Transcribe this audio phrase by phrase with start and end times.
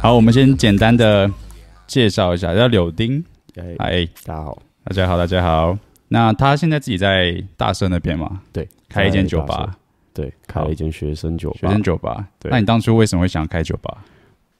[0.00, 1.30] 好，我们先简单的
[1.86, 3.22] 介绍一下，叫柳丁。
[3.76, 5.78] 哎，大家好，大家好，大家好。
[6.08, 8.40] 那他现在自己在大社那边嘛？
[8.54, 9.76] 对，开一间酒吧。
[10.14, 11.58] 对，开了一间学生酒吧。
[11.60, 12.26] 学生酒吧。
[12.38, 12.50] 对。
[12.50, 13.98] 那你当初为什么会想开酒吧？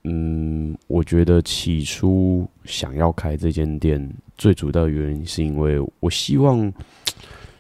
[0.03, 4.07] 嗯，我觉得起初想要开这间店，
[4.37, 6.71] 最主要的原因是因为我希望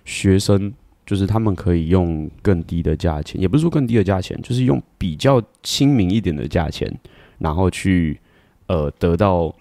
[0.04, 0.70] 学生
[1.07, 6.92] 就是他们可以用更低的价钱，也不是说更低的价钱，就是用比较亲民一点的价钱，
[7.38, 8.19] 然后去
[8.66, 9.55] 呃得到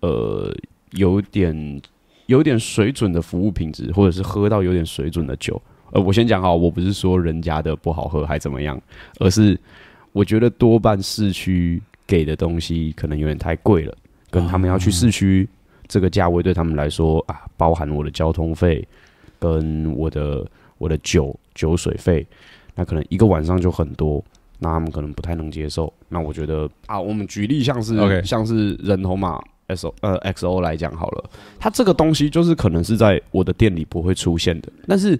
[0.00, 0.54] 呃
[0.92, 1.82] 有点
[2.26, 5.60] 有点水准的服务品质，或者是喝到有点水准的酒。
[5.92, 8.80] 呃，我先讲好，我不是说人家的不好喝还怎么样，
[9.18, 9.58] 而是
[10.12, 11.82] 我觉得多半市区。
[12.06, 13.96] 给的东西可能有点太贵了，
[14.30, 15.48] 跟他们要去市区，
[15.86, 18.84] 这个价位对他们来说啊，包含我的交通费，
[19.38, 20.44] 跟我的
[20.80, 22.26] 我的酒酒水费，
[22.74, 24.24] 那可能一个晚上就很多，
[24.58, 25.92] 那他们可能不太能接受。
[26.08, 35.16] 那我觉得啊，我们举例像是.像是人头马 S O 呃 X O 来讲好了，它这个东西就是可能是在我的店里不会出现的，但是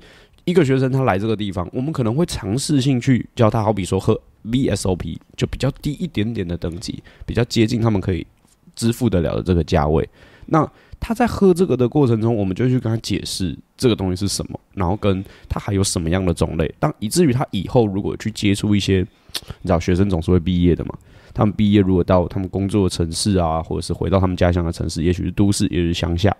[0.47, 4.19] 一个学生他来这个地方，我们可能会尝试性去教他，好比说喝。
[4.43, 8.27] VSOP 就比较低一点点的等级，比较接近他们可以
[8.75, 10.09] 支付得了的这个价位。
[10.47, 10.67] 那
[11.01, 16.73] 他在喝这个的过程中，我们就去跟他解释这个东西是什么，然后跟他还有什么样的种类。
[16.79, 20.95] 当以至于他以后如果去接触一些，你知道学生总是会毕业的嘛，
[21.33, 26.37] 他们毕业如果到他们工作的城市啊，或者是回到他们家乡的城市，也许是都市，也许是乡下，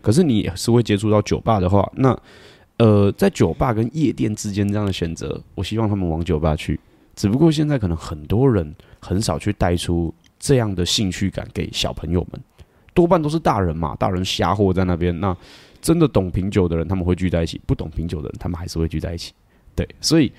[0.00, 2.16] 可是你也是会接触到酒吧的话，那
[2.76, 6.78] 呃，在酒吧跟夜店之间这样的选择，我希望他们往酒吧去。
[7.14, 12.40] 只不过现在可能很多人很少去带出这样的兴趣感给小朋友们，
[12.94, 15.18] 多半都是大人嘛，大人瞎货在那边。
[15.20, 15.36] 那
[15.80, 19.32] 真的懂品酒的人他们会聚在一起，不懂品酒的人他们还是会聚在一起。
[19.74, 20.30] 对，所以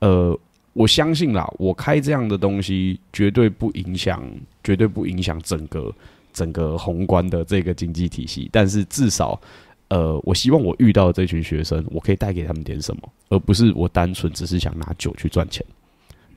[0.00, 0.38] 呃，
[0.72, 4.22] 我相信啦，我开这样的东西绝对不影响，
[4.62, 5.92] 绝对不影响整个
[6.32, 8.48] 整个宏观的这个经济体系。
[8.52, 9.40] 但是至少
[9.88, 15.64] 呃，我希望我遇到这群学生，我可以带给他们点什么，而不是我单纯只是想拿酒去赚钱。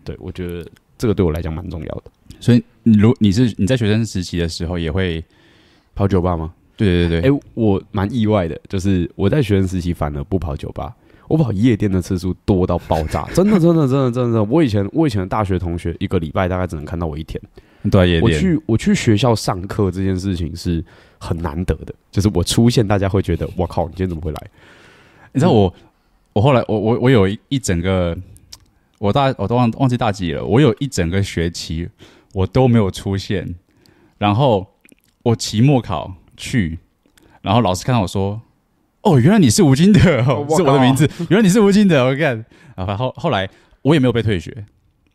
[0.04, 0.66] 对，我觉得
[0.98, 2.04] 这个对我来讲蛮重要的。
[2.40, 5.24] 所以，如你是你在学生时期的时候也会
[5.98, 6.54] 跑酒吧吗？
[6.78, 10.96] 对对对，哎，我蛮意外的，就是我在学生时期反而不跑酒吧，
[11.28, 14.44] 我跑夜店的次数多到爆炸， 真的真的真的真的。
[14.44, 17.42] 我以前我以前的大学同学一个礼拜大概只能看到我一天。
[17.90, 18.22] 对，夜店。
[18.22, 20.84] 我去我去学校上课这件事情是
[21.18, 24.48] 很难得的，就是我出现，大家会觉得我靠，你今天怎么会来？
[25.34, 25.74] 你知道我
[26.34, 28.16] 我后来我我我有一整个。
[29.00, 30.44] 我大我都忘忘记大几了。
[30.44, 31.88] 我有一整个学期
[32.34, 33.54] 我都没有出现，
[34.18, 34.66] 然后
[35.28, 36.80] 我期末考去，
[37.42, 38.42] 然后老师看到我说
[39.04, 41.10] ：“哦，原来你是吴金德，哦、 是我的名字。
[41.30, 42.46] 原来你是吴金德。”我看，
[42.76, 43.50] 然后后来
[43.82, 44.66] 我也没有被退学，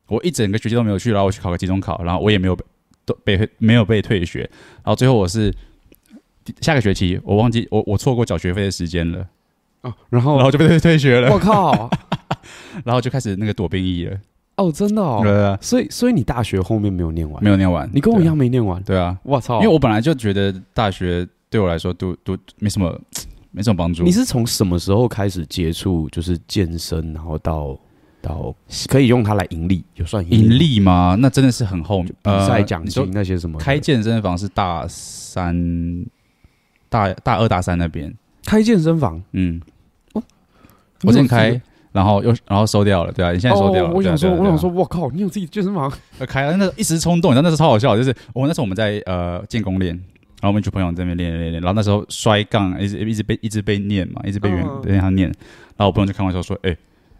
[0.08, 2.64] 我一整个学期都没有去，然后我去考个期中考，然后我也没有被
[3.06, 5.50] 都被没有被退学，然后最后我是
[6.60, 9.26] 下个学期我忘记我我错过缴学费的时间了，
[9.80, 11.32] 哦，然后然后就被退退学了。
[11.32, 11.90] 我靠！
[12.84, 14.18] 然后就开始那个躲兵役了。
[14.56, 15.20] 哦，真的哦。
[15.22, 15.58] 对啊。
[15.60, 17.42] 所以，所以你大学后面没有念完？
[17.42, 17.88] 没有念完。
[17.92, 18.82] 你跟我一样没念完。
[18.82, 19.18] 对啊。
[19.22, 19.56] 我操！
[19.56, 23.00] 因为我本来就觉得大学对我来说都都没什么，
[23.50, 24.02] 没什么帮助。
[24.02, 27.78] 你是从什么时候开始接触就是健身，然后到
[28.20, 28.54] 到
[28.88, 29.84] 可以用它来盈利？
[29.94, 31.16] 有算盈利吗？
[31.18, 32.14] 那真的是很后面。
[32.22, 33.58] 比赛奖金那些什么？
[33.58, 36.04] 开健身房是大三、
[36.88, 38.14] 大大二、大三那边
[38.44, 39.22] 开健身房。
[39.32, 39.60] 嗯。
[40.12, 40.22] 哦。
[41.04, 41.60] 我先开。
[41.92, 43.92] 然后又然后收掉了，对啊，你现在收掉了。
[43.92, 45.92] 我想说，我想说，我靠，你有自己健身房？
[46.26, 55.28] 开了，那一时冲动，你知道那时候超好笑， 就是我那时候我们在呃建工练，然后我们一群朋友在那边练练练，然后那时候摔杠一直一直被一直被念嘛，一直被原被他念，
[55.76, 56.74] 然后我朋友就开玩笑说，哎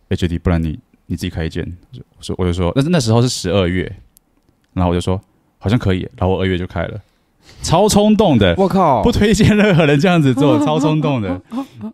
[0.09, 1.62] ，HD，不然你你自己开一间，
[2.16, 3.91] 我说我就说，那那时候是十二月，
[4.72, 5.21] 然后我就说
[5.59, 6.99] 好像可以，然后我二月就开了，
[7.60, 11.39] 超冲动的，我靠，不推荐任何人这样子做，超冲动的，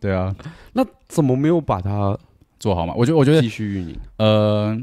[0.01, 0.33] 对啊，
[0.75, 2.17] 那怎么没有把它？
[2.59, 2.93] 做好吗？
[2.97, 3.97] 我觉得，我觉得继续运营。
[4.17, 4.77] 呃，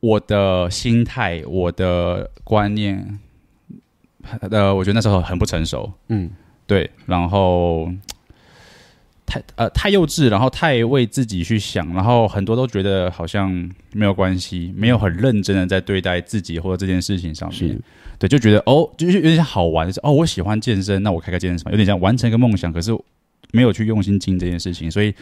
[0.00, 3.18] 我的心态，我的观念，
[4.50, 5.90] 呃，我觉得那时候很不成熟。
[6.08, 6.30] 嗯，
[6.66, 6.90] 对。
[7.06, 7.90] 然后
[9.24, 13.50] 太呃太幼稚，然后太为自己去想，然后很多都觉得好像
[13.92, 17.58] 没有关系，没有很认真的在对待自己或者这件事情上面。
[17.58, 17.80] 是
[18.18, 22.90] 对，就觉得哦，就是有点像好玩，就是哦，我喜欢健身，那我开个健身房，有点像完成一个梦想，可是
[23.52, 25.14] 没有去用心经营这件事情，所以。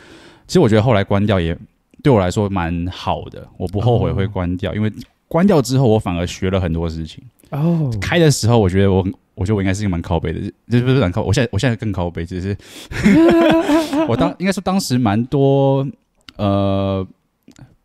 [0.48, 1.56] 其实我觉得后来关掉也
[2.02, 4.90] 对我来说蛮好的，我不后悔会关掉，因为
[5.28, 7.22] 关掉之后我反而学了很多事情。
[7.50, 12.56] 哦，开的时候我觉得我，我觉得我应该是一个蛮靠背的，就是不是蛮靠，我现在我现在更靠北，就是
[14.08, 15.86] 我当应该说当时蛮多
[16.36, 17.06] 呃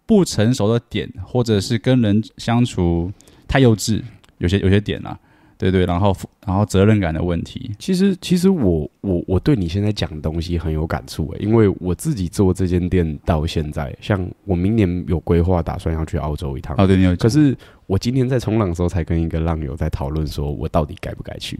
[0.05, 3.11] 不成熟的点，或者是跟人相处
[3.47, 4.01] 太幼稚，
[4.37, 5.19] 有些有些点啊。
[5.63, 6.13] 对对，然后
[6.45, 16.75] 然后责任感的问题，其实其实我我我对你现在讲的东西很有感触诶，因为我自己做这间店到现在，像我明年有规划，打算要去澳洲一趟。
[16.77, 17.15] 哦，对，你有。
[17.15, 17.55] 可是
[17.87, 21.57] 我今天在冲浪的时候，才跟一个浪友在讨论，说我到底该不该去？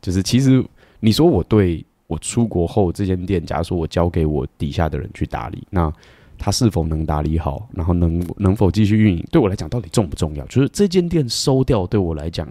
[0.00, 0.64] 就是其实
[1.00, 5.92] 你说我对我出国后这间店，假如说我交给我底下的人去打理，那
[6.38, 10.46] 他是否能打理好，然后能能否继续运营，对我来讲到底重不重要？
[10.46, 12.48] 就是这间店收掉对我来讲。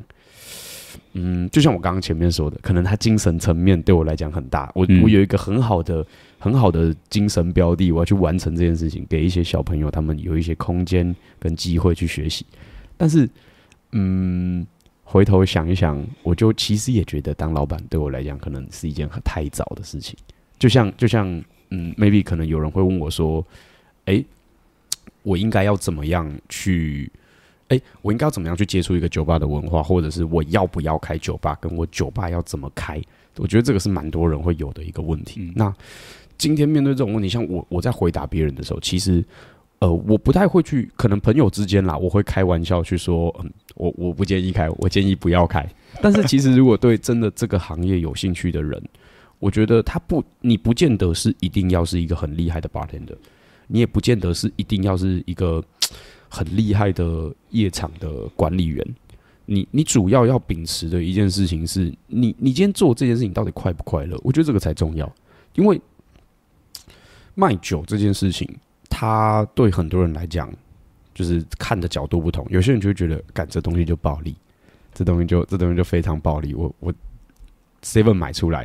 [1.14, 4.72] 嗯，就像我刚刚前面说的，可能他精神层面对我来讲很大。
[4.74, 6.06] 我、嗯、我有一个很好的、
[6.40, 12.46] 很好的精神标的，我要去完成这件事情，给一些小朋友他们有一些空间跟机会去学习。
[12.96, 13.30] 但是，
[13.92, 14.66] 嗯，
[15.04, 20.18] 回头想一想，我就其实也觉得当老板对我来讲可能是一件很太早的事情。
[20.58, 21.28] 就像就像
[21.72, 23.46] 嗯，maybe 可能有人会问我说，
[24.06, 24.26] 哎、欸，
[25.24, 27.12] 我应该要怎么样去？
[27.72, 33.02] 哎、欸，我应该要怎么样去接触一个酒吧的文化，或者是我要不要开酒吧，跟我酒吧要怎么开？
[33.38, 35.40] 我觉得这个是蛮多人会有的一个问题。
[35.40, 35.74] 嗯、那
[36.38, 39.24] 今天面对这种问题，像我我在回答别人的时候，其实
[39.80, 45.66] 呃，我不太会去，可能朋友之间啦，我会开玩笑去说，嗯，我我不建议开，我建议不要开。
[46.02, 48.84] 但是其实如果对真的这个行业有兴趣的人，
[49.40, 53.16] 我觉得他不，你不见得是一定要是一个很厉害的 bartender，
[53.68, 55.64] 你也不见得是一定要是一个。
[56.34, 58.96] 很厉害的夜场的管理员，
[59.46, 64.18] 你你主要要秉持的一件事情是你你今天做这件事情到底快不快乐？
[64.24, 65.14] 我觉得这个才重要，
[65.56, 65.80] 因为
[67.36, 68.48] 卖酒这件事情，
[68.90, 70.50] 它对很多人来讲
[71.14, 72.48] 就是看的角度不同。
[72.50, 74.34] 有些人就会觉得，干这东西就暴利，
[74.94, 76.54] 这东西就这东西就非常暴利。
[76.54, 76.94] 我我
[77.84, 78.62] seven 买出来，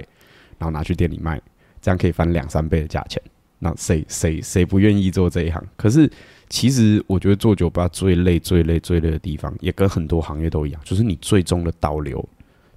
[0.57, 1.43] 然后拿去店里卖，
[1.83, 3.21] 这样可以翻两三倍的价钱。
[3.59, 5.61] 那谁谁谁不愿意做这一行？
[5.77, 6.09] 可是。
[6.48, 12.25] 其实我觉得做酒吧最累、最累、最累的地方，也跟很多行业都一样，就是你最终的导流，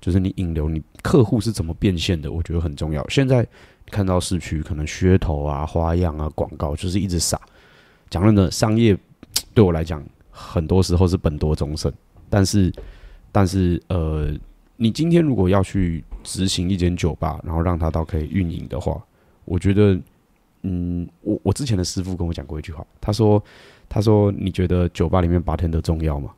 [0.01, 3.07] 就是你引流，你客户是怎么变现的，我觉得很重要。
[3.09, 3.45] 现在
[3.91, 7.39] 看到市区可能噱头啊、花样啊、广告，就是一直撒。
[8.09, 8.97] 讲真的，商业
[9.53, 11.93] 对我来讲，很多时候是本多终胜。
[12.27, 12.73] 但是，
[13.31, 14.35] 但是，呃，
[14.77, 18.99] 你今天如果要去执行一间酒吧，然后让它到可以运营的话，
[19.45, 19.99] 我觉得。
[20.61, 23.41] 嗯，我我之前的师傅跟我讲过一句话，他说
[23.87, 26.31] ：“他说你觉得酒吧里面 bartender 重要吗？”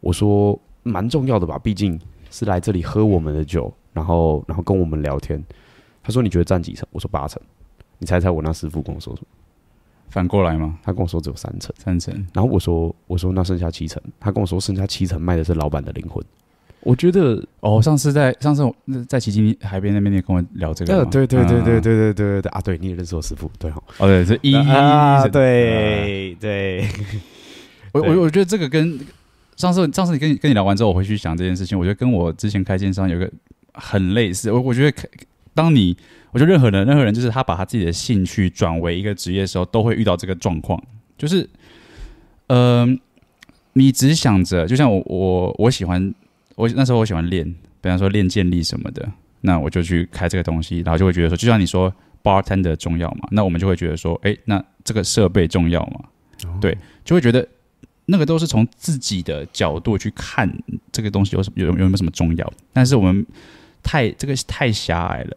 [0.00, 2.00] 我说：“蛮重要的吧，毕竟
[2.30, 5.42] 是来这里喝我们的酒，然后然后跟我们聊天。”
[6.02, 7.42] 他说：“你觉得占几成？”我说：“八成。”
[7.98, 9.26] 你猜猜我那师傅跟我说什么？
[10.08, 10.78] 反过来吗？
[10.82, 12.14] 他跟我说只有三成，三成。
[12.32, 16.24] 然后我说：“我说那剩下七成。”他跟我说：“剩下七成卖的是老板的灵魂。”
[16.88, 18.64] 我觉得哦，上次在上次
[19.06, 26.88] 在奇经海边那边，你跟我聊这个，对对对对对对对对对啊，对，你也认识我师傅，对哦，哦对，这一啊，对 对，
[27.92, 28.98] 我我我觉得这个跟
[29.56, 33.30] 上次上次你跟你跟你聊完之后，我回去想这件事情，我觉得跟我之前开电商有一个
[33.74, 34.50] 很类似。
[34.50, 35.08] 我我觉得，
[35.52, 35.94] 当你
[36.30, 40.82] 我觉得任何人任何人，就是他把他自己的兴趣转为一个职业的时候，都会遇到这个状况，
[41.18, 41.46] 就是
[42.46, 42.98] 嗯、呃，
[43.74, 46.14] 你只想着，就像我我我喜欢。
[46.58, 47.44] 我那时候我喜欢练，
[47.80, 49.08] 比方说练健力什么的，
[49.42, 56.00] 那我就去开这个东西，然后就会觉得说，就像你说 bartender 重要嘛，那我们就会觉得说，哎，那这个设备重要嘛，
[56.48, 57.46] 哦、对，就会觉得
[58.06, 60.52] 那个都是从自己的角度去看
[60.90, 63.24] 这个东西有什么有有没有什么重要，但是我们
[63.80, 65.36] 太这个太狭隘了，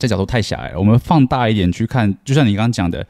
[0.00, 3.06] 这角度太狭隘了，我们放大一点去看，就像你刚刚讲的，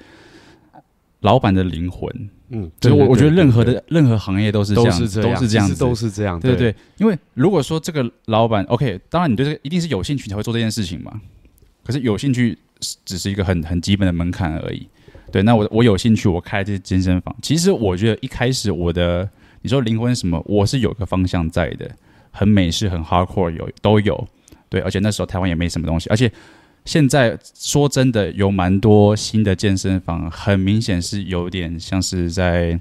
[1.21, 2.29] 老板的灵魂。
[2.55, 6.77] 嗯，对，我我觉得任何的任何行业都是这样，都是这样，都是这样子，都是这样，对对对。
[6.99, 11.21] 因为如果说这个老板，OK，当然你对这个一定是有兴趣才会做这件事情嘛。
[11.85, 12.57] 可是有兴趣
[13.05, 14.87] 只是一个很很基本的门槛而已。
[15.33, 17.35] 对，那我我有兴趣，我开这健身房。
[17.43, 19.29] 其实我觉得一开始我的
[19.63, 21.91] 你说灵魂什么，我是有个方向在的，
[22.31, 24.27] 很美式，很 hardcore，有都有。
[24.69, 26.31] 对，而且那时候台湾也没什么东西，而且。
[26.85, 32.79] 现在说真的，有蛮多新的健身房，很明显是有点像是在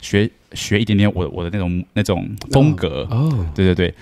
[0.00, 3.06] 学学一点点我我的那种那种风格。
[3.10, 3.94] 哦，对对对，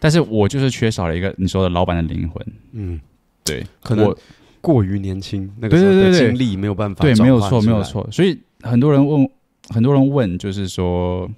[0.00, 3.00] 但是我就是缺少了一个你说的老板的灵魂，嗯，
[3.44, 4.18] 对，可能我
[4.60, 9.30] 过于年轻，那个时候的经历没有办法，对，没有错，没有错，所以很多人问，
[9.68, 11.30] 很多人问，就是说，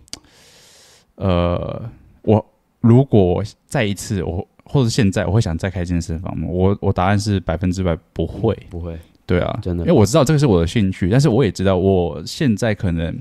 [1.16, 1.90] 呃，
[2.22, 2.44] 我
[2.80, 4.48] 如果再一次我。
[4.64, 6.46] 或者现在我会想再开健身房吗？
[6.48, 8.98] 我我答案是百分之百不会，不会。
[9.24, 13.16] 对啊，真的，因为我知道这个是我的兴趣，但是我也知道我现在可能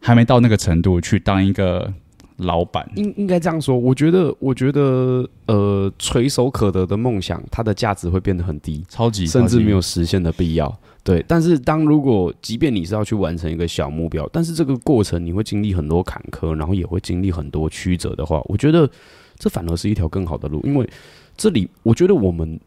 [0.00, 1.92] 还没到那个程度去当一个
[2.38, 2.90] 老板。
[2.96, 10.74] 应应该这样说，我觉得，我觉得，呃，垂手可得的梦想，它的价值会变得很低，超级，甚至没有实现的必要。
[11.04, 18.90] 对，但是当如果，即便你是要去完成一个小目标，但是这个过程你会经历很多坎坷，然后也会经历很多曲折的话，我觉得
[19.40, 20.88] 这反而是一条更好的路，因为
[21.36, 22.60] 这里，我觉得我们。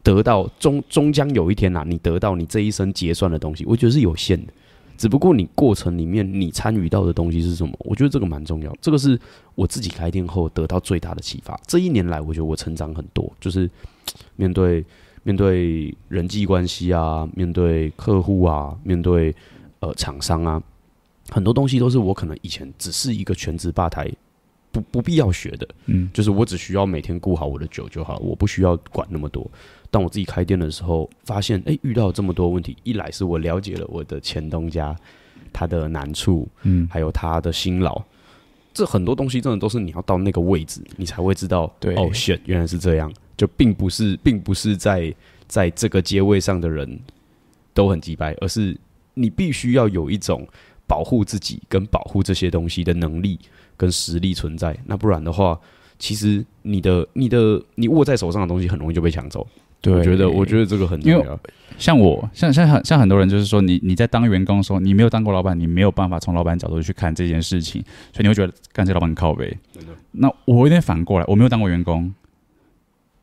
[0.00, 4.52] 得到终终将有一天呐、你得到你这一生结算的东西，我觉得是有限的。
[4.96, 7.74] 只不过你过程里面你参与到的东西是什么？
[7.80, 8.74] 我觉得这个蛮重要。
[8.80, 9.20] 这个是
[9.54, 11.60] 我自己开店后得到最大的启发。
[11.66, 13.68] 这一年来，我觉得我成长很多，就是
[14.36, 14.82] 面对
[15.24, 19.34] 面对人际关系啊，面对客户啊，面对
[19.80, 20.62] 呃厂商啊，
[21.28, 24.10] 很多东西都是我可能以前只是一个全职吧台。
[24.80, 29.48] 不不必要学的，嗯，就是我只需要每天顾好我的酒就好，我不需要管那么多。
[29.90, 34.94] 当我自己开店的时候，发现哎、欸，遇到这么多问题，一来是我了解了我的前东家
[35.52, 38.02] 他的难处，嗯，还有他的辛劳，
[38.74, 45.14] 这很多东西真的都是你要到那个位置，你才会知道，对，哦，shit，原来是这样，就并不是，并不是在
[45.46, 47.00] 在这个阶位上的人
[47.72, 48.76] 都很鸡掰，而是
[49.14, 50.46] 你必须要有一种
[50.86, 53.38] 保护自己跟保护这些东西的能力。
[53.78, 55.58] 跟实力存在，那不然的话，
[55.98, 59.46] 其实你的、你的、你握在手上的东西很容易就被抢走。
[59.80, 61.40] 对，我觉得，我觉得这个很重要。
[61.78, 67.80] 像我，像像很像很多人，就是说你，你你在当员工的时候，你没有当过老板，你没有办法从老板角度去看这件事情，
[68.12, 69.56] 所以你会觉得干这老板很靠背。
[70.10, 72.12] 那我有点反过来，我没有当过员工，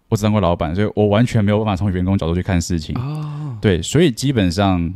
[0.08, 2.98] 我只当过老板，所以我完全没有办法从员工角度去看事情。
[2.98, 4.94] 哦，对，所以基本上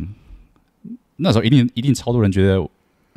[1.18, 2.66] 那时候一定一定超多人觉得。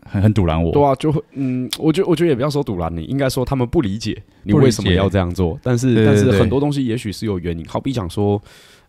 [0.05, 5.59] 很很堵拦我，对啊，就会嗯，我觉得我觉得也不要说堵拦你，应该说他们不理解你为什么要这样做。
[5.63, 8.41] 但是对对对，但是很多东西也许是有原因，好比讲说，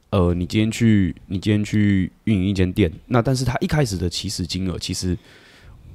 [0.10, 5.18] 呃，你今天去你今天去运营一间店，那但是他一开始的起始金额，其实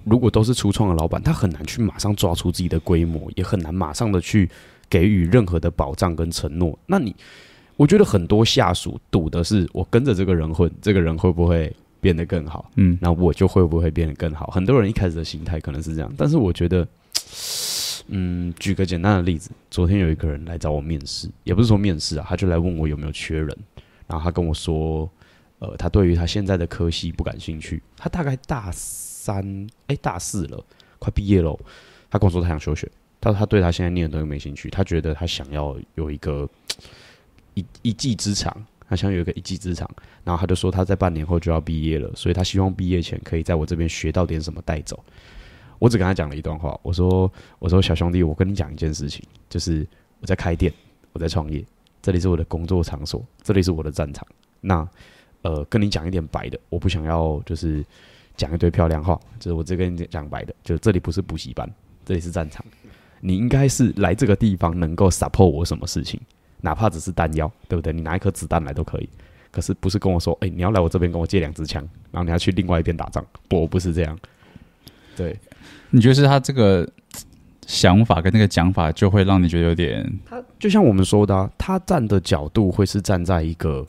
[0.04, 4.48] 如果都是初创的老板，他很难去马上抓出自己的规模，也很难马上的去
[4.88, 6.78] 给予任何的保障跟承诺。
[6.86, 7.14] 那你
[7.76, 11.74] 我觉得很多下属赌的是我跟着这个人混，这个人会不会？
[12.00, 14.46] 变得更好，嗯，那我就会不会变得更好？
[14.48, 16.86] 很多人一开始的心态可能是这样，但是我觉得，
[18.08, 23.48] 嗯，举个简单的例子，昨天有一个人来找我面试，也不是说面试啊，他就来问我有没有缺人，
[24.06, 25.10] 然后他跟我说，
[25.58, 29.44] 呃，他对于他现在的科系不感兴趣，他大概大三，
[29.88, 30.64] 哎、欸，大四了，
[30.98, 31.58] 快毕业了，
[32.10, 32.88] 他跟我说他想休学，
[33.20, 36.48] 他说他对他现在念的东西没兴趣，他觉得他想要有一个
[37.54, 38.56] 一一技之长。
[38.90, 39.86] 他想有一个一技之长，
[40.28, 45.02] 然后他就说他在半年后就要毕业了，所以他希望毕业前可以在我这边学到点什么带走。
[45.78, 49.86] 我只跟他讲了一段话，我说：“我说小兄弟，我跟你讲一件事情，就是
[50.20, 50.70] 我在开店，
[51.14, 51.64] 我在创业，
[52.02, 54.26] 这里是我的工作场所，这里是我的战场。
[54.60, 54.86] 那
[55.40, 57.82] 呃，跟你讲一点白的，我不想要就是
[58.36, 61.66] 讲一堆漂亮话，就是我只跟你讲白的，就这里不是补习班，
[62.04, 62.62] 这里是战场。
[63.22, 66.20] 你应该是来这个地方能够 support 我什么事情。”
[66.60, 67.92] 哪怕只是弹药，对不对？
[67.92, 69.08] 你拿一颗子弹来都可以，
[69.50, 73.24] 可是不是跟我说，哎、欸，你要来我这边跟我借两支枪，然后你要去另外一边打仗？
[73.48, 74.18] 不，不是这样。
[75.16, 75.36] 对，
[75.90, 76.88] 你觉得是他这个
[77.66, 80.04] 想法跟那个讲法，就会让你觉得有点……
[80.24, 83.86] 他就像我们说的、啊，他站的角度会是站在一个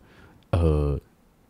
[0.51, 0.99] 呃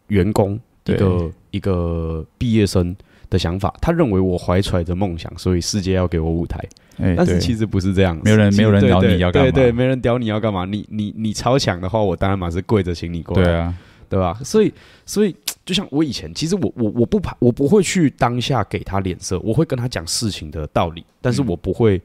[0.08, 2.96] 员工，一个一个毕业生
[3.30, 3.74] 的想法。
[3.82, 6.60] 他认为我怀揣着梦想，所以世界要给我舞台。
[6.98, 9.52] 欸、但是其实不是这样，没有人没有人屌你要干嘛？
[9.52, 10.66] 对对，没人屌你要干嘛？
[10.66, 13.74] 你你你超强的话，我当然嘛是跪着请你过来，对啊，
[14.10, 14.38] 对吧？
[14.44, 14.74] 所以
[15.06, 22.02] 所以就像我以前，其实我我我不怕，我不会去当下给他脸色，我会跟他讲事情的道理，但是我不会、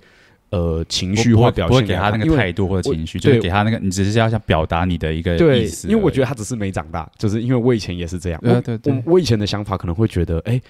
[0.51, 5.89] 嗯、呃情绪化表现，不会给他那个态度或者情绪，就是给他那个，你只是要想表达你的一个意思。
[5.89, 10.63] 因为我觉得他只是没长大，就是因为我以前也是这样，对对对，我我以前的想法可能会觉得，哎、欸。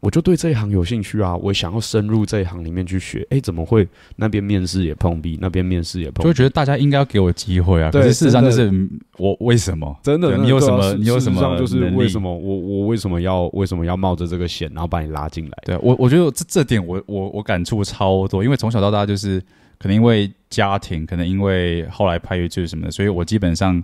[0.00, 3.26] 我就对这一行有兴趣啊，我想要深入这一行里面去学。
[3.28, 7.90] 哎，怎么会那边面试也碰壁，那边面试也碰壁，就觉得大家应该要给我机会啊。
[7.90, 8.72] 对，可是事实上就是
[9.18, 9.94] 我为什么？
[10.02, 10.94] 真的，你有什么？
[10.94, 11.58] 你有什么？
[11.58, 15.52] 就是为什么我我为什么要为什么要冒着这个险，然后把你拉进来？
[15.66, 19.38] 对我，我觉得这这点我我我感触超多，因为从小到大就是
[19.78, 23.82] 可能因为家庭，可能因为后来拍剧什么的，所以我基本上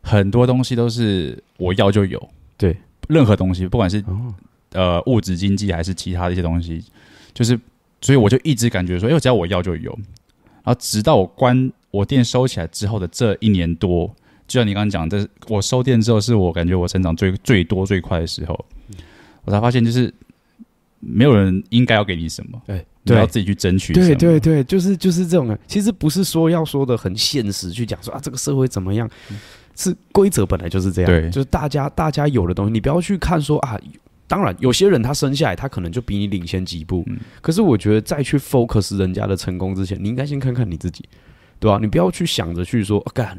[0.00, 2.30] 很多东西都是我要就有。
[2.56, 2.74] 对，
[3.08, 4.02] 任何东西，不管是。
[4.72, 6.84] 呃，物质经济还是其他的一些东西，
[7.34, 7.58] 就是，
[8.00, 9.90] 所以我就一直感觉说，因为只要我要就有。
[10.62, 14.06] 然后直到我关我店收起来之后的这一年多，
[14.46, 18.64] 就像你刚刚讲的，我收店之后是我感觉我成长最最多最快的时候，
[19.44, 20.12] 我才发现就是
[21.00, 23.92] 没有人应该要给你什么，对，你要自己去争取。
[23.94, 25.58] 对对对，就是就是这种。
[25.66, 29.10] 其实不是说要说的很现实去讲说啊，这个社会怎么样，
[29.74, 33.80] 是规则本来就是这样，对，就是大家大家有的东西，你不要去看说啊。
[34.30, 37.02] 当然，有些人他生下来他可能就比你领先几步。
[37.08, 41.04] 嗯、可是我觉得，再去 focus 人家的成功之前，你应该先看看你自己，
[41.58, 41.78] 对吧、啊？
[41.80, 43.38] 你不要去想着去说，干、啊、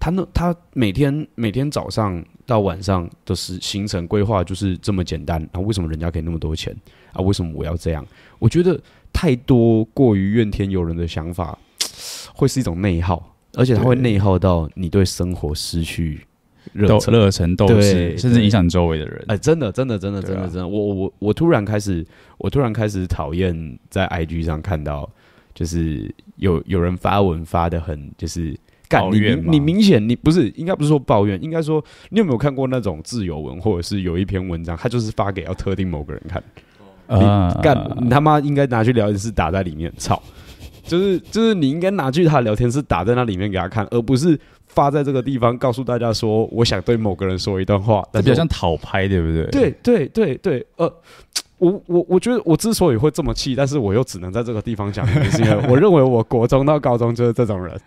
[0.00, 5.60] 他那他每天每天早上到晚上的时行程规划就是这么简单啊？
[5.60, 6.76] 为什么人家可以那么多钱
[7.12, 7.22] 啊？
[7.22, 8.04] 为什么我要这样？
[8.40, 8.76] 我觉得
[9.12, 11.56] 太多过于怨天尤人的想法，
[12.34, 16.26] 会是一种内耗，而且它会内耗到你对生活失去。
[16.72, 19.18] 热热忱斗志，甚至影响周围的人。
[19.28, 22.06] 哎、欸，真的，真的，真的，真的，真的，我我我突然开始，
[22.38, 25.08] 我突然开始讨厌在 IG 上看到，
[25.54, 36.42] 就是有有人发文发的很就是抱怨你，你明显你不是应该不是说抱怨，应该说你有没有看过那种自由文，或者是有一篇文章，他就是发给要特定某个人看，
[37.08, 40.22] 你干你他妈应该拿去聊天室打在里面，操，
[40.84, 44.38] 就是就是你应该拿去他的聊天室打在那里面给他看，而不是。
[44.74, 49.44] 发在这个地方，告诉大家说，我想对某个人说一段话，比较像讨拍，对不对？
[49.50, 50.92] 对对对对，呃，
[51.58, 57.78] 我我我觉得我之所以会这么气，但是我又只能在这个地方讲，是因为我认为我国中到高中就是这种人。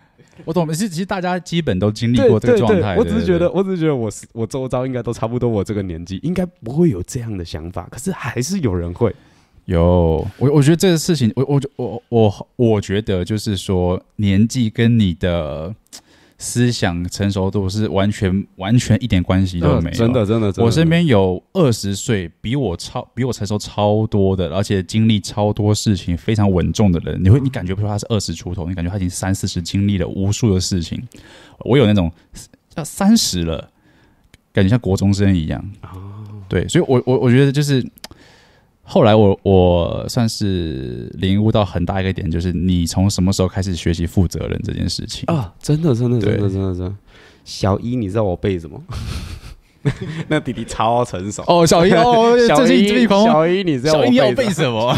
[0.44, 2.94] 我懂，其实其实大家基本都经历过这个状态。
[2.96, 9.12] 我只是觉得，我只是觉得我是我周遭应该都差不多，我这个年纪应该不会有这样的想法，可是还是有人会
[9.64, 10.26] 有。
[10.38, 15.74] 我我觉得这个事情，我我我我我觉得就是说，年纪跟你的。
[16.38, 20.52] 思想成熟度是完全完全一点关系都没有，真的真的。
[20.58, 31.02] 我身边有二十岁比我超比我成熟超多的，而且经历超多事情非常稳重的人，你会你感觉不出他是二十出头，你感觉他已经三四十经历了无数的事情。
[31.60, 32.12] 我有那种
[32.76, 33.70] 要三十了，
[34.52, 35.64] 感觉像国中生一样。
[36.48, 37.86] 对，所以我我我觉得就是。
[38.88, 45.52] 后来我我算是领悟到很大一个点，就是你从什么时候开始学习负责任这件事情啊？
[45.60, 46.94] 真的真的真的真的真的。
[47.44, 48.80] 小一，你知道我背什么？
[50.28, 51.66] 那弟弟超成熟哦。
[51.66, 54.96] 小一哦， 小一小一，你知道我要背什么？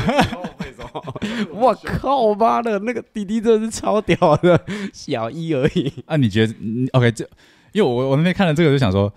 [0.59, 1.15] 背什么？
[1.53, 4.61] 我靠妈的，那个弟弟真的是超屌的。
[4.93, 6.17] 小一而已啊？
[6.17, 6.55] 你觉得
[6.93, 7.25] ？OK，这
[7.73, 9.11] 因为我我那边看了这个，就想说，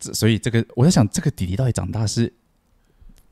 [0.00, 2.32] 这所以这个我在想，这个弟弟到底长大是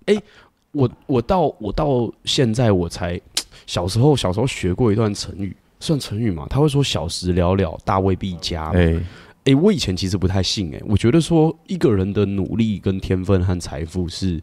[0.07, 0.15] 哎。
[0.15, 0.23] 欸
[0.73, 3.21] 我我到我到现在我才
[3.67, 6.47] 小时候小时候学过一段成语，算成语嘛？
[6.49, 8.71] 他会说“小时了了，大未必佳”。
[8.77, 9.03] 哎哎、欸
[9.45, 14.41] 欸，我以前其实不太信哎、欸，我觉得说一个人的努力跟天分和财富是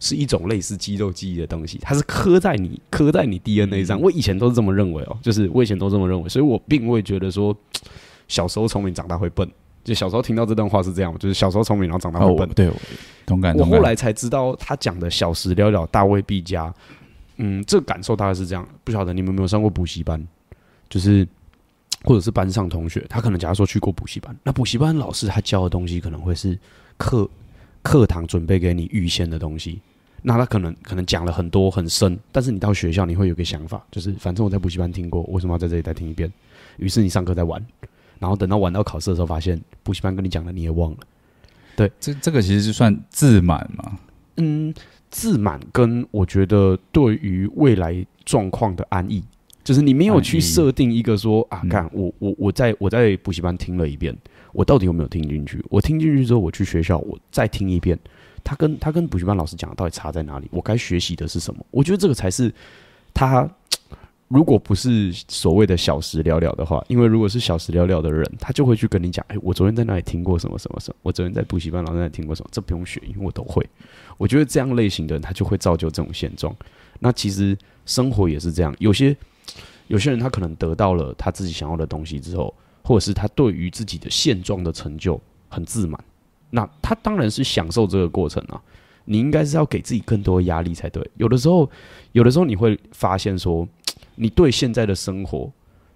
[0.00, 4.00] 是一种类似肌肉记忆的东西，它是刻在你刻在你 DNA 上。
[4.00, 7.56] 我以前都是这么认为哦、喔，就是我以前都这么认为，所以我并未觉得说
[8.26, 9.48] 小时候聪明，长大会笨。
[9.88, 12.46] 就小时候听到这段话是这样，就是小时候聪明，然后长大后笨。
[12.46, 12.70] 哦、对，
[13.24, 13.56] 同感。
[13.56, 16.72] 我后来才知道，他讲的“小时了了，大未必佳”。
[17.40, 18.68] 嗯，这个感受大概是这样。
[18.84, 20.22] 不晓得你们有没有上过补习班，
[20.90, 21.26] 就是
[22.02, 26.58] 或者是班上同学，他可能假如说去过补习班，那补习班老师他教的东西可能会是
[26.98, 27.26] 课
[27.82, 29.80] 课堂准备给你预先的东西。
[30.20, 36.30] 那他可能可能讲了很多很深，但是你到学校你会有个想法，就是反正我在补习班听过，为什么要在这里再听一遍？
[36.76, 37.64] 于是你上课在玩。
[38.18, 40.98] 然后等到晚到考试的时候，发现补习班跟你讲的你也忘了。
[41.76, 43.98] 对，这这个其实是算自满嘛？
[44.36, 44.74] 嗯，
[45.10, 49.22] 自满跟我觉得对于未来状况的安逸，
[49.62, 54.16] 就是你没有去设定一个说啊，看我我我在我在补习班听了一遍，
[54.52, 55.64] 我到底有没有听进去？
[55.68, 57.98] 我听进去之后，我去学校我再听一遍，
[58.42, 60.48] 他跟他跟补习班老师讲的到底差在哪里？
[60.50, 61.64] 我该学习的是什么？
[61.70, 62.52] 我觉得这个才是
[63.14, 63.48] 他。
[64.28, 73.66] 如果不是所谓的小时了了的话，因为如果是小时了了的人，他就会去跟你讲：“哎，我昨天在那里听过什么什么什么，我昨天在补习班老师那里听过什么，这不用学，因为我都会。”
[74.18, 76.54] 我觉得这样类型的人，他就会造就这种现状。
[76.98, 79.16] 那其实生活也是这样，有些
[79.86, 82.52] 有些人他可能得到了他自己想要的东西之后，
[82.84, 85.98] 或者是他对于自己的现状的成就很自满，
[86.50, 88.60] 那他当然是享受这个过程啊。
[89.06, 91.02] 你应该是要给自己更多压力才对。
[91.16, 91.70] 有的时候，
[92.12, 93.66] 有的时候你会发现说。
[94.18, 95.50] 你对现在的生活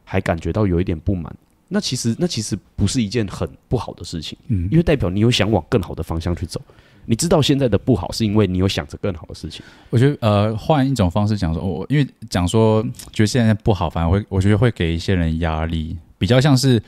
[0.04, 1.34] 还感觉到有一点不满，
[1.68, 6.60] 那其实那其实不是一件很不好的事情，嗯，因为代表你有想往更好的方向去走。
[7.04, 9.60] 你知道现在的不好，是因为你有想着更好的事情。
[9.90, 12.80] 我觉得，呃，换一种方式讲说，我因为讲说
[13.12, 16.80] 觉得现在不好，反而会我觉得会给一些人压力，比较像是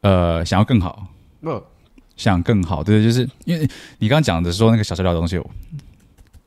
[0.00, 1.06] 呃想要更好，
[1.42, 1.62] 呃，
[2.16, 5.40] 想更好，对，就是因为你刚刚讲的说那个小时了的东西。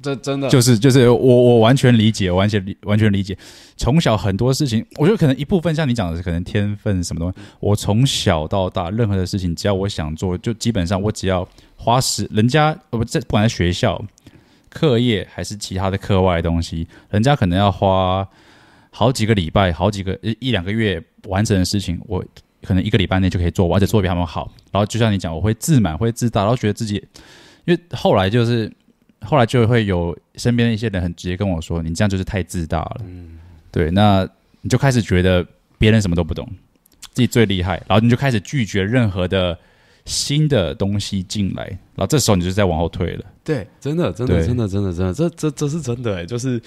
[0.07, 3.37] 这真的就是就是我我完全理解，完全理完全理解。
[3.75, 7.37] 从小很多事情，我觉得可能一部分像你讲的是可能天分什么东西。
[7.59, 14.01] 我从小到大，任何的事情，只要我想做，就基本上我只要花时，人家呃不在不管在学校
[14.69, 18.25] 课业还是其他的课外东西，人家可能要花
[18.89, 22.23] 好几个礼拜、好几个一两个月完成的事情，我
[22.63, 24.49] 可能一个礼拜内就可以做，而且做比他们好。
[24.71, 26.95] 然后就像你讲，我会自满，会自大，然后觉得自己，
[27.65, 28.71] 因为后来就是。
[29.21, 33.37] 后来就会有身边的一些人很直接跟我说：“你这样就是太自大了。”嗯，
[33.71, 34.27] 对，那
[34.61, 35.45] 你就开始觉得
[35.77, 36.47] 别人什么都不懂，
[37.13, 39.57] 自己最厉害，然后你就开始拒绝任何的
[40.05, 43.25] 新的东西进来，然后这时候你就在往后退了。
[43.43, 46.61] 对，真的，真的，真的，真的，真的，这这这是真的哎，就是，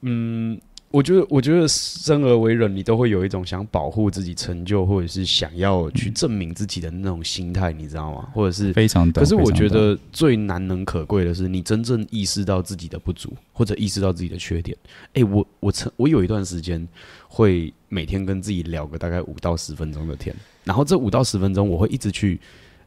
[0.00, 0.60] 嗯。
[0.92, 8.28] 我觉得，我觉得生而为人，你都会有一种想保护自己成就，或者是想要去证明自己的那种心态，你知道吗？
[8.32, 9.10] 或者是非常。
[9.10, 14.76] 可是我觉得最难能可贵的是，你真正意识到自己的不足，或者意识到自己的缺点。
[15.14, 16.86] 哎，我我曾我有一段时间
[17.26, 22.38] 会每天跟自己聊个大概五到十分钟的天，然后这五到十分钟我会一直去。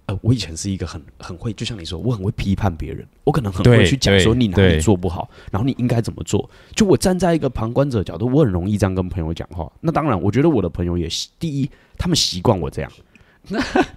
[0.08, 6.48] 呃，我以前是一个很很会，就像你说，我很会批判别人，我可能很会去讲说你哪里做不好，然后你应该怎么做。
[6.76, 9.68] 就我站在一个旁观者角度，我很容易这样跟朋友讲话。
[9.82, 11.08] 那当然，我觉得我的朋友也
[11.40, 12.92] 第一，他们习惯我这样。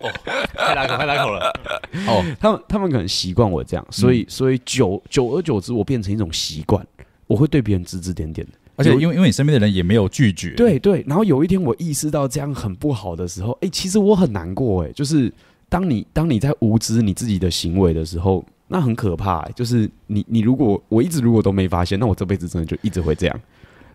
[0.01, 0.11] 哦，
[0.55, 1.53] 太来口，太来口了。
[2.09, 6.83] 哦，他们他们可能习惯我这样，所以所以久久而久之，我变成一种习惯，
[7.27, 8.55] 我会对别人指指点点的。
[8.77, 11.05] 而且因为因为你身边的人也没有拒绝，对对。
[11.07, 15.31] 然后有一天我意识到这样很不好的时候，哎，其实我很难过，哎，就是。
[15.69, 19.53] 当你当你在无知你自己的行为的时候，那很可怕、欸。
[19.53, 23.41] 就是你你如果我一直如果都没发现，那我这辈子真的就一直会这样。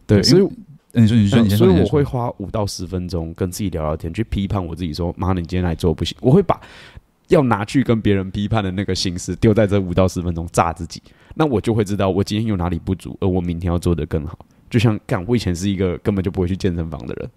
[0.06, 0.48] 对，所以
[0.92, 6.62] 你说你说你说，所以我会花五到十分钟跟自己聊聊天，去批判我自己，说：“妈，你今天来做不行。”我会把
[7.30, 11.02] 要拿去跟别人批判的那个心思丢在这五到十分钟炸自己，
[11.36, 14.38] 那我就会知道我今天有哪里不足，而我明天要做得更好。
[14.70, 17.30] 就像干，我以前是一个根本就不会去健身房的人。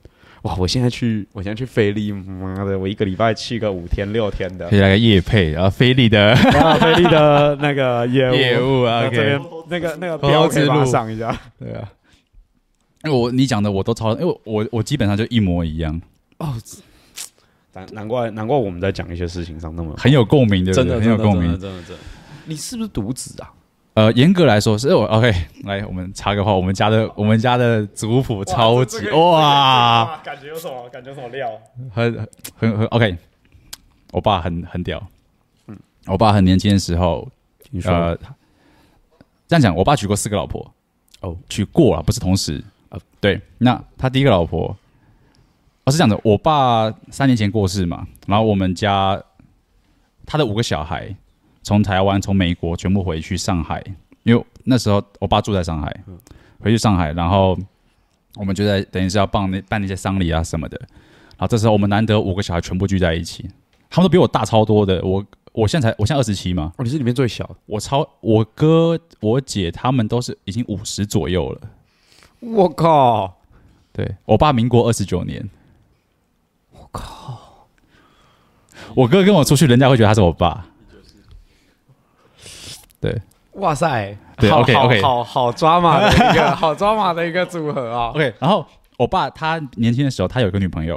[0.46, 0.54] 哇！
[0.56, 11.92] 我现在去，我现在去菲力，妈的，我一个礼拜去个五天六天的，来个夜配，然后菲力的，啊，菲力的 那个业务业务啊，这边那个那个标可以马上上一下，对啊。
[13.10, 16.00] 我你讲的我都超，因为我我基本上就一模一样
[16.38, 16.54] 哦。
[17.72, 22.02] 难难怪难怪我们在讲一些事情上那么很有共鸣的，真的很有共鸣，真的真的。
[22.44, 23.52] 你是不是独子啊？
[23.96, 25.32] 呃，严格来说是我 OK。
[25.64, 30.86] 来，我们插个话，我们家的我们家的族谱超级哇，感觉有什么？
[30.90, 31.50] 感觉有什么料？
[31.94, 32.28] 很
[32.58, 33.16] 很很 OK。
[34.12, 35.02] 我爸很很屌，
[35.66, 35.74] 嗯，
[36.08, 37.26] 我爸很年轻的时候，
[37.84, 38.14] 呃，
[39.48, 40.70] 这样讲，我爸娶过四个老婆，
[41.20, 43.00] 哦，娶过了，不是同时啊。
[43.18, 44.76] 对，那他第一个老婆，
[45.84, 49.18] 我是这样的，我爸三年前过世嘛，然后我们家
[50.26, 51.16] 他的五个小孩。
[51.66, 53.82] 从台湾、从美国全部回去上海，
[54.22, 55.92] 因为那时候我爸住在上海，
[56.60, 57.58] 回去上海，然后
[58.36, 60.78] 我们就在等于是要办那办那些丧礼啊什么的。
[61.30, 63.50] 然后这时候我们难得五个小孩全部聚在一起，
[63.90, 65.04] 他们都比我大超多的。
[65.04, 71.60] 我我现在才我现在二十七嘛，哦，你是里面最小，我超我哥我姐他们都是已经五十左右了。
[72.38, 73.38] 我靠！
[73.92, 75.50] 对，我爸民国二十九年，
[76.70, 77.66] 我靠！
[78.94, 80.64] 我哥跟我出去，人家会觉得他是我爸。
[83.06, 88.08] 对，哇塞，对，OK OK，好好抓马的一个， 好抓马的一个组合啊。
[88.10, 88.66] OK，然后
[88.98, 90.96] 我爸他年轻的时候，他有一个女朋友，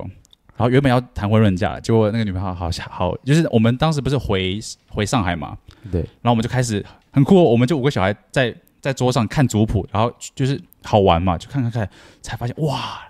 [0.55, 5.57] 然后原本要谈婚论嫁，结果那个女朋友好好，就是我们当时不是回回上海嘛，
[5.91, 11.87] 对，然后我们就开始很酷，我们就五个小孩在在桌上看族谱，然后就是好玩嘛，就看看看，
[12.21, 13.01] 才发现哇，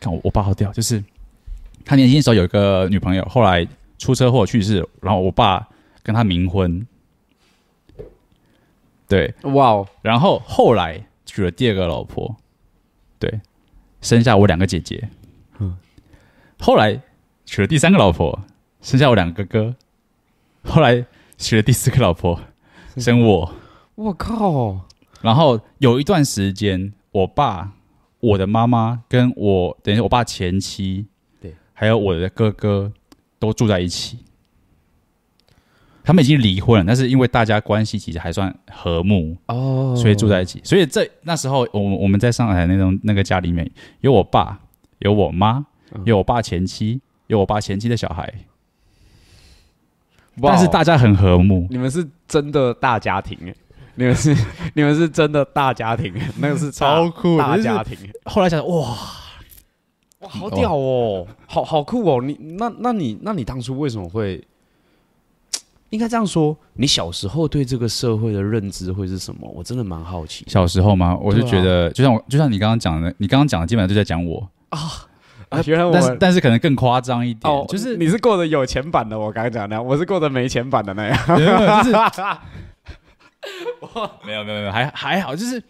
[0.00, 1.02] 看我我爸好屌，就是
[1.84, 3.66] 他年轻的时候有一个女朋友，后来
[3.98, 5.66] 出车祸去世，然后我爸
[6.02, 6.86] 跟他冥婚。
[9.08, 9.88] 对，哇哦！
[10.02, 12.36] 然后后来娶了第二个老婆，
[13.18, 13.40] 对，
[14.02, 15.08] 生下我两个姐姐。
[15.58, 15.76] 嗯，
[16.60, 17.00] 后来
[17.46, 18.44] 娶了第三个老婆，
[18.82, 19.76] 生下我两个哥哥。
[20.64, 21.06] 后来
[21.38, 22.38] 娶了第四个老婆，
[22.98, 23.54] 生我。
[23.94, 24.86] 我靠！
[25.22, 27.72] 然后有一段时间，我爸、
[28.20, 31.06] 我的妈妈跟我，等于是我爸前妻，
[31.40, 32.92] 对，还有我的哥哥
[33.38, 34.18] 都住在一起。
[36.08, 40.58] 他们已经离婚了，但是因为大家关系其实还算和睦哦，所以住在一起。
[40.64, 44.58] 所以这那时候，我我们在上海那种那个家里面，有我爸，
[45.00, 45.66] 有我妈，
[46.06, 48.32] 有我爸前妻，有我爸前妻的小孩。
[50.40, 51.66] 但是大家很和睦。
[51.68, 53.54] 你们是真的大家庭哎，
[53.96, 54.34] 你们是
[54.72, 57.98] 你们是真的大家庭， 那个是超酷的大家庭。
[58.24, 58.96] 后来想哇
[60.20, 62.22] 哇好屌哦，好好酷哦！
[62.22, 64.42] 你那那你那你当初为什么会？
[65.90, 69.50] 应该这样说，你小时候对这个社会的认知会是什么？
[69.54, 70.44] 我真的蛮好奇。
[70.48, 71.16] 小时候吗？
[71.20, 74.78] 我就觉得，就像我，就像你刚刚讲的，你刚刚讲的基本上就在讲我啊。
[75.48, 81.18] 啊，原来我，但是但是可能更夸张一点，就是你是过得有钱版的，我刚刚讲的，我是过得没钱版的那样。
[84.26, 85.62] 没有没有没有，还还好，就是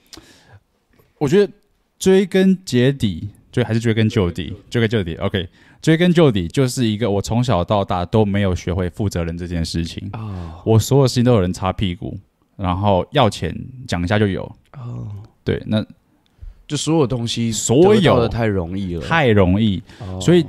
[1.18, 1.52] 我觉得
[1.96, 5.14] 追根结底，追还是追根究底，追根究底。
[5.14, 5.48] OK。
[5.81, 10.09] 追根究底，就是一个我从小到大都没有学会负责任这件事情。
[10.12, 10.61] 啊！
[10.64, 12.19] 我所有事情都有人擦屁股，
[12.57, 13.55] 然后要钱
[13.87, 14.43] 讲一下就有。
[14.77, 15.09] 哦，
[15.45, 15.85] 对，那
[16.67, 18.21] 就所有东西，所有。
[18.21, 20.45] 的太容易了，太容易，哦、所以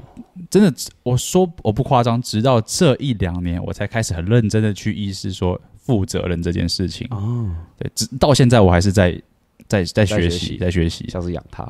[0.49, 7.07] 真的，我说我不夸张，直到这一两年，我才开始很认真的去意识说负责任这件事情。
[7.11, 9.21] 哦，对，直到现在我还是在
[9.67, 11.63] 在在学习，在学习，像是养它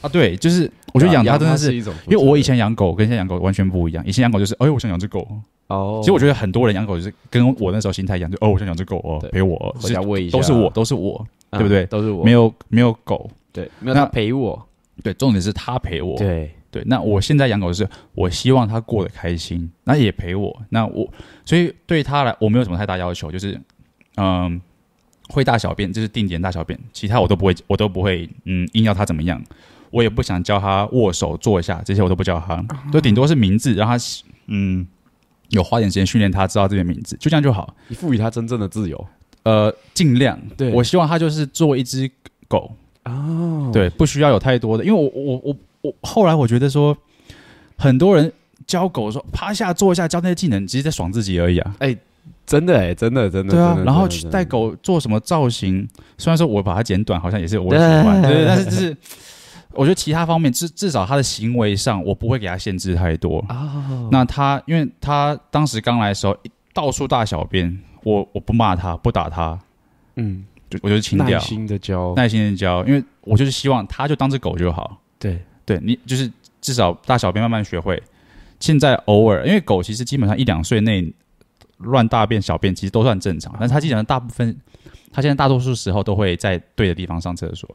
[0.00, 5.26] 啊，对，就是我觉得养它真的是，是一种，因为我以前养狗跟现在养狗完全不一样，以前养狗就是，哎，我想养只狗。
[5.68, 11.86] 哦，其实我觉得很多人养狗就是跟我那时候心态一样，就哦，我想养只狗哦，陪我，回家喂一下，都是我，都是我，对不对？
[11.86, 14.62] 都是我，没有没有狗，对，没有他陪我，
[15.02, 16.50] 对，重点是他陪我，对。
[16.70, 16.82] 对。
[16.86, 21.08] 那我现在养狗是，我希望他过得开心，那也陪我，那我
[21.46, 23.58] 所以对他来，我没有什么太大要求，就是
[24.16, 24.60] 嗯，
[25.34, 29.42] 会大小便就是定点大小便，其他我都不会，我都不会，嗯，硬要他怎么样，
[29.90, 34.02] 我也不想教他握手坐下，这些我都不教他，就顶多是名字让他，
[34.46, 34.86] 嗯。
[35.50, 37.76] 有花点时间训练他，知道这些名字，就这样就好。
[37.86, 39.06] 你赋予他真正的自由，
[39.44, 40.40] 呃，尽量。
[40.56, 42.10] 对，我希望他就是做一只
[42.48, 46.96] 狗哦，对，不需要有太多的，因为我我我我后来我觉得说，
[47.76, 48.32] 很多人
[48.66, 51.76] 教狗说趴下坐一下教那些技能，其实在爽自己而已啊。
[51.78, 51.98] 哎、欸，
[52.46, 53.52] 真的哎、欸，真的真的。
[53.52, 58.96] 对啊，然后去带狗做什么造型，虽然说我把它剪短，好像也是我喜欢，对，对， 但是就是。
[59.76, 63.44] 我觉得其他方面至至少他的行为上，我不会给他限制太多。
[63.48, 66.36] 哦，那他因为他当时刚来的时候
[66.72, 69.58] 到处大小便，我我不骂他，不打他，
[70.14, 74.96] 嗯，就我就是清掉，耐心的教，耐心的教，因为我就是希望他就当只狗就好。
[75.18, 76.30] 对，对你就是
[76.60, 78.00] 至少大小便慢慢学会。
[78.60, 81.12] 现在偶尔，因为狗其实基本上一两岁内
[81.78, 84.56] 乱大便小便其实都算正常，但是他基本上大部分，
[85.12, 87.68] 他现在大多数时候都会在对的地方上厕所。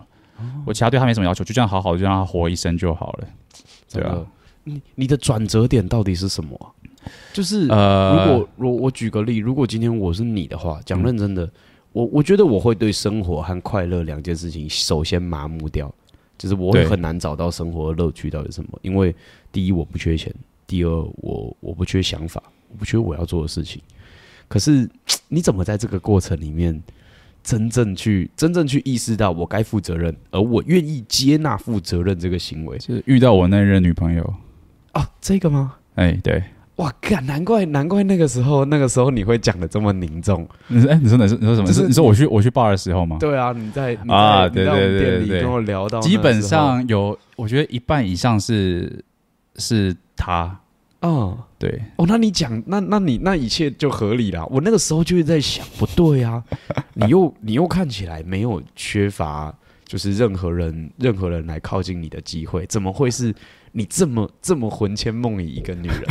[0.66, 3.28] 我其他对他没什么要求，就这样好好的就让他活一生就好了，
[3.92, 4.26] 对啊。
[4.64, 6.76] 你你的转折点到底是什么？
[7.34, 11.52] 就是呃，如果我我举个例，如果今天我是你的话，讲认真的，嗯、
[11.94, 15.92] 我我觉得我会对生活和快乐两件事情首先麻木掉，
[16.38, 18.78] 就是我会很难找到生活的乐趣到底是什么。
[18.82, 19.16] 因为
[19.52, 20.34] 第一我不缺钱，
[20.68, 23.82] 第二我我不缺想法，我不缺我要做的事情。
[24.48, 24.90] 可是
[25.28, 26.82] 你怎么在这个过程里面？
[27.42, 34.34] 真正去真正去意识到我该负责任，而我愿意接纳负责任这个行为，就是遇到我那任女朋友
[34.92, 35.76] 啊，这个吗？
[35.96, 36.44] 哎、欸，对，
[36.76, 40.46] 哇，干，难怪难怪那个时候那个时候你会讲的这么凝重。
[40.68, 41.68] 你说，哎、欸，你说哪是你说什么？
[41.68, 43.18] 就是你说我去我去 bar 的时候吗？
[43.22, 49.04] 对啊，你在，你在啊，对对对对对，跟我聊到，基本上有，我觉得一半以上是
[49.56, 50.60] 是他。
[51.02, 54.46] 嗯，对哦，那你讲，那那你那一切就合理了。
[54.48, 56.44] 我那个时候就是在想，不对啊，
[56.94, 59.54] 你又你又看起来没有缺乏，
[59.86, 63.34] 就是任何人任何人来靠近你的机会，怎么会是
[63.72, 66.04] 你这么这么魂牵梦萦一个女人？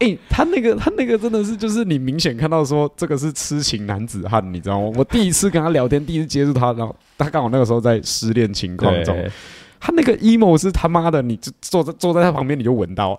[0.00, 4.92] 哎、欸，他那个他那个真的是，就是你明显看到说这个是痴情男子汉，你知道吗？
[4.96, 9.16] 我第一次跟他聊天，第一次接触他，然后他刚好那个时候在失恋情况中，
[9.80, 13.18] 他那个 emo 是他妈的，你就坐在坐在他旁边，你就闻到。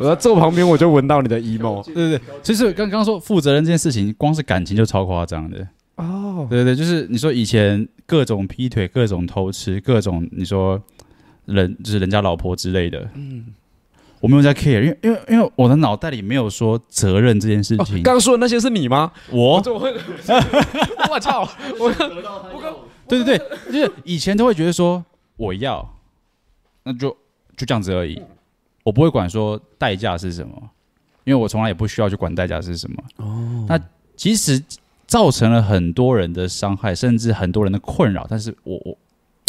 [0.00, 1.84] 我在坐旁边，我就闻到你的 emo。
[1.84, 6.46] 对对对，其实刚刚说负责任这件事情，光是感情就超夸张的哦。
[6.48, 10.82] 对对对，就是你说以前各种劈腿、各种偷吃、各种你说
[11.44, 13.46] 人就是人家老婆之类的，嗯，
[14.20, 18.02] 我没有在 care，因为因为因为我的脑袋里没有说责任这件事情。
[18.02, 19.12] 刚刚说的那些是你吗？
[19.30, 19.62] 我？
[19.66, 19.92] 我会？
[21.10, 21.46] 我操！
[21.78, 22.74] 我我刚
[23.06, 25.04] 对对对，就是以前都会觉得说
[25.36, 25.96] 我要，
[26.84, 27.10] 那就
[27.56, 28.22] 就这样子而已。
[28.82, 30.70] 我不会管说代价是什么，
[31.24, 33.02] 因为我从来也不需要去管代价是什么。
[33.16, 33.80] 哦，那
[34.16, 34.62] 即使
[35.06, 38.98] 造成了很多人的伤害，甚至很多人的困扰，但是我我、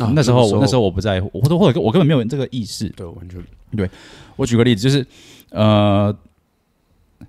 [0.05, 2.89] 啊、那时候我那时候我不在乎，或者或者我根本没有这个意识。
[2.89, 3.43] 对，完全
[3.75, 3.89] 对。
[4.35, 5.05] 我举个例子，就是
[5.49, 6.15] 呃，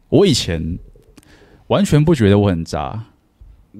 [0.08, 0.78] 我以前
[1.66, 3.04] 完全不觉得我很渣。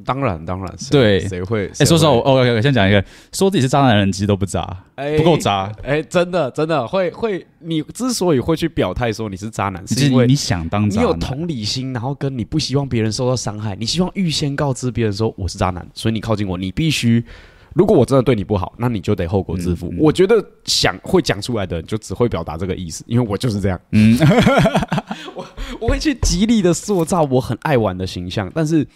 [0.05, 1.70] 当然，当然，对，谁会？
[1.78, 5.70] 哎，说实话，我 OK OK，先讲一个，说自己是渣男人其实都不渣，欸、不够渣。
[5.83, 17.22] 哎、欸，真的，真的会会，你之所以会去表态说你是渣男，是因为你想当渣男，你有同理心，然后跟你不希望别人受到伤害，你希望预先告知别人说我是渣男，所以你靠近我，你必须，
[17.74, 19.88] 如果我真的对你不好，那你就得后果自负。
[19.88, 23.78] 嗯嗯、我觉得想会讲出来的人就只会表达这个意思，因为我就是这样。
[23.92, 24.18] 嗯，
[25.35, 25.46] 我
[25.81, 28.87] 我会去极力的塑造我很爱玩的形象，但是。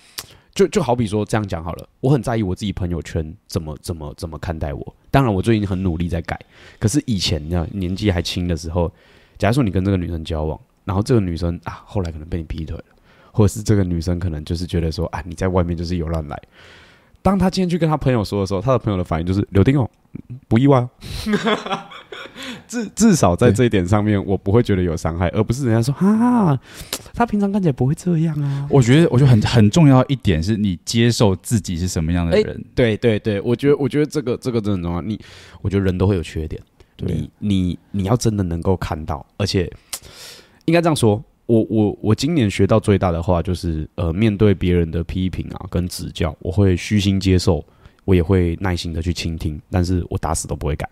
[0.57, 4.97] 就就好比说这样讲好了，我很在意我自己朋友圈怎么怎么怎么看待我。
[5.11, 6.41] 当然，我最近很努力在改。
[6.79, 8.91] 可是以前呢，年纪还轻的时候，
[9.37, 12.85] 假如说你跟这个女生交往，然后这个女生啊，后来可能被你劈腿了，
[13.33, 16.43] 或者是这个女生可能就是觉得说啊，你在外面就是有乱来。
[17.23, 19.89] 当他今天去跟他朋友说的时候，他的朋友的反应就是柳丁哦，
[20.49, 20.91] 不意外哦。
[22.69, 26.59] 至至少在这一点上面，我不会觉得有伤害，而不是人家说啊，
[27.15, 28.67] 他平常看起来不会这样啊。
[28.71, 32.55] 我觉得，我觉得很很重要一点是你接受自己是什么样的人。
[32.55, 35.01] 欸、对对对，我觉得我觉得这个这个真的很重要。
[35.01, 35.19] 你
[35.63, 36.61] 我觉得人都会有缺点，
[36.99, 39.73] 你你你要真的能够看到，而且
[40.67, 41.23] 应该这样说。
[41.47, 47.65] 我我我今年学到最大的话就是，呃，面对别人的批评啊跟指教，我会虚心接受，
[48.05, 50.89] 我也会耐心的去倾听，但是我打死都不会改，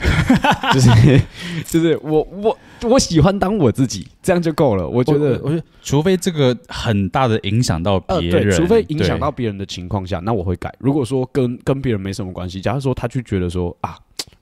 [0.72, 1.20] 就是
[1.66, 4.88] 就是我我我喜欢当我自己，这样就够了。
[4.88, 10.74] 我觉得我，我觉得，除非这个很大的影响到别人，呃，除非影响到别人的情况下，那我会改。
[10.78, 13.96] 如果说跟跟别人没什么关系，假如说他去觉得说啊。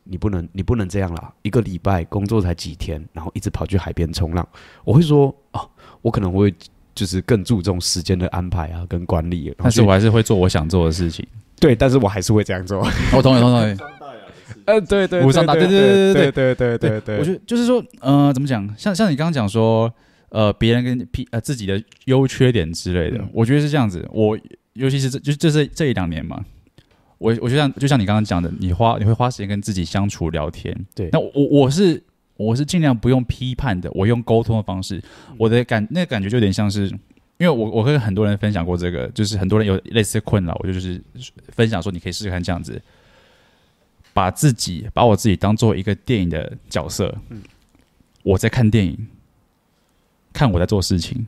[0.09, 1.33] 你不能，你不能这样啦！
[1.42, 4.47] 一个礼拜工作才几天，然后一直跑去海边冲浪，
[4.85, 5.69] 我会说哦，
[6.03, 6.55] 我可能会
[6.95, 9.55] 就是更注重时间的安排啊，跟管理。
[9.59, 11.27] 但是我还是会做我想做的事情。
[11.59, 12.79] 对，但是我还是会这样做。
[13.12, 13.77] 我同意，同意。
[14.64, 15.61] 呃，对对，无伤大雅。
[15.61, 17.19] 对对对对对对对对对。
[17.19, 18.69] 我觉得就是说，呃，怎么讲？
[18.77, 19.92] 像像你刚刚讲说，
[20.29, 24.09] 呃，别人跟 P 呃自己的优缺点之类的，我觉得是这样子。
[24.12, 24.38] 我
[24.75, 26.45] 尤其是这就就是这一两年嘛。
[27.18, 31.09] 我我就像就像你刚刚讲的，你花你会花时间跟自己相处聊天，对。
[31.12, 32.02] 那我我是
[32.37, 35.02] 我是尽量不用批判的，我用沟通的方式，
[35.38, 36.88] 我的感那个感觉就有点像是，
[37.38, 41.02] 因为我我跟很多人分享过这个，就是很多人有类似的困扰，我就就是
[41.48, 42.81] 分享说你可以试试看这样子，
[44.12, 47.42] 把自己把我自己当做一个电影的角色，嗯，
[48.22, 49.09] 我在看电影，
[50.35, 51.26] 看我在做事情，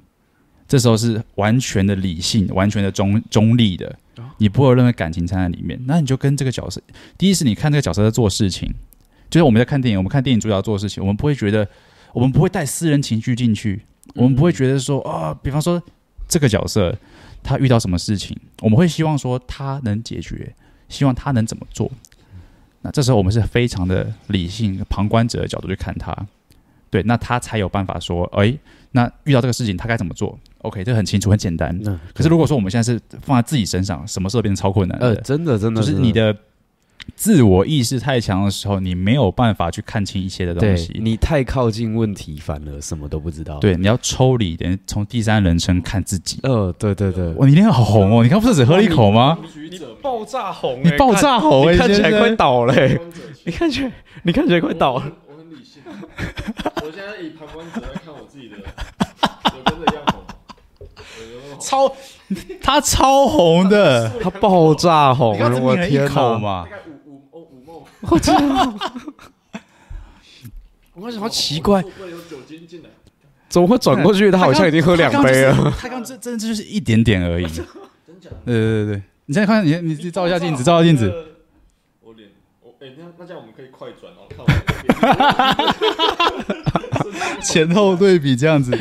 [0.66, 3.98] 这时候是完全的理性，完全的中中立的。
[4.38, 6.80] 你不会有任何感情掺在里面，那你就跟这个角色。
[7.16, 8.68] 第一是你看这个角色在做事情，
[9.30, 11.68] 就是我们在看电影，我们看电影主角做事情，我们不会觉得，
[12.12, 13.82] 我们不会带私人情绪进去，
[14.14, 15.82] 我们不会觉得说啊、比方说
[16.26, 16.96] 这个角色
[17.42, 20.54] 他遇到什么事情，我们会希望说他能解决，
[20.88, 21.90] 希望他能怎么做。
[22.80, 26.16] 那这时候我们是非常的理性旁观者的角度去看他，
[26.90, 28.56] 对，那他才有办法说，哎，
[28.92, 31.78] 那遇到这个事情他该怎么做？OK，这很清楚，很简单。
[31.84, 35.06] 嗯、可是如果说我们现在是放在自己身上，什么时候变成超困难的？
[35.06, 36.36] 呃，真的，真的，就是你的
[37.16, 41.00] 自我意识太强的时候，你没有办法去看清一切的东西。
[41.02, 43.58] 你太靠近问题，反而什么都不知道。
[43.60, 46.38] 对，你要抽离一点，从第三人称看自己。
[46.42, 47.32] 呃，对对对。
[47.34, 48.22] 哇，你脸好红哦！
[48.22, 49.38] 你刚不是只喝了一口吗？
[49.70, 52.74] 你爆炸红，你爆炸红，你看起来快倒了。
[53.44, 53.92] 你看起来，
[54.24, 55.12] 你看起来快倒了。
[55.26, 58.56] 我很理性，我现在以旁观者来看我自己的，
[59.44, 60.07] 我真的要红。
[61.60, 61.92] 超，
[62.62, 66.38] 他超红的，他爆炸红，我天哪！
[66.38, 68.74] 嘛，大概五五哦五梦，我天哪！
[70.94, 71.82] 我发现好奇怪，
[73.48, 74.30] 怎么会转过去？
[74.30, 75.72] 他好像已经喝两杯了。
[75.78, 77.46] 他刚这真的就是一点点而已。
[77.46, 77.64] 真
[78.20, 78.30] 假？
[78.44, 81.12] 对对对，你现在看，你你你照一下镜子，照下镜子。
[82.00, 82.28] 我脸，
[82.62, 84.44] 我哎，那那这样我们可以快转哦，看
[87.04, 88.70] 我 前后对比这样子。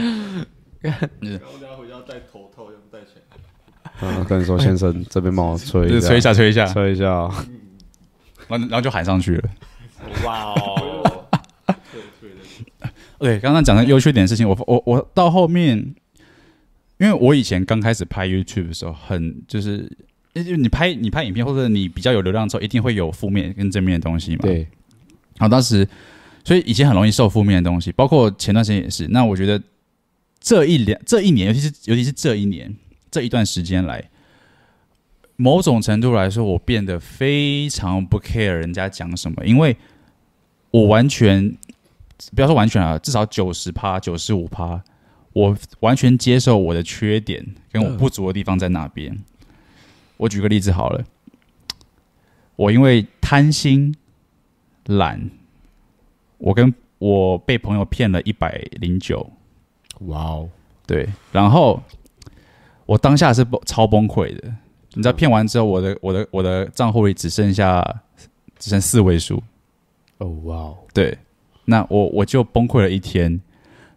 [4.02, 7.06] 嗯，跟你说，先生，这边帮我吹一下，吹一下，吹一下，吹一下。
[8.48, 9.50] 然后，然后就喊上去了。
[10.24, 11.26] 哇哦！
[13.20, 15.78] 对，刚刚讲的优缺点的事情，我我我到后面，
[17.00, 19.92] 因为我以前刚开始拍 YouTube 的时候，很就是，
[20.34, 24.42] 因为你拍你拍影片或者你比较有流量之后，一定会有负面跟正面的东西嘛。
[24.44, 24.68] 对。
[25.38, 25.88] 然后当时，
[26.44, 29.08] 所以以前很容易受负面的东西，包括前段时间也是。
[29.10, 29.62] 那我觉得。
[30.40, 32.74] 这一两这一年，尤其是尤其是这一年
[33.10, 34.10] 这一段时间来，
[35.36, 39.78] 某种程度来说，我变得非常不 care 人家讲什么，因为
[40.72, 41.56] 我完全
[42.36, 44.84] 不要说完全啊，至少九十趴、九十五趴，
[45.34, 49.18] 我完全接受我的缺点跟我不足的地方在哪边。
[50.18, 51.06] 我举个例子好了，
[52.56, 53.96] 我因为贪心、
[54.86, 55.30] 懒，
[56.40, 59.32] 我跟我被朋友骗了一百零九。
[60.02, 60.50] 哇哦
[60.86, 61.84] 对，然后
[62.88, 64.52] 我当下是超崩溃的。
[64.94, 67.86] 你知道骗完之后，我的我的我的账户里只剩下
[68.58, 69.44] 只剩四位数。
[70.18, 71.16] 哦哇哦，对，
[71.66, 73.40] 那我我就崩溃了一天。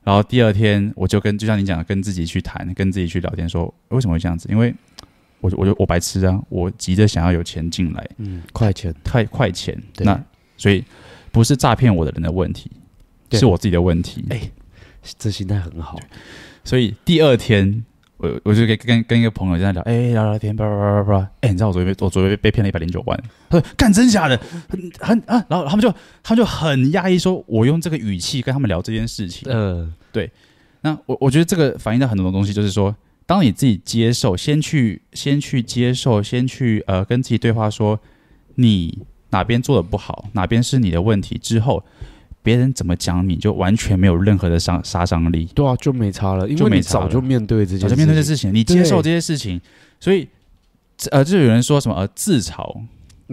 [0.03, 4.47] 然后第二天，我就跟就像你讲的，跟自己去谈，跟自己去聊天说，说为什么会这样子？
[4.51, 4.75] 因为
[5.41, 9.81] 我我就我白痴啊，我急着想要有钱进来，嗯，快钱，太快钱。
[9.99, 10.23] 那
[10.59, 10.85] 所以
[11.31, 12.71] 不是诈骗我的人的问题，
[13.31, 14.25] 是我自己的问题。
[14.29, 14.51] 哎。
[15.19, 15.99] 这心态很好，
[16.63, 17.83] 所以第二天
[18.23, 23.19] 我我就跟跟跟一个朋友在聊，哎、欸，聊聊天，叭叭叭叭叭，哎，你知道我昨天我昨天被骗了一百零九万，
[23.49, 25.91] 他说干真假的，很很啊，然后他们就
[26.23, 30.31] 他们就很压抑，说我用这个语气跟他们聊这件事情，嗯、呃，对，
[30.83, 32.95] 那我我觉得这个反映到很多东西，就是说，
[33.25, 38.03] 当你自己接受，先去先去接受，先去呃跟自己对话说，说
[38.57, 38.99] 你
[39.31, 41.83] 哪边做的不好，哪边是你的问题之后。
[42.43, 45.45] 别人怎么讲你就完全没有任何的伤杀伤力。
[45.55, 49.61] 对啊，就没差了，因为你早就面对这些事，早就面对这些事情，你接受这些事情，
[49.99, 50.29] 所以
[51.11, 52.75] 呃，就有人说什么呃自嘲，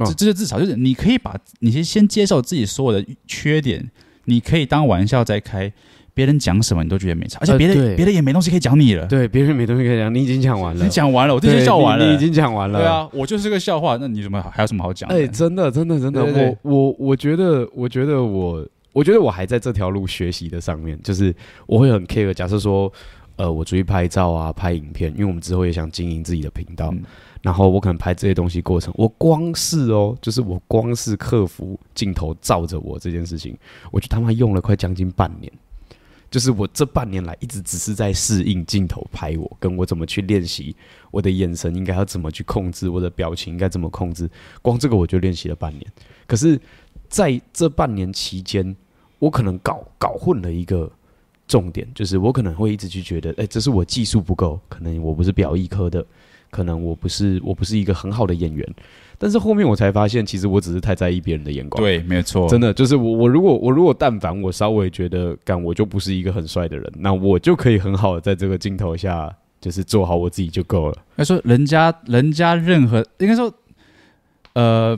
[0.06, 3.90] 这这是自嘲，就是你可以把你先先接受自己所有的缺点，
[4.26, 5.72] 你可以当玩笑在开。
[6.14, 9.06] 别人讲什么你都觉得没差，而且别人别、呃、人也没东西可以讲你了。
[9.06, 10.84] 对，别人没东西可以讲，你已经讲完了。
[10.84, 12.04] 你讲完了，我这些笑完了。
[12.04, 12.80] 你，你已经讲完了。
[12.80, 15.16] 对啊，我就是个笑话，那你怎么还有什么好讲的？
[15.16, 21.32] 哎、欸，真的，真的，真的，我我我觉得，我觉得我我觉得我还在这条路学习的上面，就是
[21.68, 22.34] 我会很 care。
[22.34, 22.92] 假设说，
[23.36, 27.04] 呃，我出去拍照啊，拍影片，因为我们之后也想经营自己的频道，嗯、
[27.44, 33.56] 然后我可能拍这些东西过程，我光是哦，就是我光是克服镜头照着我这件事情，
[33.92, 35.54] 我就他妈用了快将近半年。
[36.32, 40.76] 就是我这半年来一直只是在适应镜头拍我，跟我怎么去练习
[41.12, 44.28] 我的眼神应该要怎么去控制，我的表情应该怎么控制，
[44.64, 45.86] 光这个我就练习了半年。
[46.26, 46.60] 可是
[47.08, 48.76] 在这半年期间，
[49.20, 50.90] 我可能搞搞混了一个
[51.48, 56.06] 重点，就是我可能会一直去觉得，哎，这是我技术不够，可能我不是表艺科的，
[56.52, 58.68] 可能我不是我不是一个很好的演员。
[59.20, 61.82] 但是后面我才发现，其实我只是太在意别人的眼光。
[61.82, 63.14] 对，没错，真的就是我。
[63.14, 70.98] 我如果我如果但凡我稍微觉得，干我就不是一个很帅的人，那我就可以很好的在这个镜头下，就是做好我自己就够了。
[71.16, 73.52] 他说，人家人家任何应该说，
[74.54, 74.96] 呃，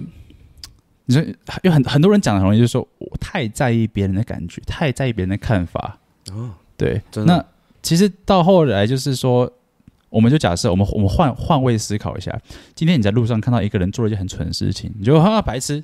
[1.09, 1.23] 你说
[1.63, 5.97] 有很很多人讲的很容易，就是说我太在意别人的感觉，太在意别人的看法。
[6.31, 7.01] 哦，对。
[7.25, 7.43] 那
[7.81, 9.51] 其实到后来就是说。
[10.11, 12.35] 我们就假设，我们我们换换位思考一下，
[12.73, 15.83] 今天你在路上看到一个人做了一件很蠢的事情，你就哈白痴，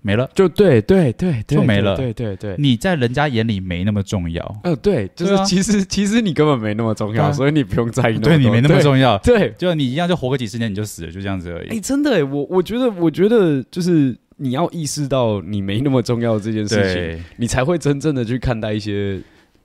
[0.00, 11.68] 没了，就对对对，就没了，对对对，你在人家眼里没那么重要，呃，对，就是其实其实你根本没那么重要，所以你不用在意对你没那么重要，对，就你一样就活个几十年你就死了，就这样子而已。
[11.68, 19.20] 哎，真的，我我觉得我觉得就是你要意识到你没那么重要这件事情，你才会真正的去看待一些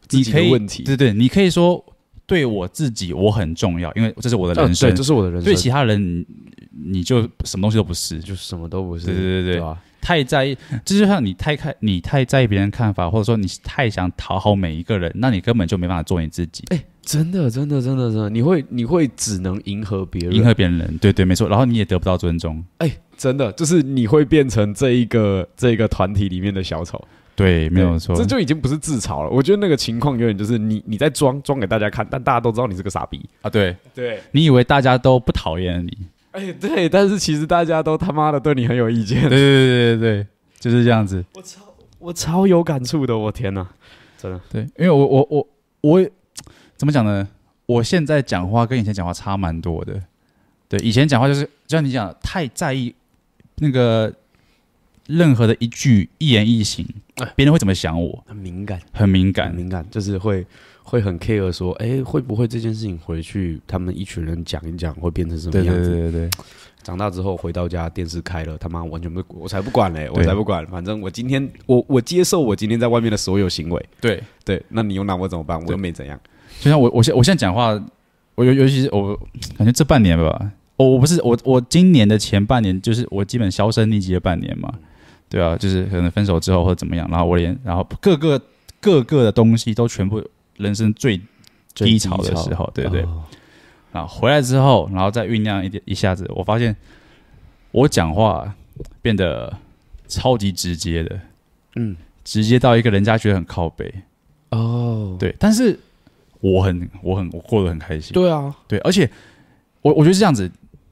[0.07, 1.83] 自己的问题，对对，你可以说。
[2.27, 4.89] 对我自己，我很重要，因为这是我的人生。
[4.89, 5.45] 对，这是我的人生。
[5.45, 6.25] 对其他人，
[6.83, 9.05] 你就什么东西都不是，就是什么都不是。
[9.05, 9.75] 对对对对，对？
[10.01, 16.65] 太在意，这就像你太看，你太在意别人看法，或者说你太想讨好每一个人，那你根本就没办法做你自己。
[16.67, 20.97] 哎，真的，真的，真的，真的，你会，你会只能迎合别人，迎合别人。
[20.97, 21.47] 对对，没错。
[21.47, 22.61] 然后你也得不到尊重。
[22.79, 27.03] 哎，真的，就是你会变成这一个这一个团体里面的小丑。
[27.35, 29.29] 对，没有错，这就已经不是自嘲了。
[29.29, 33.49] 我觉得那个情况有点就是你你在装装给大家看，但大家都知道你是个傻逼啊。
[33.49, 35.97] 对对，你以为大家都不讨厌你？
[36.31, 39.21] 哎，对，但是其实大家都他妈的对你很有意见。
[39.21, 40.27] 对对对对对，
[40.59, 41.23] 就是这样子。
[41.35, 41.61] 我超
[41.99, 43.67] 我超有感触的，我天哪，
[44.17, 44.41] 真的。
[44.51, 45.47] 对，因为我我我
[45.81, 46.09] 我
[46.75, 47.27] 怎么讲呢？
[47.67, 50.01] 我现在讲话跟以前讲话差蛮多的。
[50.67, 52.95] 对，以前讲话就是就像你讲，太在意
[53.57, 54.13] 那个。
[55.09, 56.85] 任何的一句一言一行，
[57.33, 58.21] 别人会怎么想我？
[58.27, 60.45] 很敏感，很敏感，很敏感，就是会
[60.83, 65.89] 会很 care 说，哎、欸，会不会这件事情回去他们一群人讲一讲，会变成什么样子？
[65.91, 66.29] 对对对对。
[66.83, 73.85] 长大之后回到家，电视开了，他妈完全不，我才不管嘞，我才不管，反正我今天我我接受我今天在外面的所有行为。
[74.01, 75.57] 对对，那你又拿我怎么办？
[75.65, 76.19] 我又没怎样。
[76.59, 77.81] 就像我我现我现在讲话，
[78.35, 79.15] 我尤尤其是我
[79.57, 84.73] 感觉这半年吧，我我不是我我今年的前半年就是我基本销声匿迹了半年嘛。
[85.29, 88.41] 对啊，就是可能分手之后或者怎么样，然后我连然后各个
[88.79, 90.25] 各个的东西都全部
[90.55, 91.19] 人生最
[91.75, 93.01] 低潮的时候，对不对？
[93.91, 96.73] 啊、哦，回来之后，然后再酝酿一点，一下子我发现
[97.71, 98.55] 我讲话
[99.01, 99.53] 变得
[100.07, 101.19] 超级直接的，
[101.75, 103.93] 嗯，直接到一个人家觉得很靠背
[104.51, 105.77] 哦，对，但是
[106.39, 109.09] 我很我很我过得很开心，对啊，对，而且
[109.81, 110.49] 我我觉得是这样子，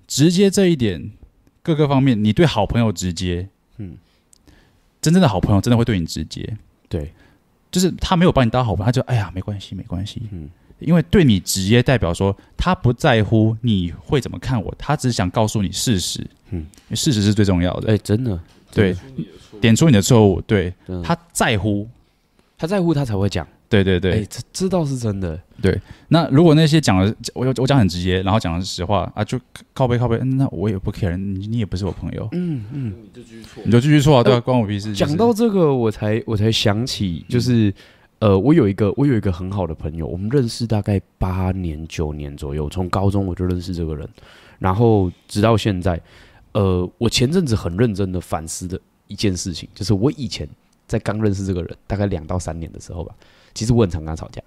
[0.07, 1.11] 直接这一点
[1.61, 3.97] 各个方面，你对好朋友直接，嗯。
[5.01, 6.57] 真正的好朋友真的会对你直接，
[6.89, 7.13] 对，
[7.69, 10.49] 就是他没有把你当好朋友，他就哎呀没关系没关系，嗯，
[10.79, 18.39] 因为对你直接代表说他不在乎你会怎么看我，他只想告诉你事实，嗯，事实是最重要的，哎，真的，
[18.71, 18.95] 对，
[19.61, 21.87] 点出你的错误，对，他在乎，
[22.57, 23.47] 他在乎他才会讲。
[23.67, 25.39] 对对对，这这倒是真的。
[25.61, 29.39] 对，那如果那些讲的，我我讲很直接，然后讲的是实话啊，就
[29.73, 32.27] 靠背靠背，那我也不 care，你你也不是我朋友。
[32.33, 34.93] 嗯嗯，你就继续错，你就继续错啊，对啊，关我屁事。
[34.93, 37.73] 讲到这个，我才我才想起，就是
[38.19, 44.07] 呃，我有一个我有一个很好的朋友，我们认识大概八年九年左右，从高中我就认识这个人，
[44.59, 45.99] 然后直到现在，
[46.51, 50.47] 呃，我前阵子很认真的反思的一件事情，就是我以前
[50.85, 53.15] 在刚认识这个人，大概两到三年的时候吧。
[53.55, 54.39] 其实我很常跟他吵架，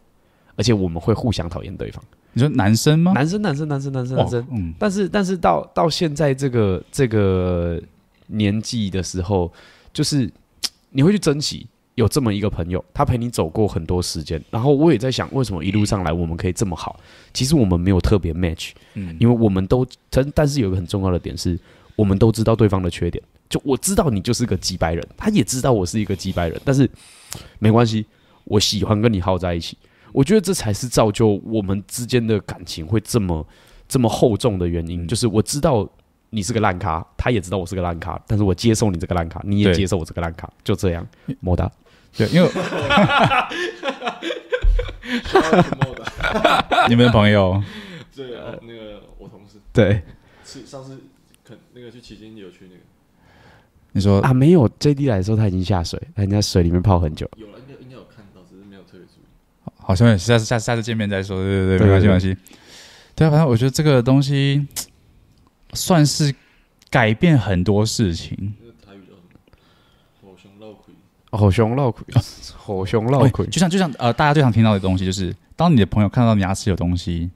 [0.55, 2.01] 而且我们会互相讨厌对方。
[2.35, 3.13] 你说男生吗？
[3.13, 4.47] 男生，男生，男生，男生，男生。
[4.53, 4.73] 嗯。
[4.79, 7.83] 但是，但是到到现在这个这个
[8.27, 9.53] 年纪的时候，
[9.93, 10.31] 就是
[10.91, 17.01] 你会去珍惜，有这么一个朋友，他陪你走过很多时间，然后我也在想，为什么一路上来我们可以这么好？
[17.33, 21.59] 其实我们没有特别 match，嗯，因为我们都，但但是有一个很重要的点是，
[21.97, 23.25] 我们都知道对方的缺点。
[23.49, 26.89] 就我知道你就是个机掰人，他也知道我是一个机掰人，但是
[27.59, 28.05] 没关系，
[28.49, 29.79] 我喜欢跟你耗在一起。
[30.13, 33.47] 我觉得这才是造就我们之间的感情会这么
[33.87, 35.89] 这么厚重的原因，就是我知道。
[36.31, 41.09] 你是个烂咖，他也知道我是个烂咖，但是我接受你这个烂咖，你也接受我这个烂咖，就这样，
[41.41, 41.73] 莫大，
[42.15, 42.51] 对，因为，
[46.91, 47.63] 你们的朋友，
[48.15, 50.03] 对啊，那个我同事，对，
[50.45, 51.01] 是上次
[51.43, 52.83] 肯那个去旗津有去那个，
[53.93, 59.25] 你说啊，没有 JD 来的时候他已经下水，他已经在水里面泡很久，有了，应该应该有看到，只是没有特别注意，
[59.89, 62.37] 好，下面下次下下次见面再说，对对对，没关系没关系，
[63.17, 64.67] 对啊，反正我觉得这个东西。
[65.75, 66.35] 算是
[66.89, 68.55] 改变很多事情。
[70.21, 70.95] 好熊闹鬼！
[71.31, 72.07] 好熊烙亏，
[72.57, 73.47] 火熊烙亏。
[73.49, 77.29] 就像就像呃，大家最常听到的东西，就是当你的朋友看到你牙齿有东西，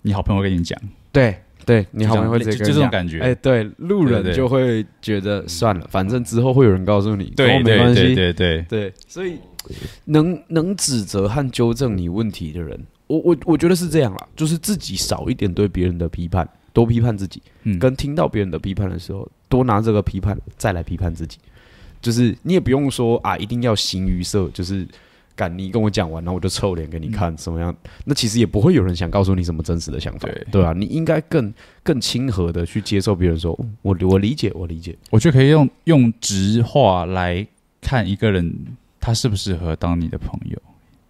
[0.00, 0.80] 你好朋友会跟你讲，
[1.12, 3.20] 对对，你好朋友会这个，就这种感觉。
[3.20, 8.94] 哎，对，路人就会觉得算了，反正之后会有人告诉你，对，没关系，对对对对。
[9.06, 9.38] 所以
[10.06, 16.48] 能能指责和纠正你问题的人，我我我觉得是这样啦，就是自己少一点对别人的批判。
[16.72, 17.40] 多批判自己，
[17.80, 21.38] 跟听到别人的批判的时候，嗯、多拿这个批判再来批判自己。
[22.02, 24.86] 就是你也不用说啊，一定要形于色，就是
[25.34, 27.74] 敢你跟我讲完，然后我就臭脸给你看，什么样？
[28.04, 31.50] 那其实也不会有人想告诉你什么真实的想法，对，对啊，你应该更
[31.82, 34.94] 更亲和的去接受别人说，我我理解，我理解。
[35.08, 37.46] 我觉得可以用用直话来
[37.80, 38.54] 看一个人，
[39.06, 40.58] 他适不适合当你的朋友。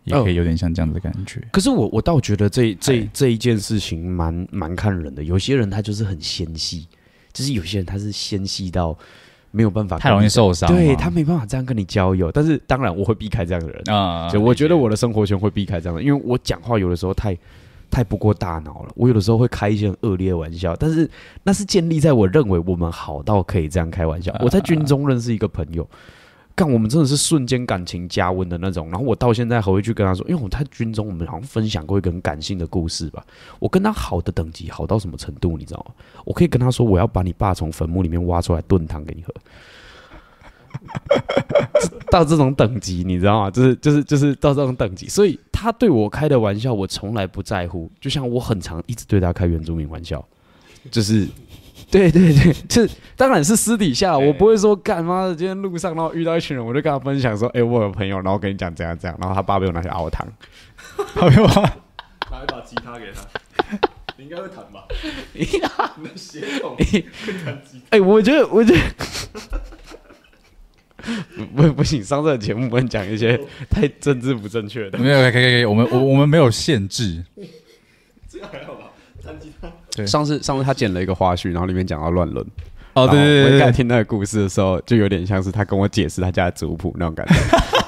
[0.05, 5.25] 也可以有点像这样的感觉，可是我我倒觉得这这这一件事情蛮蛮看人的。
[5.25, 6.87] 有些人他就是很纤细，
[7.33, 8.97] 就是有些人他是纤细到
[9.51, 12.31] 没有办法，太容易受伤，对他没办法这样跟你交友。
[12.31, 17.37] 但是当然我会避开这样的人啊，就我觉得我的生活圈会避开这样的，因为我讲话有的时候太
[17.91, 18.93] 太不过大脑了。
[18.95, 21.11] 我有的时候会开一些很恶劣的玩笑，但是
[21.43, 24.33] 那是建立在我认为我们好到可以这样开玩笑。
[24.39, 25.85] 我在军中认识一个朋友。
[26.57, 28.89] 干，我们真的是瞬间感情加温的那种。
[28.89, 33.23] 然后我到现在还会去跟他说，因为我在军中，我们好像分享过一个很感性的故事吧。
[33.59, 35.95] 我跟他好的等级好到什么程度，你知道吗？
[36.25, 39.35] 我可以跟他说，我要把你爸从坟墓里面挖出来炖汤给你喝。
[42.11, 43.51] 到这种等级，你知道吗？
[43.51, 47.91] 就是就是就是到这种等级，所以他对我开的玩笑，我从来不在乎。
[48.01, 50.27] 就像我很常一直对他开原住民玩笑，
[50.91, 51.29] 就是。
[51.91, 55.35] 对对对，这 当然是私底下，我不会说干妈的。
[55.35, 60.27] 今天路上，然后遇到一群人，我就跟他分享说：“哎，我有朋友，然后跟你讲怎样怎样。”然后他爸被我拿去熬汤，
[61.15, 63.79] 他给我拿一把吉他给他，
[64.19, 64.85] 你应该会弹吧？
[65.33, 65.45] 你
[66.09, 66.85] 的血统会
[67.45, 67.97] 弹吉他？
[67.97, 68.81] 哎，我觉得，我觉得
[71.55, 74.99] 不不行，上这个节目不能讲一些太政治不正确的。
[74.99, 77.25] 没有，可以可以可以，我们我我们没有限制，
[78.29, 78.91] 这个还好吧？
[79.25, 79.71] 弹吉他。
[79.97, 82.47] 对上次上次他剪了一个花絮，然后里面讲到乱伦。
[82.93, 87.35] 哦，对对对，我刚听那个故事的时候，就有点像是他跟我解释他家的族谱那种感觉，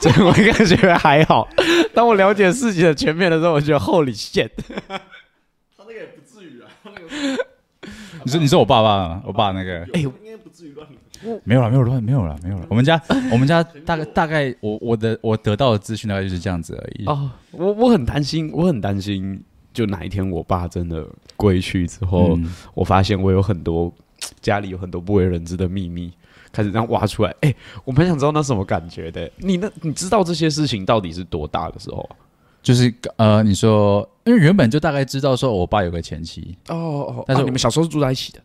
[0.03, 1.49] 所以我感觉还好。
[1.95, 4.51] 当我了解事情的全面的时候，我觉得 Holy shit。
[4.87, 5.01] 他
[5.79, 7.43] 那个也不至于啊，他那个。
[8.25, 10.87] 你说你说我爸爸，我爸那个，哎，应该不至于乱
[11.23, 11.41] 伦。
[11.43, 12.67] 没有了，没有乱，没有了，没有了。
[12.71, 13.01] 我们家
[13.33, 17.07] 我们家大概大概我我的我得到的资讯大概就是这样子而已。
[17.07, 19.43] 哦，我我很担心，我很担心。
[19.79, 21.07] 就哪一天我爸真的
[21.37, 23.93] 归去之后，嗯、我发现我有很多
[24.43, 26.13] 家里有很多不为人知的秘密，
[26.51, 27.31] 开始这样挖出来。
[27.43, 29.31] 哎、欸，我蛮想知道那什么感觉的。
[29.37, 32.09] 你那你知道这些事情到底是多大的时候？
[32.61, 38.41] 就是呃，你说，因为原本就大概知道说我爸有个前妻哦哦，但是、啊、你们小时候是住在一起的，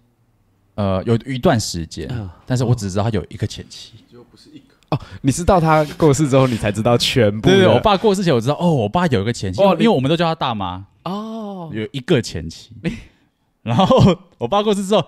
[0.76, 4.76] 呃，有一段时间，嗯、但是我只知道他有一个前妻，就不是一个。
[4.92, 7.50] 哦，你知道他过世之后，你才知道全部。
[7.50, 10.86] 对，对，对，我爸过世前我知道，哦，我爸有一个前妻，哦、因为我们都叫他大妈。
[11.04, 12.72] 哦，有一个前妻，
[13.64, 15.06] 然后我爸过世之后，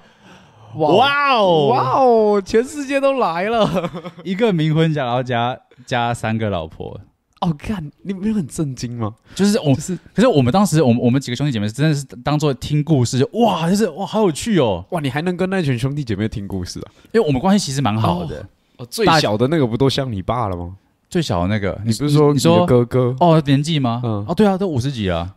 [0.75, 3.89] 哇哦哇哦，全世界都来了，
[4.23, 6.99] 一个冥婚假，然后加加三个老婆。
[7.41, 9.13] 哦，看你没有很震惊吗？
[9.35, 16.87] 就是我是，可是我们当时，我们我们几个兄弟姐妹真的是当做听故事，就哇，就是哇，好有趣哦，哇，你还能跟那群兄弟姐妹听故事啊？
[17.11, 18.45] 因为我们关系其实蛮好的。
[18.77, 20.75] 哦，最小的那个不都像你爸了吗？
[21.09, 23.15] 最小的那个，你不是说你说哥哥？
[23.19, 24.01] 哦，年纪吗？
[24.03, 25.35] 嗯，哦，对啊，都五十几了。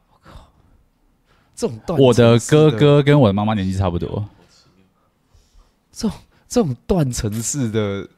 [1.58, 4.24] 这种断我的哥哥跟我的妈妈年纪差不多，
[5.90, 6.16] 这种
[6.48, 8.08] 这种断层式的，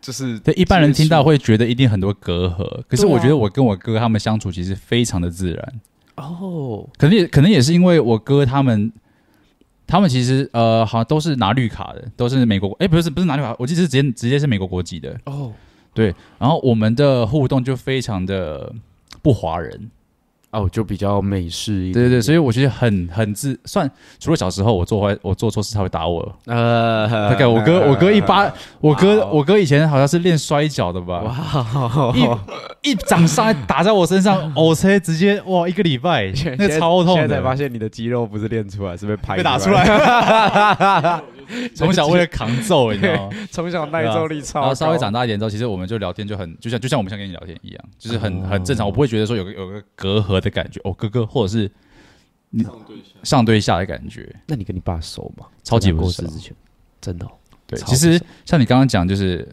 [0.00, 5.80] 就是对一般人听到会觉得一定很多隔阂，可是我觉得我跟我哥他们相处其实非常的自然。
[6.16, 8.90] 哦，可能也可能也是因为我哥他们，
[9.86, 15.20] 他们其实呃好像都是拿绿卡的，都是美国，哎不是不是拿绿卡，我记得是直接直接是美国国籍的。
[15.26, 15.52] 哦，
[15.92, 18.74] 对，然后我们的互动就非常的
[19.20, 19.90] 不华人。
[20.50, 23.88] 哦，就比较美式一点，对对对，所以我觉得很很自算，
[24.18, 32.12] 除了小时候我做坏我做错事他会打我，呃，大概我哥我哥一巴，我哥我哥以前好像是练摔跤的吧，哇，
[32.82, 41.20] 一一掌上来打在我身上， 我才直接哇一个礼拜，那超痛的，现在才发现你的肌肉不是练出来，是被拍被打出来。
[41.74, 43.36] 从小为了扛揍，你知道吗？
[43.50, 44.60] 从小耐揍力超。
[44.60, 48.86] 然后稍微长大一点之后，其实我们就聊天就很，就像就像我们像跟你聊天一样，就是很很正常。
[48.86, 50.80] 我不会觉得说有个有个隔阂的感觉。
[50.84, 51.70] 哦，哥哥，或者是
[52.50, 54.34] 你上对下上对下的感觉。
[54.46, 55.46] 那你跟你爸熟吗？
[55.62, 56.26] 超级不熟。
[56.26, 56.54] 之前，
[57.00, 57.26] 真的。
[57.66, 59.48] 对，其实像你刚刚讲，就是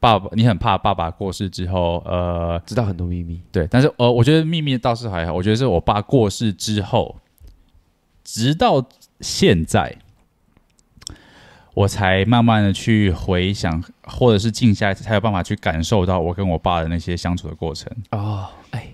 [0.00, 3.40] 爸爸，你很怕爸爸过世之后，呃，知道很多秘密。
[3.50, 5.32] 对，但是呃，我觉得秘密倒是还好。
[5.32, 7.16] 我觉得是我爸过世之后，
[8.22, 8.86] 直到
[9.20, 9.96] 现在。
[11.74, 17.90] 我才慢慢的去回想，或者是静下来，才有办法去感受到我跟我爸的那些相处的过程。
[18.12, 18.88] 哦，哎，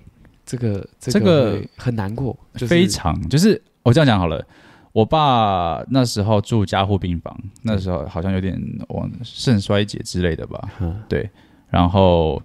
[0.46, 4.44] 这个这个很难过，就是、非常就是我这样讲好了。
[4.92, 10.68] 我爸那时候住加护病房，那时候好像有点往肾衰竭之类的吧。
[10.80, 11.28] 嗯、对，
[11.68, 12.42] 然后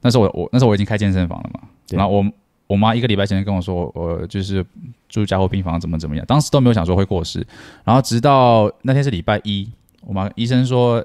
[0.00, 2.24] 那时候我我那时候我已经开健身房了嘛，对然后我。
[2.66, 4.64] 我妈一个礼拜前跟我说，我就是
[5.08, 7.46] 住加护病房，怎么怎么样，当时都没有想说会过世。
[7.84, 11.04] 然后直到那天是礼拜一，我妈医生说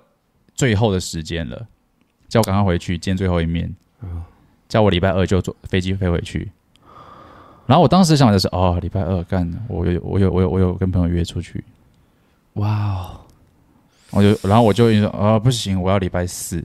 [0.56, 1.68] 最后的时间了，
[2.28, 3.74] 叫我赶快回去见最后一面，
[4.68, 6.52] 叫我礼拜二就坐飞机飞回去。
[7.68, 11.64] 然后我当时想的是，哦，礼拜二干，我有我有我有我有跟朋友约出去，
[12.54, 13.22] 哇哦，
[14.10, 16.64] 我就然后我就说，啊、哦，不行，我要礼拜四。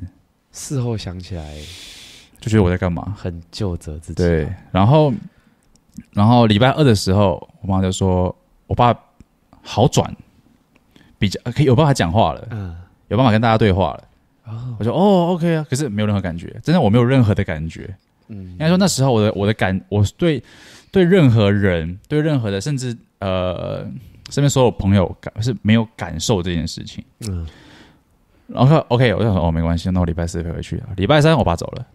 [0.53, 1.55] 事后想起来。
[2.47, 4.23] 就觉得我在干嘛，很就责自己。
[4.23, 5.13] 对，然后，
[6.13, 8.35] 然后礼拜二的时候，我妈就说，
[8.69, 8.97] 我爸
[9.63, 10.15] 好转，
[11.19, 12.77] 比较可以有办法讲话了，嗯，
[13.09, 14.05] 有办法跟大家对话了。
[14.45, 17.93] 哦，我说哦，OK 啊，可是没有任何感觉，真的我没有任何的感觉。
[18.29, 20.41] 嗯，应该说那时候我的我的感，我对
[20.93, 23.81] 对任何人，对任何的，甚至呃
[24.31, 27.05] 身边所有朋友感是没有感受这件事情。
[27.27, 27.45] 嗯，
[28.47, 30.91] 然后 OK，我就说哦没关系，那我礼拜四飞回去啊。
[30.97, 31.87] 礼拜三我爸走了。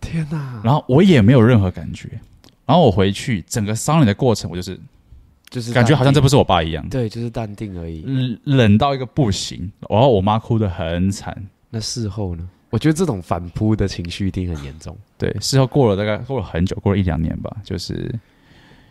[0.00, 0.60] 天哪！
[0.64, 2.08] 然后我也没有任何感觉，
[2.66, 4.78] 然后我回去整个丧礼的过程，我就是
[5.48, 9.70] 就是感觉好像这不是我爸一样，对，就是淡定而已，冷冷到一个不行。
[9.88, 11.36] 然后我妈哭得很惨。
[11.70, 12.48] 那事后呢？
[12.70, 14.96] 我觉得这种反扑的情绪一定很严重。
[15.18, 17.56] 对，事后过了大概过了很久，过了一两年吧。
[17.64, 18.14] 就是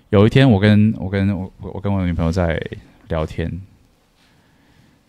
[0.09, 2.61] 有一天，我跟我跟我我跟我女朋友在
[3.07, 3.49] 聊天，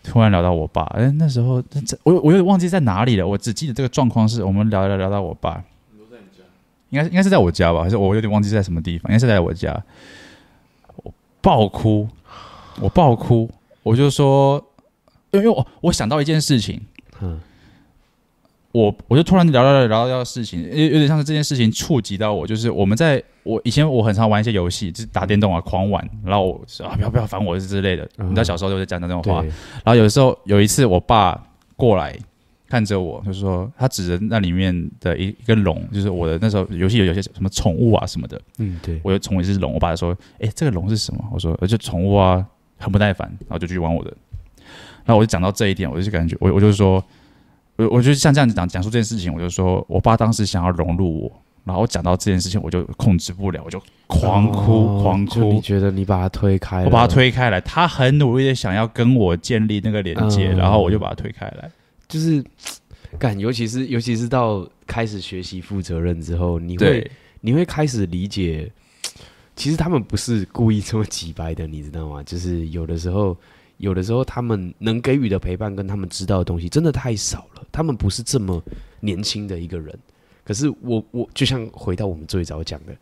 [0.01, 0.83] 突然聊到我爸。
[0.95, 5.61] 哎，那时候这我我有点忘记在哪里了，我只记得这个状况是我们聊聊聊到我爸。
[6.91, 9.09] 应该应该是在我家吧，还是我有点忘记在什么地方？
[9.09, 9.81] 应该是在我家，
[10.97, 11.11] 我
[11.41, 12.07] 爆哭，
[12.79, 13.49] 我爆哭，
[13.81, 14.63] 我就说，
[15.31, 16.79] 因为我我想到一件事情，
[17.21, 17.39] 嗯，
[18.73, 31.41] 我我就突然聊聊聊聊到事情，有有点像是这件事情触及到我，就是我们在我以前我很常玩一些游戏，就是打电动啊，狂玩，然后我说啊不要不要烦我之类的，嗯、你知道小时候就会讲的那种话，然后有的时候有一次我爸
[31.77, 32.17] 过来。
[32.71, 38.41] 看着我，就是说他指着那里面的一一个龙，就是我的那时候游戏有有些什么宠物啊什么的。
[38.59, 39.73] 嗯，对，我有宠物是龙。
[39.73, 42.45] 我爸说：“哎、欸，这个龙是什么？”我说：“而且宠物啊，
[42.77, 44.13] 很不耐烦。”然后就继续玩我的。
[45.03, 47.03] 然后我就讲到这一点，我就感觉我我就说，
[47.75, 51.31] 我我就像这样子讲讲述这件事情，我就说我爸当时想要融入我，
[51.65, 55.51] 然后我讲到这件事情，我就控制不了，我就狂哭、哦、狂哭。
[55.51, 56.85] 你觉得你把他推开？
[56.85, 61.69] 我把他推开来，他很努力的想要跟我建立那个连接，嗯、然后我就把他推开来。
[62.11, 62.43] 就是，
[63.17, 67.09] 感，尤其是尤其是到开始学习负责任之后，你会
[67.39, 68.69] 你会开始理解，
[69.55, 72.21] 其实他们不是故意这么急白的，你知道吗？
[72.23, 73.37] 就是有的时候，
[73.77, 77.65] 有的时候他们能给予的陪伴跟他们知道的东西真的太少了。
[77.71, 78.61] 他们不是这么
[78.99, 79.97] 年轻的一个人，
[80.43, 82.93] 可是我我就像回到我们最早讲的，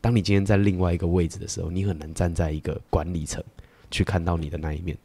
[0.00, 3.44] 当你今天在另外一个位置的时候，你很难站在一个管理层
[3.90, 4.96] 去看到你的那一面，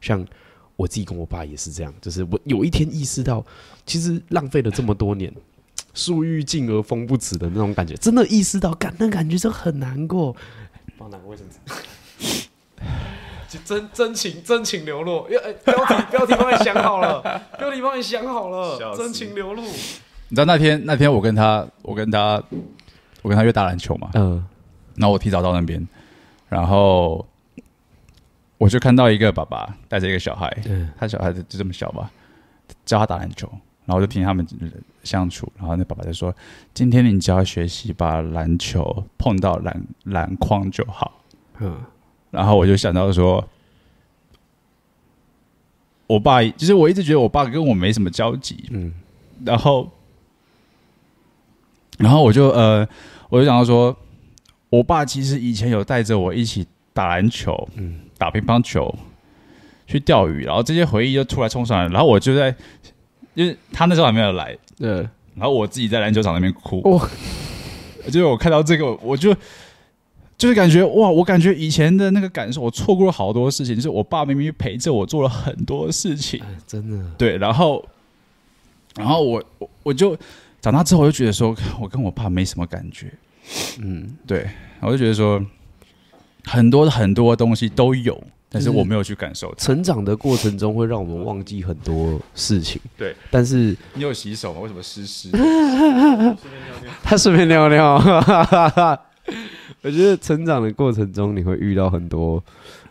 [0.00, 0.24] 像。
[0.78, 3.44] 我自己跟我爸也是这样，就是我有一天意识到，
[3.84, 5.34] 其实浪费了这么多年，
[5.92, 10.36] 树欲静而风不止的那种感觉，真的意识到，感那感觉就很难过。
[10.96, 11.58] 帮我拿个卫生纸。
[13.48, 17.20] 就真真情真情流露，哎、欸，标题标题帮你想好了，
[17.58, 19.62] 标题帮你想好了，真情流露。
[19.62, 22.40] 你知道那天那天我跟他我跟他
[23.22, 24.10] 我跟他约打篮球嘛？
[24.14, 24.46] 嗯，
[24.94, 25.84] 然后我提早到那边，
[26.48, 27.26] 然后。
[28.58, 30.54] 我就看到一个爸爸带着一个小孩，
[30.98, 32.10] 他小孩子就这么小吧，
[32.84, 33.48] 教他打篮球，
[33.86, 34.46] 然后就听他们
[35.04, 36.34] 相处，然后那爸爸就说
[36.74, 41.22] ：“今天你只要学习把篮球碰到篮篮筐就好。”
[41.60, 41.80] 嗯，
[42.30, 43.48] 然后我就想到说，
[46.06, 48.92] 我爸，其实我一直觉得我爸跟我没什么交集，嗯，
[49.44, 49.90] 然后，
[51.98, 52.86] 然后我就呃，
[53.28, 53.96] 我就想到说，
[54.68, 58.94] 我爸其实以前有带着我一起打篮球，嗯，打乒乓球，
[59.86, 62.54] 去钓鱼，然后这些回忆就突然冲上来，然后我就在，
[63.34, 64.90] 因为他那时候还没有来，对，
[65.34, 67.08] 然后我自己在篮球场那边哭，哦，
[68.06, 69.34] 就是我看到这个，我就。
[70.36, 73.74] 就是感觉哇，我感觉以前的那个感受，我错过了好多事情。
[73.74, 77.36] 就是我爸明明陪着我做了很多事情，真的对。
[77.38, 77.84] 然后，
[78.94, 80.16] 然后我我我就
[80.60, 83.12] 长大之后，我就觉得说，我跟我爸没什么感觉。
[83.80, 84.48] 嗯，对，
[84.78, 85.44] 我就觉得说，
[86.48, 88.18] 很多很多东西都有，
[88.48, 89.54] 但是我没有去感受。
[89.56, 92.80] 成长的过程中会让我们忘记很多事情。
[92.96, 94.60] 对，但是你有洗手吗？
[94.60, 95.30] 为什么湿湿？
[97.04, 97.96] 他顺便尿尿。
[99.82, 102.42] 我觉得成长的过程中，你会遇到很多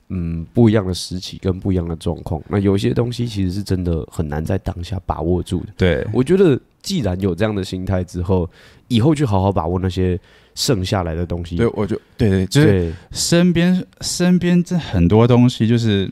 [0.10, 2.42] 嗯不一样的时期跟不一样的状况。
[2.48, 5.68] 那有些东西其实是真的很难在当下把握住的。
[5.76, 8.50] 对，我觉得既然有这样的心态之后，
[8.88, 10.18] 以后就好好把握那些
[10.58, 11.56] 剩下来的东西。
[11.56, 16.10] 对，我就对对，就是身边身边这很多东西，就是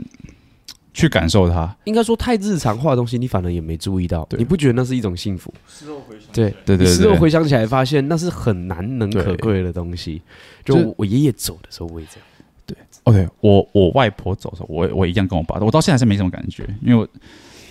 [0.94, 1.76] 去感受它。
[1.86, 4.28] 应该说太日常化的东西，你反而也没注意到。
[4.38, 5.52] 你不觉得那是一种幸福？
[5.68, 10.22] 事后回想，对对对，事后回想起来，发现那是很难能可贵的东西。
[10.64, 12.28] 就我爷爷走的时候，我也这样。
[12.68, 17.08] 对，OK，我我外婆走的时候，我我一样跟我爸，我到现在是没什么感觉，因为我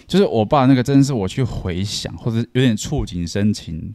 [0.08, 3.94] 就是我爸那个，真的是我去回想或者有点触景生情。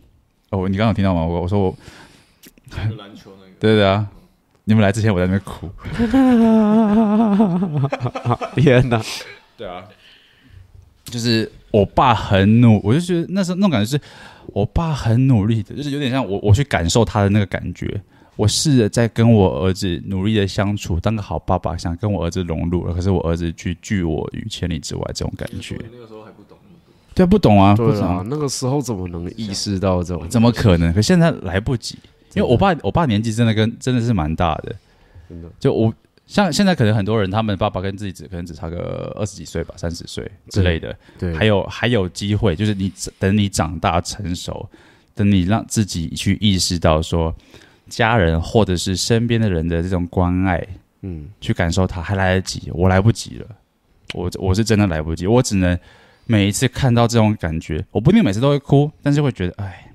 [0.52, 1.24] 哦，你刚刚有听到吗？
[1.24, 1.78] 我我说我
[2.98, 4.08] 篮球那个，对对啊，
[4.64, 5.70] 你们来之前我在那边哭。
[8.56, 9.02] 天哪！
[9.58, 9.84] 对啊，
[11.06, 14.00] 就是我爸很努，我就觉得那时候那种感觉是
[14.48, 18.02] 我爸很努力的，就是有点像我我去感受他的那个感觉。
[18.36, 25.78] 我试着在跟我儿子努力的相处，当个好爸爸，想跟我儿子融入了，可是我儿子拒拒我于千里之外，这种感觉。
[25.92, 26.58] 那个时候还不懂，
[27.14, 30.26] 对，不懂啊，对啊，那个时候怎么能意识到这种？
[30.30, 30.94] 怎么可能？
[30.94, 32.00] 可现在来不及，
[32.36, 34.76] 因为我爸，我爸年纪真的跟真的是蛮大的，
[35.28, 35.50] 真的。
[35.60, 35.94] 就我
[36.28, 40.96] 像现在可能很多人，他们爸爸跟自己只可能只差个二十几岁吧，三十岁之类的。
[41.18, 44.70] 对，还有还有机会，就是你等你长大成熟，
[45.16, 47.36] 等你让自己去意识到说。
[47.90, 50.64] 家人或者是身边的人的这种关爱，
[51.02, 53.48] 嗯，去感受它还来得及，我来不及了，
[54.14, 55.76] 我我是真的来不及，我只能
[56.28, 59.89] 每一次看到这种感觉，我不一定每次都会哭，但是会觉得，哎，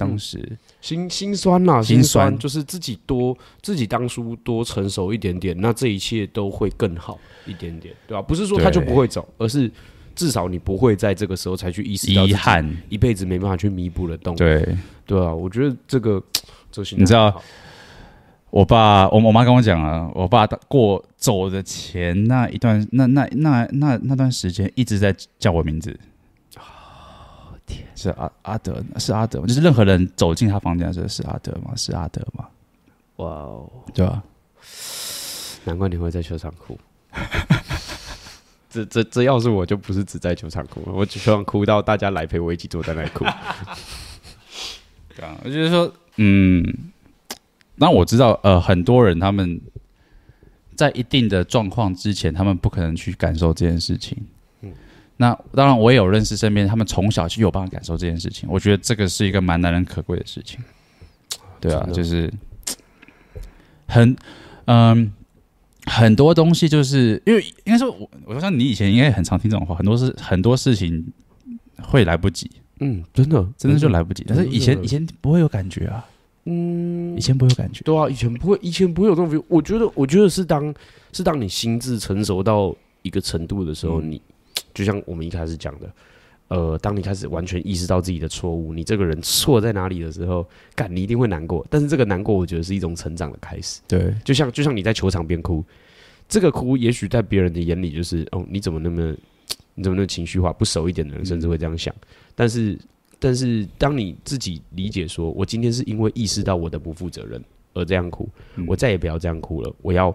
[0.00, 8.22] 当时、嗯、心心酸呐、啊，心酸，就是自己多自己当初多成熟一点点，那这一切都会更好一点点，对吧？
[8.22, 9.70] 不是说他就不会走，而是
[10.14, 14.76] 至少你不会在这个时候才去意识到遗憾，一辈子没办法去弥补的东西，对
[15.06, 16.22] 对啊，我觉得这个。
[16.96, 17.42] 你知道，
[18.50, 25.98] 我爸我我妈跟我讲啊，我爸过走的前那一段那那那那那段时间一直在叫我名字。
[27.94, 31.72] 是阿阿德，是阿德，就是任何人走进他房间的时候是阿德吗？
[31.76, 32.46] 是阿德吗？
[33.16, 34.22] 哇哦，对吧？
[35.64, 36.78] 难怪你会在球场哭。
[38.70, 43.24] 这这这要是我就不是只在球场哭，我只希望哭到大家来陪我一起坐在那里哭。
[45.16, 45.92] 对啊，我觉得说。
[46.16, 46.62] 嗯，
[47.76, 49.60] 那我知道，呃，很多人他们
[50.76, 54.16] 在一定的状况之前，他们不可能去感受这件事情。
[55.20, 58.48] 嗯，那当然，我也有认识身边，他们从小就有办法感受这件事情。
[58.50, 60.58] 我觉得这个是一个蛮难能可贵的事情。
[61.60, 62.32] 对啊，就是
[63.86, 64.16] 很，
[64.64, 65.12] 嗯，
[65.84, 71.06] 很多东西就是因为应该说，我我说像你以前应该很常听这种话，很多事很多事情
[71.82, 72.50] 会来不及。
[72.80, 74.24] 嗯，真的，真的就来不及。
[74.26, 76.02] 但是以前，以前不会有感觉啊。
[76.46, 77.82] 嗯，以前不会有感觉。
[77.84, 79.44] 对啊，以前不会，以前不会有这种。
[79.48, 80.74] 我觉得，我觉得是当
[81.12, 84.18] 是当你心智成熟到一个程度的时候，你
[84.74, 85.92] 就像我们一开始讲的，
[86.48, 91.66] 呃，当你开始完全意识到自己的错误，你这个人错在哪里的时候，干，你一定会难过。
[91.70, 93.80] 但是这个难过，我觉得是一种成长的开始。
[93.88, 95.64] 对，就像就像你在球场边哭，
[96.28, 99.14] 这个哭也许在别人的眼里就是，哦，你怎么那么。
[99.76, 100.52] 你怎么那么情绪化？
[100.52, 101.94] 不熟一点的人甚至会这样想。
[102.34, 102.78] 但是，
[103.18, 107.42] 但是当你自己理解说，我今天是因为意识到我的不负责任
[107.72, 108.28] 而这样哭，
[108.66, 109.72] 我再也不要这样哭了。
[109.80, 110.14] 我要，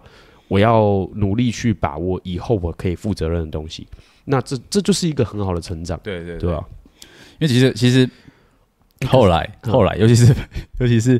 [0.49, 3.87] 我要努力去把握以后我可以负责任的东西。
[4.25, 5.99] 那这这就是一个很好的成长。
[6.03, 6.63] 对对对吧？
[7.39, 8.09] 因为其实其实
[9.07, 10.35] 后来后来，尤其是
[10.79, 11.13] 尤其是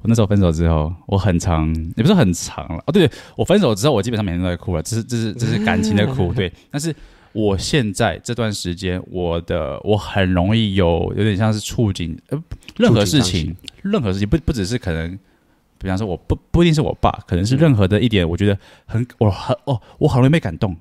[0.00, 2.82] 我那时候分手之后，我很长也不是很长了。
[2.86, 4.82] 哦，对，我分手之后，我基本上每天都在哭了。
[4.82, 6.32] 这是这是这是感情的哭。
[6.36, 6.94] 对，但是。
[7.32, 12.42] 我现在这段时间，我的我很容易有有点像是触景，呃，
[12.78, 15.16] 任何事情，任何事情不不只是可能，
[15.78, 20.74] 比方说我不不一定是我爸，可能是任何的一点，我觉得很我很哦，我很容易被感动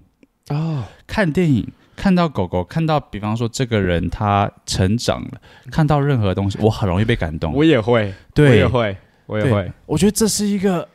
[0.47, 7.53] 啊，看电影、看到狗狗，看到比方说这个人他成长了，看到任何东西，我很容易被感动。
[7.53, 9.71] 我也会，对，我也会，我也会。
[9.85, 10.87] 我觉得这是一个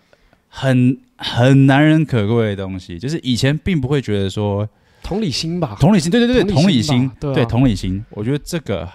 [0.48, 4.66] 很很难人可贵的东西，就是以前并不会觉得说
[5.03, 8.03] 同理心吧，同理心，对对对，同理心，对，对同理心。
[8.11, 8.88] 我觉得这个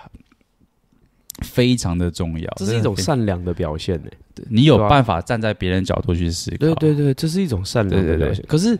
[1.43, 4.09] 非常的重要，这是一种善良的表现呢。
[4.49, 8.43] 你有办法站在别人角度去思考，对对对，这是一种善良的表现。
[8.47, 8.75] 可是。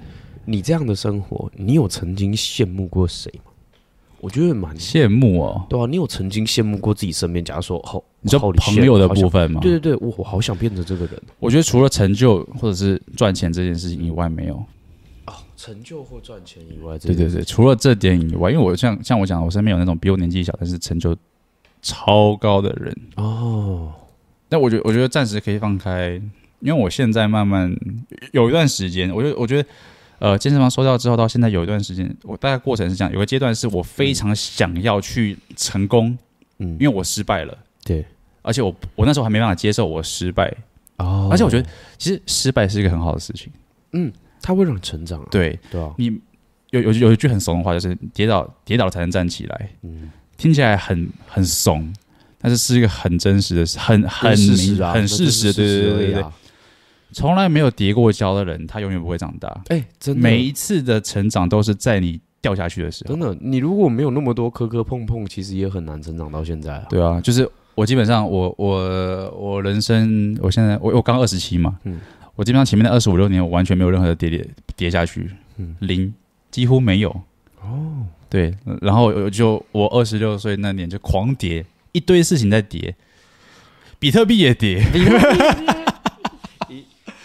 [0.49, 3.51] 你这样的生活，你有曾经羡慕过谁吗？
[4.21, 5.65] 我觉得蛮羡慕哦。
[5.69, 7.43] 对啊，你有曾经羡慕过自己身边？
[7.43, 9.59] 假如说，哦，你说朋友的部分吗？
[9.61, 11.21] 对对对，我我好想变成这个人。
[11.39, 14.55] 我觉得除了成就或者是赚钱这件事情以外，没有。
[15.25, 21.13] 哦，成就或赚钱以外，对对对，除了这点以外，因为我像像我讲，我身边有那种比我年纪小，但是成就
[21.81, 23.91] 超高的人哦。
[24.47, 26.13] 那我觉得，我觉得暂时可以放开，
[26.61, 27.69] 因为我现在慢慢
[28.31, 29.69] 有一段时间，我觉得，我觉得。
[30.19, 36.17] 呃，健身房收掉之后，到现在有一段时间，我大概过程是这样：有个阶段是我非常想要去成功，
[36.57, 38.03] 嗯，因为我失败了，对，
[38.41, 40.51] 而且我我那时候还没办法接受我失败，
[40.97, 43.51] 哦，而且我觉得其实失败是一个很好的事情，
[43.91, 44.11] 嗯，
[44.41, 46.07] 它会让你成长，对对啊，你
[46.71, 51.93] 有有有一句很怂的话，就是跌倒跌倒才能站起来，嗯，听起来很很怂，
[52.39, 56.25] 但是是一个很真实的、很很事实啊，很事实，对对对对。
[57.13, 59.47] 从来没有跌过跤的人，他永远不会长大。
[59.69, 63.15] 哎、欸，真的，每一次的成长都是在你掉下去的时候。
[63.15, 66.85] 真的，你如果没有那么多磕磕碰碰，其实也很难成长到现在啊。
[66.89, 71.99] 对啊，就是我基本上我，我我我人生，我现在我我刚二十七嘛，嗯，
[72.35, 76.13] 我基本上前面的二十五六年，我完全没有任何的跌跌跌下去，嗯，零，
[76.51, 77.09] 几乎没有。
[77.61, 82.95] 哦，对，然后就我二十六岁那年就狂跌，一堆事情在跌，
[83.97, 84.83] 比特币也跌。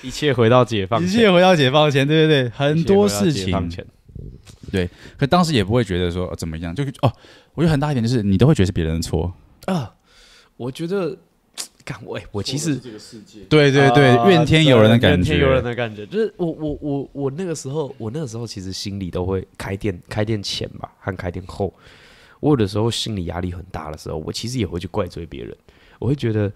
[0.02, 3.70] 一切回到解放前，一切回到解放前，对对对，很多事情，
[4.70, 7.12] 对，可当时也不会觉得说、哦、怎么样，就哦，
[7.54, 9.32] 我觉得很大一点就是你都会觉得是别人的错。
[9.66, 9.94] 啊。
[10.58, 11.16] 我觉得，
[11.84, 12.76] 干我我其实
[13.48, 21.72] 对对对，呃、怨天尤人的感觉，怨天尤人的感觉，就是我我我我那个时候，我那个时候其实心里都会开店开店前吧，和开店后，
[22.38, 25.56] 我有的时候心理压力很大的时候，我其实也会去怪罪别人，
[25.98, 26.52] 我会觉得。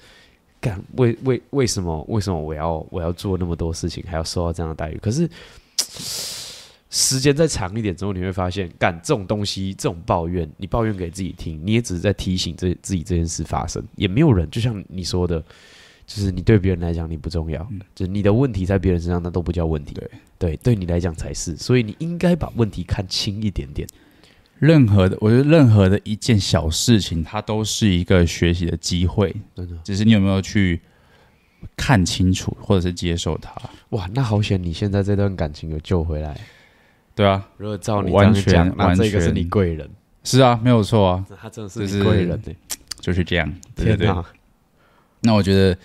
[0.68, 4.98] 干为为为什么为什么我要我要做那么多事情，还要受到这样的待遇？
[4.98, 5.28] 可是
[6.88, 15.40] 时间再长一点之后，你会发现，干这种东西，这种抱怨，你抱怨给自己听，你也只是在提醒这自己这件事发生，也没有人，就像你说的，
[16.06, 19.94] 就是你对别人来讲你不重要，嗯、就是你的问题在别人身上，那都不叫问题。
[19.94, 23.86] 对对，对你来讲才是，所以你应该把问题看轻一点点。
[24.58, 29.34] 任何的，我觉得任何的一件小事情，它都是一个学习的机会。
[29.54, 30.80] 真的，只是你有没有去
[31.76, 33.52] 看清楚，或者是接受它。
[33.90, 34.62] 哇，那好险！
[34.62, 36.38] 你现在这段感情有救回来。
[37.14, 39.88] 对啊，如果照你这样讲，完全，那这个是你贵人。
[40.24, 42.56] 是啊，没有错啊，他真的是你贵人呢、欸，
[43.00, 43.52] 就是这样。
[43.74, 44.24] 对对对，
[45.20, 45.78] 那我觉得。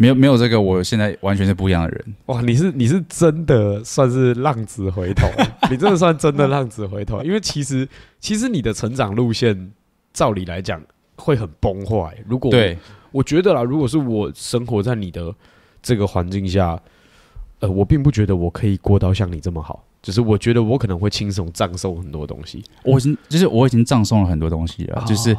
[0.00, 2.14] 没有没有这个，我现在完全是不一样的人。
[2.26, 5.26] 哇，你是你是真的算是浪子回头，
[5.68, 7.20] 你真的算真的浪子回头。
[7.24, 7.86] 因为其实
[8.20, 9.72] 其实你的成长路线，
[10.12, 10.80] 照理来讲
[11.16, 12.16] 会很崩坏。
[12.28, 12.78] 如果对，
[13.10, 15.34] 我觉得啦，如果是我生活在你的
[15.82, 16.80] 这个环境下，
[17.58, 19.84] 呃，我并不觉得我可以过到像你这么好。
[20.00, 22.62] 就是我觉得我可能会轻松葬送很多东西。
[22.84, 25.04] 我已经就是我已经葬送了很多东西了。
[25.08, 25.36] 就是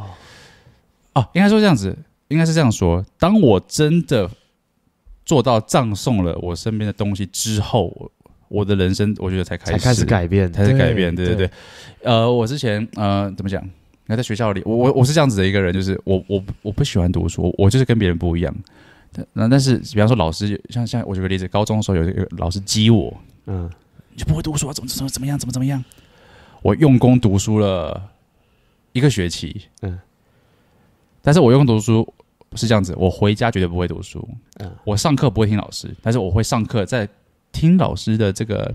[1.14, 1.96] 哦，应该说这样子，
[2.28, 3.02] 应该是这样说。
[3.18, 4.30] 当我真的。
[5.30, 8.10] 做到葬送了我身边的东西之后，
[8.48, 11.14] 我的人生我觉得才开始才开始改变，才是改变。
[11.14, 11.50] 对对对，
[12.02, 13.64] 呃，我之前呃怎么讲？
[14.06, 18.52] 那在学校里，我我我是这样子的一个人，就是我我我不喜欢读书，我就是跟别人不一样。
[19.32, 23.16] 那但是，比方说老师，像像我举个例子，高中的时候有一个老师激我，
[23.46, 23.70] 嗯，
[24.12, 24.72] 你就不会读书啊？
[24.72, 25.38] 怎么怎么怎么样？
[25.38, 25.84] 怎么怎么样？
[26.60, 28.02] 我用功读书了
[28.90, 29.96] 一个学期，嗯，
[31.22, 32.12] 但是我用功读书。
[32.50, 34.28] 不是这样子，我回家绝对不会读书。
[34.58, 37.08] 嗯，我上课不会听老师，但是我会上课，在
[37.52, 38.74] 听老师的这个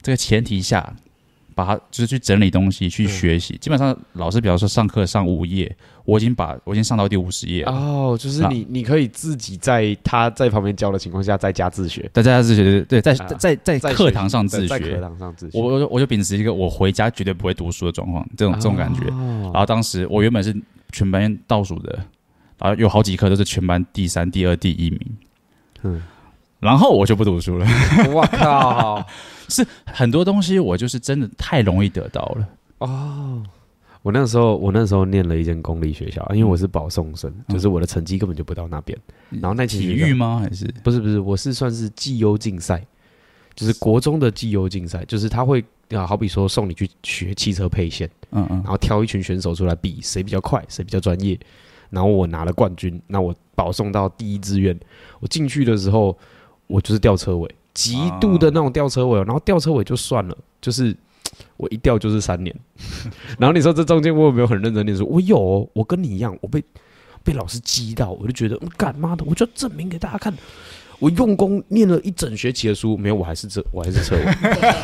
[0.00, 0.96] 这个前提下，
[1.54, 3.52] 把它就是去整理东西，去学习。
[3.52, 7.72] 嗯、基本上，老师比方说上课上五页，我已经把我已经上到第五十页了。
[7.72, 15.60] 哦，就是你你可以自己在他在旁边教的情况下，在家自学，在家自学，对对，在在在在课堂上自学，在课堂上自学。
[15.60, 19.02] 我我我就秉持一个我回家绝对不会读书的状况，这种这种感觉。
[19.10, 20.56] 哦、然后当时我原本是
[20.92, 22.02] 全班倒数的。
[22.62, 25.00] 啊，有好几科都是全班第三、第二、第一名，
[25.82, 26.00] 嗯，
[26.60, 27.66] 然后我就不读书了。
[28.14, 29.04] 我靠，
[29.48, 32.48] 是很多东西我就是真的太容易得到了
[32.78, 33.42] 哦。
[34.02, 38.98] 我那时候，我那时候念了一间公立学校，因为我是保送生，嗯、就是我的成绩根本就不到那边。
[39.30, 40.40] 嗯、然后那体育吗？
[40.42, 41.20] 还是不是不是？
[41.20, 42.84] 我是算是绩优竞赛，
[43.54, 51.38] 就是国中的绩优竞赛，就是他会啊，好比说送你去学汽车配线，嗯嗯，然后挑一群选手出来比谁比较快，谁比较专业，
[51.92, 54.76] 然后我拿了冠军，那我保送到第一志愿。
[55.20, 56.18] 我进去的时候，
[56.66, 60.96] 我就是吊车尾，极度的那种吊车尾，然后吊车尾就算了，就是
[61.58, 62.54] 我一吊就是三年。
[63.38, 65.06] 然后你说这中间我有没有很认真念书？
[65.06, 66.64] 我有，我跟你一样，我被
[67.22, 70.32] 被老师激到，我就觉得干妈的，我就要证明给大家看。
[71.02, 74.22] 我用功念了一整学期的书，没有，我还是这，我还是车尾，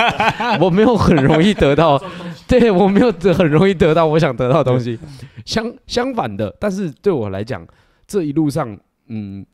[0.61, 1.97] 我没有很容易得到，
[2.49, 4.99] 对，我没有很容易得到我想得到的东西。
[5.45, 7.65] 相相反的，但是对我来讲，
[8.05, 9.47] 这一路上，嗯，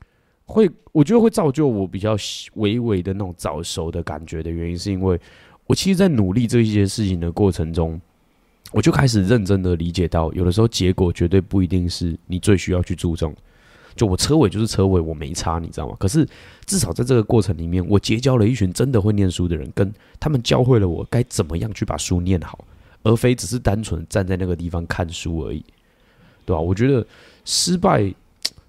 [0.46, 2.16] 会我觉得会造就我比较
[2.54, 5.20] 微微的那种早熟的感觉的原因，是因为
[5.66, 8.00] 我其实，在努力这一些事情的过程中，
[8.72, 13.34] 我就开始认真的理解到，有的时候结果绝对不一定是你最需要去注重。
[13.96, 15.96] 就我车尾就是车尾，我没差，你知道吗？
[15.98, 16.26] 可是
[16.66, 22.64] 至少在这个过程里面，我结交了一群真的会念书的人，跟他们教会了我该怎么样去把书念好，
[23.02, 25.64] 而非只是单纯站在那个地方看书而已，
[26.44, 26.60] 对吧？
[26.60, 27.06] 我觉得
[27.44, 28.12] 失败、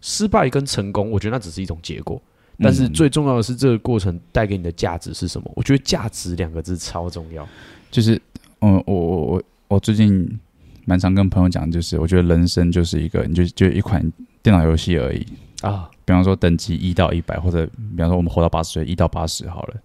[0.01, 2.21] 失败跟成功，我觉得那只是一种结果，
[2.59, 5.51] 但是最重要的是这个过程带给你的价值是什么？
[5.55, 7.47] 我觉得价值两个字超重要。
[7.89, 8.21] 就是，
[8.61, 10.39] 嗯，我我我我最近
[10.86, 14.10] 蛮常跟朋友讲，就是我觉得人生就是一个，你就就一款。
[14.46, 15.26] 电脑游戏而已
[15.62, 19.76] 啊，比方说等级一到一百，或者比方说我们活到八十岁，一到八十好了，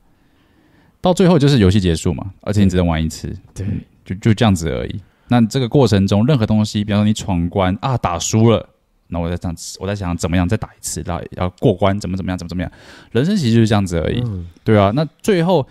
[1.01, 3.67] 到最后就是游戏结束嘛，而且你只能玩一次，对，
[4.05, 5.01] 就就这样子而已。
[5.29, 8.69] 那这个过程中，任何东西，比方说你闯关啊，打输了，
[9.07, 12.71] 那我在这样，我在想怎么样再打一次，然后要过关，怎么怎么样，怎么怎么样，
[13.13, 14.93] 人生其实就是这样子而已，嗯、对啊。
[14.95, 15.67] 那最后，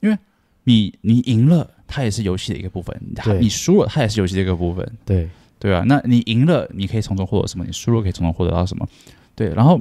[0.00, 0.18] 因为
[0.64, 5.28] 你你赢了，它也是游戏的一个部分；它你输了，它也是游戏的一个部分，对。
[5.60, 7.64] 对啊，那你赢了，你可以从中获得什么？
[7.64, 8.86] 你输了，可以从中获得到什么？
[9.34, 9.74] 对，然后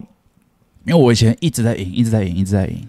[0.86, 2.82] 因为我以前一直在赢，一直在赢，一直在赢，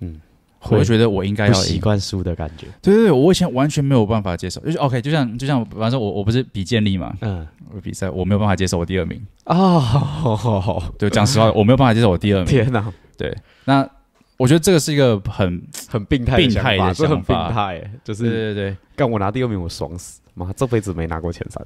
[0.00, 0.20] 嗯，
[0.64, 2.66] 我就觉得我应该要习惯输的感觉。
[2.82, 12.44] 对对对，我以前完全没有办法接受，就是 OK，就像就像，比方说我我不是比健力嘛，嗯，我比赛我没有办法接受我第二名啊，好好好，对，讲实话，我没有办法接受我第二名。
[12.52, 13.88] 天哪，对，那
[14.36, 20.20] 我觉得这个是一个很很病态、病态的想法，很病态，就是对对对，干我拿第二名，我爽死。
[20.36, 21.64] 妈，这辈子没拿过前三，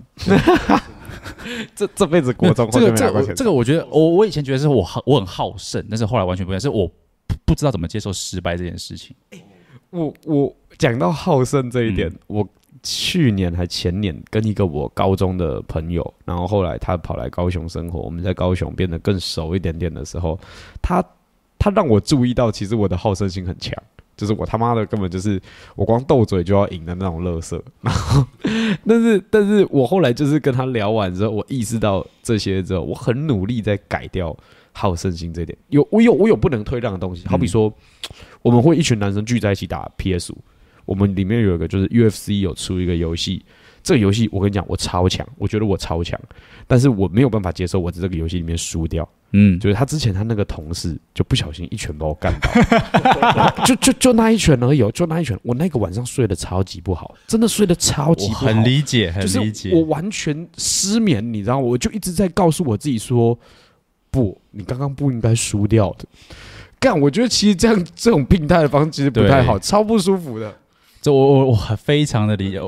[1.75, 6.87] 这这辈子国中这个这个这个，我觉得我我以前觉得是我很我很好胜，但是后来完全不一样，是我
[7.47, 9.17] 不知道怎么接受失败这件事情。
[9.89, 12.49] 我我讲到好胜这一点，嗯、我
[12.83, 20.39] 去年还前年跟一个我高中的朋友，然后后来他跑来高雄生活，我们在高雄变得更熟一点点的时候，
[20.83, 21.03] 他
[21.59, 23.75] 他让我注意到，其实我的好胜心很强。
[24.17, 25.41] 就是我他妈的根本就是
[25.77, 28.27] 我光斗嘴就要赢的那种乐色，然后，
[28.85, 34.37] 但是但是我后来就是跟他聊完之后，我意识到这些之后，我很努力在改掉
[34.73, 35.57] 好胜心这点。
[35.69, 37.73] 有我有我有不能退让的东西，好比说
[38.43, 40.39] 我们会一群男生聚在一起打 PS 五，
[40.85, 43.45] 我们里面有一个就是 UFC 有出一个游戏。
[43.83, 46.19] 这个游戏我跟你讲，我超强，我觉得我超强，
[46.67, 49.09] 但是我没有办法接受我在这个游戏里面输掉。
[49.33, 58.47] 嗯，就是他之前他那个同事就不小心一拳把我干倒， 就就就那一拳而已，哦就那一拳，我那个晚上睡得超级不好，真的睡得超级不好。
[58.47, 59.71] 很理解，很理解。
[59.75, 63.39] 我完全失眠，你知道，我就一直在告诉我自己说，
[64.11, 66.07] 不，你刚刚不应该输掉的。
[66.81, 70.57] 干，我觉得其实这样这种病态的方式其实不太好，超不舒服的。
[71.03, 72.59] 这我我我非常的理解。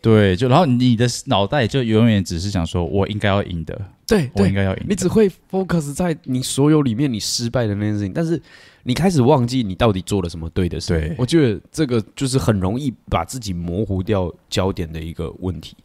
[0.00, 4.84] 对，就然后你的脑袋就永远只是想说，我应该要赢的，对，我应该要赢。
[4.88, 8.40] 你只会 focus 在你所有里面你失败的那件事情，但是
[8.82, 10.88] 你开始忘记你到底做了什么对的事。
[10.88, 15.76] 对，我觉得这个就是很容易把自己模糊掉焦点的一个问题。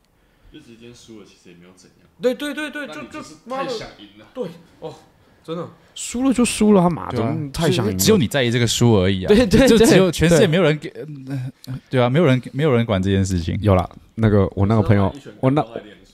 [0.52, 2.10] 就直接输了，其实也没有怎样。
[2.20, 4.26] 对对对对，就就是太想赢了。
[4.34, 4.50] 对
[4.80, 4.96] 哦。
[5.48, 9.30] 真的输了就输了，他妈的太想赢，只有你在意这个输而已啊！
[9.30, 10.92] 对对，就只有全世界没有人给，
[11.90, 13.58] 对啊，没有人没有人管这件事情。
[13.62, 15.62] 有了那个我那个朋友，我那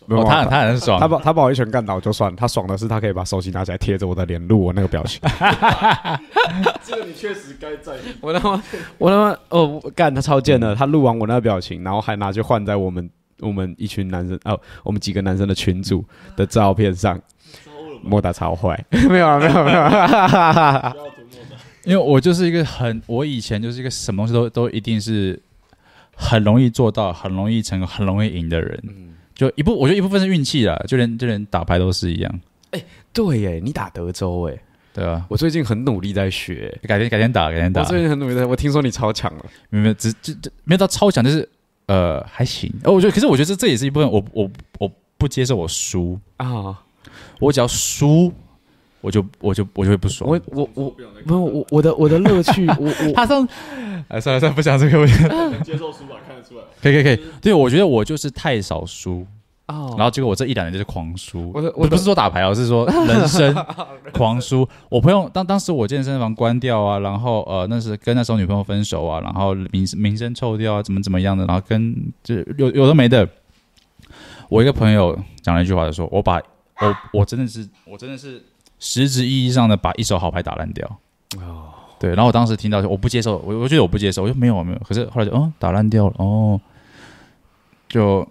[0.06, 5.20] 哦，他他很爽，他把他把我一拳干倒就算，他爽的是他可以把手机拿起来贴着我的脸录我那个表情。
[6.86, 8.02] 这个你确实该在意。
[8.22, 8.64] 我他妈
[9.00, 13.10] 我他妈哦干他超贱的，他录完我那个表情，然后还拿去换在我们
[13.40, 16.06] 我们一群男生哦，我们几个男生的群组
[16.38, 17.20] 的照片上。
[18.04, 18.78] 莫打超坏，
[19.10, 19.84] 没有啊，没有没有，
[21.86, 25.42] 因为我就是一个很，我以前就是一个什么东西都都一定是
[26.16, 28.80] 很容易做到、很容易成功、很容易赢的人。
[28.88, 32.40] 嗯，就一部，我觉得一部分是运气啦，就连就连打牌都是一样。
[32.72, 34.58] 哎、欸，对耶，你打德州哎，
[34.94, 37.82] 对啊，我最近很努力在学，改天改天打，改天打。
[37.82, 41.48] 我最近很努力在，我听说你超强了，没有没有，只就就没有到超强，就是
[41.88, 42.72] 呃还行。
[42.86, 44.50] 哦，我觉得，可是我觉得这这也是一部分，我我
[44.80, 46.80] 我不接受我输啊。
[47.40, 48.32] 我只要输，
[49.02, 50.30] 我就我就我就会不爽。
[50.30, 53.48] 我我我没有我我的我的乐趣， 我我他上
[54.08, 55.08] 哎算了算了，不讲这个，我
[55.64, 56.64] 接受输吧，看得出来。
[56.82, 59.26] 可以可以可以，对，我觉得我就是太少输。
[59.68, 63.56] 哦，然后结果我这一两年就是狂输，我的我不是说打牌哦，是说 人生
[64.12, 64.68] 狂输。
[64.90, 73.28] 我朋友当当时我健身房关掉啊，然后呃那是跟那时候女朋友分手啊，然后名名声臭掉啊，怎么怎么样的，然后跟就有有的没的。
[74.50, 76.42] 我一个朋友讲了一句话，就说我把
[76.80, 78.42] 我我真的是我真的是
[78.80, 81.00] 实质意义上的把一手好牌打烂掉。
[81.38, 86.60] 哦，对，然后我当时听到我不接受，我我觉得我不接受，我说没有没有，可是后来就哦打烂掉了哦，
[87.88, 88.28] 就。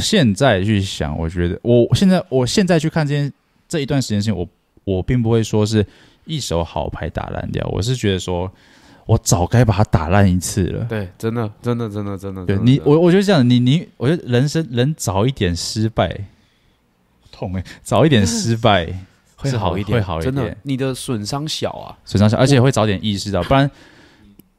[0.00, 3.32] 现在去想，我觉得我现在我现在去看这件
[3.68, 4.44] 这一段时间性，我
[4.82, 5.86] 我并不会说是
[6.24, 8.50] 一手好牌打烂掉，我是觉得说
[9.04, 10.84] 我早该把它打烂一次了。
[10.86, 12.44] 对，真的，真的，真的，真的。
[12.44, 16.26] 对你，我我觉得这样，你你，我觉得人生人早一点失败，
[17.36, 18.86] 痛哎，早一点失败
[19.36, 20.34] 会好一点，会好一点。
[20.34, 23.70] 真的，你的损伤小啊，损伤小，而且会早点意识到，不然。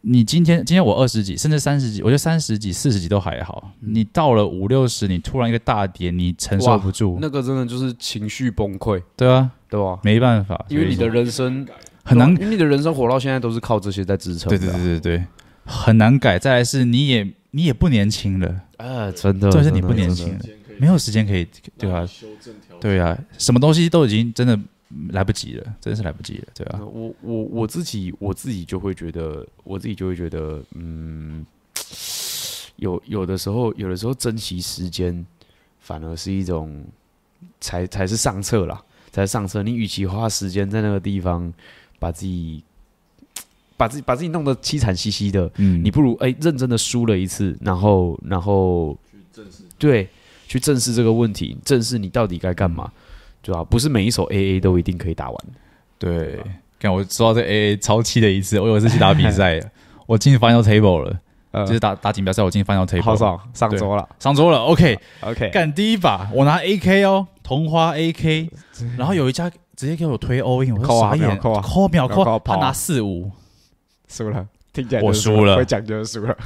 [0.01, 3.71] 你今天今天我二十几，甚至三十几，我觉得三十几、四十几都还好。
[3.81, 9.01] 你到了五六十，你突然一个大跌，你承受不住，那个真的就是情绪崩溃。
[9.17, 9.99] 对啊，对吧？
[10.03, 11.67] 没办法，因为你的人生
[12.05, 14.47] 很难，因为你的人生活到现在都是靠这些在支撑。
[14.47, 15.23] 对对对对对，
[15.65, 16.39] 很难改。
[16.39, 20.39] 再来是你也你也不年轻了，啊，真的，就是你不年轻了，
[20.79, 21.45] 没有时间可以，
[21.77, 22.07] 对啊，
[22.79, 24.59] 对啊，什么东西都已经真的。
[25.09, 26.79] 来不及了，真是来不及了，对啊？
[26.81, 31.45] 我我我自己我自己就会觉得，我自己就会觉得，嗯，
[32.77, 35.25] 有有的时候，有的时候珍惜时间，
[35.81, 36.85] 反而是一种
[37.59, 39.61] 才才是上策啦，才是上策。
[39.61, 41.53] 你与其花时间在那个地方，
[41.99, 42.63] 把自己
[43.75, 50.07] 把自己把自己弄得凄惨兮兮的，嗯，你不如哎、欸、认真的输了一次，然后然后去正视，对，
[50.47, 52.91] 去正视这个问题，正视你到底该干嘛。
[53.39, 53.63] 对吧？
[53.63, 55.37] 不是每一手 AA 都一定可以打完。
[55.97, 56.37] 对，
[56.79, 59.57] 看我说到这 AA 超气的一次，我有一次去打比赛，
[60.05, 64.57] 我进 Final Table 了，就是打打锦标赛，我进 Final Table，好爽，上桌了，上桌了。
[64.63, 68.49] OK OK，干第一把，我拿 AK 哦，同花 AK，
[68.97, 73.31] 然后有一家直接给我推 all in，我说傻眼，扣啊，扣秒扣，他拿四五，
[74.09, 76.37] 输了，听起来我输了，会讲就输了。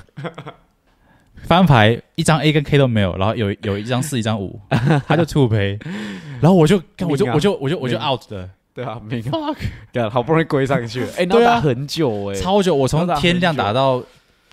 [1.44, 4.60] 翻牌一张 A 跟 K 都没有，然后有有一张四一张五，
[5.08, 5.78] 他就吐赔，
[6.40, 9.58] 然后我就我就我就我就我就 out 的，对啊，fuck，
[9.92, 11.02] 对啊，好不容易归上去。
[11.02, 14.02] 了， 哎，那打很久哎，超久，我从天亮打到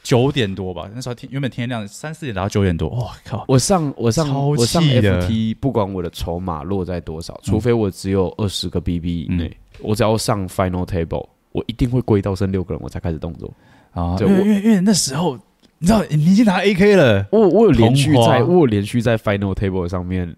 [0.02, 3.44] 九点多吧，那时候天原本天亮三四点打到九点多，哇靠！
[3.46, 13.52] 我上我上我上 FT，不管我的筹码落在多少，除非我只有二十个 BB 以内，我只要上 Final Table，我一定会归到剩六个人，我才开始动作。
[13.92, 15.38] 啊，因为因为那时候。
[15.80, 20.34] 你知道你已经拿 AK 了，我我有连续在，我有连续在 Final Table 上面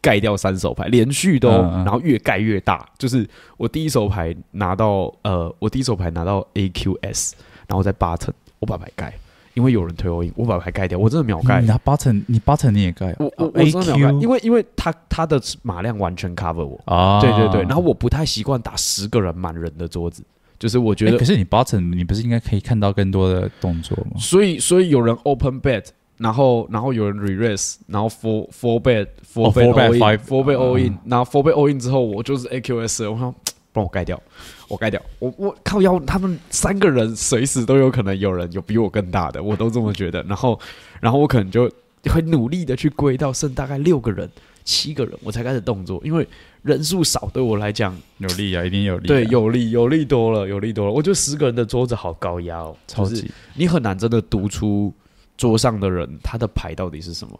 [0.00, 2.88] 盖掉三手牌，连续都，然后越盖越大。
[2.98, 7.32] 就是我第一手牌拿到，呃，我第一手牌拿到 AQS，
[7.66, 9.12] 然后在 Button，我把牌盖，
[9.52, 11.60] 因为有人推 all in，我把牌盖掉，我真的秒盖。
[11.60, 16.80] 你拿 Button，你 Button 你也盖，我我我真的秒盖，因为因为他他的码量完全 cover 我。
[16.86, 20.24] 啊，对对对，然后我不太习惯打十个人满人的桌子。
[20.58, 24.12] 就是我觉得，可是你 button 你不是应该可以看到更多的动作吗？
[24.18, 25.86] 所以所以有人 open bet，
[26.18, 31.70] 然后然后有人 re-raise，然后 four four bet four bet all in four bet all in，然后 four bet all
[31.70, 33.34] in 之后，我就是 AQS，我说
[33.72, 34.20] 帮我盖掉，
[34.68, 40.22] 我盖掉，我我靠腰，他们三个人随时都有可能有人有比我更大的，我都这么觉得。
[40.22, 40.58] 然后
[41.00, 41.68] 然后我可能就
[42.06, 44.30] 会努力的去归到剩大概六个人。
[44.64, 46.26] 七个人，我才开始动作，因为
[46.62, 49.06] 人数少，对我来讲有利啊，一定有利。
[49.06, 50.92] 对，有利，有利多了，有利多了。
[50.92, 54.92] 我觉得十个人的桌子好高压哦，超级，你很难真的读出
[55.36, 57.38] 桌上的人他的牌到底是什么。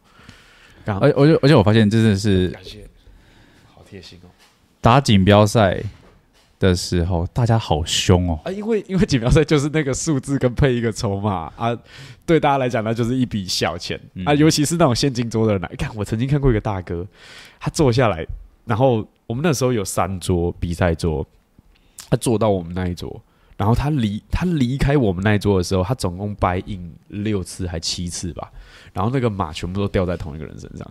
[0.84, 2.86] 而而且而且我发现真的是，感谢，
[3.74, 4.28] 好贴心哦，
[4.82, 5.82] 打锦标赛
[6.65, 8.41] 的时候，大家好凶哦！
[8.43, 11.77] 啊，因为因为锦标赛就是那个数字跟配一个筹码啊，
[12.24, 17.07] 对大家来讲那就是一笔小钱、嗯、啊，尤其是那种现金桌的人来，你看我曾经看过一个大哥，
[17.61, 18.27] 他坐下来，
[18.65, 21.27] 然后我们那时候有三桌比赛桌，
[22.09, 23.23] 他坐到我们那一桌，
[23.59, 28.51] 然后他离他离开我们那一桌的时候，他总共 buy in 六次还七次吧，
[28.95, 30.91] 然后那个码全部都掉在同一个人身上。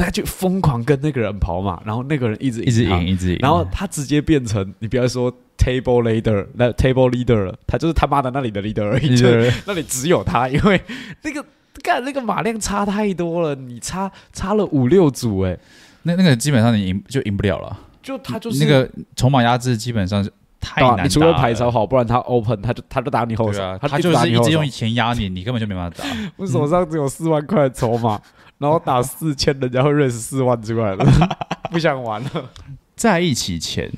[0.00, 10.80] 他就疯狂跟那个人跑马，然后那个人一直一直赢，一直赢，然后他直接变成你不要说 table leader，那 table leader 了，他就是他妈的那里的 leader 而已，就是那里只有他，因为
[11.22, 11.44] 那个
[11.82, 15.58] 干那个马量差太多了，你差差了五六组哎，
[16.04, 26.08] 那那个基本上你赢就赢不了了，就他就是那个筹码压制基本上是太难打，你除了牌超好，不然他 open 他就他就打你后手，他就是一直用钱压你，你根本就没办法打。
[26.36, 28.18] 我手上只有四万块筹码。
[28.60, 31.04] 然后打四千，人家会认识四万出来了，
[31.72, 32.50] 不想玩了。
[32.94, 33.90] 在一起前，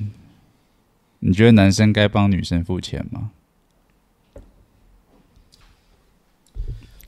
[1.19, 3.33] 你觉得男生该帮女生付钱吗？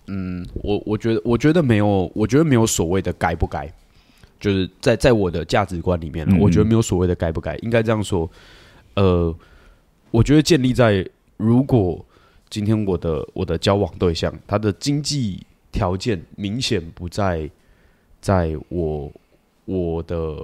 [0.09, 3.73] 嗯，我我觉得我觉得没有，我觉得没有所谓的该不该，
[4.41, 8.29] 就是在在我的价值观里面，嗯、我觉得没有所谓的该不该，应该这样说。
[8.97, 9.33] 呃，
[10.11, 12.05] 我觉得建立在如果
[12.51, 17.51] 今天我的我的交往对象他的经济条件明显不在
[18.21, 19.13] 在我
[19.67, 20.37] 我的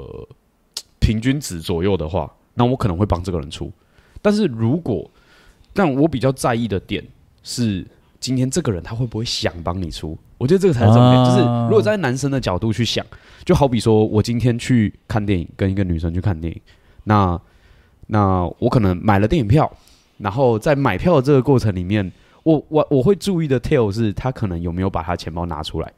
[0.99, 3.71] 平均值左右的话，那我可能会帮这个人出。
[4.21, 5.09] 但是如果
[5.73, 7.03] 但我比较在意的点
[7.43, 7.87] 是。
[8.21, 10.15] 今天这个人他会不会想帮你出？
[10.37, 11.25] 我觉得这个才是重点。
[11.25, 13.03] 就是如果在男生的角度去想，
[13.47, 16.61] 就好比说我今天去看电影，跟一个女生去看电影，
[17.05, 17.41] 那
[18.09, 19.73] 那我可能买了电影票，
[20.19, 22.13] 然后在买票的这个过程里面，
[22.43, 25.93] 我我我会注意的 tail 是他可能有没有把他钱包拿出来，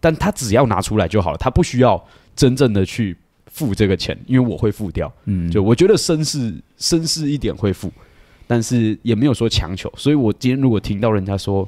[0.00, 2.04] 但他只要拿出来就好了，他不需要
[2.34, 3.16] 真正的去
[3.46, 5.12] 付这个钱，因为我会付掉。
[5.24, 7.92] 嗯，就我觉得绅士绅士一点会付。
[8.46, 11.66] 但是也没有说强求，所以我今天如果听到人家说，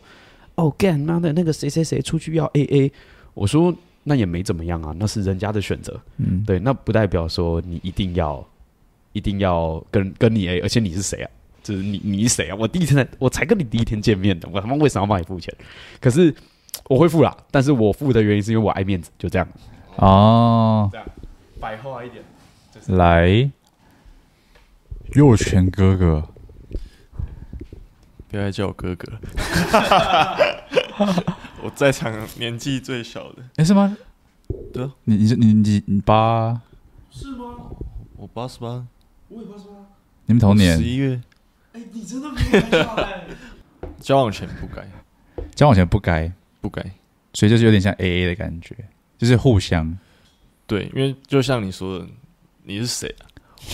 [0.56, 2.92] 哦干妈的那个谁谁谁出去要 AA，
[3.32, 8.46] 我说那也没怎么样啊，那是人家的选择，嗯，对，那不代表说你一定要
[9.14, 11.30] 一定要跟跟你 A，而且你是谁啊？
[11.66, 12.56] 就是你你谁啊？
[12.56, 15.52] 我第一天才我才跟你第一天见面的，我他妈为什么要帮你付钱？
[16.00, 16.32] 可是
[16.88, 19.48] 我会付啦，但是我付的原因是因为我爱面子，就这样
[19.96, 21.06] 哦，这样
[21.58, 22.22] 白话一点，
[22.72, 23.50] 就是、来
[25.14, 26.22] 佑全哥哥。
[28.28, 29.10] 不要叫我哥哥，
[31.62, 33.42] 我在场年纪最小的。
[33.42, 33.96] 哎、欸，是吗？
[34.72, 36.60] 对啊，你你你你你八？
[37.10, 37.54] 是吗？
[38.16, 38.84] 我八十八，
[39.28, 39.74] 我也八十八。
[40.26, 40.76] 你们同年？
[40.76, 41.20] 十一月。
[41.92, 42.40] 你真的没
[42.78, 42.86] 有
[44.00, 44.86] 交往前不该，
[45.54, 46.30] 交往前不该，
[46.60, 46.82] 不该，
[47.32, 48.74] 所以就是有点像 A A 的感觉，
[49.18, 49.96] 就是互相。
[50.66, 52.06] 对，因为就像你说的，
[52.64, 53.26] 你是谁啊？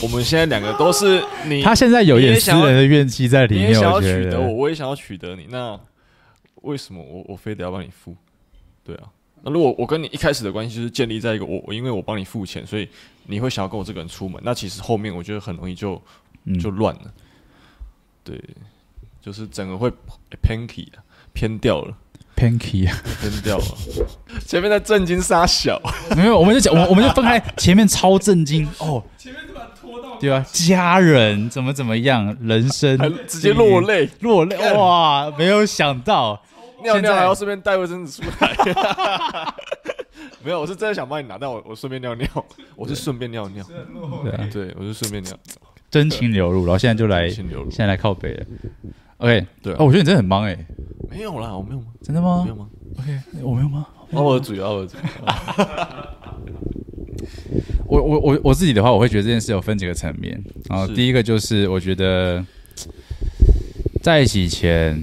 [0.02, 3.64] 我们现在两个都是你， 他现在有点私人的怨气在里面。
[3.66, 5.46] 你也想要取得我，我也想要取得你。
[5.50, 5.78] 那
[6.62, 8.14] 为什么我我非得要帮你付？
[8.84, 9.08] 对啊，
[9.42, 12.88] 那如果我跟你一开始的关系就是建立在一个我我因为我帮你付钱，所以
[13.26, 16.00] 你会想要跟我这个人出门，那其实后面我觉得很容易就
[16.60, 17.02] 就乱了。
[17.04, 17.12] 嗯、
[18.24, 18.42] 对，
[19.20, 19.92] 就是整个会
[20.40, 20.92] 偏题
[21.32, 21.96] 偏掉了。
[22.36, 23.64] ，panky 啊，偏掉了。
[24.46, 25.80] 前面在震惊杀小，
[26.16, 27.38] 没有，我们就讲，我我们就分开。
[27.56, 30.18] 前面超震惊哦，前面突然拖到？
[30.18, 30.44] 对吧？
[30.52, 32.36] 家人怎么怎么样？
[32.40, 35.30] 人生直接落泪，落泪哇！
[35.36, 36.40] 没有想到
[36.82, 39.54] 尿尿还要顺便带卫生纸出来。
[40.42, 42.28] 没有，我是真的想帮你拿，但我我顺便尿尿，
[42.74, 43.64] 我是顺便尿尿。
[44.24, 45.36] 对啊，对，我是顺便尿。
[45.92, 48.46] 真情流露，然后现在就来，现在来靠北了。
[49.18, 50.58] OK，对，哦，我觉得你真的很忙哎。
[51.10, 51.86] 没有啦，我没有吗？
[52.02, 52.40] 真的吗？
[52.44, 52.66] 没有吗
[52.98, 53.86] ？OK，我没有吗？
[54.10, 55.02] 我的主要，我主要。
[57.86, 60.42] 我 我我我自己的话，我会觉得这件事有分几个层面。
[60.70, 62.42] 然后第一个就是，我觉得
[64.02, 64.98] 在一起前，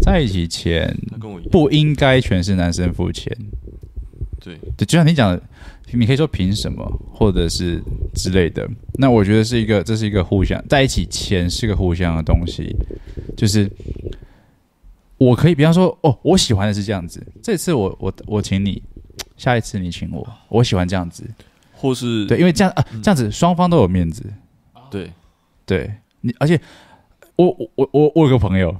[0.00, 0.96] 在一起前
[1.52, 3.30] 不应该全是男生付钱。
[4.40, 5.42] 对，对，就像你讲的。
[5.94, 7.82] 你可以说凭什么，或者是
[8.14, 8.68] 之类的。
[8.94, 12.76] 那我觉得是一个，这是一个互相在一起前是个互相的东西。
[13.36, 13.70] 就是
[15.18, 17.24] 我可以，比方说，哦，我喜欢的是这样子。
[17.42, 18.82] 这次我我我请你，
[19.36, 21.24] 下一次你请我，我喜欢这样子，
[21.72, 24.24] 或是对，因为这样啊，这样子双方都有面子。
[24.90, 25.10] 对，
[25.66, 25.90] 对
[26.20, 26.60] 你，而且
[27.36, 28.76] 我我我我我有个朋友，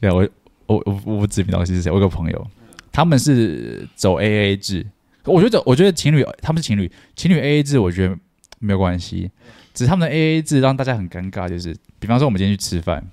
[0.00, 0.28] 对我
[0.66, 2.46] 我我我不指名道姓是谁，我有个朋友，
[2.92, 4.86] 他们是走 AA 制。
[5.28, 8.16] 我觉得，我觉得情侣他们是情侣，情侣 A A 制，我觉得
[8.58, 9.30] 没有关系。
[9.74, 13.04] 只是他们的 A A 制让大家很尴尬，就是比方说我们今天去吃饭，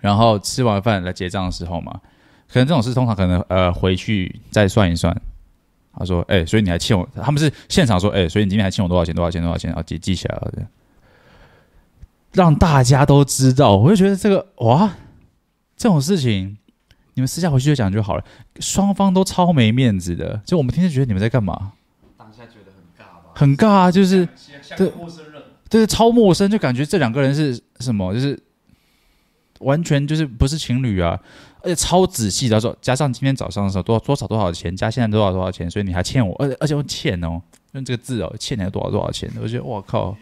[0.00, 2.00] 然后吃完饭来结账的时候嘛，
[2.48, 5.14] 可能这种事通常可能呃回去再算一算。
[5.96, 9.14] 他说：“哎、所以你还欠我？”他们是现场说：“哎、所以你今天还欠我多少钱？
[9.14, 9.40] 多少钱？
[9.40, 10.52] 多少钱？”然后记记起来了，
[12.32, 13.76] 让大家都知道。
[13.76, 14.92] 我就觉得这个哇，
[15.76, 16.58] 这种事情。
[17.14, 18.24] 你们私下回去就讲就好了，
[18.60, 21.72] 双方都超没面子的，就我们天天觉得你们在干嘛？
[22.16, 23.32] 当下觉得很尬吧？
[23.34, 24.28] 很尬啊，就是
[24.76, 24.92] 对，
[25.70, 28.12] 对，超陌生，就感觉这两个人是什么？
[28.12, 28.38] 就是
[29.60, 31.18] 完全就是不是情侣啊，
[31.62, 37.40] 而且超仔细的说，加上今天早上的时候多少多少多少钱，加现在多少多少钱，所以你还欠我，而且而且用欠哦，
[37.72, 39.30] 用这个字哦，欠你还多少多少钱？
[39.40, 40.16] 我觉得我靠！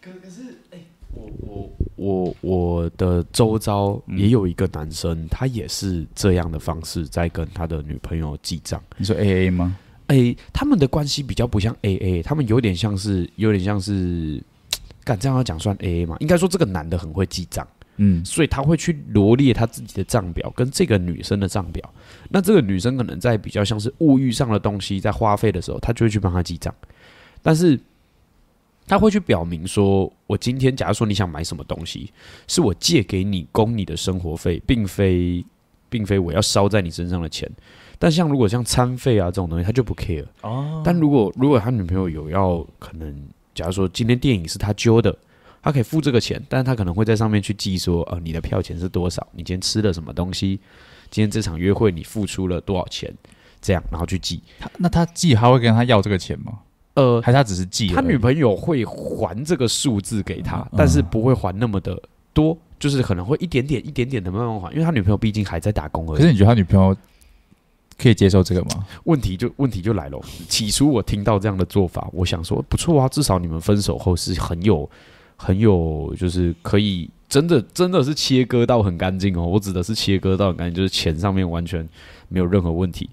[0.00, 0.60] 可可是
[1.96, 2.16] 我。
[2.16, 8.80] 我我的周遭也有一个男生，嗯、他也是这样的方式在跟他的女朋友记账。
[8.96, 9.76] 你说 A A 吗
[10.08, 14.42] ？A 他们的关系比较不像 A A，他们有点像是有点像是，
[15.04, 16.16] 敢这样讲算 A A 吗？
[16.20, 17.66] 应该说这个男的很会记账，
[17.96, 21.92] 嗯，所以他会去罗列他自己的账表跟这个女生的账表。
[22.28, 26.72] 那这个女生可能在比较像是物欲上的东西在花费的时候，他就会去帮他记账。
[27.42, 27.78] 但是
[28.86, 32.12] 他会去表明说，我今天假如说你想买什么东西，
[32.46, 35.44] 是我借给你供你的生活费，并非
[35.88, 37.50] 并非我要烧在你身上的钱。
[37.98, 40.82] 但像如果像餐费啊这种东西，他就不 care 哦。
[40.84, 43.14] 但如果如果他女朋友有要可能，
[43.54, 45.16] 假如说今天电影是他揪的，
[45.62, 49.26] 他可以付这个钱，但是他可能会在上面去记说，呃，你的票钱是多少？
[49.32, 50.60] 你今天吃了什么东西？
[51.10, 53.12] 今天这场约会你付出了多少钱？
[53.60, 54.42] 这样然后去记。
[54.60, 56.60] 他那他记还会跟他要这个钱吗？
[56.96, 57.88] 呃，还是他只是记？
[57.88, 61.96] 他女朋友会还这个数字给他，嗯、但是不会还那么的
[62.32, 66.16] 多，就是可能会一点点、一点点的慢慢还，因为他女朋友毕竟还在打工而已。
[66.16, 66.96] 可是你觉得他女朋友
[67.98, 68.86] 可以接受这个吗？
[69.04, 70.18] 问题就问题就来了。
[70.48, 74.88] 起初我听到这样的做法，我想说不错啊，至少你们分手后是很有、
[75.36, 79.44] 很有，就是可以真的真的是切割到很干净哦。
[79.44, 81.86] 我指的是切割到很干净，就是钱上面完全
[82.28, 83.10] 没有任何问题。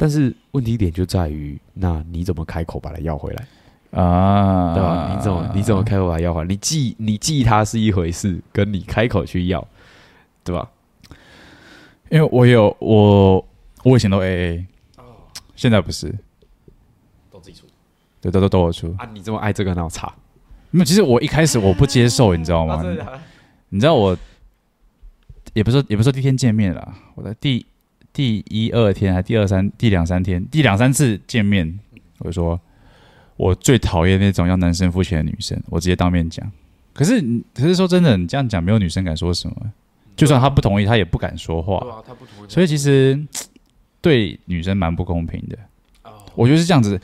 [0.00, 4.72] 但是问题点就在于，那你怎么开口把它要回来啊？
[4.72, 5.12] 对吧？
[5.14, 6.46] 你怎么你怎么开口把它要回来？
[6.48, 9.62] 你记你记它是一回事，跟你开口去要，
[10.42, 10.70] 对吧？
[12.08, 13.46] 因为我有我
[13.84, 14.64] 我以前都 AA，
[15.54, 16.08] 现在不是，
[17.30, 17.66] 都自己出，
[18.22, 19.06] 对，都都都我出啊！
[19.12, 20.10] 你这么爱这个，那我差。
[20.70, 22.82] 没有，其实我一开始我不接受，你知道吗？
[23.68, 24.16] 你知道我
[25.52, 27.66] 也不是也不是说第一天见面了，我在第。
[28.12, 31.78] 第一二天还第二三第两三天第两三次见面，
[32.18, 32.60] 我就说，
[33.36, 36.50] 我最讨厌那种要男生付钱的女生，我直接当面讲。
[36.92, 37.22] 可是，
[37.54, 39.56] 可是说真的，你这样讲，没有女生敢说什么。
[40.16, 41.78] 就算她不同意，她也不敢说话。
[41.80, 42.48] 对啊，他不同意。
[42.48, 43.18] 所以其实
[44.02, 45.56] 对女生蛮不公平的。
[46.34, 47.00] 我觉得是这样子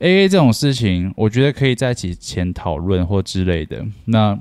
[0.00, 3.84] ，AA 这种事情，我觉得可以在一起前讨论或之类的。
[4.06, 4.38] 那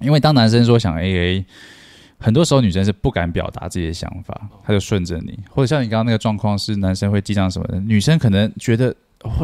[0.00, 1.44] 因为当男生说想 AA。
[2.20, 8.94] 很多时候女生是不敢表达自己的想法，她就顺着你，或者像你刚刚那个状况是男生会记账什么的，女生可能觉得，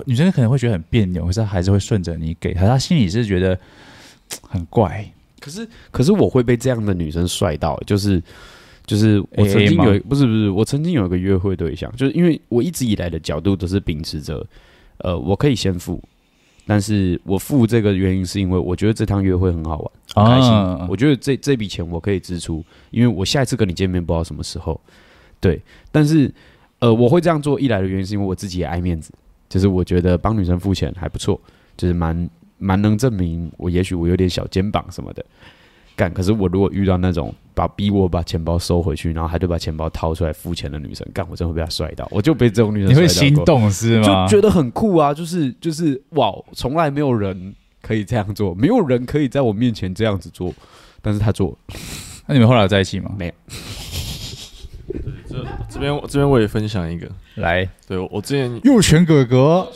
[0.05, 3.59] 女生可能会觉得很别扭，可是她还是会顺着你给她，她心里是觉得
[4.43, 5.05] 很怪。
[5.41, 8.23] 可是，可是我会被这样的女生帅到，就是
[8.85, 14.47] 就是我曾经有不是不是，我曾经有一个约会对象，就是因为我一直以来的角度都是秉持着，
[14.99, 16.03] 呃，我可以先付。
[16.67, 20.51] 但是我付这个原因是因为我觉得这趟约会很好玩，很开心。
[20.51, 24.81] 啊、我觉得这这笔钱我可以支出，因为我下一次跟你见面不知道什么时候。
[25.39, 25.63] 对，
[25.93, 26.33] 但是
[26.81, 29.13] 呃，我会这样做一来的原因是因为我自己也爱面子，
[29.49, 31.41] 就是我觉得帮女生付钱还不错，
[31.77, 32.29] 就是蛮
[32.59, 35.25] 蛮能证明我也许我有点小肩膀什么的。
[35.97, 44.29] 干，可是我如果遇到那种把逼我把钱包收回去，然后还得把钱包掏出来付钱的女生，干，我真会被她帅到，我就被这种女生，你会心动是吗？
[44.29, 50.53] 就觉得很酷啊，就是就是哇，从来没有人可以这样做，没有人可以在我面前这样子做，
[51.01, 51.59] 但是他做。
[52.29, 53.11] 那你们后来有在一起吗？
[53.17, 53.33] 没有。
[54.93, 59.67] 对，这这边这边我也分享一个，来，对我之前幼犬哥哥。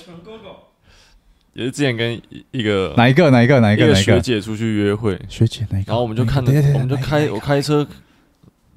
[1.60, 2.18] 也是之前跟
[2.52, 5.92] 一个哪一个哪一个哪一个学姐出去约会，学姐哪一个？
[5.92, 7.86] 然后我们就看着，我们就开我开车，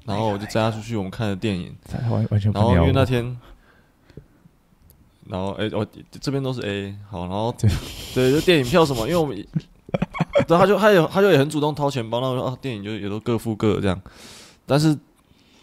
[0.04, 1.74] 然后我就载她出去，我们看的电影。
[2.52, 3.34] 然后因为那天，
[5.30, 5.86] 然后哎，我
[6.20, 7.70] 这边都是 A，好，然后对
[8.14, 9.34] 对，就电影票什么，因为我们，
[10.46, 13.98] 然后他就他也他就也很主动掏钱包，然后说啊，电影就也都各付各的这样。
[14.66, 14.94] 但是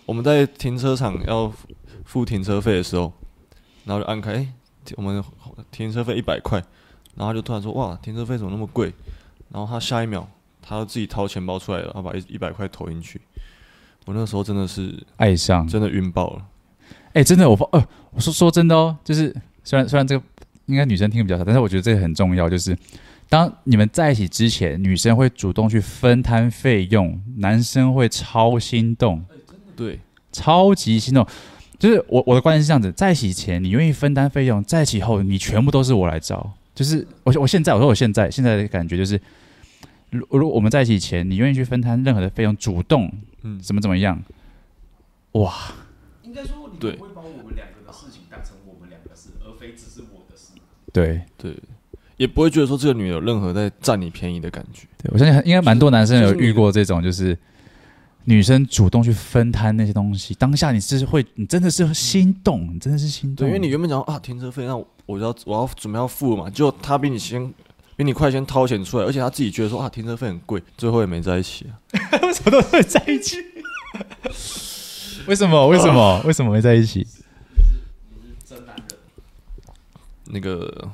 [0.07, 1.53] 我们在停车场要
[2.03, 3.13] 付停车费的时候，
[3.85, 4.47] 然后就按开，哎，
[4.95, 5.23] 我们
[5.69, 6.59] 停车费一百块。
[7.15, 8.93] 然后他就突然说：“哇，停车费怎么那么贵？”
[9.51, 10.27] 然后他下一秒，
[10.61, 13.19] 他就自己掏钱包出来了，他把一一百块投进去。
[14.05, 16.45] 我那时候真的是爱上，真的晕爆了。
[17.13, 20.23] 哎，真的，我呃，我说说真的哦，就是虽然虽然这个
[20.65, 22.75] 应该女生听的比较少，但是我觉得这个很重要，就是
[23.29, 29.23] 当你们在一起之前，女生会主动去分摊费用，男生会超心动，
[29.75, 29.99] 对，
[30.31, 31.27] 超级心动。
[31.77, 36.53] 就是我我的观念是这样子：在一起前你愿意分担费用，在一起后你全部都是我来找。
[36.73, 39.19] 就是我，我现在我说我现在现在的感觉就是，
[40.09, 43.11] 如如果我们在一起前，你愿意去分摊任何的费用，主动，
[43.43, 44.21] 嗯，怎么怎么样，
[45.33, 45.53] 哇，
[46.23, 50.53] 应该说你不会把我们两个的事情当成我们两个事，而非只是我的事。
[50.93, 51.55] 对对，
[52.17, 54.87] 也不会觉得说这个女的有任何在占你便宜的感觉。
[54.97, 57.37] 对，我相信应该蛮多男生有遇过这种，就是
[58.25, 64.87] 女生主动去分摊那些东西，当下你是会，你真的是心动，你真的是心动，对，因为你原本讲啊停车费那我。
[65.07, 67.53] 我要我要准备要付嘛，就他比你先
[67.97, 71.75] 比你快先掏钱出来，而且他自己觉得说啊停车费很贵，最后也没在一起啊。
[72.23, 73.35] 为什么都会在一起？
[75.27, 75.67] 为什么？
[75.67, 76.21] 为什么？
[76.23, 77.05] 为什么会在一起？
[77.59, 78.85] 你是真男人。
[80.27, 80.89] 那个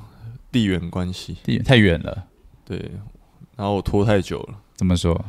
[0.50, 2.24] 地缘关系，地缘太远了。
[2.64, 2.90] 对，
[3.54, 4.58] 然后我拖太久了。
[4.74, 5.24] 怎么说？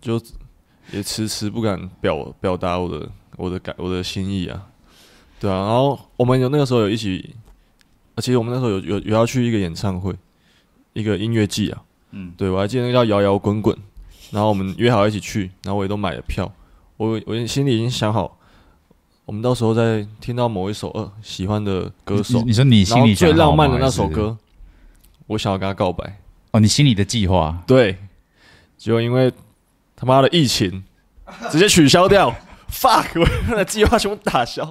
[0.00, 0.20] 就
[0.92, 4.66] 也迟迟不敢表表达我的我的感我的心意啊。
[5.40, 7.36] 对啊，然后我们有那个时候有一起，
[8.16, 10.12] 其实我们那时候有有有要去一个演唱会，
[10.94, 13.76] 一个音乐季啊，嗯，对，我还记得那个叫摇摇滚滚，
[14.32, 16.52] 然后我们约好一起去，然后我也都买了票，
[16.96, 18.36] 我我心里已经想好，
[19.26, 24.36] 我们到时候再听到某一首呃喜欢的歌手，你，你说你心里最浪漫的那首歌，
[25.28, 26.20] 我想要跟他告白。
[26.50, 27.62] 哦，你心里的计划？
[27.64, 27.96] 对，
[28.76, 29.30] 结果因为
[30.00, 30.84] 他妈的疫情，
[31.50, 32.32] 直接取消掉，
[32.70, 33.20] fuck，
[33.50, 34.62] 我的计划全部打消，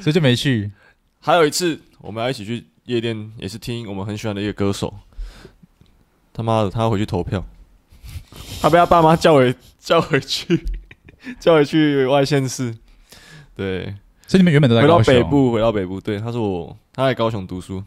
[0.00, 0.70] 所以就没去。
[1.18, 4.94] 还有一次，我们要一起去夜店，也是听我们很喜欢的一个歌手。
[6.32, 7.44] 他妈的，他要回去投票，
[8.62, 10.64] 他被他爸妈叫回叫回去，
[11.40, 12.72] 叫回去外县市。
[13.56, 13.92] 对，
[14.28, 16.00] 所以你们原本都在回到北部，回到北部。
[16.00, 17.82] 对，他说我他在高雄读书，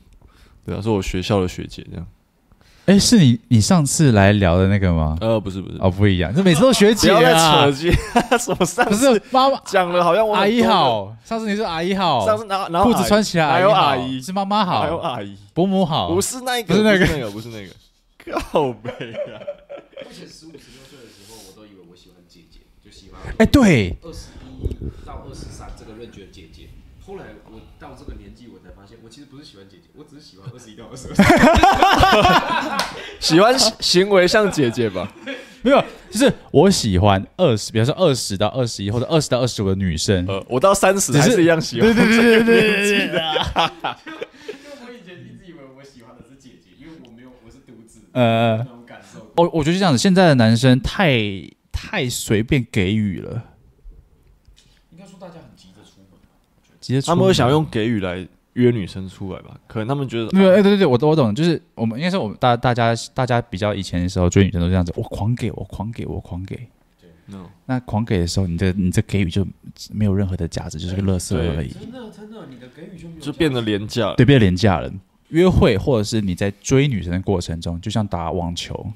[0.66, 2.06] 对，他是我学校的学姐这样。
[2.90, 5.16] 哎，是你你上次来聊的那个吗？
[5.22, 7.92] 呃，不是不是，哦，不一样，这每次都学姐啊，不要再扯鸡，
[8.44, 19.38] 什么上次妈妈讲了，好像我阿姨好，上次你是阿姨好，上次然后然后裤子穿起来还有阿姨，是妈妈好，还有阿姨，伯母好，不是那个，不是那个，那个不是那个，靠北啊！
[20.00, 24.76] 而且十五十六岁的时候，我都以为我喜欢姐姐，就喜欢哎，对，二十一
[25.06, 26.70] 到二十三这个认觉姐姐，
[27.06, 28.49] 后来我到这个年纪，
[28.80, 31.16] 发现我其实不是喜欢姐姐，我只是喜欢二十一到二十二。
[33.20, 35.12] 喜欢行为像姐姐吧？
[35.62, 40.26] 没有，就是我喜欢二十，比方说二十到二十一或者二十到二十五的女生。
[40.28, 41.94] 呃，我到三十还是一样喜欢。
[41.94, 43.20] 对对对对对对对。
[43.20, 48.00] 我以前一直以为我喜欢的是姐姐，因为我没有，我是独子。
[48.14, 49.30] 呃，那种感受。
[49.36, 51.20] 我我觉得这样子，现在的男生太
[51.74, 53.44] 太随便给予了。
[54.92, 56.18] 应该说大家很急着出门，
[56.80, 57.14] 急着出门。
[57.14, 58.26] 他们会想用给予来。
[58.60, 66.56] 约女生出来吧，可能他们觉得没有哎，对对对，我我懂，就是我们应该是我们大大家大家比较以前的时候追女生都这样子，我狂给我狂给我狂给，
[67.00, 67.10] 对，
[67.66, 69.48] 那狂给的时候，你的你这给予就
[69.92, 71.70] 没有任何的价值，就是个垃圾而已。
[71.70, 74.92] 真的真的，你的给予就没有就变得廉价，对，变得廉价了。
[75.30, 78.92] 约会或者是你在追女生的过程中，就像打网球，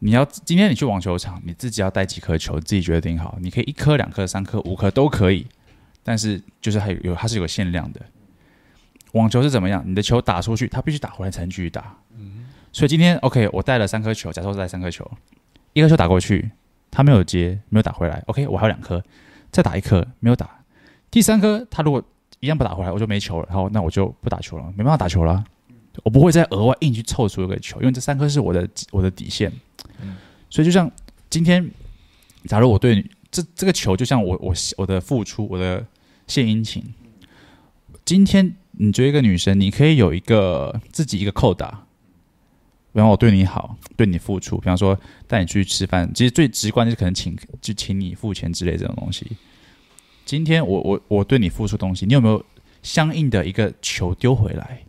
[0.00, 5.46] 你要今天你去网球场，你自己要带几颗球，自己决定好，你可以一颗、两颗、三颗、五颗都可以。
[6.02, 8.00] 但是就是还有有它是有限量的，
[9.12, 9.82] 网球是怎么样？
[9.86, 11.96] 你的球打出去，它必须打回来才能继续打。
[12.16, 15.08] 嗯，所以今天 OK，我带了三颗球，假设我带三颗球，
[15.72, 16.50] 一颗球打过去，
[16.90, 18.22] 它没有接，没有打回来。
[18.26, 19.02] OK，我还有两颗，
[19.50, 20.48] 再打一颗没有打，
[21.10, 22.02] 第三颗它如果
[22.40, 23.46] 一样不打回来，我就没球了。
[23.48, 25.44] 然后那我就不打球了，没办法打球了。
[26.02, 29.52] 我不会再额外硬去凑出一个球，因为这三颗是我的我的底线。
[30.00, 30.16] 嗯，
[30.48, 30.90] 所以就像
[31.28, 31.70] 今天，
[32.46, 33.10] 假如我对你。
[33.30, 35.86] 这这个球就像我我我的付出，我的
[36.26, 36.82] 献殷勤。
[38.04, 41.86] 今天你追一个女生，你可以有一个自己一个扣打，
[42.92, 44.98] 比方我对你好，对你付出，比方说
[45.28, 49.26] 带你出去吃饭，其实最直观就是可能请就请你付钱之类这种东西。
[50.24, 52.44] 今天我我我对你付出东西，你有没有
[52.82, 54.82] 相应的一个球丢回来？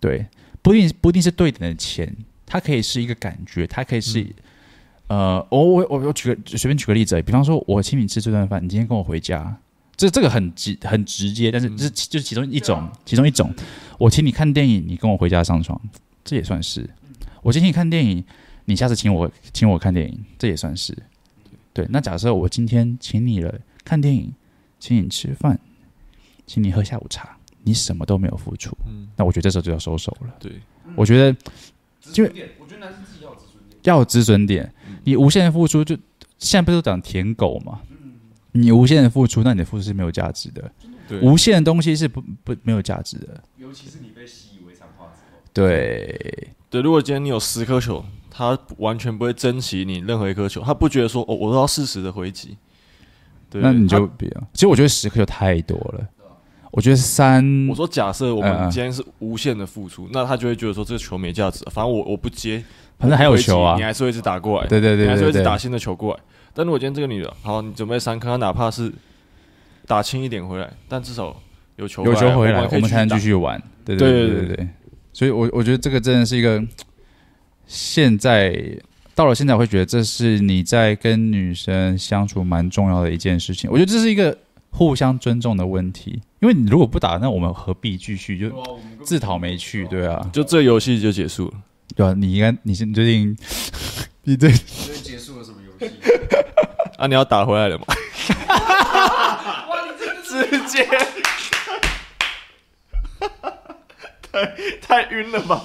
[0.00, 0.26] 对，
[0.62, 2.16] 不一定不一定是对等的钱，
[2.46, 4.26] 它可以是一个感觉，它可以是。
[5.12, 9.54] 呃，我我我我举个随便举个例子，比方说，我请你吃这顿饭，你今天跟我回家，
[9.94, 13.54] 这这个很直很直接，但是这是就是其中一种，其中一种。
[13.98, 15.78] 我请你看电影，你跟我回家上床，
[16.24, 16.88] 这也算是。
[17.42, 18.24] 我请你看电影，
[18.64, 20.96] 你下次请我请我看电影，这也算是。
[21.74, 24.32] 对，那假设我今天请你了看电影，
[24.78, 25.58] 请你吃饭，
[26.46, 28.74] 请你喝下午茶，你什么都没有付出，
[29.16, 30.34] 那我觉得这时候就要收手了。
[30.38, 30.52] 对，
[30.96, 31.36] 我觉得
[32.14, 34.72] 因为我觉得男生自己要有自尊点，要有止损点。
[35.04, 35.96] 你无限的付出，就
[36.38, 37.80] 现在不是都讲舔狗吗？
[38.52, 40.70] 你无限的付出，那你的付出是没有价值的。
[41.08, 43.42] 对，无限的东西是不不没有价值的。
[43.56, 45.38] 尤其是你被习以为常化之后。
[45.52, 52.56] 对对，如果今天你有十颗球，他完全不会珍惜你任何一颗球，他不觉得说哦，我都要适时的回击。
[53.48, 54.30] 对，那你就不要。
[54.52, 56.06] 其实我觉得十颗球太多了。
[56.70, 61.64] 我觉得三，我说假设我们今天是无限的付出，那他就会觉得说这个球没价值。
[61.70, 62.62] 反正我我不接。
[63.02, 66.20] 反正还有球啊，你还是会一直打过来，对对对，你还是会一直打新的球过来。
[66.54, 68.92] 但如果今天这个女的，好，你准备三颗，哪怕是
[69.86, 71.34] 打轻一点回来，但至少
[71.76, 73.60] 有球有球回来，我们才能继续玩。
[73.84, 74.68] 对对对对对，
[75.12, 76.62] 所以，我我觉得这个真的是一个，
[77.66, 78.56] 现在
[79.16, 83.68] 到了现在，我会觉得这是你在跟女生相处蛮重要的一件事情。
[83.68, 84.38] 我觉得这是一个
[84.70, 88.38] 互相尊重的问题，因为你如果不打，那我们何必继续？
[88.38, 88.52] 就
[89.02, 91.54] 自讨没趣，对啊，就这游戏就结束了。
[91.94, 93.36] 对啊，你应该你是你最近
[94.24, 95.94] 你最近结束了什么游戏？
[96.98, 97.84] 啊，你要打回来了吗？
[97.88, 97.94] 哇，
[99.86, 100.86] 你这个直接
[104.30, 104.46] 太
[104.80, 105.64] 太晕了吧！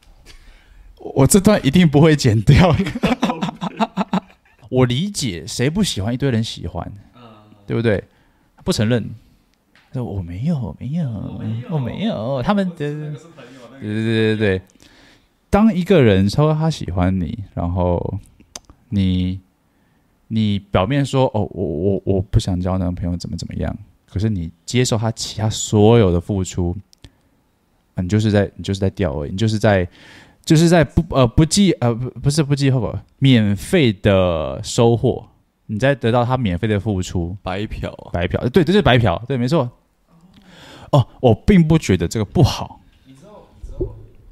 [0.98, 2.74] 我这段一定不会剪掉。
[4.68, 6.90] 我理解，谁不喜欢一堆人喜欢？
[7.66, 8.02] 对不对？
[8.64, 9.14] 不承认，
[9.92, 11.08] 说我没有，没有，
[11.70, 12.76] 我没有，他们的。
[12.76, 13.12] 对
[13.80, 14.62] 对对对对。
[15.56, 18.18] 当一个人说他喜欢你，然后
[18.90, 19.40] 你
[20.28, 23.74] 你表面说哦，我我我不想交男朋友，怎么怎么样？
[24.06, 26.76] 可是你接受他其他所有的付出，
[27.94, 29.88] 你就是在你就是在钓而已，你就是在
[30.44, 35.26] 就是在不呃不计呃不不是不计后果，免费的收获，
[35.64, 39.70] 你在得到他免费的付出，白嫖，白嫖，对，这是白嫖，对，没错。
[40.92, 42.82] 哦，我并不觉得这个不好。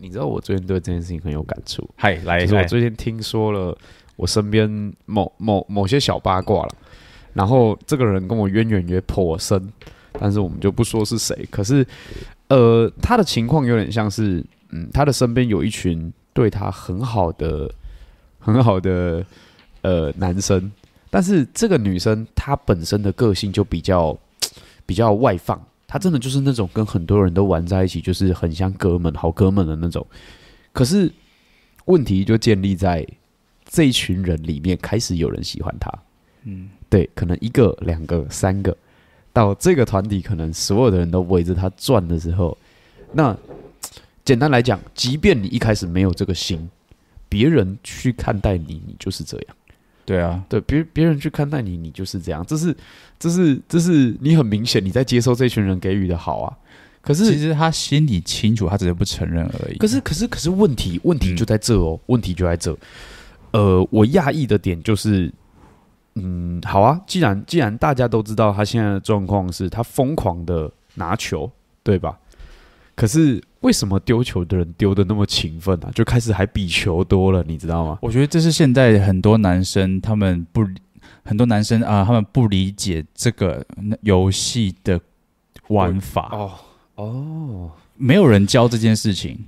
[0.04, 1.88] 你知道，我最近对这件事情很有感触。
[1.96, 3.76] 嗨，来，我最近听说了
[4.16, 4.68] 我身边
[5.06, 6.74] 某某某些小八卦了。
[7.32, 9.72] 然后这个人跟我渊源也颇深，
[10.12, 11.48] 但是我们就不说是谁。
[11.50, 11.84] 可是，
[12.48, 17.72] 呃，他的情况有点像是，嗯，他的身边有一群对他很好的、
[18.38, 19.24] 很好的
[19.80, 20.70] 呃男生，
[21.08, 24.16] 但是这个女生她本身的个性就比较
[24.84, 30.06] 比较外放，她真的就是那种跟很多人都玩在一起，就是很像哥们、好哥们的那种。
[30.72, 31.12] 可是
[31.84, 33.06] 问题就建立在
[33.64, 35.90] 这一群人里面，开始有人喜欢他，
[36.44, 36.70] 嗯。
[36.88, 38.76] 对，可能一个、两个、三个，
[39.32, 42.56] 到这个团体可能所有的人都围着他转的时候，
[43.12, 43.36] 那
[44.24, 46.70] 简单来讲，即便你一开始没有这个心，
[47.28, 49.56] 别人去看待你，你就是这样。
[50.04, 52.44] 对啊，对，别别人去看待你，你就是这样。
[52.46, 52.76] 这是，
[53.18, 56.56] 这是，这是你很明显你在接受这群人给予的好啊。
[57.00, 59.78] 可是其实他心里清楚，他只是不承认而已。
[59.78, 62.76] 可是，可是，可是问题，问题就在这哦，嗯、问题就在这。
[63.52, 65.32] 呃，我讶异的点就是。
[66.16, 67.00] 嗯，好啊。
[67.08, 71.50] 既然既然大家都知道他现在的状况是他疯狂的拿球，
[71.82, 72.16] 对吧？
[72.94, 75.90] 可是为什么丢球的人丢的那么勤奋啊？
[75.94, 77.98] 就开始还比球多了，你知道吗？
[78.00, 80.64] 我觉得这是现在很多男生他们不，
[81.24, 83.64] 很多男生啊、呃，他们不理解这个
[84.02, 85.00] 游戏的
[85.68, 86.28] 玩法。
[86.32, 86.52] 哦
[86.96, 89.44] 哦，没有人教这件事情。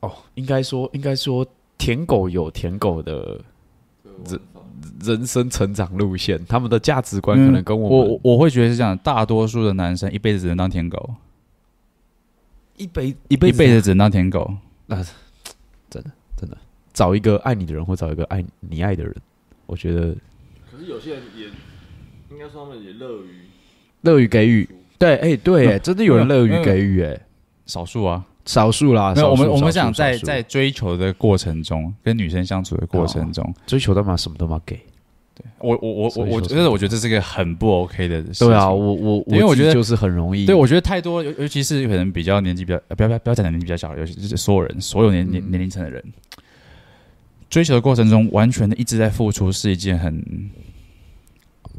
[0.00, 1.44] 哦，应该说，应该说，
[1.76, 3.40] 舔狗有舔狗的。
[5.02, 8.96] 人人生成长路线，他们的价值观可能跟我我我会觉得是这样。
[8.98, 11.14] 大多数的男生一辈子只能当舔狗，
[12.76, 14.52] 一辈一辈一辈子只能当舔狗。
[14.86, 14.96] 那
[15.88, 16.56] 真的真的
[16.92, 19.14] 找一个爱你的人，或找一个爱你爱的人，
[19.66, 20.14] 我觉得。
[20.70, 21.46] 可是有些人也
[22.30, 23.30] 应该说他们也乐于
[24.02, 24.68] 乐于给予。
[24.98, 27.18] 对，哎，对，哎，真的有人乐于给予，哎，
[27.66, 28.24] 少数啊。
[28.48, 34.74] 少数啦，没有我们我们想在在追求的过程中，跟女生相处的过程中，追求的嘛，什么都嘛给。
[35.34, 38.48] 对我我我我我觉得我觉得这是个很不 OK 的事情。
[38.48, 40.46] 对啊，我我因为我觉得就是很容易。
[40.46, 46.02] 对，我觉得太多，尤尤其是可能比较年纪比较不要不要不要讲年纪比较小，尤其是所有人所有年年年龄层的人，
[47.50, 50.24] 追求的过程中完全的一直在付出，是一件很。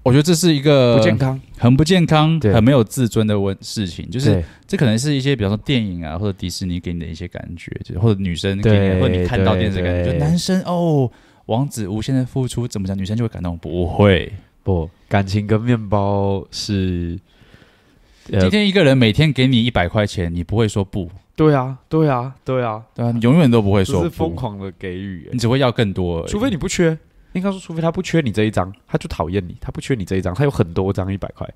[0.04, 4.10] 我觉得这是一个不健康、很不健康、很没有自尊的问事情。
[4.10, 11.10] 就是这可能是一些，比方说电影啊，或者迪士尼给你的一些感觉，就或者女生给你，或者你看到电视感觉，就男生哦，
[11.48, 13.58] 王子无限的付出，怎么讲，女生就会感动？
[13.58, 14.32] 不会，
[14.64, 17.20] 不，感情跟面包是。
[18.32, 21.10] 今天一个人每天给你一百块钱，你不会说不？
[21.36, 26.96] 对啊，对啊，对啊，对啊，你永远都不会说不，是疯狂的给予，你只会要更多，除非你不缺。
[27.34, 29.56] 应该说，除非他不缺你这一张，他就讨厌你。
[29.62, 31.48] 他不缺你这一张，他有很多张一百块，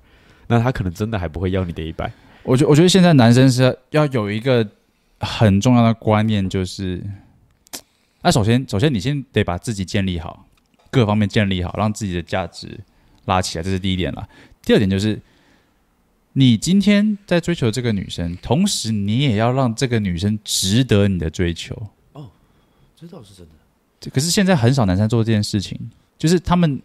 [0.46, 2.12] 那他可能真的还不会要你的一百。
[2.44, 4.66] 我觉我觉得现在男生是要有一个
[5.20, 7.02] 很重要的观念，就是，
[8.22, 10.46] 那首先首先你先得把自己建立好，
[10.90, 12.78] 各方面建立好，让自己的价值
[13.24, 14.28] 拉起来，这是第一点了。
[14.62, 15.20] 第二点就是，
[16.34, 21.74] 你今天在追求这个女生，同时你也要让这个女生值得你的追求。
[22.12, 22.30] 哦，
[22.94, 23.52] 这倒是真的。
[24.12, 25.78] 可是现在很少男生做这件事情，
[26.18, 26.80] 就是他们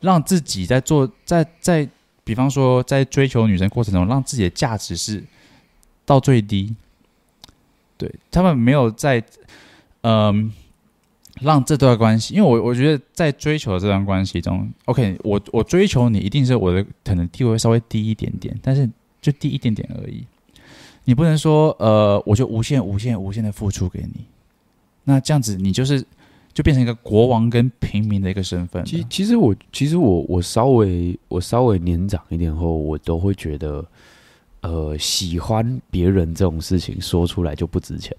[0.00, 1.88] 让自己在做，在在，
[2.24, 5.22] 比方说在追求女生过程中，让自己的价值是
[6.04, 6.74] 到最低。
[7.96, 9.22] 对，他们没有在，
[10.02, 10.52] 嗯，
[11.40, 18.88] 让这段关系，因为我我觉得在追求这段关系中，OK，我我追求你，一定是我的可能地位会稍微低一点点，但是
[19.22, 20.26] 就低一点点而已。
[21.04, 24.26] 你不能说，呃，我就无限无限无限的付出给你，
[25.04, 26.04] 那这样子你就是。
[26.54, 28.84] 就变成一个国王跟平民的一个身份。
[28.84, 33.84] 其其实我其实我我稍微我稍微年长一点后，我都会觉得，
[34.60, 38.16] 呃，喜欢别人这种事情说出来就不值钱。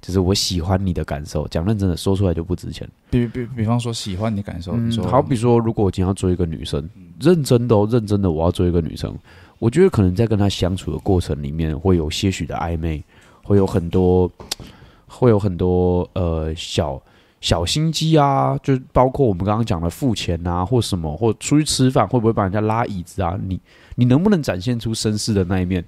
[0.00, 2.88] 就是我喜欢你的感受，讲认真的说出来就不值钱。
[3.10, 9.12] 比比比方说喜欢你感受，嗯，好比说，如果我今天要追一个女生，认真的哦，认真的我要追一个女生，
[9.58, 13.02] 我觉得可能在跟她相处的过程里面会有些许的暧昧，
[13.42, 14.30] 会有很多
[15.08, 17.02] 会有很多呃小。
[17.40, 23.38] 小心机啊，就包括我们刚刚讲的付钱啊，或什么，或出去吃饭会不会帮人家拉椅子啊？
[23.42, 23.60] 你
[23.94, 25.84] 你能不能展现出绅士的那一面？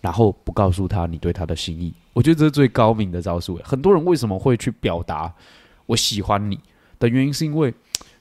[0.00, 1.92] 然后不告诉他你对他的心意。
[2.12, 3.58] 我觉得这是最高明的招数。
[3.64, 5.32] 很多人为什么会去表达
[5.86, 6.60] 我喜欢你
[6.98, 7.72] 的原因，是因为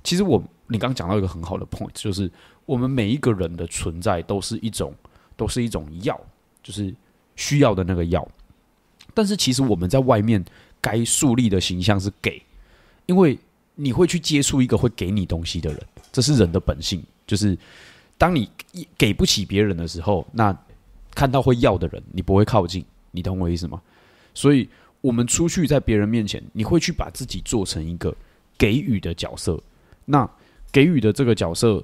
[0.01, 2.31] 其实我你刚刚讲到一个很好的 point，就是
[2.65, 4.93] 我们每一个人的存在都是一种
[5.35, 6.19] 都是一种要，
[6.61, 6.95] 就是
[7.35, 8.25] 需要的那个要。
[9.13, 10.43] 但是其实我们在外面
[10.79, 12.41] 该树立的形象是给，
[13.05, 13.37] 因为
[13.75, 15.81] 你会去接触一个会给你东西的人，
[16.11, 17.57] 这是人的本性，就是。
[18.15, 18.47] 当你
[18.97, 20.55] 给不起别人的时候，那
[21.13, 23.81] 看到会要的人，你不会靠近，你懂我意思吗？
[24.33, 24.69] 所以，
[25.01, 28.15] 我们出去在别人面前，你会去把自己做成一个
[28.57, 29.61] 给予的角色。
[30.05, 30.29] 那
[30.71, 31.83] 给予的这个角色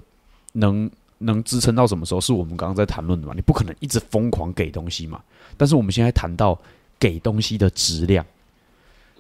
[0.54, 2.22] 能能支撑到什么时候？
[2.22, 3.34] 是我们刚刚在谈论的嘛？
[3.36, 5.22] 你不可能一直疯狂给东西嘛。
[5.58, 6.58] 但是我们现在谈到
[6.98, 8.26] 给东西的质量，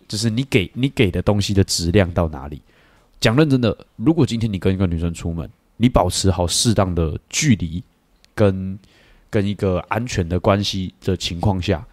[0.10, 2.62] 就是你给你给的东西的质量到哪里？
[3.22, 7.84] 讲认真的，如果今天你跟一个女生出门，你保持好适当的距离，
[8.34, 8.80] 跟
[9.30, 11.86] 跟一个安全的关系的情况下，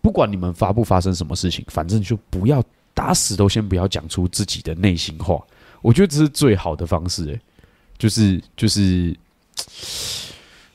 [0.00, 2.62] 不管你们发不发生什么事情，反正就不要
[2.92, 5.42] 打死都先不要讲出自己的内心话。
[5.82, 7.40] 我觉得这是最好的方式，欸，
[7.98, 9.16] 就是就是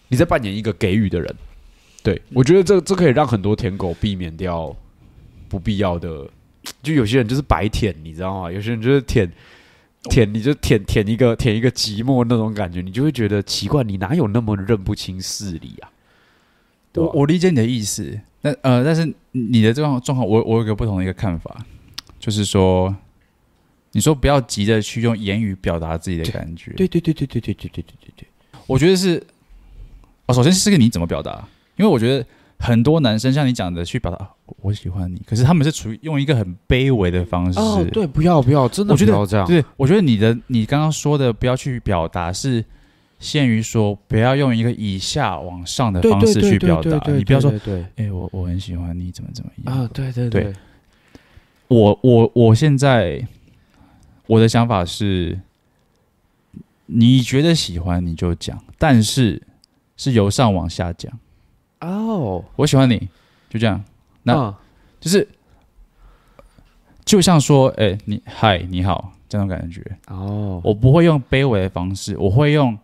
[0.07, 1.36] 你在扮演一个给予的人。
[2.02, 4.76] 对，我觉得这这可以让很多舔狗避免掉
[5.48, 6.27] 不必要的，
[6.82, 8.52] 就有些人就是白舔，你知道吗？
[8.52, 9.32] 有些人就是舔。
[10.10, 15.91] 舔你就舔舔一个舔一个寂寞那种感觉，你就会觉得奇怪，你哪有那么认不清事理啊？
[16.94, 21.66] 我我理解你的意思，但呃，但是你的这种状况，我我有个不同的一个看法，
[22.18, 22.96] 就是说，
[23.91, 28.28] 你说不要急着去用言语表达自己的感觉，对对对对对对对对对对对，
[28.68, 29.22] 我觉得是，
[30.28, 32.26] 哦，首先是个你怎么表达，因为我觉得。
[32.62, 34.30] 很多男生像你讲的去表达
[34.61, 37.59] 我喜欢你，可是他们是处于用一个很卑微的方式。
[37.59, 39.45] 哦，对，不要不要，真的不要这样。
[39.47, 42.63] 对，我觉得你的你刚刚说的不要去表达，是
[43.19, 47.11] 限于说不要用一个以下往上的方式去表达。
[47.11, 49.89] 你不要说对，哎，我我很喜欢你，怎么怎么样啊？
[49.93, 50.53] 对对对，
[51.67, 53.26] 我我我现在
[54.27, 55.39] 我的想法是，
[56.85, 59.41] 你觉得喜欢你就讲，但是
[59.97, 61.11] 是由上往下讲。
[61.81, 63.07] 哦，我喜欢你，
[63.49, 63.81] 就这样。
[64.24, 64.54] 那
[65.00, 65.28] 就是，
[67.06, 69.82] 就像说，哎，你嗨，你好，这种感觉。
[70.08, 72.78] 哦，我不会用卑微的方式，我会用，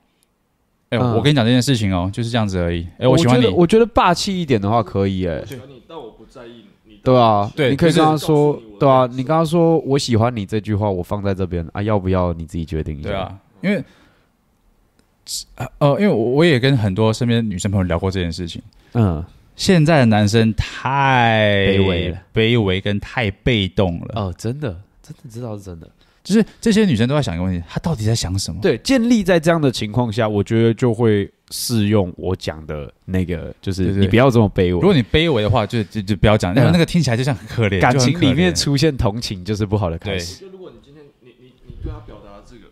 [0.89, 2.87] 哎，我跟你讲这件事情哦，就是这样子而已。
[2.97, 5.27] 哎，我喜欢你，我觉得霸气一点的话可以。
[5.27, 6.95] 哎，我喜欢你，但我不在意你。
[7.03, 13.09] 对啊，对，你可以跟他说，对啊，你刚刚说我喜欢你这句话，我放在这边啊，要不要你自己决定一下。
[13.09, 13.83] 对啊，因为，
[15.79, 18.59] 呃，因为我我也跟很多身边女生朋友聊过这件事情。
[18.93, 19.23] 嗯，
[19.55, 24.13] 现在的男生太卑微了，卑微跟太被动了。
[24.15, 24.69] 哦，真的，
[25.01, 25.89] 真的知道是真的。
[26.23, 28.59] 就是这些女生都在想一个问题：她到底在想什么？
[28.61, 34.69] 对，建立在这样的情况下，我觉得就会适用我讲的那个，就是你不要这么卑微。
[34.71, 37.79] 如果你卑微的话，就就就不要讲，那个那个听起来就像很可怜。
[37.79, 40.41] 感情里面出现同情就是不好的开始。
[40.41, 42.65] 就如果你今天你你你对他表达这个，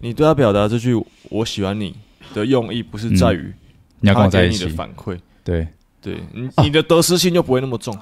[0.00, 1.00] 你对他表达这句
[1.30, 1.94] “我喜欢你”
[2.34, 3.52] 的用意，不是在于。
[4.00, 4.64] 你要跟我在一起。
[4.64, 5.66] 你的反馈，对
[6.00, 7.96] 对，你你的得失心就不会那么重。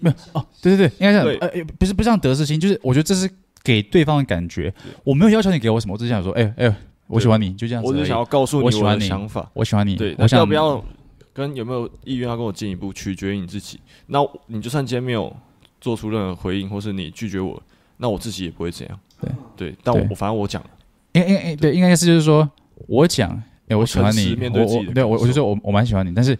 [0.00, 1.38] 没有哦，对对对，应该这样。
[1.40, 3.30] 呃，不是不是像得失心，就是我觉得这是
[3.62, 4.72] 给对方的感觉。
[5.04, 6.74] 我没有要求你给我什么，我只是想说，哎哎，
[7.06, 7.88] 我喜欢你，就这样子。
[7.88, 9.94] 我只是想要告诉你我喜欢你想法，我喜欢你。
[9.94, 10.84] 对，我想要不要
[11.32, 13.78] 跟有没有意愿要跟我进一步，取决于你自己。
[14.06, 14.18] 那
[14.48, 15.34] 你就算今天没有
[15.80, 17.62] 做出任何回应，或是你拒绝我，
[17.98, 19.00] 那我自己也不会这样。
[19.20, 20.70] 对对，但我反正我讲了，
[21.12, 22.50] 应应应对，应该是就是说
[22.88, 23.40] 我讲。
[23.66, 26.38] 哎，我喜欢你，我我对我我就说我我蛮喜欢你，但是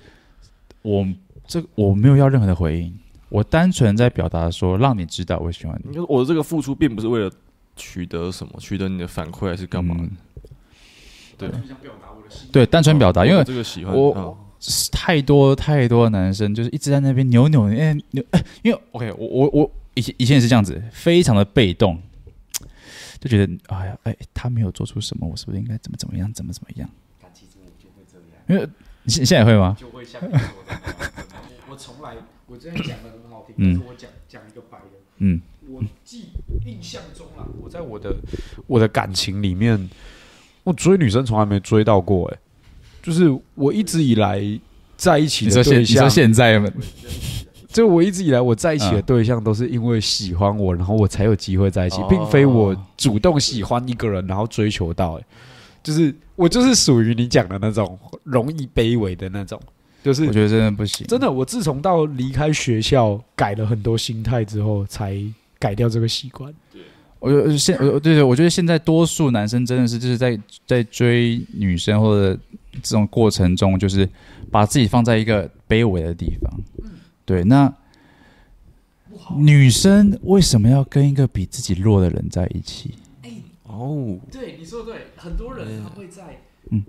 [0.85, 1.07] 我
[1.47, 2.95] 这我没有要任何的回应，
[3.31, 5.99] 我单纯在表达说让你知道我喜欢你。
[6.09, 7.31] 我的这个付出并不是为了
[7.75, 9.97] 取得什么，取得你的反馈还是干嘛？
[11.39, 11.51] 对，
[12.53, 14.37] 对，单纯表达，因为这个喜欢我
[14.93, 21.99] 太多太多的男生就是一直在那边扭扭哎扭哎，因为 OK，我我我以前以前也是这样子，非常的被动，
[23.19, 26.89] 就觉得哎呀哎，他没有做出什么，我是不是应该怎么怎么样，怎么怎么样？
[28.47, 28.69] 因为
[29.05, 29.77] 你现现在也会吗？
[29.79, 30.81] 就会像你说的，
[31.69, 32.15] 我 我从来
[32.47, 36.29] 我之前讲的很好听，但是我讲讲一个白的，嗯，我记
[36.65, 38.17] 印象中啊，我在我的
[38.67, 39.89] 我的感情里面，
[40.63, 42.39] 我追女生从来没追到过，哎，
[43.03, 44.41] 就是我一直以来
[44.97, 46.71] 在一起的对象，你说现在吗？
[47.69, 55.25] 就我一直以来我在一起的对象都是因为喜欢我，然后我才有机会在一起，并非我主动喜欢一个人然后追求到，哎。
[55.85, 59.61] 就是我就是属于你讲的那种容易卑微的那种，
[60.03, 61.07] 就是我觉得真的不行。
[61.07, 65.17] 真的，我自从到离开学校改了很多心态之后，才
[65.59, 66.53] 改掉这个习惯。
[66.73, 66.81] 对，
[67.21, 72.35] 我现我对对，我觉得现在多数男生真的是就是在在追女生或者
[72.83, 74.09] 这种过程中，就是
[74.51, 76.51] 把自己放在一个卑微的地方。
[77.27, 77.73] 对，那
[79.37, 82.95] 女生为什么要跟一个比自己弱的人在一起？
[83.79, 86.41] 哦，对，你说的对，很多人他会在，
[86.71, 86.83] 嗯，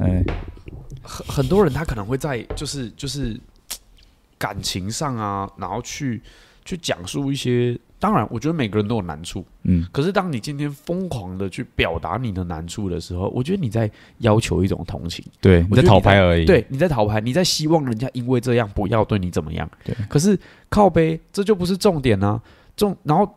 [0.00, 0.22] 哎，
[1.02, 3.38] 很很多人他可能会在，就是就是
[4.36, 6.20] 感情上啊，然后去
[6.64, 7.78] 去讲述一些。
[8.00, 9.84] 当然，我觉得每个人都有难处，嗯。
[9.90, 16.44] 可是，当你今天疯狂的去表达你的难处的时候，我觉得你在要求一种同情，对，你在讨牌而已。
[16.44, 19.68] 对，你在讨牌，你在希望人家因为这样不要对你怎么样。
[19.82, 19.92] 对。
[20.08, 20.38] 可是
[20.68, 22.40] 靠背，这就不是重点啊。
[22.76, 23.28] 重，然后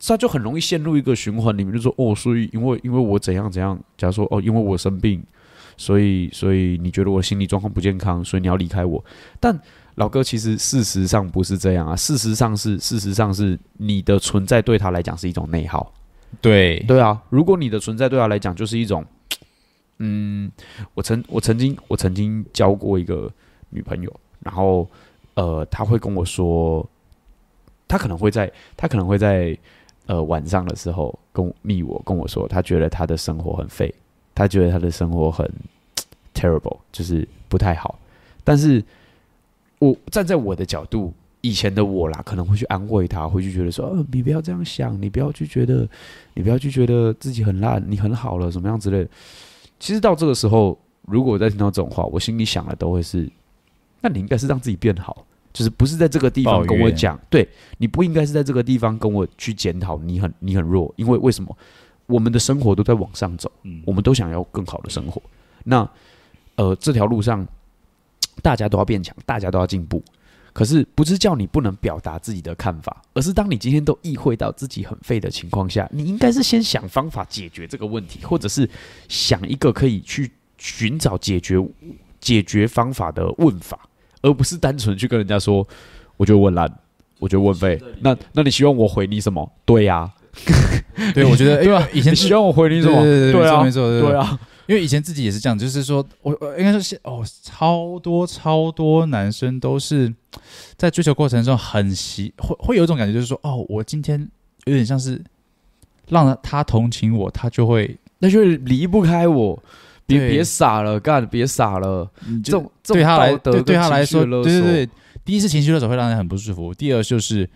[0.00, 5.22] 他就很容易陷入一个循环里面，就说哦，所以因为因为我怎样怎样，假如说哦，因为我生病，
[5.76, 9.04] 所以所以你觉得我心理状况不健康，所以你要离开我，
[9.38, 9.58] 但。
[9.96, 11.94] 老哥，其实事实上不是这样啊。
[11.94, 15.92] 事实上是，事实上是你的存在对他来讲是一种内耗。
[16.40, 17.20] 对，对啊。
[17.28, 19.04] 如果你的存在对他来讲就是一种，
[19.98, 20.50] 嗯，
[20.94, 23.30] 我曾我曾经我曾经交过一个
[23.68, 24.88] 女朋友，然后
[25.34, 26.88] 呃，他会跟我说，
[27.86, 29.58] 他可能会在他可能会在
[30.10, 33.94] 呃晚上的时候跟密我跟我说，他觉得他的生活很废，
[34.34, 35.48] 他觉得他的生活很
[36.34, 37.98] terrible，就是不太好，
[38.42, 38.82] 但是。
[39.80, 41.10] 我站在我的角度，
[41.40, 45.88] 以前的我啦，可能会去安慰他，会去觉得说，呃，你不要这样想，你不要去觉得，
[46.34, 49.08] 你不要去觉得自己很烂，你很好了，怎么样之类的。
[49.78, 53.26] 其实到这个时候，如果我再听到这种话，我心里想的都会是，
[54.02, 57.48] 那你应该是让自己变好，就是不是在这个地方跟我讲，对，
[57.78, 61.56] 你不应该是在这个地方跟我去检讨你很你很弱，因为为什么？
[62.06, 63.50] 我们的生活都在往上走，
[63.84, 65.22] 我们都想要更好的生活，
[65.64, 65.88] 那
[66.56, 67.46] 呃，这条路上。
[68.42, 70.02] 大家都要变强，大家都要进步。
[70.54, 78.66] 可是不是叫你不能表达自己的看法，而是当你今天都意会到自己很废的情况下，你应该是先想方法解决这个问题，或者是
[79.08, 81.62] 想一个可以去寻找解决
[82.18, 83.78] 解决方法的问法，
[84.22, 85.66] 而不是单纯去跟人家说
[86.16, 86.70] ：“我觉得我很烂，
[87.18, 89.50] 我觉得我很废。”那那你希望我回你什么？
[89.64, 90.12] 对呀、啊，
[91.14, 93.02] 对，我觉得 因为以前 希望我回你什么？
[93.02, 94.38] 对啊，没错，对啊。
[94.66, 100.14] 因为以前自己也是这样，就是说我我应该说是哦，超多超多男生都是
[100.76, 104.28] 在追求过程中很习会会有一种感觉，就是说哦，我今天
[104.66, 105.20] 有点像是
[106.08, 109.60] 让他同情我，他就会那就离不开我，
[110.18, 112.10] 别别傻了，干别傻了，
[112.42, 114.88] 这种对他来对对他来说，对对对，
[115.24, 117.48] 第一次情绪勒索会让人很不舒服，第二就是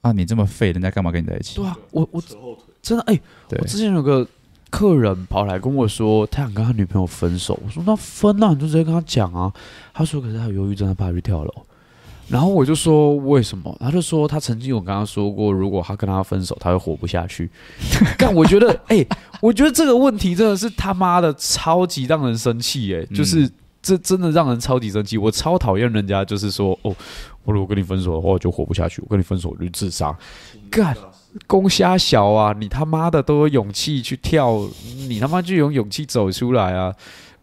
[0.00, 1.56] 啊，你这么废，人家干嘛跟你在一起？
[1.56, 2.22] 对啊，我我
[2.80, 3.20] 真的哎，
[3.58, 4.26] 我之前有个。
[4.70, 7.56] 客人跑来跟我说，他想跟他女朋友分手。
[7.64, 9.52] 我说那分了，你就直接跟他讲啊。
[9.92, 11.54] 他说可是他有忧郁症，他怕去跳楼。
[12.28, 13.76] 然后我就说为什么？
[13.80, 17.50] 他就说他曾经有跟他说过，如果他跟他分手，他会活不下去。
[18.18, 19.08] 但我觉得， 哎、欸，
[19.40, 23.50] 我觉得这个问题真的是他妈的超级让人生气，哎，就是
[23.82, 25.18] 这真的让人超级生气。
[25.18, 26.94] 我超讨厌人家就是说，哦，
[27.44, 29.02] 我如果跟你分手的话，我就活不下去。
[29.02, 30.16] 我跟你分手，我就自杀。
[30.70, 30.96] 干。
[31.48, 32.54] 公虾小啊！
[32.60, 34.64] 你他妈的都有勇气去跳，
[35.08, 36.94] 你他妈就有勇气走出来啊！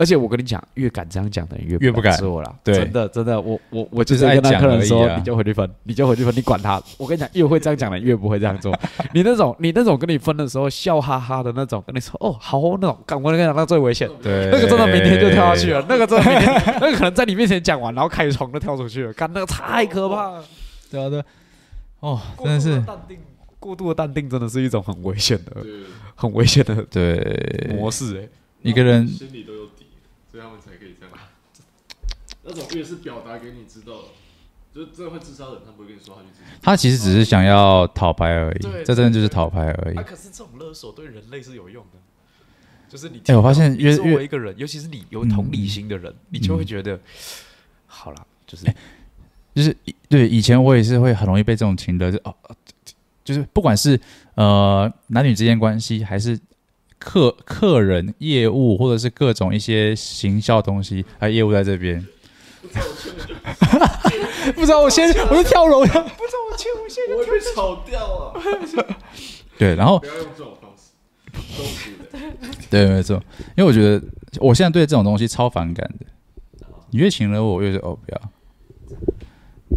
[0.02, 2.56] 而且我跟你讲，越敢这样讲的人越越不敢做了。
[2.64, 6.82] 对，真的真的，我我我就是跟他客人说，啊、你就回去分，你就回去分，你管他。
[6.98, 8.76] 我跟你讲，越会这样讲的人越不会这样做。
[9.14, 14.10] 你那种你那种跟你分的时候笑哈哈的那种，跟你说哦好哦那种，干我跟你讲那最危险。
[14.24, 15.86] 对，那个真的明天就跳下去了。
[15.88, 19.14] 那个真的明天，那个可能在你面前讲完，然后开床就跳出去了。
[19.14, 20.44] 干那个太可怕了。
[20.90, 21.24] 对啊对，
[22.00, 22.84] 哦，真的是。
[23.60, 25.64] 过度的淡定真的是一种很危险的、
[26.16, 28.28] 很危险的对模式哎。
[28.64, 29.81] 一个人心里都有底，
[30.32, 31.14] 所以他们才可以这样。
[32.44, 34.06] 那种越是表达给你知道，
[34.74, 36.58] 就真的会自杀的人，他不会跟你说他去自杀。
[36.62, 39.96] 他其实只是想要讨牌而已，这真的就是讨牌而已。
[39.98, 42.00] 可是这种勒索对人类是有用的，
[42.90, 47.00] 就是你哎，我发现越越一个人，尤其是你有同理心的人，你就会觉得
[47.86, 48.66] 好了，就是
[49.54, 49.76] 就是
[50.10, 52.36] 对以前我也是会很容易被这种情勒，就哦。
[53.24, 53.98] 就是不管是
[54.34, 56.38] 呃男女之间关系，还是
[57.04, 62.06] 客客人业务，或者是各种一些行销东西，还有业务在这边。
[64.54, 65.88] 不知道我先，我就跳楼了。
[65.88, 66.08] 不知道
[66.52, 68.40] 我切我现在我会被炒掉了！
[69.58, 71.92] 对，然后不要用这种方式，
[72.70, 73.22] 对，没错，
[73.58, 74.00] 因为我觉得
[74.40, 76.06] 我现在对这种东西超反感的。
[76.92, 78.22] 你越请了我，我越说哦不要，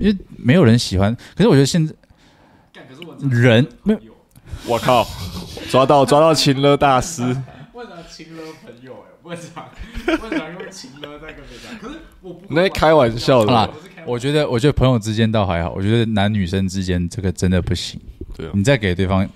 [0.00, 1.16] 因为没有人喜欢。
[1.34, 1.94] 可是我觉得现在。
[3.30, 4.13] 人没有，
[4.66, 5.06] 我靠，
[5.70, 7.22] 抓到抓到情勒大师。
[7.72, 8.94] 为啥情勒朋友？
[8.94, 9.70] 哎，为啥？
[10.06, 11.78] 为啥用情勒在跟别人讲？
[11.78, 13.68] 可是我不，那开玩笑的啦。
[14.06, 15.72] 我觉得，我觉得朋友之间倒还好。
[15.72, 18.00] 我觉得男女生之间这个真的不行。
[18.36, 19.28] 对啊，你再给对方，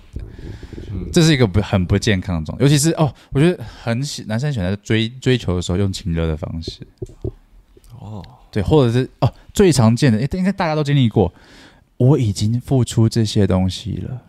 [1.11, 6.81] 这是一个不很不健康的状态，尤其是哦，我觉得很喜男生喜欢在追追求的时候用情勒的方式。
[7.99, 11.33] 哦，对，或者是哦，最常见的，应该大家都经历过。
[11.97, 14.21] 我已经付出这些东西了？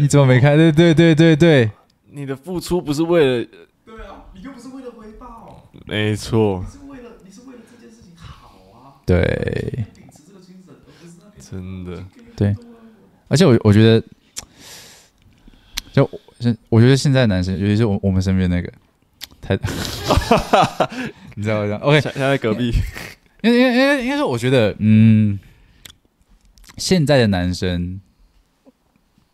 [0.00, 0.56] 你怎么没看？
[0.56, 1.70] 对对对对对，
[2.10, 3.48] 你的付出不是为了？
[3.84, 5.68] 对啊，你又不是为了回报。
[5.84, 6.64] 没错。
[6.64, 8.96] 你是为了，你是为了这件事情好啊。
[9.04, 9.84] 对。
[9.94, 12.04] 秉持这个精神，而不是那边真的。
[12.34, 12.56] 对。
[13.28, 14.02] 而且我我觉得，
[15.92, 16.08] 就
[16.40, 18.72] 现我觉得现在男生，尤其是我我们身边那个，
[19.40, 19.54] 太，
[21.36, 22.72] 你知道吗？OK，现在隔壁，
[23.42, 25.38] 因为因为因为应该是，我觉得，嗯，
[26.76, 28.00] 现在的男生，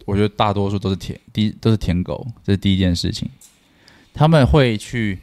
[0.06, 3.28] 我觉得大多数都是舔，第都是舔狗，这是第一件事情。
[4.14, 5.18] 他们会去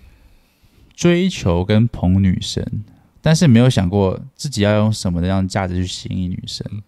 [0.94, 2.64] 追求跟捧女生，
[3.22, 6.84] 但是没有想过自己要用什么样的价值去吸引女生，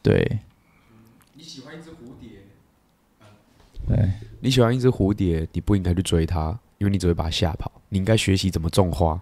[0.00, 0.38] 对。
[1.34, 2.28] 你喜欢一只蝴蝶
[3.88, 4.10] 对，
[4.40, 7.72] 你喜欢一只蝴蝶，你不应该去追它，因为你只会把它吓跑。
[7.88, 9.20] 你应该学习怎么种花。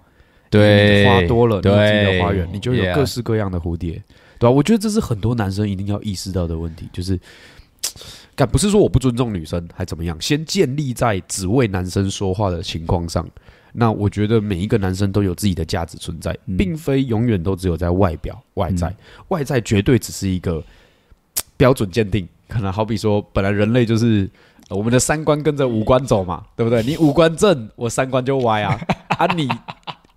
[0.51, 3.93] 对，花多了，对，你有自己的花园，你就有各式各样的蝴蝶，
[4.39, 4.51] 对吧？
[4.51, 7.19] 我觉得这是很多男生一定要意识到的问题，就是，
[8.39, 10.17] 干不是说我不尊重女生，还怎么样？
[10.21, 13.29] 先建立在只为男生说话的情况上。
[13.73, 18.95] 那我觉得每一个男生都有自己的价值存在，并非永远都只有在外表、外在，
[19.29, 20.63] 外在绝对只是一个
[21.57, 22.29] 标准鉴定。
[22.47, 24.31] 可能好比说，本来人类就是。
[24.71, 26.83] 我们的三观跟着五官走嘛，对不对？
[26.83, 28.79] 你五官正，我三观就歪啊！
[29.17, 29.49] 啊，你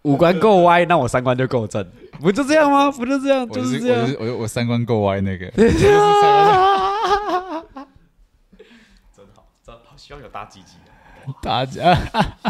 [0.02, 1.88] 五官够歪，那我三观就够正，
[2.20, 2.92] 不就这样吗？
[2.92, 4.14] 不就这样，就是这样。
[4.20, 5.50] 我我我三观够歪，那个。
[5.56, 5.66] 真
[9.34, 11.34] 好，真好，希望有大鸡鸡的。
[11.42, 11.98] 大家，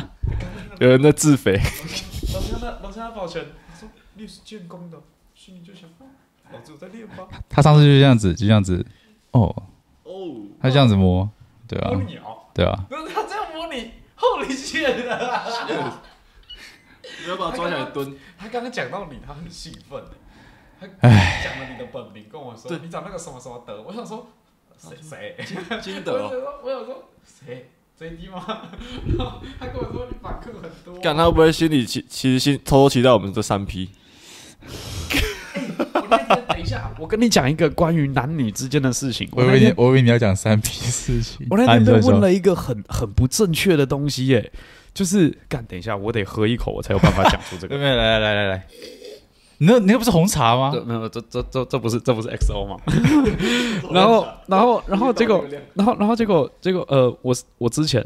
[0.81, 1.53] 有人在自肥。
[2.33, 3.45] 老乡他，老乡他保全，
[3.79, 4.97] 说你是建工的，
[5.35, 5.87] 心里就想，
[6.51, 7.27] 老子在练吧。
[7.47, 8.83] 他上次就是这样子，就这样子。
[9.29, 9.55] 哦
[10.05, 11.29] 哦，他这样子摸。
[11.67, 11.91] 对啊，
[12.51, 16.01] 对啊，不是他这样摸你后里线的，
[17.23, 18.17] 你要把他抓起来蹲。
[18.39, 20.03] 他刚刚讲到你，他很兴奋，
[20.79, 24.31] 他讲了你的本名，跟我说你找那个什么什么德，我想说
[24.81, 25.35] 谁谁
[25.81, 26.29] 金德，
[26.63, 28.63] 我想说谁 JD 吗？
[29.17, 33.89] 然后他跟我说你访客很多，干他会不会心里其其实心偷偷期待我们这三批？
[36.47, 39.29] 等一下，我跟你讲一个关于男女之间的事情。
[39.31, 41.45] 我以为你，我以为你要讲三批事情。
[41.49, 44.51] 我那天被问了一个很很不正确的东西，耶，
[44.93, 45.63] 就是干。
[45.65, 47.77] 等一下，我得喝一口，我才有办法讲出这个。
[47.77, 48.67] 对来来来来来，
[49.61, 50.71] 你那，你那不是红茶吗？
[50.87, 52.77] 没有，这这这这不是这不是 XO 吗？
[53.93, 58.03] 然后然后然后结果然后然后结果结果呃，我我之前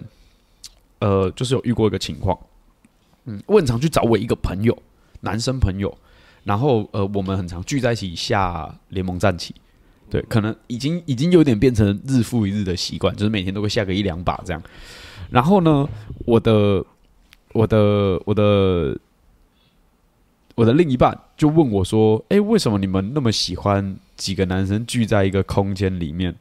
[0.99, 2.38] 呃就是有遇过一个情况，
[3.23, 4.77] 嗯，我很常去找我一个朋友，
[5.22, 5.98] 男生朋友。
[6.44, 9.56] 然后，呃，我们很常聚在一起下联盟战棋，
[10.11, 14.61] 对，可能已经已经有点变成日复一日的习惯，就是每天都会下个一两把这样。
[15.32, 15.90] 然后呢，
[16.23, 16.86] 我的
[17.53, 18.95] 我的我的
[20.56, 26.34] 我的另一半就问我说：“哎，为什么你们那么喜欢几个男生聚在一个空间里面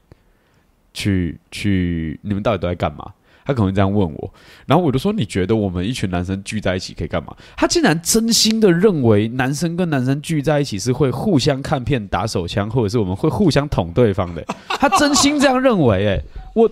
[0.92, 2.18] 去去？
[2.22, 3.12] 你们到底都在干嘛？”
[3.46, 4.32] 他可能这样问我，
[4.64, 14.42] 然后我就说：“你觉得我们一群男生聚在一起可以干嘛？”他竟然真心的认为男生跟男生聚在一起是会互相看片、打手枪，或者是我们会互相捅对方的。
[14.80, 16.22] 他真心这样认为，哎，
[16.54, 16.70] 我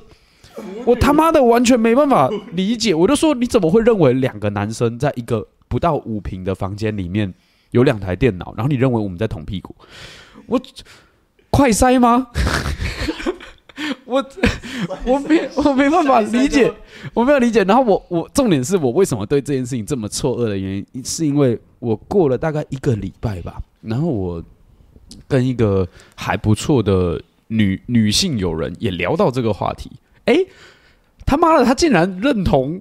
[0.86, 2.94] 我他妈的完全没办法理解。
[2.94, 7.32] 我就说：“你怎么会认为两个男生在一个不到五平的房间里面
[7.70, 9.74] 有两台电脑，然后你认为我们在捅屁股？
[10.44, 10.60] 我
[11.48, 12.26] 快塞吗？”
[14.04, 14.22] 我
[15.06, 16.70] 我没我没办法理解，
[17.14, 17.64] 我没有理解。
[17.64, 24.44] 然后我我重点是我为什么对这件事情这么错愕的原因，是因为我过了大概一个礼拜吧，然后我
[25.26, 29.90] 跟一个还不错的女女性友人也聊到这个话题。
[30.26, 30.36] 哎，
[31.24, 32.80] 他妈的，他竟然认同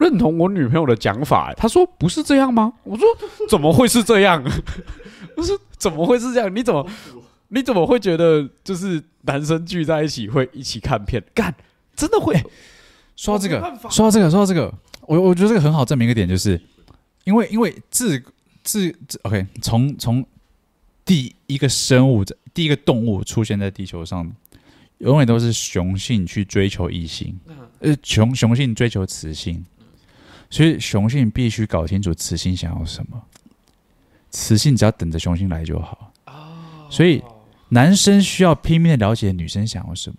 [0.00, 2.72] 认同我女朋友的讲法，她说不是这样吗？
[2.82, 3.06] 我说
[3.48, 4.42] 怎么会是这样？
[5.36, 6.52] 我说怎么会是这样？
[6.52, 6.84] 你怎么？
[7.52, 11.20] 你怎么会觉得就是男生聚在一起会一起看片？
[11.34, 11.52] 干，
[11.94, 12.34] 真的会？
[13.16, 13.60] 说到这个，
[13.90, 14.72] 说到这个，说到这个，
[15.02, 16.60] 我我觉得这个很好证明一个点，就是
[17.24, 18.22] 因为因为自
[18.62, 20.24] 自自 OK，从从
[21.04, 24.30] 第一个生物在第一个动物出现在地球上，
[24.98, 27.36] 永远都是雄性去追求异性，
[27.80, 29.64] 呃，雄雄性追求雌性，
[30.50, 33.22] 所以雄性必须搞清楚雌性想要什么，
[34.30, 36.12] 雌性只要等着雄性来就好。
[36.90, 37.22] 所以。
[37.72, 40.16] 男生需要拼命的了解女生想要什么，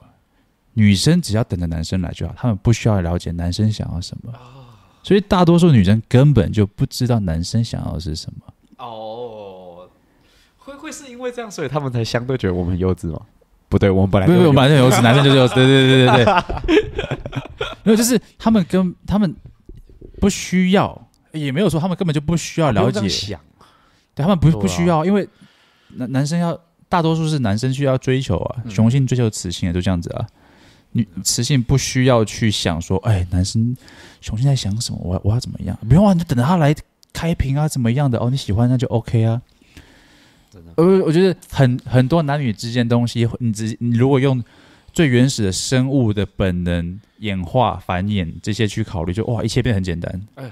[0.75, 4.31] 女生只要等着男生来就好，他们不需要了解男生想要什么。
[5.03, 8.53] 所以大多数女生根本就不知道男生想要的是什么。
[8.77, 9.85] 哦，
[10.59, 13.19] 会会是因为这样，所以他们才相对觉得我们很幼稚吗？
[13.67, 17.27] 不对，我们本来不是我们本来就幼稚，男生就是幼稚，对对对对对。
[17.83, 19.35] 没有，就是他们跟他们
[20.21, 23.09] 不需要，也没有说他们根本就不需要了解。
[23.09, 23.41] 想，
[24.15, 25.27] 对他们不不需要，因为
[25.95, 26.57] 男男生要
[26.87, 30.25] 大多数是男生需要追求啊，雄性追求雌性啊就这样子啊。
[30.91, 33.75] 女雌性不需要去想说，哎，男生
[34.19, 34.99] 雄性在想什么？
[35.01, 35.77] 我我要怎么样？
[35.87, 36.75] 不用啊，你就等着他来
[37.11, 38.19] 开屏啊，怎么样的？
[38.19, 39.41] 哦，你喜欢那就 OK 啊。
[40.75, 44.43] 呃，我觉得很很多男女之间东西，你只你如果用
[44.93, 50.21] 最原始的生物的本能演化繁衍这些去考虑，就哇，一切变得很简单。
[50.35, 50.51] 哎，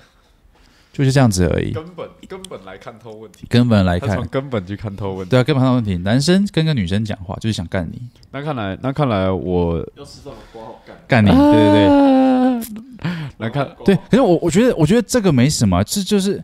[0.94, 1.72] 就是这样子而已。
[1.72, 5.30] 根本根本来看透问题，根本来看，从根本去看透问题。
[5.32, 5.98] 对啊，根本看透问题。
[5.98, 8.02] 男生跟个女生讲话就是想干你。
[8.32, 11.30] 那看来，那看来我要吃饭了，刮好干干你。
[11.30, 13.95] 对对对，来看对。
[14.10, 16.44] 可是我我觉得我觉得这个没什么，这就是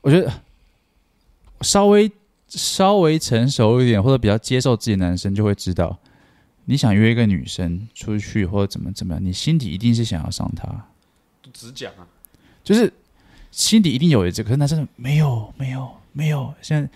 [0.00, 0.32] 我觉得
[1.60, 2.10] 稍微。
[2.50, 5.94] 稍微成熟一点或者比较接受自己的男生就会知道，
[6.70, 10.68] 你想约一个女生出去或者怎么怎么样，你心底一定是想要上她。
[11.50, 12.06] 只讲啊，
[12.62, 12.92] 就是
[13.50, 16.86] 心底一定有一只，可是男生没有没有没有，现在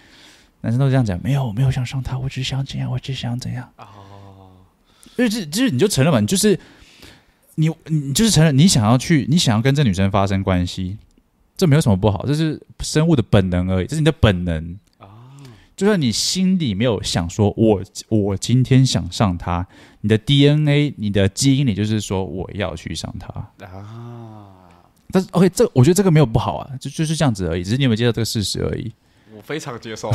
[0.61, 3.67] 男生都这样讲，没有没有想上她，我只想怎样，我只想怎样。
[3.79, 4.51] 哦，
[5.17, 6.61] 就是就是你就承认嘛，你就是
[7.55, 10.99] 你你就是承认你想要去，你想要跟这女生发生关系，
[11.57, 14.79] 这没有什么不好，这是生物的本能而已，这是你的本能。
[15.83, 19.67] 就算你心里没有想说我，我我今天想上他，
[20.03, 23.27] 你的 DNA，你的基因里就是说我要去上他
[23.67, 24.47] 啊。
[25.11, 28.93] 但是 OK，这我觉得这个没有不好啊，就就是这样子而已，只是你有没有接受这个事实而已。
[29.37, 30.11] 我非常接受，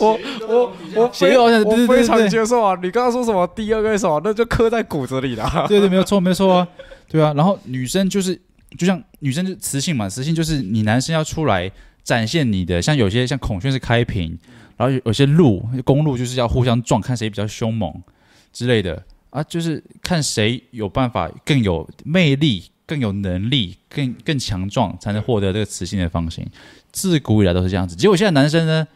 [0.00, 2.78] 我我我非我非常接受啊！
[2.82, 5.50] 你刚刚说什么 DNA 什么，那就刻在骨子里了。
[5.66, 6.68] 对对，没有错，没错啊，
[7.08, 7.32] 对啊。
[7.34, 8.38] 然后女生就是，
[8.76, 11.72] 就像女生就雌性嘛，雌性就是你男生要出来。
[12.06, 14.38] 展现你的，像有些像孔雀是开屏，
[14.76, 17.92] 然后有有些路公路就是要互相撞，看谁比较凶猛
[18.52, 26.46] 之类的啊，就是看谁有办法更有魅力、更有能力、更更强壮，才能获得这个雌性的芳心。
[26.92, 28.86] 自古以来都是这样子，结果现在男生呢，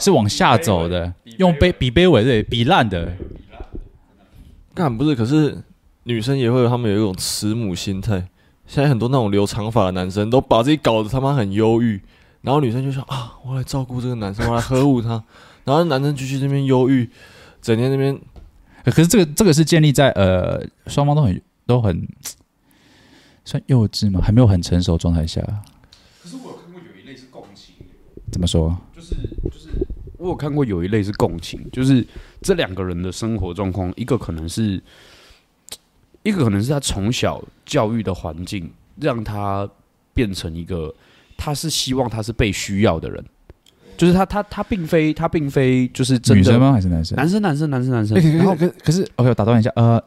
[0.00, 3.14] 是往下走的，用卑比卑微对比烂的，
[4.74, 5.14] 干不是？
[5.14, 5.58] 可是
[6.04, 8.26] 女生也会有，他们有一种慈母心态。
[8.68, 11.98] 现在很多那种留长发的男生都把自己搞得他妈很忧郁，
[12.42, 15.24] 然后女生就说啊，我来照顾这个男生，我来呵护他，
[15.64, 17.08] 然后男生继续这边忧郁，
[17.62, 18.16] 整天那边。
[18.84, 22.06] 可是这个这个是建立在呃双方都很都很
[23.42, 25.40] 算幼稚嘛，还没有很成熟状态下。
[26.22, 27.74] 可是我有看过有一类是共情，
[28.30, 28.76] 怎么说？
[28.94, 29.14] 就是
[29.50, 29.70] 就是
[30.18, 32.06] 我有看过有一类是共情，就是
[32.42, 34.82] 这两个人的生活状况，一个可能是。
[36.28, 39.68] 一个可能是他从小教育的环境让他
[40.12, 40.94] 变成一个，
[41.36, 43.24] 他是希望他是被需要的人，
[43.96, 46.72] 就是他他他并非他并非就是真的女生吗？
[46.72, 47.16] 还是男生？
[47.16, 48.36] 男生男生男生男生。
[48.36, 50.02] 然后可可是 OK，我打断一下，呃，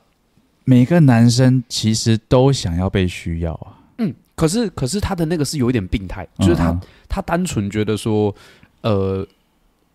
[0.65, 3.79] 每个男生其实都想要被需要啊。
[3.97, 6.79] 嗯，可是可是他的那个是有一点病态，就是他
[7.09, 8.35] 他单纯觉得说，
[8.81, 9.25] 呃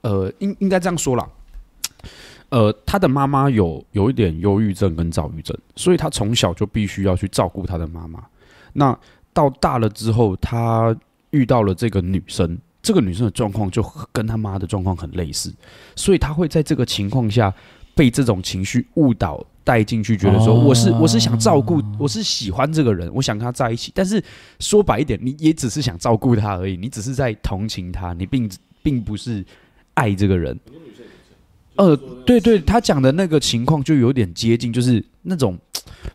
[0.01, 1.29] 呃，应应该这样说啦。
[2.49, 8.25] 呃，他的妈妈有有一点忧郁症跟躁郁症，所以他从小就必须要去照顾他的妈妈。
[8.73, 8.97] 那
[9.33, 10.97] 到大了之后，他
[11.31, 15.53] 遇到了这个女生，这个女生的状况就跟他妈的状况很类似，
[15.97, 17.53] 所以他会在这个情况下
[17.95, 23.91] 被这种情绪误导带进去，觉得说我是我是想照顾，我是喜欢这个人，我想跟他在一起。
[23.95, 24.23] 但是
[24.61, 28.49] 说白一点，你也只是想照顾他而已，你只是在同情他，你并
[28.83, 29.45] 并不是
[29.95, 30.57] 爱这个人。
[31.77, 35.59] 呃，对对，他讲的那个情况就有点接近，就是那种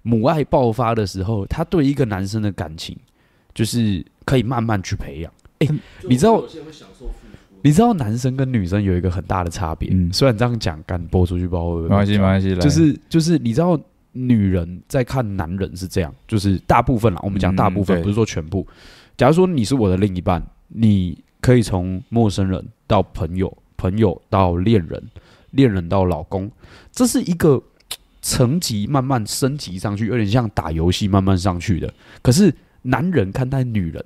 [0.02, 2.98] 母爱爆发的时候，他对一个男生的感情，
[3.54, 5.32] 就是可以慢慢去培养。
[5.60, 5.68] 哎，
[6.10, 6.44] 你知道，
[7.62, 9.90] 你知道男生跟女生有一个很大的差别。
[9.92, 12.56] 嗯，虽然这样讲，敢播出去不知道会不会没关系，没关系。
[12.56, 13.80] 就是就是，你知道，
[14.14, 18.66] 女人在看男人是这样，就是大部分啦，我们讲大部分，不是说全部。
[19.16, 25.04] 假如说你是我的另一半，你可以从陌生人到朋友，朋友到恋人。
[25.52, 26.50] 恋人到老公，
[26.92, 27.62] 这是一个
[28.22, 31.92] 层级慢慢升级上去，有点像打游戏慢慢上去的。
[32.22, 32.54] 可是
[32.84, 34.06] 男人看待女人，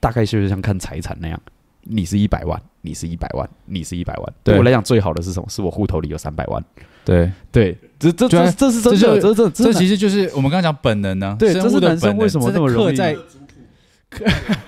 [0.00, 1.38] 大概就是像看财产那样，
[1.82, 4.32] 你是一百万，你是一百万，你是一百万。
[4.42, 5.46] 对我来讲，最好的是什么？
[5.50, 6.64] 是我户头里有三百万。
[7.04, 11.36] 对对，这这这这是真的，这这这其实就是我们刚刚讲本能呢。
[11.38, 12.98] 对，这是男生为什么这么容易？
[13.00, 13.12] 啊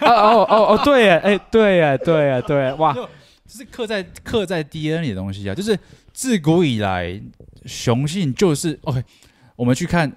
[0.04, 2.94] 哦哦哦，对耶，哎，对耶，对耶，对，哇。
[3.50, 5.78] 是刻在刻在 DNA 里的东西啊，就是
[6.12, 7.20] 自古以来
[7.66, 9.02] 雄性就是 OK。
[9.56, 10.10] 我们去看，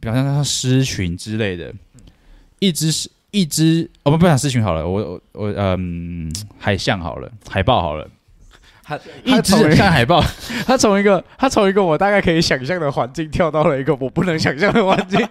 [0.00, 1.74] 比方说像狮群之类的，
[2.58, 8.08] 一只是一只，我们不讲狮群好了，我我我嗯，海象好了，海豹好了，
[8.82, 10.24] 他一只看海豹，
[10.64, 15.20] 他从一个 他从一个我大概可以想象的环境跳到了一个我不能想象的环境。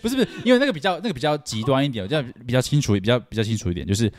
[0.00, 4.12] 不是不是，因为那个比较那个比较极端一点，这样比较清楚，比较比较清楚一点，就是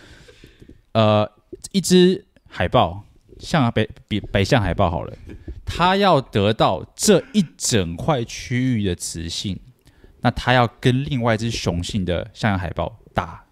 [0.93, 1.29] 呃，
[1.71, 2.23] 一只
[2.55, 3.03] 海豹，
[3.39, 5.13] 像北比北向海豹好了，
[5.65, 9.59] 它要得到这一整块区域的雌性，
[10.21, 13.43] 那它要跟另外一只雄性的象牙海豹打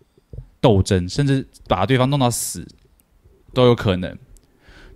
[0.59, 2.67] 斗争，甚至把对方弄到死
[3.55, 4.15] 都有可能。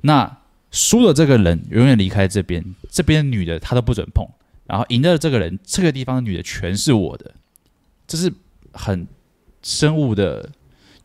[0.02, 0.38] 那
[0.70, 4.24] 输了这个人永远离开这边，这边女的他都不准碰。
[4.68, 7.34] 然后赢的这个人，这个地方的女的全是我的，
[8.06, 8.32] 这是
[8.72, 9.08] 很
[9.64, 10.48] 生物的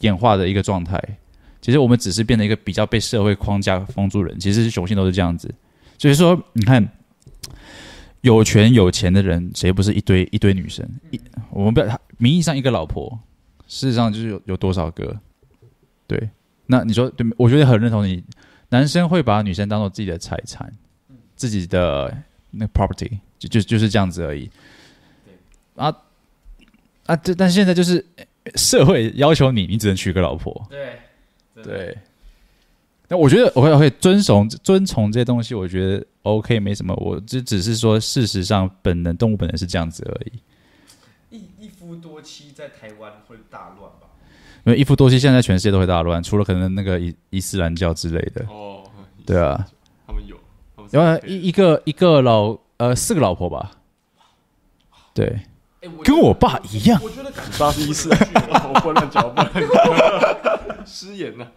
[0.00, 1.18] 演化的一个状态。
[1.60, 5.52] 其实我们只是变成一个比较被社会框架封住人，其实雄性都是这样子。
[5.98, 6.86] 所以说，你看
[8.22, 10.88] 有权有钱的人，谁不是一堆一堆女生？
[11.10, 11.20] 一
[11.50, 13.18] 我们不要名义上一个老婆，
[13.66, 15.16] 事实上就是有有多少个？
[16.06, 16.30] 对，
[16.66, 17.26] 那你说对？
[17.36, 18.22] 我觉得很认同你，
[18.68, 20.72] 男生会把女生当做自己的财产，
[21.34, 22.16] 自己的
[22.50, 23.18] 那个 property。
[23.40, 24.50] 就就就是这样子而已，
[25.74, 25.86] 啊
[27.06, 27.16] 啊！
[27.16, 28.04] 这但现在就是
[28.54, 30.66] 社会要求你，你只能娶个老婆。
[30.68, 30.98] 对
[31.62, 31.98] 对。
[33.08, 36.94] 那我觉得我会会遵从遵从这些东西，我觉得 OK 没什么。
[36.96, 41.38] 我这只是说，事实上本能动物本能是这样子而已。
[41.38, 44.06] 一一夫多妻在台湾会大乱吧？
[44.64, 48.44] 因为一夫多妻现在全世界都会大乱，除了可能那个伊伊斯兰教之类的。
[48.48, 48.82] 哦，
[49.26, 49.66] 对啊，
[50.06, 50.36] 他们有，
[50.90, 52.58] 然后一一个一个老。
[52.80, 53.72] 呃，四个老婆吧，
[55.12, 55.38] 对，
[56.04, 57.00] 跟我爸一样。
[57.02, 59.40] 我觉得你爸是一世，我不乱讲，不
[60.84, 61.50] 失言了。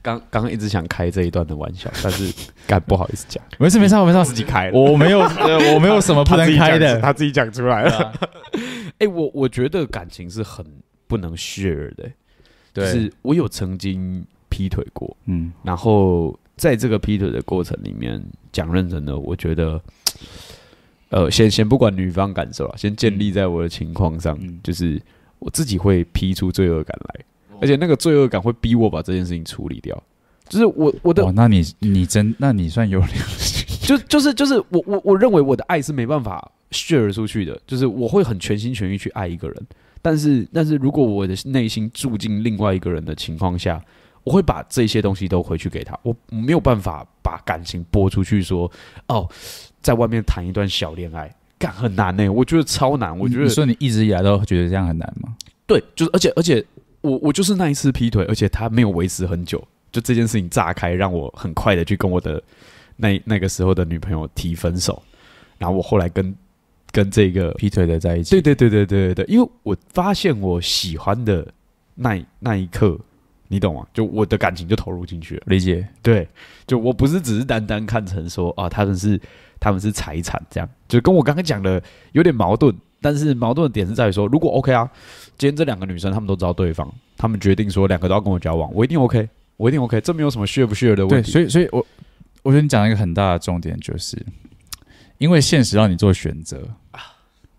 [0.00, 2.32] 刚刚刚一直想开这一段的玩笑，但是
[2.66, 3.42] 干不好意思讲。
[3.60, 4.70] 没事没事，我没事，自己开。
[4.72, 5.20] 我没有，
[5.74, 8.12] 我没有什么不能开的，他自己讲出来了。
[8.98, 10.64] 哎、欸，我我觉得感情是很
[11.06, 12.10] 不能 share 的，
[12.72, 19.80] 对，就是我有曾经劈腿过，嗯，然后在这个劈腿的过程里面，讲认真的，我觉得。
[21.10, 25.00] 呃，先先不管女方感受啊，先建立在我的情况上，嗯、就是
[25.38, 30.02] 我自己会批出罪恶感来，嗯、而且那个罪恶感会逼我把这件事情处理掉。
[30.48, 33.66] 就是我我的，那你你真，那你算有良心。
[33.88, 39.66] 就就是就是我我我认为我的爱是没办法 share 出去的，就是我会很全心全意去爱一个人，
[40.02, 43.82] 但是但是如果我的内心住进另外一个人的情况下，
[44.24, 48.70] 我会把这些东西都回去给他，我没有办法把感情播出去说
[49.06, 49.26] 哦。
[49.80, 52.28] 在外面谈一段小恋爱，干很难呢、欸。
[52.28, 53.16] 我觉得超难。
[53.18, 55.34] 我觉得你说你一直以来都觉得这样很难吗？
[55.66, 56.64] 对，就是而且而且
[57.00, 62.42] 我我就是那一次劈腿，而且他没有维持很久，就这件事情炸开，让我很快的去跟我的
[62.96, 65.02] 那那个时候的女朋友提分手。
[65.58, 66.34] 然后我后来跟
[66.90, 68.30] 跟这个劈腿的在一起。
[68.30, 71.46] 对对对对对对对，因为我发现我喜欢的
[71.94, 72.98] 那那一刻。
[73.50, 73.86] 你懂吗？
[73.94, 75.88] 就我的感情就投入进去了，理解？
[76.02, 76.28] 对，
[76.66, 79.18] 就我不是只是单单看成说啊，他们是
[79.60, 81.82] 他们是财产这样，就跟我刚刚讲的
[82.12, 82.74] 有点矛盾。
[83.00, 84.90] 但是矛盾的点是在于说，如果 OK 啊，
[85.36, 91.30] 今天这两个女生她们都知道对方，她们决定说两个都要跟我交往，我一定 OK，我一定 OK，这没有什么 share 不 share 的问题。
[91.30, 91.86] 对，所以所以我
[92.42, 94.20] 我觉得你讲了一个很大的重点，就是
[95.18, 97.00] 因为现实让你做选择啊，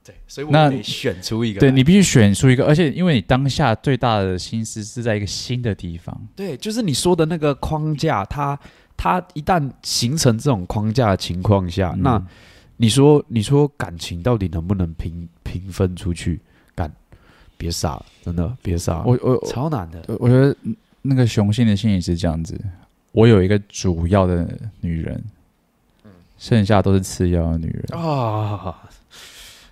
[0.04, 0.14] 对。
[0.28, 8.60] 所以我得选出一个，对，你必须选出一个，而且因为你当下最大的心思是在一个新的地方，对，就是你说的那个框架，它
[9.02, 12.22] 它一旦形成这种框架的情况下，嗯、那
[12.76, 16.42] 你说你说感情到底能不能平平分出去？
[16.76, 16.92] 干，
[17.58, 20.54] 别傻了，真的别傻了，我我超难的，我觉得
[21.02, 22.60] 那个雄性的心理是这样子，
[23.14, 24.46] 我有一个主要的
[24.82, 25.24] 女人，
[26.04, 27.86] 嗯，剩下都是次要的女人。
[27.92, 28.04] 啊。
[28.04, 28.76] 哦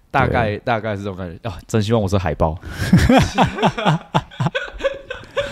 [0.10, 1.50] 大概大概是这种感觉。
[1.50, 1.60] 啊！
[1.68, 2.58] 真希望我是海豹，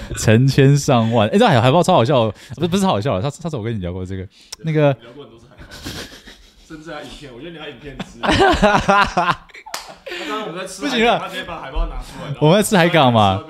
[0.17, 1.27] 成千上万。
[1.29, 3.21] 哎、欸，这海海报超好笑，不是不是好笑。
[3.21, 4.27] 上上次我跟你聊过这个，
[4.59, 5.45] 那个聊过很多次
[6.67, 8.19] 甚至还影片，我觉得你还影片吃。
[8.21, 8.31] 刚
[10.29, 12.33] 刚我们在吃，不行了，他直接把海报拿出来。
[12.39, 13.43] 我们在吃海港嘛？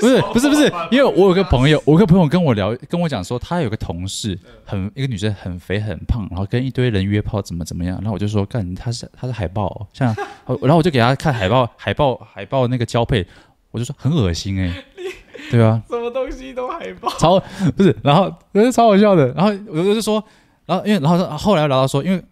[0.00, 7.96] 不是不是不是，因为我有个朋友，我有个朋友跟我聊，跟我讲说，他有个同事，很一个女生，很肥很胖，然后跟一堆人约炮，怎么怎么样。
[7.98, 10.14] 然后我就说，干，他是他是海豹、哦，像，
[10.60, 13.26] 然后我就给他看海豹海豹海豹那个交配，
[13.74, 14.84] 我就说很恶心哎、欸，
[15.50, 15.82] 对吧？
[15.90, 17.40] 什么东西都海豹，超
[17.76, 19.26] 不是，然后我觉得超好笑的。
[19.32, 20.22] 然后我就说，
[20.64, 22.24] 然后因为然后后来聊到说，因为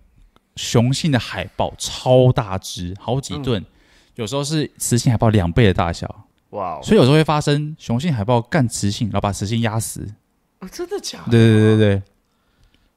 [0.55, 3.67] 雄性的海豹超大只，好几吨，嗯、
[4.15, 6.27] 有时候是雌性海豹两倍的大小。
[6.51, 6.83] 哇！Wow.
[6.85, 10.07] 所以有时候会发生雄性海豹干雌性，然后把雌性压死。
[10.61, 11.33] 啊，真的假的？
[11.33, 12.03] 对对对对，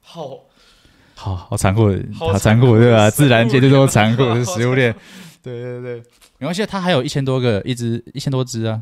[0.02, 0.38] 好
[1.16, 3.10] 好好残酷，好残酷，对吧？
[3.10, 4.96] 自然界就这么残酷，是食物链。
[5.42, 6.04] 对对对，
[6.46, 8.80] 没关系，它还有一千多个，一只一千多只啊。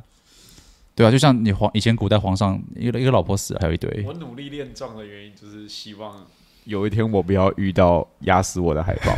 [0.95, 4.03] 对啊，就像你皇以前古代皇上一个一个老婆死了，还有一堆。
[4.05, 6.25] 我努力练壮的原因就是希望
[6.65, 9.17] 有一天我不要遇到压死我的海豹。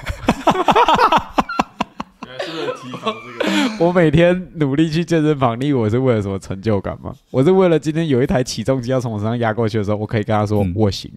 [2.28, 3.84] 原来是为了提防这个。
[3.84, 7.16] 我每天努力去健身房，你以为我是为了什么成就感吗？
[7.32, 11.12] 我是为了今天有一台起重机要从我身上压过去的时候，我可以跟他说、嗯、我行。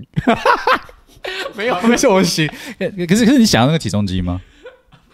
[1.54, 2.48] 没有， 没说我行。
[2.78, 4.40] 可是可是你想要那个起重机吗？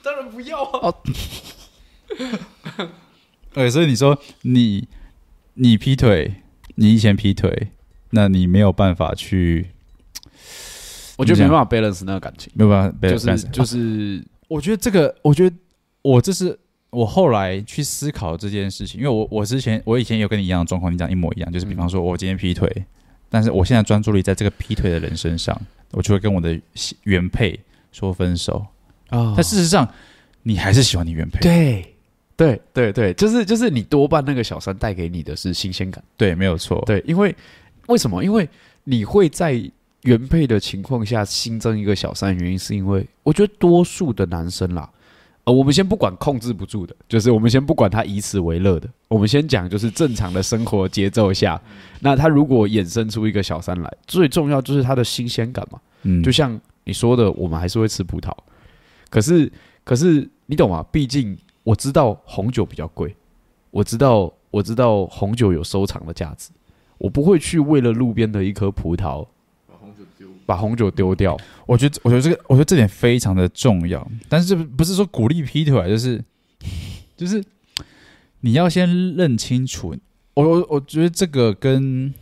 [0.00, 0.94] 当然不要啊。
[3.52, 4.88] 对，所以你说你
[5.54, 6.34] 你劈腿，
[6.74, 7.68] 你以前劈腿，
[8.10, 9.68] 那你没有办法去，
[11.16, 15.56] 我觉得没办法 balance 那个感情，没有办法 balance，就是就是，我觉得这个，我觉得
[16.02, 16.58] 我这是
[16.90, 22.84] 我后来去思考这件事情，因为我我之前我以前有跟你一样的状况，你讲一模一样，就是比方说我今天劈腿，嗯、
[23.28, 25.56] 但是我现在专注力在这个劈腿的人身上，
[25.92, 26.60] 我就会跟我的
[27.04, 27.60] 原配
[27.92, 28.66] 说分手。
[29.10, 29.88] 啊，哦、但事实上
[30.42, 31.93] 你还是喜欢你原配，对。
[32.36, 37.34] 对对对，就是就是你多半那个小三带给你的是新鲜感，对，没有错，对，因为
[37.86, 38.24] 为什么？
[38.24, 38.48] 因为
[38.82, 39.62] 你会在
[40.02, 44.90] 原配的情况下新增一个小三，原因是因为我觉得多数的男生啦，
[45.44, 51.60] 呃，我们先不管控制不住的，就是我们先不管他以此为乐的，我们先讲就是正常的生活节奏下，
[52.00, 58.32] 那他如果衍生出一个小三来，最重要就是他的新鲜感嘛，嗯，就像你说的，我们还是会吃葡萄，
[59.08, 59.52] 可是
[59.84, 60.84] 可是你懂吗？
[60.90, 61.38] 毕竟。
[61.64, 63.16] 我知道红酒比较贵，
[63.70, 66.50] 我知道我知道红酒有收藏的价值，
[66.98, 69.26] 我不会去为了路边的一颗葡萄
[69.66, 71.36] 把红酒丢把红酒丢掉。
[71.66, 76.22] 我觉得我觉得这个我觉得这点非常的重要，但是不是说鼓励劈腿，就是
[77.16, 77.42] 就是
[78.40, 79.96] 你要先认清楚。
[80.34, 82.12] 我我我觉得这个跟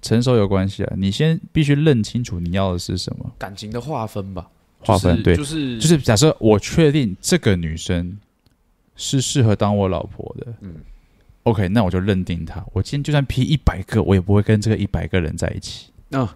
[0.00, 4.48] 成熟有关系啊，你先必须认清楚你要的是什么感情的划分吧，
[4.78, 8.16] 划分对，就是就是假设我确定这个女生。
[8.96, 10.74] 是适合当我老婆的，嗯
[11.44, 12.64] ，OK，那我就认定他。
[12.72, 15.90] 我今天就算劈一百个，我也不会跟这个一百个人在一起。
[16.10, 16.28] 嗯、哦，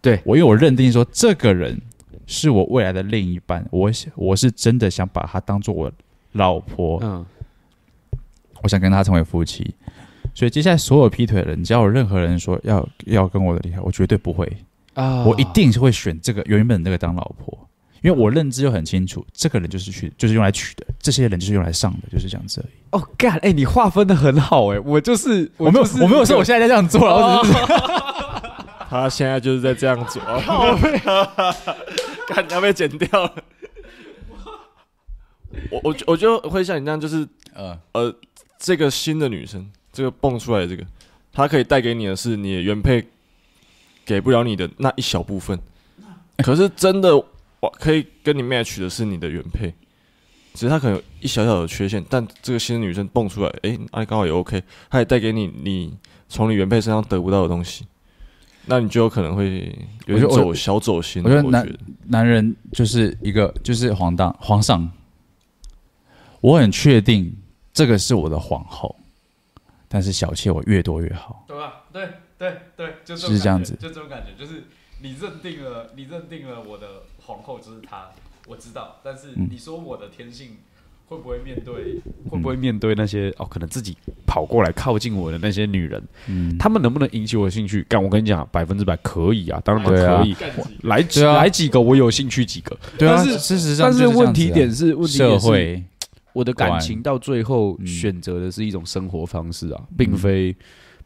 [0.00, 1.80] 对，我因为我认定说这个人
[2.26, 5.90] 是我未来的另一半，我我是真的想把他当做我
[6.32, 6.98] 老婆。
[7.02, 7.24] 嗯，
[8.62, 9.74] 我想跟他成为夫妻。
[10.34, 14.44] 所以接下来所有劈腿的人，只要有任何人说要要跟我的离开，我绝对不会
[14.94, 17.56] 啊，哦、我一定是会选这个原本那个当老婆。
[18.04, 22.72] 因为我认知又很清楚，这个人就是去，就是用来取的；这些人就是用来上的，就是这样子而已。
[22.90, 27.58] 哦，God，哎，你划分的很好，哎，我就是，我没有，我没有说我现在在这样做，我只是，
[28.90, 30.20] 他现在就是在这样做，
[32.28, 33.34] 看 要被剪掉了。
[35.70, 38.14] 我我我就会像你那样，就是呃呃，
[38.58, 40.84] 这个新的女生，这个蹦出来的这个，
[41.32, 43.02] 她可以带给你的是你的原配
[44.04, 45.58] 给不了你的那一小部分，
[46.36, 47.24] 可是真的。
[47.70, 49.74] 可以跟你 match 的是你的原配，
[50.54, 55.96] 只是他可能有一小小的缺陷，但这个新的女生蹦出来，哎，哎，刚好也 OK，她也带给你你
[56.28, 57.86] 从你原配身上得不到的东西，
[58.66, 59.76] 那你就有可能会
[60.06, 61.22] 有点走小走心。
[61.24, 64.90] 我觉得男男人就是一个就是皇当皇上，
[66.40, 67.36] 我很确定
[67.72, 68.94] 这个是我的皇后，
[69.88, 71.82] 但是小妾我越多越好，对吧？
[71.92, 72.08] 对
[72.38, 74.64] 对对，就是这样子，就这种感觉，就是
[75.02, 77.02] 你认定了，你认定了我的。
[77.26, 78.08] 皇后就是她，
[78.46, 78.96] 我知道。
[79.02, 80.58] 但是你说我的天性
[81.06, 82.00] 会不会面对？
[82.06, 83.46] 嗯、会不会面对那些哦？
[83.46, 83.96] 可能自己
[84.26, 87.82] 跑过来靠近我的那些女人，嗯，他们能不能引起我的兴趣？
[87.88, 90.32] 干，我跟你讲，百分之百可以啊，当然可以。
[90.34, 90.48] 啊、
[90.82, 92.76] 来几、啊、来几个，我有兴趣几个。
[92.98, 95.82] 对啊，但是事实上，但是问题点是，问题点是，会
[96.32, 100.54] 我的感情到最后选择的是一种生活方式啊，嗯、并非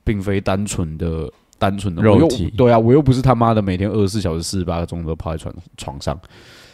[0.05, 1.31] 并非单纯的。
[1.59, 6.19] 单纯的肉体，对啊，我又不是他妈的每天二十四小时四十八个钟都泡在床床上，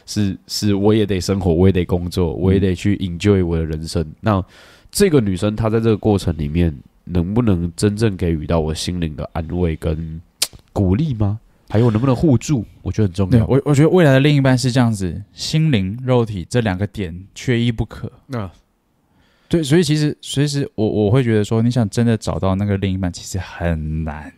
[0.07, 4.03] 是是，我也得生活，我也得工作，我也得去 enjoy 我的人生。
[4.03, 4.45] 嗯、那
[4.91, 10.21] 这个女生她在这个过程里面，能不能真正给予到我心灵的安慰跟
[10.73, 11.41] 鼓励吗？
[11.71, 12.65] 还有能不能互助？
[12.83, 13.45] 我觉得很重要。
[13.47, 18.13] 我我觉得未来的另一半是这样子，心灵、肉体这两个点缺一不可。
[18.27, 18.53] 那、啊、
[19.49, 24.31] 对，所以其实随时我我会觉得说，你想真的找到那个另一半，其实很难。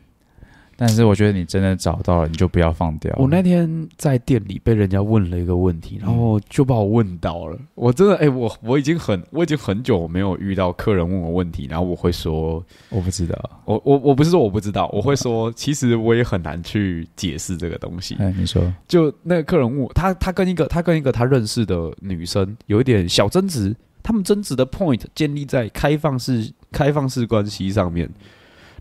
[0.79, 3.11] 但是我觉得你真的找到了，你就不要放掉。
[3.19, 7.59] 我那天在店里被人家问了一个问题，然后就把我问到了。
[7.75, 13.51] 我真的哎、欸，我我已经很我已经很久没有遇到客人问我问题，然后我会说我不知道。
[13.65, 18.15] 我我我不是说我不知道，我会说 其实我也很难去解释这个东西。
[18.17, 28.11] 哎，你说，就那个客人问我，他他跟一个他跟一个他认识的女生有一点小争执，他们争执的 point 建立在开放式开放式关系上面。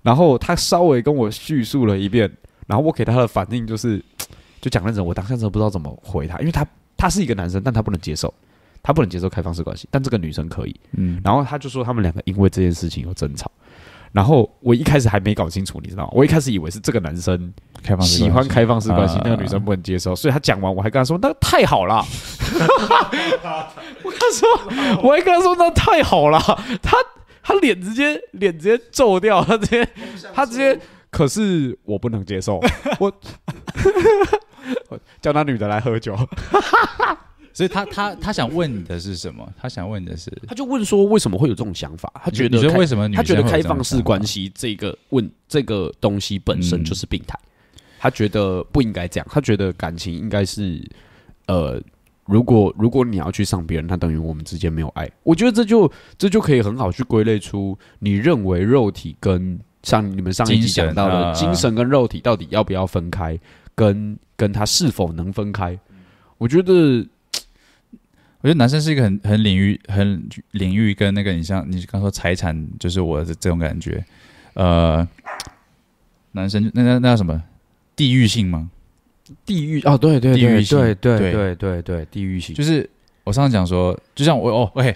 [0.06, 2.32] 然后他稍微跟我叙述了一遍，
[2.68, 4.00] 然后我给他的反应就是，
[4.62, 6.64] 就讲那种我当下真的不知道怎么回他，因为他
[6.96, 8.32] 他是一个男生，但他不能接受，
[8.84, 13.50] 他不能接受开放式关系，但这个女生可以，嗯，然后他就说他们两个因为这件事情有争吵，
[14.12, 16.10] 然后我一开始还没搞清楚，你知道吗？
[16.14, 17.52] 我一开始以为是这个男生
[17.82, 22.06] 开放喜欢开放式关系，那个女生不能接受，所以他讲完，我还跟他说那太好了。
[24.04, 24.48] 我跟他说，
[25.02, 26.40] 我还跟他说那太好了。
[26.82, 26.96] 他
[27.48, 29.88] 他脸直接脸直接皱掉，他直接
[30.34, 30.80] 他直接，
[31.12, 32.60] 可是我不能接受。
[34.90, 36.18] 我叫那女的来喝酒。
[37.54, 39.48] 所以他他他想问你的是什么？
[39.62, 42.12] 他想问的是，他就问说为什么会有这种想法？
[42.24, 50.84] 他觉得为什么他觉得开放式关系这个问这个东西本身就是病态，嗯、他觉得不应该这样，他觉得感情应该是
[51.46, 51.80] 呃，
[52.26, 55.10] 如果如果你要去上别人，那等于我们之间没有爱。
[55.24, 63.40] 我觉得这就这就可以很好去归类出你认为肉体跟像你们上一集讲到的精神，精神跟肉体到底要不要分开，
[63.76, 65.80] 跟跟他是否能分开？
[66.38, 67.06] 我觉得。
[68.42, 74.06] 我觉得男生是一个很很领域、很领域跟那个，你像你刚说财产，就是我的这种感觉。
[74.54, 75.08] 呃，
[76.34, 77.42] 男生那那那叫什么？
[77.96, 78.70] 地域性吗？
[79.46, 82.56] 地域哦，对对对，地域性，对对对对对，对，地域性。
[82.56, 82.90] 就是
[83.24, 84.96] 我上次讲说，就像我哦，OK，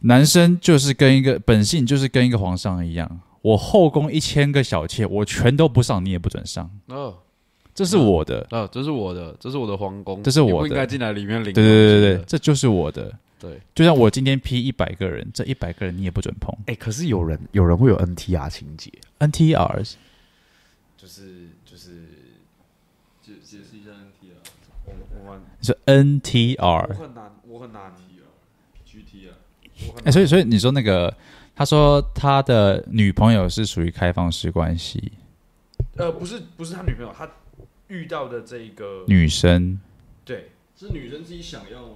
[0.00, 6.70] 男生就是跟一个本性，就是跟一个皇上一样，我后宫一千个小妾，我全都不上，你也不准上。
[6.88, 7.18] 哦。
[7.74, 11.54] 这是我的，哦，这是我的，这是我的皇宫，这是我的，不应该进来里面领。
[11.54, 13.10] 对对对对对，这就是我的。
[13.40, 16.54] 对，就像我今天批一百个人，这一百个人你也不准碰。
[16.66, 19.94] 哎，可是有人有人会有 NTR 情节，NTR
[20.98, 21.92] 就是就是
[23.22, 24.36] 解解释一下 NTR。
[25.24, 27.92] 我是 NTR，我很难，我很难
[28.84, 29.32] GT 啊。
[30.04, 31.14] 哎，所以所以你说那个，
[31.54, 35.12] 他说他的女朋友是属于开放式关系。
[35.96, 37.28] 呃，不是不是他女朋友，他。
[37.88, 39.78] 遇到的这个女生，
[40.24, 41.94] 对，是女生自己想要吗？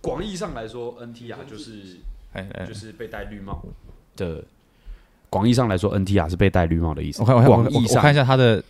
[0.00, 1.98] 广义上来说，NTR 就是，
[2.66, 3.62] 就是被戴绿帽
[4.16, 4.42] 的。
[5.28, 7.20] 广义上来说，NTR 是被戴绿帽的意思。
[7.20, 8.64] 我看，广义上，我看一下他的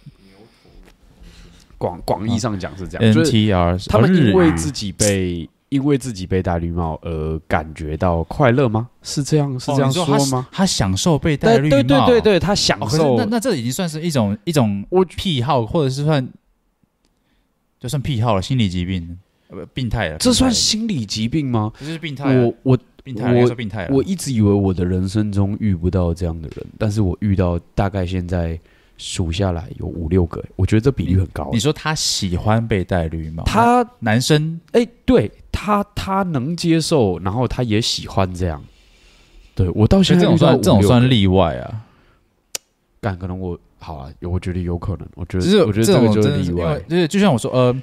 [1.79, 3.13] 广广义上讲是这样。
[3.13, 5.49] NTR，他们因为自己被。
[5.71, 8.89] 因为自己被戴绿帽而感觉到快乐吗？
[9.03, 10.39] 是这样，是这样说吗？
[10.39, 13.15] 哦、他，他享受被戴绿帽，对对对对，他享受。
[13.15, 14.87] 哦、那那这已经算是一种一种
[15.17, 16.25] 癖好，或者是算
[17.81, 19.19] 就算癖好了，心理疾病，
[19.49, 20.19] 呃，病态了。
[20.19, 21.73] 这算心理疾病吗？
[21.81, 22.41] 这是病态、啊。
[22.41, 23.89] 我我病态，我说病态。
[23.91, 28.57] 我一直以为我的人生中遇不到这样的人，但是我遇到大概现在。
[28.97, 31.51] 数下来有五六个，我觉得这比例很高。
[31.53, 38.63] 你说他喜欢被戴绿帽，他男生哎、欸，对他他能接受，然后他也喜欢这样。
[39.55, 41.83] 对我到现在这种算这种算例外啊。
[43.01, 45.07] 但可能我好啊，我觉得有可能。
[45.15, 46.81] 我觉得，就是我觉得这个就是例外。
[46.89, 47.75] 就是就像我说，呃，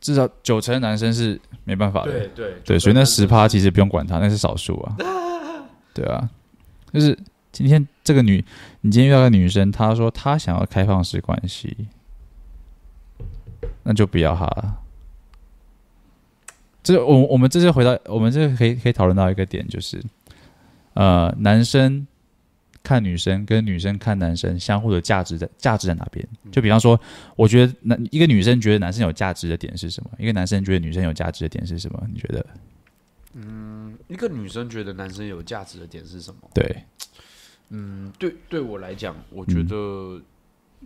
[0.00, 2.12] 至少九成男生是没办法的。
[2.12, 4.96] 对对对，所以那十趴其实不用管他，那是少数啊。
[5.94, 6.28] 对啊，
[6.92, 7.18] 就是。
[7.54, 8.44] 今天这个女，
[8.80, 11.86] 你今天遇到个女生，她说她想要开放式关系，
[13.84, 14.80] 那就不要她了。
[16.82, 20.02] 这我我们这次回到我们这可以可以讨论到一个点，就是
[20.94, 22.04] 呃，男生
[22.82, 26.26] 看女生跟女生看男生相互的价值在价值在哪边？
[26.50, 27.00] 就比方说，
[27.36, 30.10] 我觉得男一个女生觉得男生有价值的点是什么？
[30.18, 32.02] 一个男生觉得女生有价值的点是什么？
[32.12, 32.44] 你觉得？
[33.32, 36.50] 嗯，一个女生觉得男生有价值的点是什么？
[36.52, 36.84] 对。
[37.70, 39.76] 嗯，对，对我来讲，我觉得，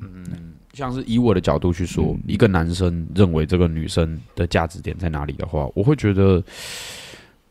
[0.01, 6.43] 嗯，嗯，像是以我的角度去说，嗯，一个男生认为这个女生的价值点在哪里的话，我会觉得，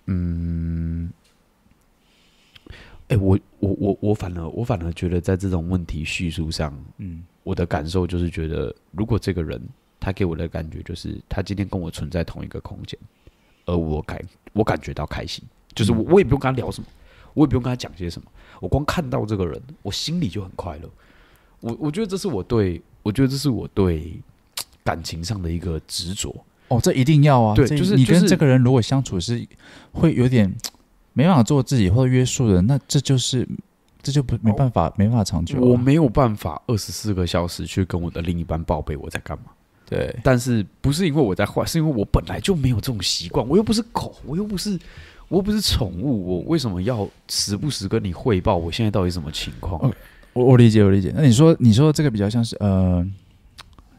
[0.05, 1.11] 嗯，
[3.09, 9.61] 哎，我我我我反而我反而觉得，在这种问题叙述上，嗯，我的感受就是觉得，如果这个人
[9.99, 12.97] 他给我的感觉就是他今天跟我存在同一个空间，
[13.65, 14.19] 而我感
[14.53, 15.43] 我感觉到开心，
[15.75, 16.87] 就是我我也不用跟他聊什么。
[17.33, 20.89] 我也不用跟他讲些什么，我光看到这个人，我心里就很快乐。
[21.59, 24.19] 我我觉得这是我对，我觉得这是我对
[24.83, 26.35] 感情上的一个执着。
[26.67, 27.55] 哦，这一定要啊！
[27.55, 29.47] 对，就是你跟这个人如果相处是
[29.93, 30.53] 会有点
[31.13, 33.47] 没办法做自己或者约束的，那这就是
[34.03, 35.61] 这就不没办法，没办法长久啊。
[35.61, 39.45] 我没有办法二十四个小时去跟我的另一半报备我在干嘛。
[39.89, 43.47] 对，但是不是因为我在坏，是因为我本来就没有这种习惯。
[43.47, 44.77] 我又不是狗，我又不是。
[45.29, 49.91] 我不是宠物，我为什么要时不时跟你汇报我现在到底什么情况？
[50.33, 51.11] 我我理解，我理解。
[51.15, 53.05] 那你说，你说这个比较像是呃，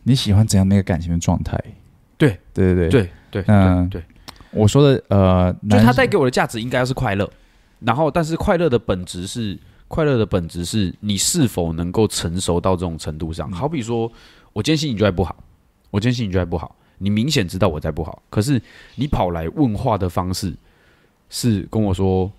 [0.05, 1.59] 你喜欢怎样的一个感情的状态？
[2.17, 4.03] 对对对对对嗯对。
[4.51, 7.31] 我说的呃，就他带给我的价值应该是快乐，
[7.81, 13.51] 然后但是快乐的本质是快乐的本质是你是否能够成熟到这种程度上？
[13.53, 14.11] 好比说，
[14.55, 15.37] 我今天心情就还不好，
[15.91, 18.61] 我今天心情就还不好，你明显知道我在不好，可是
[18.95, 20.55] 你跑来问话的方式。
[21.31, 22.31] 是跟我说，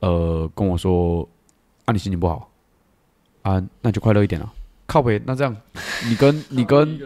[0.00, 1.28] 呃，跟我说，
[1.84, 2.50] 啊，你心情不好
[3.42, 4.52] 啊，那就快乐一点啊。
[4.86, 5.56] 靠北，那这样，
[6.08, 7.00] 你跟 你跟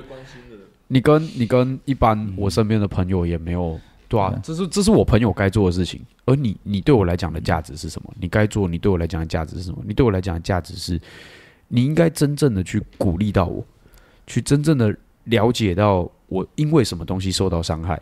[0.89, 3.79] 你跟你跟一般我身边的朋友也没有
[4.09, 8.13] 对啊，这是这是我朋友该做的事情，而你你对我来讲的价值是什么？
[8.19, 9.79] 你该做你对我来讲的价值是什么？
[9.87, 11.01] 你对我来讲的价值是，
[11.69, 13.65] 你应该真正的去鼓励到我，
[14.27, 18.01] 去真正的了解到我因为什么东西受到伤害。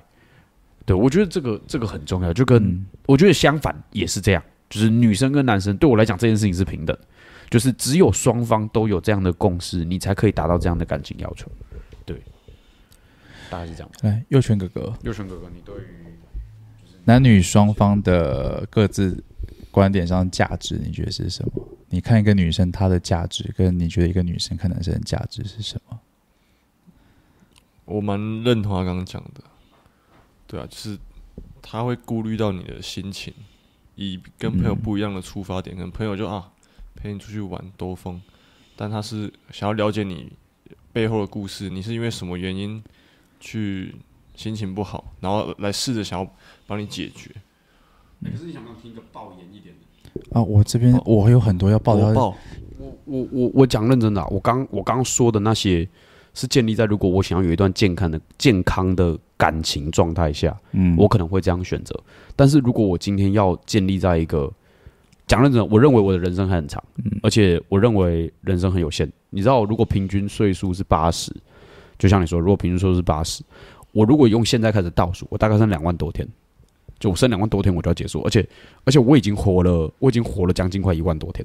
[0.85, 6.97] 对，我觉得这个这个很重要，就跟我觉得相反也是这样，就是女生跟男生对我来讲这件事情是平等。
[7.51, 11.47] 就是只有双方都有这样的共识，你才可以达到这样的感情要求。
[12.07, 12.17] 对，
[13.51, 13.91] 大概是这样。
[14.01, 15.87] 来，佑全哥哥，佑全哥哥，你对于
[17.05, 19.23] 男女双方的各自
[19.71, 21.63] 观点上价值，你觉得是什么？
[21.91, 26.01] 你看一个女生她的价值，跟你觉得一个女生看男生的价值是什么？
[27.85, 29.45] 我蛮认同他刚刚讲的。
[30.53, 30.97] 对啊，就是
[31.61, 33.35] 他会顾虑到你的心情，
[33.97, 36.49] 以跟朋友不一样的出发点，跟、嗯、朋友就啊。
[36.95, 38.21] 陪你出去玩兜风，
[38.77, 40.31] 但他是想要了解你
[40.93, 41.71] 背后的故事。
[41.71, 42.81] 你是因为什么原因
[43.41, 43.95] 去
[44.37, 46.35] 心情不好，然后来试着想要
[46.67, 47.31] 帮你解决。
[48.23, 49.75] 可是你想不想听一个爆言一点
[50.05, 50.43] 的啊？
[50.43, 52.15] 我这边我有很多要爆的。
[52.15, 52.37] 我
[53.07, 55.89] 我我我讲认真的、啊，我刚我刚说的那些
[56.35, 62.01] 是建立在如果我想要有一段健康的健康的感情状态下，嗯，我可能会这样选择。
[62.37, 64.49] 但是如果我今天要建立在一个
[65.27, 69.11] 讲认真，我认为我的人生还很长，嗯，而且我认为人生很有限。
[69.31, 71.35] 你知道，如果平均岁数是八十，
[71.99, 73.43] 就像你说，如果平均岁数是八十，
[73.91, 76.25] 我如果用现在开始倒数，我大概剩两万多天，
[77.01, 78.49] 就我剩两万多天我就要结束，而且
[78.85, 81.45] 而且我已经活了，我已经活了将近快一万多天，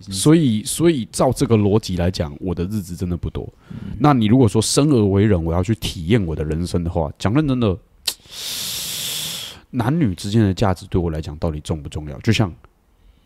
[0.00, 3.48] 所以所以照这个逻辑来讲，我的日子真的不多。
[3.70, 7.76] 嗯，那你如果说生而为人，我要去体验我的人生的话，讲认真的，
[9.70, 12.18] 男女之间的价值对我来讲到底重不重要？
[12.20, 12.52] 就像。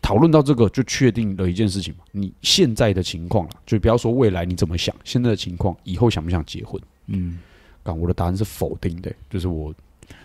[0.01, 1.99] 讨论到这个，就确定了一件事情嘛。
[2.13, 6.81] 你现在的情况了，就不要说未来你怎么想，现在的情况，以后想不想结婚？
[7.07, 7.37] 嗯，
[7.83, 9.71] 刚我的答案是否定的，就是我，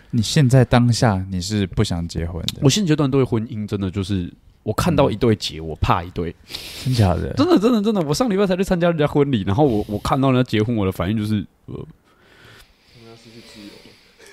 [0.09, 2.61] 你现在当下你是不想结婚的。
[2.63, 4.33] 我现阶段对婚姻真的就是，
[4.65, 6.35] 我看到一对结，我怕一对，
[6.83, 7.31] 真假的？
[7.35, 11.85] 真的真的真的，我上礼拜才去参加人家婚礼，然后我我看到人家结婚，我的反应就是呃。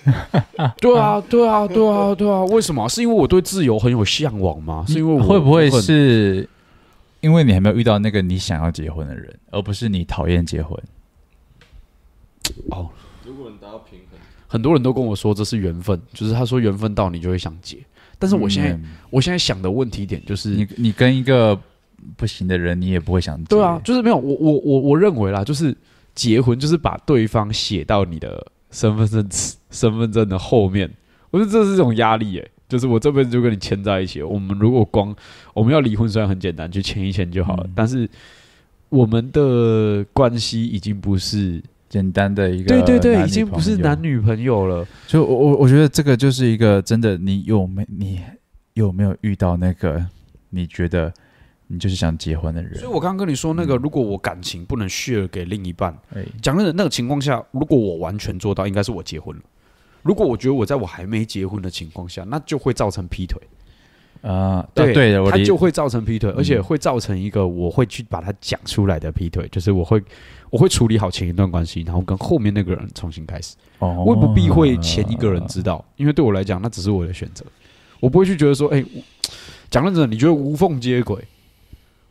[0.81, 2.43] 对啊，对啊，对啊，对啊！
[2.47, 2.89] 为什么？
[2.89, 4.85] 是因为我对自由很有向往吗？
[4.89, 6.49] 是因为我会不会是
[7.21, 10.77] 因为你还没有遇到那个你想要结婚的人，而不是你讨厌结婚？
[12.71, 12.91] 哦，
[13.25, 14.19] 如果能达到平衡，
[14.49, 17.79] 很多人都跟我说这是缘分，就是他说缘分到你就会想结。
[18.23, 21.59] 但是我现在，嗯、我现在想的问题点就是，你你跟一个
[22.17, 23.43] 不行的人，你也不会想。
[23.45, 25.77] 对啊，就是没有我我我我认为啦，就是
[26.15, 28.47] 结婚就是把对方写到你的。
[28.73, 29.29] 身份证
[29.71, 30.91] 身份证的后面，
[31.31, 34.23] 我觉得这是一种压力诶，就是我这辈子就跟你牵在一起。
[34.23, 35.15] 我们如果光
[35.53, 38.09] 我们要离婚，虽然很简单，就签一签就好了，嗯、但是
[38.89, 41.63] 我们的关系已经不是
[41.93, 44.89] 简单的一个，对对对，已经不是男女朋友了。
[45.07, 48.19] 就我我我觉得这个就是一个真的，你有没你
[48.73, 50.03] 有没有遇到那个
[50.49, 51.13] 你觉得？
[51.69, 55.97] 你就是想结婚的人，所以我刚刚跟你说那个，如果我感情不能 share 给另一半，
[56.43, 59.43] 讲真的，那个情况下，如果我完全做到，应该是我结婚了。
[60.03, 63.41] 如果我觉得我在我还没结婚的情况下，那就会造成劈腿
[64.23, 70.03] 啊，对对的，他就会造成劈腿，而且会造成一个我会去把它讲出来的劈腿，就是我会
[70.49, 77.45] 我会处理好前一段关系，然后跟后面那个人重新开始，哦我也不避讳前一个人知道，因为对我来讲，那只是我的选择，
[78.01, 78.85] 我不会去觉得说，哎，
[79.71, 81.19] 讲认真的，你觉得无缝接轨？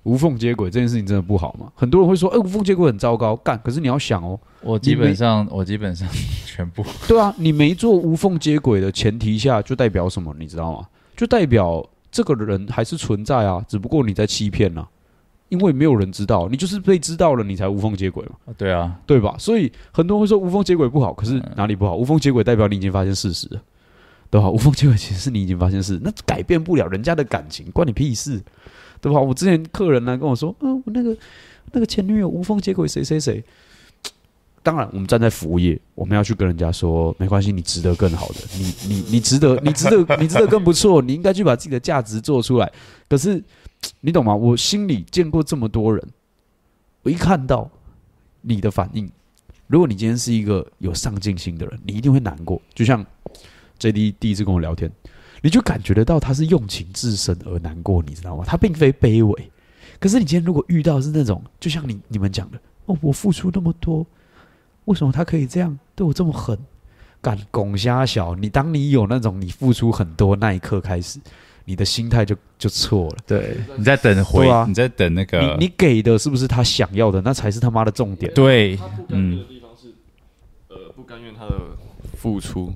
[0.03, 1.71] 无缝接轨这件事情真的不好吗？
[1.75, 3.55] 很多人会说，哎、欸，无缝接轨很糟糕，干。
[3.63, 6.09] 可是你要想哦，我基本上，我基本上
[6.43, 6.83] 全部。
[7.07, 10.35] 对啊，你没做无缝接轨的前提下，就代表什么？
[10.39, 10.87] 你知道吗？
[11.15, 14.87] 就代表这个人还是存在啊，只不过你在欺骗啊，
[15.49, 18.53] 因为没有人知道，你就是被知道了，你才无缝接轨嘛。
[18.57, 19.35] 对啊，对吧？
[19.39, 21.95] 所以很多人会说无缝接轨不好，可是哪里不好？
[21.95, 23.61] 无缝接轨代表你已经发现事实了，
[24.29, 24.49] 对吧？
[24.49, 28.41] 无缝接轨其实是你已经发现事实，那改变不了人家的感情，关你屁事。
[28.99, 29.19] 对吧？
[29.19, 31.17] 我之前客人呢跟我说，嗯、呃，我那个
[31.71, 33.43] 那个前女友无缝接轨谁谁谁。
[34.63, 42.71] 当然，我们站在服务业，我们要去跟人家说，没关系，你值得更好的，你你你值得，你值得，你值得更不错，你应该去把自己的价值做出来。
[43.09, 43.43] 可是，
[44.01, 44.35] 你懂吗？
[44.35, 46.05] 我心里见过这么多人，
[47.03, 47.69] 我一看到
[48.41, 49.09] 你的反应，
[49.67, 52.61] 如果你今天是一个有上进心的人，你一定会难过。
[52.73, 53.05] 就像
[53.79, 54.91] JD 第一次跟我聊天。
[55.43, 58.43] 你就感觉得到他是用情至深而难过，你知道吗？
[58.45, 59.51] 他并非卑微，
[59.99, 64.05] 可是你今天如果遇到是那种，就像你你们讲的，哦，我付出那么多，
[64.85, 66.57] 为什么他可以这样对我这么狠？
[67.21, 71.19] 敢拱虾小，你当你有那种你付出很多那一刻开始，
[71.65, 73.17] 你的心态就就错了。
[73.27, 77.21] 对，你在等回，啊、你在等那个，你你给的是不是他想要的？
[77.21, 78.33] 那才是他妈的重点。
[78.33, 79.95] 对，他不甘愿的地方是，嗯、
[80.69, 81.77] 呃，不甘愿他的
[82.17, 82.73] 付出。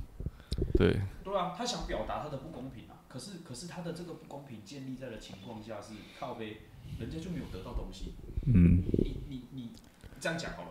[0.77, 0.95] 对。
[1.23, 3.02] 对啊，他想表达他的不公平啊。
[3.07, 6.57] 可是，可是他的这个不公平建立在的情况下是靠背，
[6.99, 8.14] 人家就没有得到东西。
[8.45, 8.84] 嗯。
[8.99, 9.72] 你你你
[10.19, 10.69] 这样讲好了，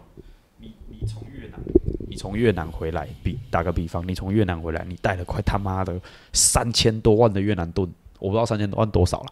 [0.64, 1.60] 你你从越南。
[2.06, 6.00] 你从越南回来，比打个比方，你从越南回来，你带了快他妈的
[6.32, 9.26] 三千多万的越南盾，我不知道三千多万多少了。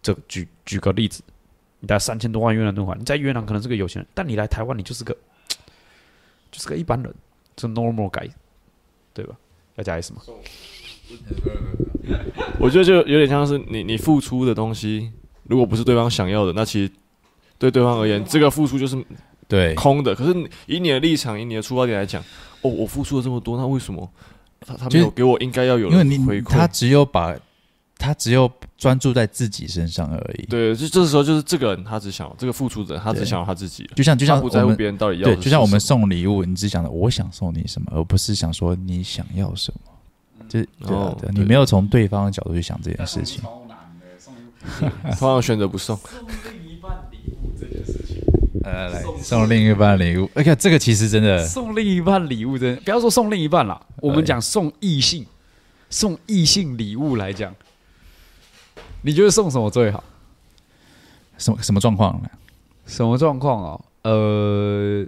[0.00, 1.20] 这举举个例子，
[1.80, 5.12] 你带三千多万越南盾回来，你在越南可能是个有钱人，但你来台湾，你就是个
[6.52, 7.12] 就是个一般人，
[7.58, 8.30] 是 normal guy，
[9.12, 9.34] 对吧？
[9.74, 10.20] 要加 S 吗？
[12.60, 15.10] 我觉得就有点像是你你付出的东西，
[15.44, 16.92] 如果不是对方想要的，那其实
[17.58, 19.04] 对对方而言，这个付出就是。
[19.52, 20.14] 对，空的。
[20.14, 20.32] 可是
[20.64, 22.22] 以你的立场，以你的出发点来讲，
[22.62, 24.10] 哦，我付出了这么多，那为什么
[24.64, 26.08] 他他没有给我应该要有的回馈？
[26.08, 27.36] 因为你他只有把
[27.98, 30.46] 他只有专注在自己身上而已。
[30.46, 33.86] 对，就这时候就是这个人，他只想这个付出者，他只想要他自己。
[33.94, 35.24] 就像就像不在乎别人到底要。
[35.24, 39.80] 对，就像我们送礼物，你只想着我想送你什么，而不是想说你想要什么。
[40.48, 43.42] 就对啊，对，你没有从对方的角度去想这件事情。
[43.42, 44.34] 超难的，送
[45.20, 45.98] 通常选择不送。
[48.62, 50.30] 来来来，送另一半礼物。
[50.34, 55.26] 哎呀，这个其实真的送另一半礼物，真的不要说送另一半了，我们讲送异性，
[55.90, 57.52] 送异性礼物来讲，
[59.02, 60.04] 你觉得送什么最好？
[61.38, 62.28] 什么什么状况呢？
[62.86, 63.80] 什么状况哦？
[64.02, 65.04] 呃，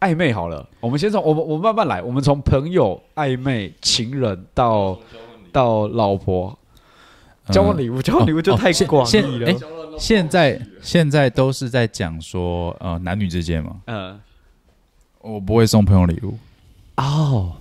[0.00, 4.98] 暧昧好了，我们先从我们我们慢慢来，我们从朋友、暧昧、情人到
[5.52, 6.58] 到老婆，
[7.50, 9.52] 交换礼物，交换礼物就太广义了。
[9.98, 13.76] 现在现在都是在讲说，呃，男女之间嘛。
[13.86, 14.18] 嗯，
[15.20, 16.38] 我不会送朋友礼物。
[16.96, 17.52] 哦，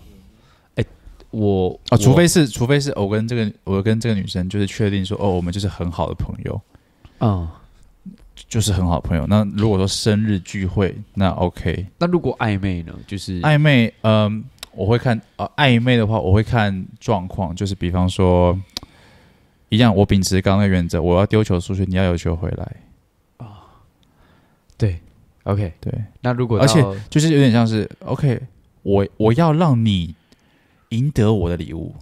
[0.75, 0.85] 哎，
[1.31, 6.61] 我啊，除非是，除非是我跟这个，我跟这个女生就是确定说，哦，我们就是很好的朋友。
[7.19, 7.47] 嗯，
[8.47, 9.25] 就是很好的朋友。
[9.27, 11.85] 那如果说生日聚会，那 OK。
[11.97, 12.93] 那如果暧昧呢？
[13.07, 14.43] 就是暧昧，嗯，
[14.73, 18.57] 我会看，呃，暧昧的话，我会看状况，就是比方说。
[19.69, 22.75] 一样，我秉持刚刚的原则，我要丢球出去，你要有球回来。
[24.77, 24.99] 对
[25.43, 25.91] ，OK，对。
[26.21, 28.39] 那如果而且就是有点像是 OK，
[28.83, 30.13] 我我要让你
[30.89, 31.93] 赢得我的礼物。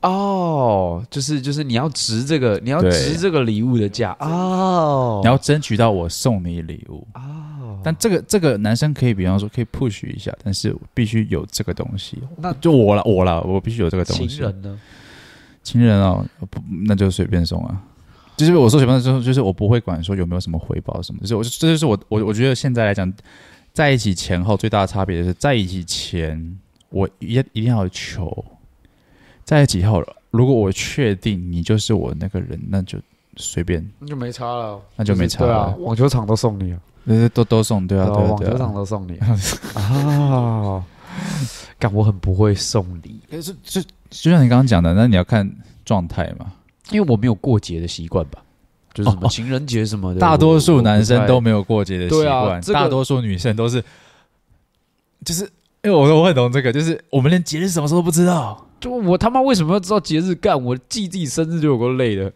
[0.00, 7.80] 哦，就是就是你要值这个，你要值这个礼物的价哦，你要争取到我送你礼物哦。
[7.82, 12.16] 但这个这个男生可以，比方说可以 push 一下，但是必须有这个东西。
[12.36, 14.28] 那就我了，我了，我必须有这个东西。
[14.28, 14.80] 情人呢？
[15.72, 17.82] 情人哦，不，那就随便送啊。
[18.36, 21.20] 就是我说随便送，就是我不会管说有没有什么回报什么。
[21.22, 23.12] 就是我，这就是我，我我觉得现在来讲，
[23.72, 26.58] 在一起前后最大的差别就是，在一起前
[26.90, 28.44] 我一一定要有求，
[29.44, 32.98] 在一起后，如果我确定你就是我那个人，那就
[33.36, 35.46] 随便，那就没差了，那就没差了。
[35.46, 36.80] 对啊，网球场都送你啊，
[37.34, 39.18] 都都送，对啊，对啊，网球场都送你
[39.74, 40.84] 啊。
[41.80, 45.50] 但我很不会送礼，可是就就像你刚刚讲的，那你要看
[45.84, 46.52] 状态嘛，
[46.90, 48.42] 因为我没有过节的习惯吧，
[48.94, 53.84] 就是什么情人节什么的，大多数男生都没有过节的习惯，大多数女生都是，
[55.24, 55.42] 就是
[55.82, 60.34] 因为我说我很懂这个，就是我们连节日什么时候都不知道，就我他妈为什么要知道节日？
[60.34, 62.32] 干我记自己生日就有够累的，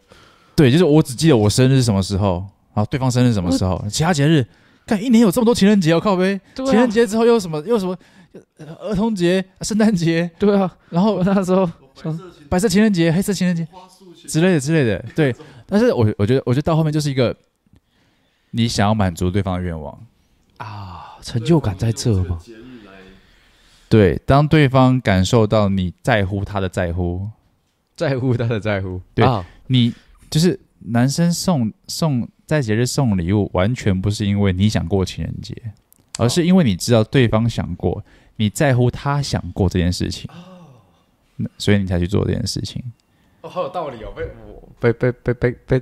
[0.55, 2.45] 对，就是我只记得我生日是什么时候，
[2.75, 4.47] 然后对方生日什么时候，其他节日，
[4.87, 7.97] 看一年有这么多情人节，我靠呗，情人节之后又什么又什么。
[8.81, 11.69] 儿童节、圣诞节， 对啊，然后那时候
[12.49, 13.67] 白色情人节、黑色情人节
[14.27, 15.35] 之类的之类的，对。
[15.67, 17.35] 但是我我觉得，我觉得到后面就是一个
[18.51, 19.99] 你想要满足对方的愿望
[20.59, 22.39] 啊，成就感在这吗？
[23.89, 27.27] 对，当对方感受到你在乎他的在乎，
[27.97, 29.27] 在乎他的在乎，对，
[29.69, 29.95] 你
[30.31, 35.55] 就是男生送送在节日送礼物，完全不是因为你想过情人节，
[36.19, 38.05] 而是因为你知道对方想过。
[38.43, 40.29] 你在乎他想过这件事情，
[41.37, 42.83] 那所以你才去做这件事情。
[43.41, 45.81] 哦，好有道理哦，被我被被被被被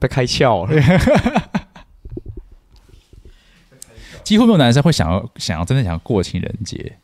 [0.00, 0.74] 被开窍了。
[4.24, 6.98] 几乎没有男生会想要想要真的想要过情人节，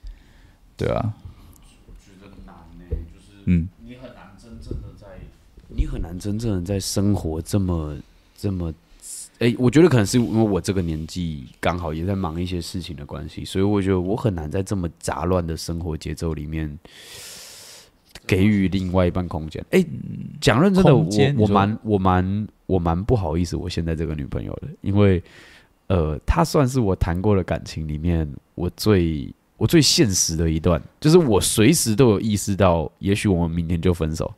[0.76, 1.14] 对啊。
[1.86, 2.84] 我觉得难呢，
[3.14, 5.06] 就是嗯，你很难真正的在，
[5.68, 7.96] 你很难真正的在生活这么
[8.36, 8.74] 这么。
[9.40, 16.78] 哎、欸，我觉得可能是因为我这个年纪刚好也在忙一些事情的关系，所以我觉得我很难在这么杂乱的生活节奏里面
[18.26, 19.64] 给予另外一半空间。
[19.70, 19.86] 哎、欸，
[20.42, 21.08] 讲认真的，我
[21.38, 25.22] 我蛮我蛮我蛮不好意思，我现在这个女朋友的，因为
[25.86, 34.30] 呃，她算是我谈过的感情里面我最我最现实的一段，就是我随时都有意识到，也许我们明天就分手。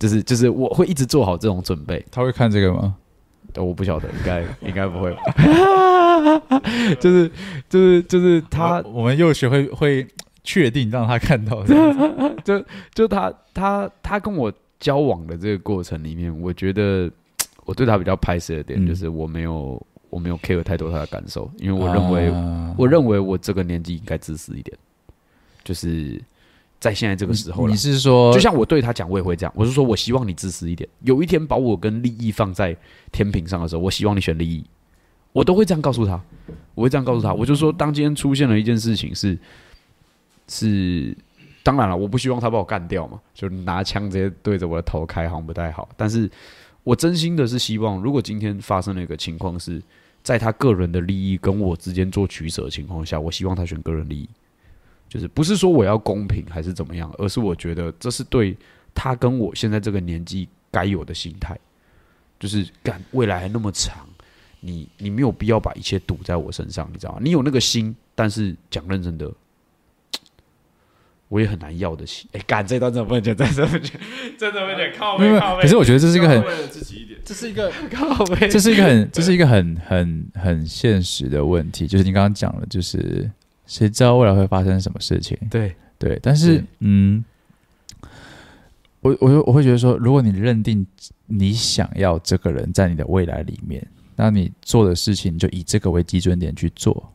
[0.00, 2.04] 就是就是我会一直做好这种准备。
[2.10, 2.96] 他会看这个吗？
[3.56, 5.22] 我不晓得，应该应该不会吧。
[7.00, 7.30] 就是
[7.68, 10.06] 就是就是他，我们又学会会
[10.44, 11.64] 确定让他看到，
[12.44, 12.64] 就
[12.94, 17.10] 就他他他跟我交往的这个过程里面，我觉得
[17.64, 24.76] 我对他比较拍摄的点就是我没有、嗯、我没有 care 太多他的感受，因为我认为、啊、我认为我这个年纪应该自私一点，
[25.64, 26.20] 就是。
[26.82, 29.52] 在现在这个时候，你是说，就像我对他讲，我也会这样。
[29.54, 30.88] 我是说，我希望你自私一点。
[31.02, 32.76] 有一天把我跟利益放在
[33.12, 34.64] 天平上的时候，我希望你选利益。
[35.32, 36.20] 我都会这样告诉他，
[36.74, 37.32] 我会这样告诉他。
[37.32, 39.38] 我就说，当今天出现了一件事情是，
[40.48, 41.16] 是
[41.62, 45.88] 当然了，我不希望他把我干掉嘛，就拿枪直接对着我的头开，好像不太好。
[45.96, 46.28] 但是
[46.82, 49.80] 我真心的是希望，如果今天发生了一个情况是
[50.24, 54.28] 在他个人的利益跟我之间做取舍的情况下，我希望他选个人利益。
[55.12, 58.56] 就是不是说我要公平还是怎么样，而是我觉得这是对
[58.94, 61.54] 他跟我现在这个年纪该有的心态。
[62.40, 64.08] 就是干未来还那么长，
[64.60, 67.18] 你你没有必要把一切赌在我身上，你知道吗？
[67.22, 69.30] 你有那个心，但是讲认真的，
[71.28, 72.26] 我也很难要得起。
[72.32, 73.36] 哎，干 这段真的不能讲？
[73.36, 74.00] 真的不讲，
[74.38, 74.92] 真的不讲。
[74.98, 75.62] 靠背靠背。
[75.62, 76.42] 可是我觉得这是一个很，
[77.22, 81.86] 这是一个靠背，这是一个很，这是一个很 很很现实的问题。
[81.86, 83.30] 就是你刚刚讲了，就是。
[83.66, 85.38] 谁知道未来会发生什么事情？
[85.50, 87.24] 对对，但是嗯，
[89.00, 90.86] 我我我会觉得说，如果你认定
[91.26, 93.86] 你想要这个人在你的未来里面，
[94.16, 97.12] 那你做的事情就以这个为基准点去做，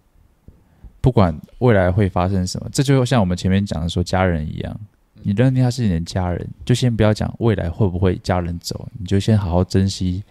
[1.02, 4.80] 不管未来会发生什么，这就像我们前面讲的说家人一样，
[5.22, 10.24] 你认定他是你的家人，就先不要讲未来会不会家人走，你就先好好珍惜，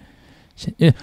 [0.57, 0.95] 先因为。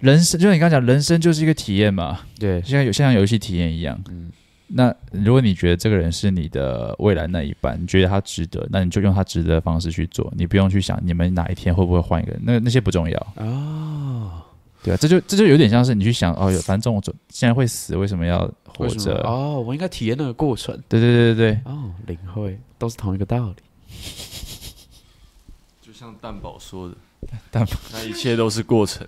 [0.00, 2.20] 人生就像你刚刚讲，人生就是一个体验嘛。
[2.38, 3.98] 对，像有像游戏体验一样。
[4.08, 4.30] 嗯，
[4.66, 13.26] 那如果你觉得这个人是你的未来那一半，你觉得他值得，那你就用他值得的方式去做，你不用去想你们哪一天会不会换一个人，那那些不重要。
[13.36, 14.42] 哦，
[14.82, 19.14] 对啊，这就这就有点像是你去想哦，反正我总现在会死，为什么要活着？
[19.26, 20.78] 哦，我应该体验那个过程。
[20.88, 21.60] 对对对对对。
[21.64, 23.56] 哦，领会都是同一个道理。
[25.80, 26.94] 就像蛋宝说的。
[27.50, 29.06] 但那一切都是过程，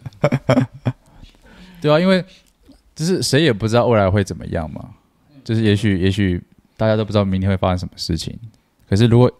[1.80, 2.24] 对啊，因为
[2.94, 4.90] 就是谁也不知道未来会怎么样嘛。
[5.44, 6.42] 就是也许也许
[6.76, 8.36] 大家都不知道明天会发生什么事情。
[8.88, 9.30] 可是如果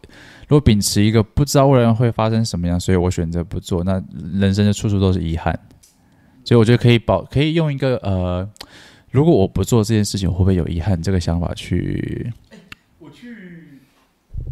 [0.49, 4.01] 如果秉持一个不知道未来会发生什么样，所以我选择不做，那
[4.35, 5.59] 人生就处处都是遗憾。
[6.45, 8.49] 所以我觉得可以保可以用一个呃，
[9.11, 11.01] 如果我不做这件事情，我会不会有遗憾？
[11.03, 12.33] 这个想法去。
[13.01, 13.81] 我去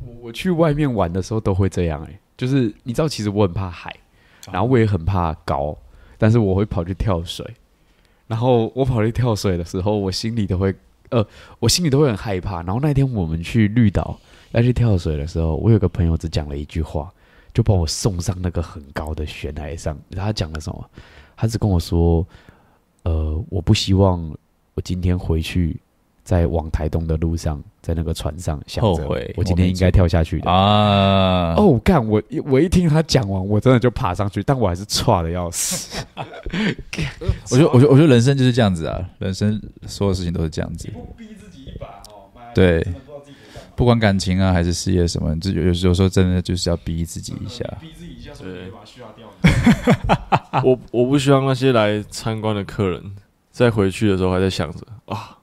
[0.05, 3.95] 我我去外面玩的时候都会这样哎、欸，就是你知道，其实我很怕海。
[4.53, 5.77] 然后我也很怕高，
[6.19, 7.47] 但是我会跑去跳水。
[8.27, 10.75] 然后我跑去跳水的时候，我心里都会
[11.11, 11.27] 呃，
[11.59, 12.63] 我心里都会很害怕。
[12.63, 14.19] 然后那天我们去绿岛
[14.53, 17.13] 要去跳水的时候，我有个朋友只讲了一句话，
[17.53, 19.97] 就把我送上那个很高的悬崖上。
[20.11, 20.91] 他讲了什么？
[21.37, 22.27] 他只跟我说
[23.05, 24.35] ：“呃，我不希望
[24.75, 25.79] 我今天回去。”
[26.25, 31.55] 在往台东的路上，在那个船上想着，我今天应该跳下去的啊！
[31.55, 36.03] 哦，干我我一听他讲完，我真的就爬上去，但我还是差的要死。
[37.51, 40.89] 我觉得，我觉得，我觉得人生就是这样子啊，人生所有事情都是这样子。
[40.95, 42.83] 不逼自己一把哦，对，
[43.77, 48.73] 不管感情啊还是事业什么，就有有时候真的就是要逼自己一下，逼自己一下，对，
[50.65, 53.15] 我我不希望那些来参观的客人
[53.51, 55.37] 在回去的时候还在想着啊。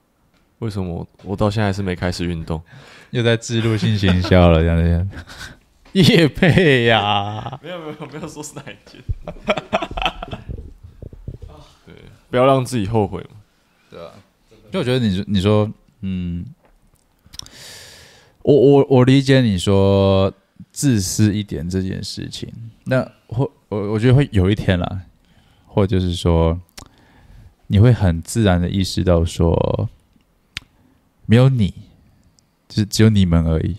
[0.62, 2.62] 为什么我我到现在还是没开始运动？
[3.10, 5.10] 又在自入性行销了，这样这样。
[5.90, 7.58] 业配呀？
[7.60, 9.02] 没有没有没有说是哪一件。
[11.84, 11.94] 对，
[12.30, 13.36] 不要让自己后悔嘛。
[13.90, 14.12] 对啊，
[14.70, 15.68] 就我觉得你你说
[16.02, 16.46] 嗯，
[18.42, 20.32] 我我我理解你说
[20.70, 22.48] 自私一点这件事情。
[22.84, 25.00] 那或我我觉得会有一天啦，
[25.66, 26.56] 或就是说
[27.66, 29.88] 你会很自然的意识到说。
[31.32, 31.72] 没有你，
[32.68, 33.78] 就只有你们而已。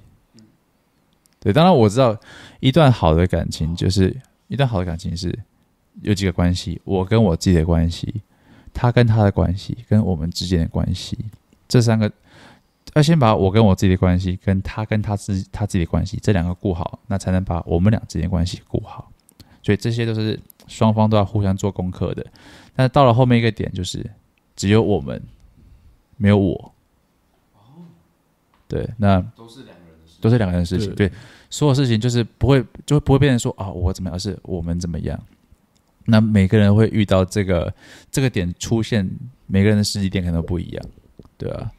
[1.40, 2.20] 对，当然我知道，
[2.60, 5.38] 一段好的感情就是一段好的感情是
[6.02, 8.24] 有几个关系：我跟我自己的关系，
[8.74, 11.16] 他跟他的关系，跟我们之间的关系。
[11.68, 12.12] 这三个
[12.96, 19.12] 要先把我跟我自己的关系，跟他跟他自他自己的关系这两个顾好，那才能把我们俩之间关系顾好。
[19.62, 22.26] 所以这些都是双方都要互相做功课的。
[22.76, 24.10] 但到了后面一个点，就是
[24.56, 25.22] 只有我们，
[26.18, 26.74] 没有我。
[28.74, 30.96] 对，那都是两个人的事，都是两个人的事情。
[30.96, 31.12] 对，
[31.48, 35.24] 所有事情就是不会，就不会变成说啊，我怎么样，而是我们怎么样。
[36.06, 37.72] 那每个人会遇到这个
[38.10, 39.08] 这个点出现，
[39.46, 40.86] 每个人的时机点可能都不一样，
[41.38, 41.70] 对啊。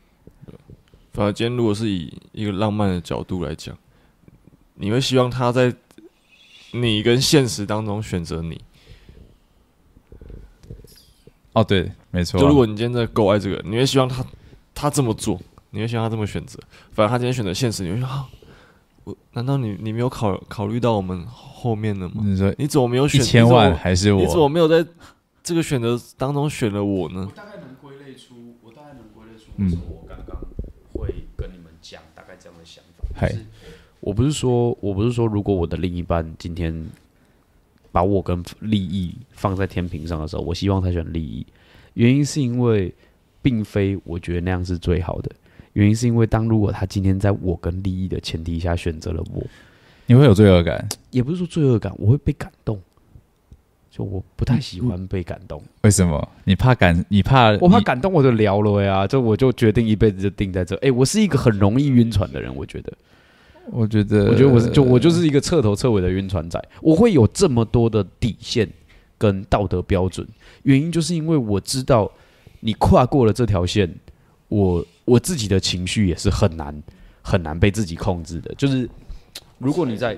[1.13, 3.77] 反而今天如果是以一个浪漫的角度来讲，
[4.75, 5.75] 你会希望他在
[6.71, 8.61] 你跟现实当中选择你。
[11.55, 12.41] 哦，对，没错、啊。
[12.41, 14.25] 就如果你今天在够爱这个，你会希望他
[14.73, 15.41] 他这么做，
[15.75, 16.59] 你会希望他这么选择。
[16.93, 18.27] 反正他今天选择现实，你会说啊，
[19.05, 22.23] 我难道你你没有考考虑到我们后面的吗？
[22.25, 24.21] 你说你怎么没有选一千万还是我？
[24.21, 24.87] 你怎么没有在
[25.43, 27.27] 这个选择当中选了我呢？
[27.29, 30.37] 我大概能归类出，我大概能归类出，嗯，我刚刚
[30.93, 33.05] 会跟你们讲大概这样的想法。
[33.15, 33.47] 嗨、嗯，
[34.01, 36.87] 我不是说，我不是说，如果我的另一半今天。
[37.95, 41.47] 把我跟利益放在天平上的时候，我希望他选利益。
[41.93, 42.93] 原因是因为，
[43.41, 45.31] 并非我觉得那样是最好的。
[45.75, 49.43] 原因是因为，当如果他今天在我跟利益的前提下选择了我，
[50.07, 50.89] 你会有罪恶感？
[51.11, 52.81] 也不是说罪恶感，我会被感动。
[53.91, 55.63] 就我不太喜欢被感动。
[55.83, 56.29] 为什么？
[56.43, 57.05] 你怕感？
[57.09, 57.57] 你怕？
[57.59, 59.07] 我怕感动，我就聊了呀。
[59.07, 60.75] 就我就决定一辈子就定在这。
[60.77, 62.93] 哎、欸，我是一个很容易晕船的人，我觉得。
[63.71, 66.63] 我觉得，我觉得我是就我就是一个彻头彻尾的晕船仔。
[66.83, 68.69] 我会有这么多的底线
[69.17, 70.27] 跟道德标准，
[70.65, 72.11] 原因就是因为我知道
[72.61, 73.89] 你跨过了这条线，
[74.55, 76.83] 我我自己的情绪也是很难
[77.23, 78.55] 很难被自己控制的。
[78.57, 78.89] 就是
[79.59, 80.17] 如果你在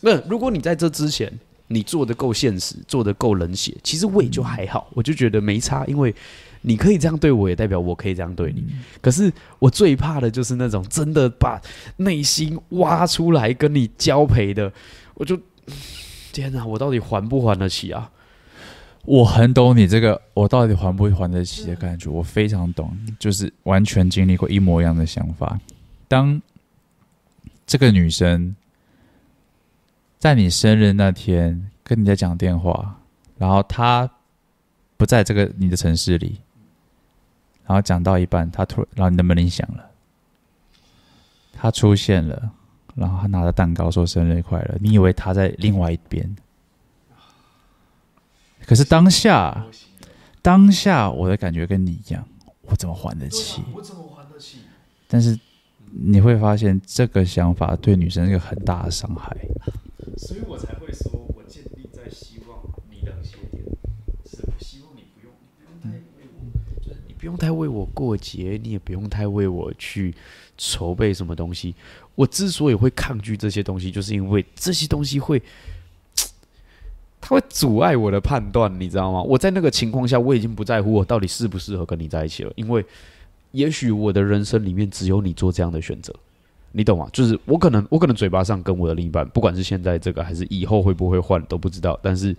[0.00, 1.32] 那，如果你在这之前
[1.66, 6.14] 你做的够现实，做的够冷血，其实我也就还好，我就觉得没差，因为。
[6.66, 8.64] 你可以这样对我，也代表我可以这样对你。
[9.02, 11.60] 可是我最怕的就是那种真的把
[11.98, 14.72] 内心挖出来跟你交配的，
[15.12, 15.38] 我就
[16.32, 18.10] 天哪，我到底还不还得起啊？
[19.04, 25.58] 我很懂你这个，我到底还不还得起的感觉，我非常懂，就是完全经历过一模一样的想法。
[26.08, 26.40] 当
[27.66, 28.54] 这个女生
[30.18, 32.98] 在你生日那天跟你在讲电话，
[33.36, 34.08] 然后她
[34.96, 36.40] 不在这个你的城市里。
[37.66, 39.90] 然后讲到一半，他突然，然后你的门铃响了，
[41.50, 42.50] 他出现了，
[42.94, 44.76] 然后他拿着蛋糕说生日快乐。
[44.82, 46.36] 你以为他在另外一边，
[48.66, 49.66] 可是当下，
[50.40, 52.26] 当下我的感觉跟你一样，
[52.62, 53.62] 我怎么还得起？
[53.74, 54.58] 我怎么还得起？
[55.06, 55.38] 但是
[55.90, 59.36] 你会发现，这个想法对女生是一个很大的伤害，
[60.16, 62.58] 所以我才会说，我建立在希望
[62.90, 63.64] 你的优点，
[64.26, 67.14] 是我希望你不用，你不用太为我，就是你。
[67.14, 70.14] 不用太为我过节，你也不用太为我去
[70.58, 71.74] 筹备什么东西。
[72.14, 75.42] 我之所以会抗拒这些东西，就是因为这些东西会，
[77.26, 79.22] 它会阻碍我的判断，你知道吗？
[79.22, 82.84] 我在那个情况下，我已经不在乎我到底适不适合跟你在一起了，因为
[83.52, 86.14] 也许我的人生里面只有你做这样的选择，
[86.72, 87.08] 你懂吗？
[87.14, 92.36] 就是我可能，我可能嘴巴上跟我的另一半，不管是现在这个还是以后会不会换都不知道，但是。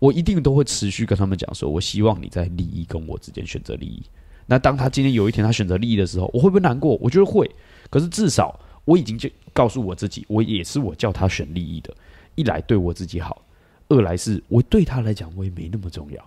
[0.00, 4.00] 我一定都会持续跟他们讲说，我希望你在利益跟我之间选择利益。
[4.46, 6.96] 那当他今天有一天他选择利益的时候，我会不会难过？
[7.00, 7.50] 我觉得会。
[7.90, 11.92] 可是至少我已经就告诉我自己，我也是我叫他选利益的。
[12.36, 13.42] 一来对我自己好，
[13.88, 16.24] 二来是我对他来讲我也没那么重要，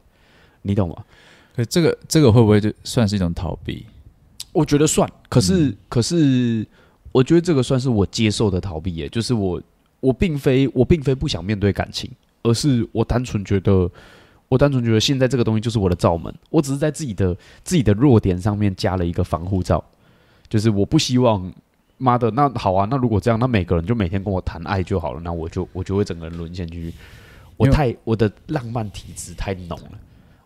[0.61, 0.95] 你懂吗？
[1.55, 3.85] 可这个这个会不会就算是一种逃避？
[4.51, 5.09] 我觉得算。
[5.29, 6.65] 可是、嗯、可是，
[7.11, 9.07] 我觉得这个算是我接受的逃避耶。
[9.09, 9.61] 就是我
[9.99, 12.09] 我并非我并非不想面对感情。
[12.43, 13.87] 而是我单纯觉得，
[14.49, 19.83] 我单纯觉得现在这个东西就是我的罩门，我只是在自己的自己的弱点上面加了一个防护罩，
[20.49, 21.53] 就是我不希望，
[21.99, 26.93] 妈的，那好啊，那如果这样，那每个人就每天跟我谈爱就好了，那我就我就会整个人沦陷进去，
[27.61, 29.91] 我太我的浪漫体质太浓了，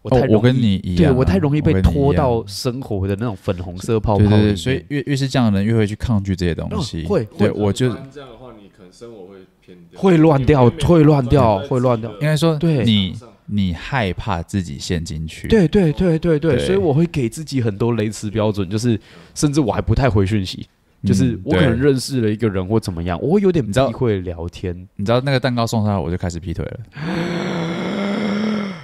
[0.01, 9.77] 我太容易、哦、我跟你一样、啊，对我太容易被拖到生活的那种粉红色泡泡里，对对对，所以越越是这样的人越会去抗拒这些东西，哦、会，对我就这样的话，你可能生活会偏。
[9.95, 12.11] 会乱掉，会乱掉，会乱掉。
[12.13, 12.83] 应该说，对。
[12.83, 13.15] 你，
[13.47, 15.47] 你害怕自己陷进去。
[15.47, 18.99] 对对对对对，所以我会给自己很多雷池标准，就是
[19.33, 20.67] 甚至我还不太回讯息，
[21.05, 24.75] 就是我可能认识了一个人或怎么样，我会有点避讳聊天。
[24.95, 26.79] 你知道那个蛋糕送上来，我就开始劈腿了。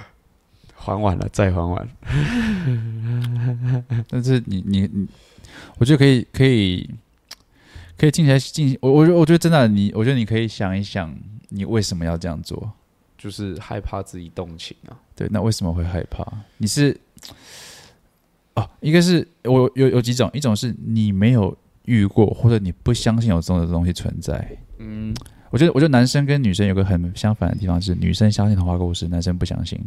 [0.76, 1.88] 还完了，再还完。
[4.08, 5.06] 但是你你你，
[5.78, 6.88] 我觉得可以可以。
[7.94, 11.14] 可以静下来静，我我觉我觉得真的，你我觉得你可以想一想，
[11.50, 12.72] 你为什么要这样做？
[13.16, 14.98] 就是害怕自己动情啊。
[15.14, 16.26] 对，那为什么会害怕？
[16.56, 16.98] 你是
[18.54, 24.46] 哦，一个是我有有几种，一种是你没有遇过，或者你不相信有这种东西存在。
[24.78, 25.14] 嗯，
[25.50, 29.78] 我觉得我觉得男生跟女生有个很相反的地方是，女生相信童话故事，男生不相信。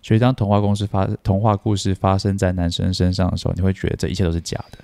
[0.00, 4.78] 所以当童话故事发童话故事发生在男生身上的时候，你会觉得这一切都是假的。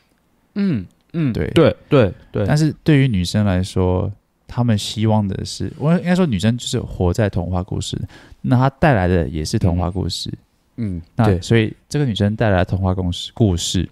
[0.54, 0.86] 嗯。
[1.14, 4.12] 嗯，对对对对，但是对于女生来说，
[4.46, 7.98] 她们希望的是，我应该说，女生就是活在童话故事，
[8.42, 10.30] 那她带来的也是童话故事。
[10.76, 13.88] 嗯，那，所以这个女生带来的童话故事，故事，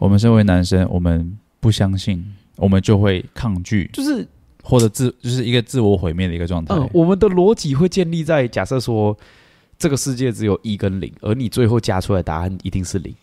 [0.00, 2.24] 我们身为男生，我们不相信，
[2.56, 3.88] 我们就会抗拒。
[3.92, 4.26] 就是
[4.62, 6.74] 或者自就是一个自我毁灭的一个状态。
[6.74, 9.14] 嗯，我们的逻辑会建立在假设说
[9.78, 13.14] 这个世界只有一跟零，而你最后加出来的答案一定是零。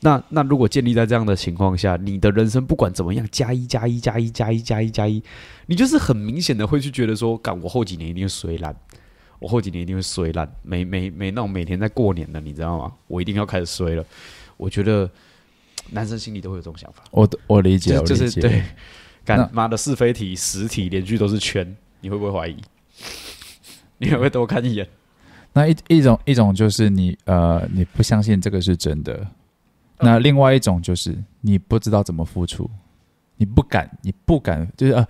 [0.00, 5.22] 那那如果建立在这样的情况下，你的人生不管怎么样，加一加一加一加一加一加一，
[5.66, 8.74] 你就是很明显的会去觉得说，干我后几年一定会衰烂，
[9.38, 12.92] 我后几年一定会衰烂，没没没那种每天在过年的，你知道吗？
[13.08, 14.02] 我一定要开始衰了。
[14.56, 15.08] 我觉得
[15.90, 17.02] 男生心里都会有这种想法。
[17.10, 18.62] 我我理解，就，就是对。
[19.24, 22.56] 干那妈的是非题实体连续都是圈，你会不会怀疑？
[23.96, 24.86] 你会不会多看一眼？
[25.54, 29.26] 那一一种一种就是你呃你不相信这个是真的，
[30.00, 32.68] 那另外一种就是你不知道怎么付出，
[33.38, 35.06] 你不敢你不敢就是呃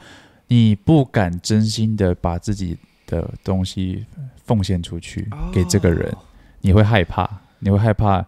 [0.47, 4.07] 你不敢真心的把自己的东西
[4.45, 6.15] 奉献出去给这个人，
[6.61, 7.29] 你会害怕，
[7.59, 8.25] 你会害怕，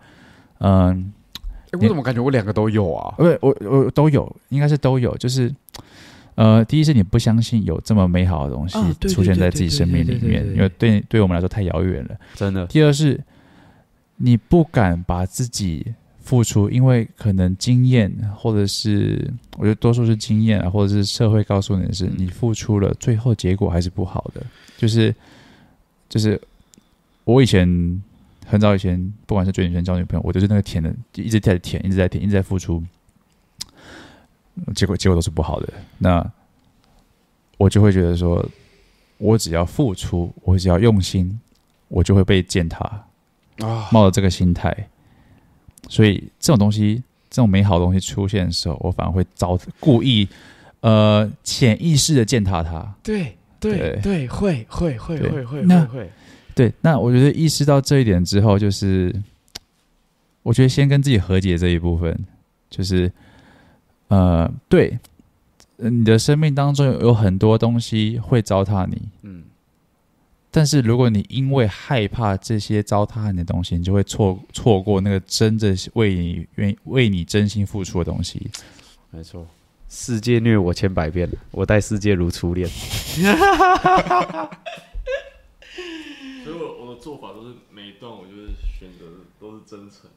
[0.59, 1.13] 嗯。
[1.77, 3.15] 欸、我怎么感觉我两个都有啊？
[3.17, 5.17] 不，我我都有，应该是都有。
[5.17, 5.53] 就是，
[6.35, 12.67] 呃，第一是你不相信有这么美好的东西出现在自己生命里面，因为对对我们来说太遥远了，真的。
[12.67, 13.21] 第二是，
[14.17, 24.43] 你不敢把自己付出，因为可能经验，或者是我觉得多数是经验啊，或者是社会告诉你的是，你付出了，最后结果还是不好的。
[24.77, 25.15] 就是，
[26.09, 26.41] 就是
[27.25, 28.03] 我以前。
[28.49, 32.83] 很早以前，不管是追女生、交女朋友，我就是那个舔的，一直在舔，一直在舔，一直在付出，
[34.75, 35.73] 结果结果都是不好的。
[35.99, 36.25] 那
[37.59, 38.49] 我就会觉得说，
[39.19, 41.41] 我只要付出，我只要用心，
[41.89, 43.07] 我就会被践踏
[43.59, 43.89] 啊！
[43.91, 44.89] 冒着这个心态，
[45.89, 50.29] 所以这种东西，这种美好的东西出现的时候，我反而会遭故意
[50.81, 52.95] 呃潜意识的践踏它。
[53.03, 56.11] 对对对，对，会会会会会那会会。
[56.57, 59.15] 对，那我觉得意识到这一点之后，就是
[60.43, 62.19] 我觉得先跟自己和解这一部分，
[62.71, 63.13] 就是
[64.09, 64.99] 呃，对，
[65.77, 69.43] 你的生命当中有很多东西会糟蹋你，嗯，
[70.51, 78.51] 但是如果你因为害怕这些糟蹋你的东西，你就会错错过那个真正为你愿意为你真心付出的东西。
[79.11, 79.47] 没错，
[79.91, 82.67] 世界虐我千百遍，我待世界如初恋。
[86.45, 88.49] 所以我我的做法都是每一段，我就是
[88.79, 89.07] 选择
[89.41, 90.09] 都是真诚。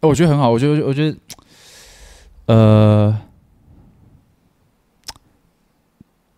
[0.00, 1.18] 哎我觉得很好，我觉得我觉得，
[2.46, 3.20] 呃，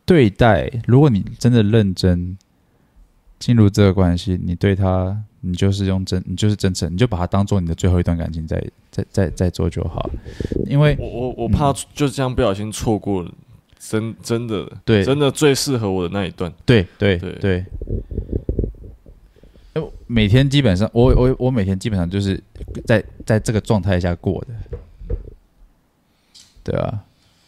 [0.07, 2.39] 对待，如果你真的认真
[3.39, 10.11] 进入这个关系，你对他，你就是用真，你就是真诚，你就把它当做你的最后一段感情，在在在在做就好。
[10.67, 13.31] 因为我我我怕就这样不小心错过了
[13.79, 16.53] 真真的对真的最适合我的那一段。
[16.65, 17.33] 对对对。
[17.35, 17.65] 对
[19.81, 22.43] 对每天基本上，我我我每天基本上就是
[22.87, 24.55] 在在这个状态下过的，
[26.65, 27.05] 对啊，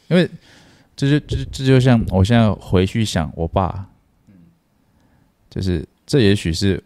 [0.08, 0.28] 因为
[0.94, 3.88] 这就这这就像我现在回去想我爸，
[5.50, 6.82] 就是这也许是，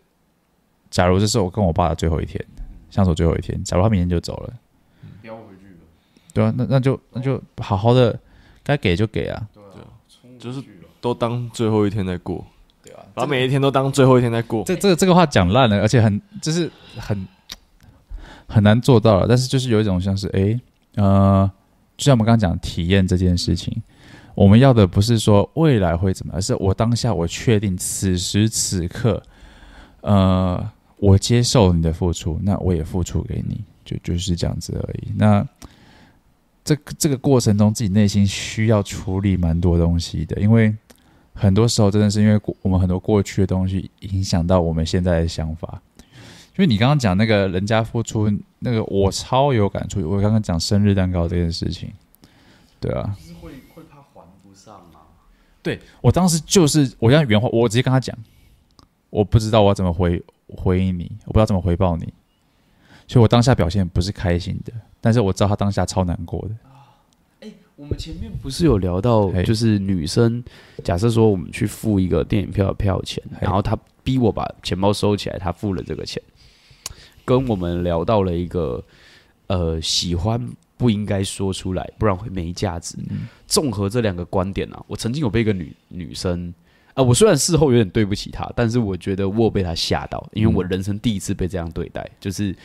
[0.91, 2.45] 假如这是我跟我爸的最后一天，
[2.91, 4.55] 相处最后一天，假如他明天就走了，
[5.21, 5.81] 不要回去了，
[6.33, 8.19] 对啊，那那就那就好好的，
[8.63, 9.89] 该给就给啊，对啊，
[10.39, 10.63] 就是
[11.01, 12.45] 都当最后一天在过。
[13.17, 17.27] 把每一天都当最后一天在过，这这这个话讲烂了，而且很就是很
[18.47, 19.27] 很难做到了。
[19.27, 20.61] 但是就是有一种像是，哎，
[20.97, 21.51] 呃，
[21.97, 23.75] 就像我们刚刚讲体验这件事情，
[24.35, 29.23] 我们要的不是说未来会怎么，而是我当下我确定此时此刻，
[30.03, 30.63] 呃，
[30.99, 35.09] 我接受你的付出，那我也付出给你，就就是这样子而已。
[35.17, 35.43] 那
[36.63, 40.77] 这这个过程中，自己内心需要处理蛮多东西的，因为。
[41.37, 45.81] 很多时候真的是因为我们很多过去的东西影响到我们现在的想法。
[46.59, 50.01] 因为你刚刚讲那个人家付出那个，我超有感触。
[50.09, 51.93] 我刚刚讲生日蛋糕这件事情，
[52.81, 55.01] 对啊，是会会怕还不上吗？
[55.63, 58.17] 对，我当时就是我要原话，我直接跟他讲，
[59.11, 62.11] 我不知道我要怎么回回应你，我不知道怎么回报你，
[63.07, 66.55] 所以我当下表现不是开心的，但是我知道他当下超难过的。
[67.77, 70.43] 我们前面不是有聊到，就是女生，
[70.83, 76.21] 假设说我们去付一个电影票的票钱，然后她逼我把钱包收起来，她付了这个钱，
[77.23, 78.83] 跟我们聊到了一个，
[79.49, 80.49] 呃，喜欢
[80.79, 82.97] 不应该说出来，不然会没价值。
[83.47, 86.55] 综合这两个观点啊，我曾经有被一个女女生，
[86.95, 92.57] 啊，我虽然事后有点对不起她，但是我觉得我被她吓到，因为我人生第一次被这样对待，就是，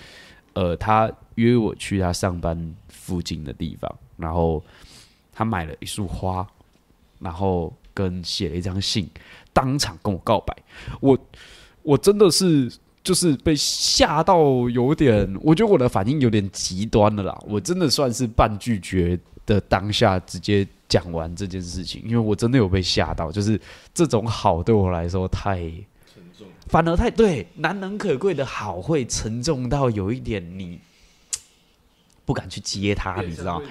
[0.54, 4.64] 呃，她约我去她上班附近的地方，然后。
[5.42, 6.48] 他买了一束花，
[7.18, 9.10] 然后跟写了一张信，
[9.52, 10.56] 当场跟我告白。
[11.00, 11.18] 我
[11.82, 12.72] 我真的是
[13.04, 14.38] 就是被吓到，
[14.70, 17.36] 有点，我觉得我的反应有点极端了啦。
[17.48, 23.60] 我真的算是半拒绝的当下，直接讲完这件事情，因为我真的有被吓到，就是
[23.96, 30.80] 这种好对我来说太沉重，反而太对难能可贵的好会沉重到有一点你
[32.26, 33.66] 不敢去接他，你知道吗？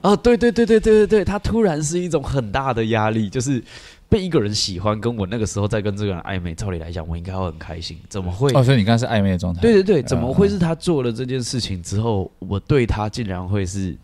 [0.00, 3.62] 啊，对对对对对对对，他突然是一种很大的压力，就是
[4.08, 8.50] 被一个人喜欢，跟我那个时候在跟这个人暧昧，照理来讲我应该会很开心，怎么会？
[8.52, 9.60] 哦，所以你刚才是暧昧的状态？
[9.60, 13.96] 对对对，怎么会是他做了这件事情之后，我对他竟然会是？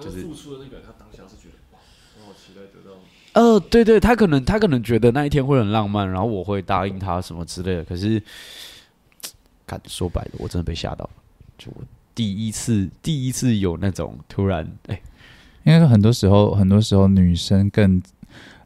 [0.00, 1.78] 就是付出的那个，他当下是觉得哇，
[2.20, 2.96] 我好期待得到。
[3.32, 7.84] 呃，对对，他可能他可能觉得那一天会很浪漫，然后我会答应他什么之类的。
[7.84, 8.20] 可是，
[9.66, 11.10] 看说白了，我真的被吓到了。
[11.58, 11.82] 就我
[12.14, 15.00] 第一次第一次有那种突然，哎，
[15.64, 18.02] 应该说很多时候很多时候女生更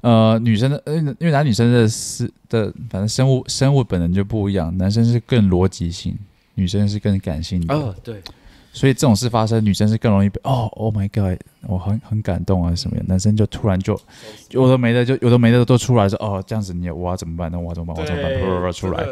[0.01, 6.17] 呃女生的，因为男女生的是的，反正生物生物本能就不一样，男生是更逻辑性，
[6.55, 7.75] 女生是更感性的。
[7.75, 8.23] 哦，对。
[8.71, 13.03] 所以这种事发生，女生是更容易被哦，Oh my God，我很很感动啊什么的。
[13.09, 13.99] 男生就突然就
[14.51, 17.59] 有的没的，就有的没的都出来说哦，这样子你我要怎么办那？
[17.59, 18.05] 我要怎么办？
[18.05, 18.23] 我怎么
[18.63, 18.73] 办？
[18.73, 19.05] 出来。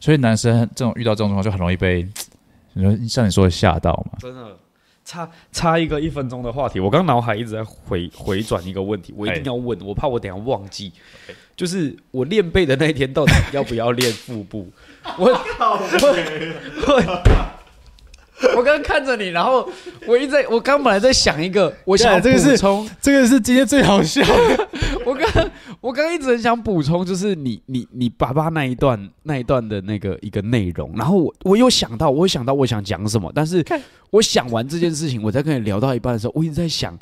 [0.00, 2.08] 所以男生这种遇到这种情况就很容易被，
[2.74, 4.18] 你说像你说的吓到嘛。
[4.20, 4.56] 真的，
[5.04, 10.92] 差差一个一分钟的话题，我刚脑海一直在回回转一个问题，我一定要问，我怕我等下忘记。
[11.54, 14.68] 就是我练背的那一天，到底要不要练腹部？
[15.18, 15.34] 我我
[16.82, 17.22] 我。
[18.56, 19.68] 我 刚刚看着你，然后
[20.04, 22.58] 我一直在，我刚本来在想一个，我想这个是，
[23.00, 24.68] 这个是今天最好笑的。
[25.06, 25.50] 我刚
[25.82, 33.64] 我刚刚一直很想补充，就是你你你爸爸那一段那一段的那个一个内容，然后我我有想到，我有想到我想讲什么，但是
[34.10, 36.96] 我想完这件事情，我在跟你聊到一半的时候，我一直在想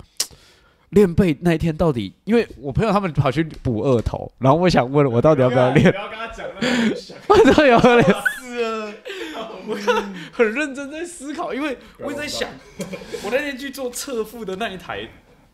[0.90, 5.92] 练背那一天到底，因为我朋友他们跑去补二头，然后我想问我到底要不要练？
[5.92, 8.02] 不要跟他讲那么想，我都有点
[8.42, 8.94] 是啊。
[9.68, 9.76] 我
[10.32, 12.48] 很认真在思考，因为我一直在想，
[13.22, 15.06] 我那天去做侧腹的那一台，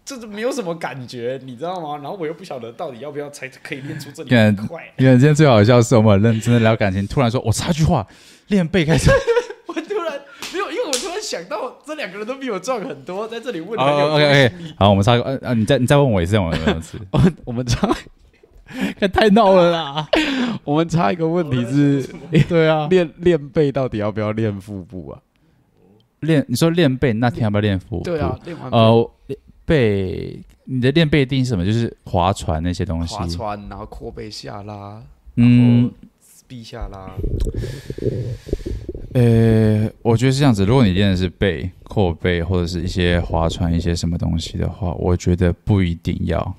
[0.07, 1.97] 就是没有什么感觉，你知道吗？
[1.97, 4.31] 然后我又不晓得到底要不要才可以练出这里
[4.67, 4.91] 块。
[4.97, 8.07] 因为今天最好笑的是我们很认真的聊感情，突然说我插句话，
[8.47, 9.11] 练背开始，
[9.67, 10.13] 我突然
[10.53, 13.79] 没有，因为我突然想到这两个人都比我壮很多，在这里问。
[13.79, 17.93] 哦，OK OK，好，我们插个，呃呃，你再你再问我一次，我们两次，我 我们插。
[19.13, 20.09] 太闹了啦！
[20.65, 22.05] 我们插一个问题是，
[22.49, 25.21] 对啊，练练背到底要不要练腹部啊？
[26.21, 28.05] 练你说练背那天要不要练腹部？
[28.05, 29.11] 对啊，练完呃
[29.67, 31.67] 背，你的练背定是什么？
[31.67, 35.03] 就是划船那些东西，划船，然后阔背下拉，
[35.35, 35.91] 嗯，
[36.47, 37.11] 臂下拉。
[39.13, 40.65] 呃，我觉得是这样子。
[40.65, 46.55] 如果你练的是背、阔背或者是一些划船一些什么东西的话，我觉得不一定要。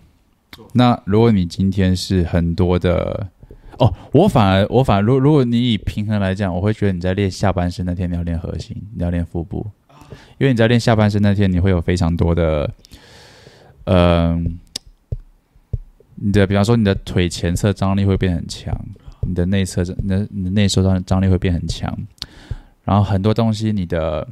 [0.74, 3.28] 那如果你今天是很多的
[3.78, 9.64] 哦，我反而我反而，如如果你以平衡来讲，我会觉得你在练下半身那天你要练核心，你要练腹部，
[10.38, 12.70] 因为你在练下半身那天你会有非常多的，
[13.86, 14.60] 嗯、
[16.16, 18.76] 你的比方说你的腿前侧张力会变很强，
[19.22, 21.98] 你的内侧你的你的内收张张力会变很强，
[22.84, 24.28] 然后很多东西你的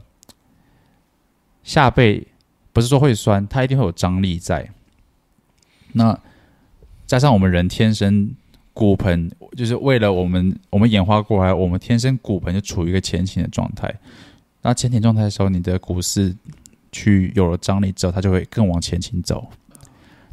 [1.64, 2.28] 下背
[2.74, 4.70] 不是说会酸，它一定会有张力在。
[5.94, 6.18] 那
[7.08, 8.32] 加上我们人天生
[8.74, 13.94] 骨盆，就是为了我们我们演化过来，我们天生骨盆就处于一个前倾的状态。
[14.66, 16.36] 那前倾状态的时候，你的股四
[16.92, 19.48] 去有了张力之后，它就会更往前倾走。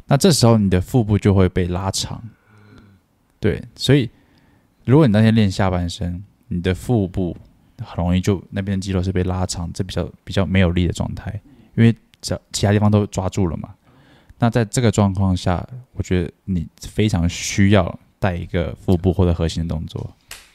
[0.07, 2.19] 那这时候你的腹部就会被拉长。
[3.39, 4.09] 对，所以
[4.85, 7.37] 如果你那天练下半身，你的腹部
[7.85, 11.39] 很容易就那边的肌肉是被拉长，这比较比较没有力的状态，
[11.75, 13.69] 因为这其他地方都抓住了嘛。
[14.39, 20.09] 那在这个状况下，我觉得你非常需要带一个腹部或者核心的动作。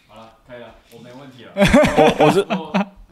[0.08, 1.52] 好了，可以了，我没问题了。
[2.18, 2.44] 我我是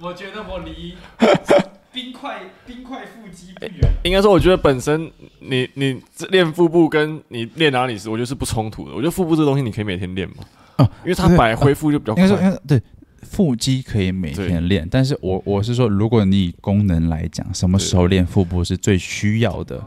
[0.07, 0.94] 我，我觉得我离
[1.93, 3.93] 冰块冰块腹肌不远。
[4.05, 5.10] 应该说，我觉得本身
[5.41, 8.94] 你你练腹部跟你练哪里是，我觉得是不冲突的。
[8.94, 10.44] 我觉得腹部这个东西你可以每天练嘛，
[10.76, 12.23] 哦，因为它本来恢复就比较快。
[12.23, 12.81] 应该说，对，
[13.23, 19.83] 腹肌可以每天练，但是我我是说，如果你以功能来讲，什么时候练腹部是最需要的？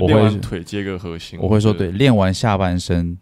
[0.00, 3.18] 我会腿接个核心，我会说对，练完下半身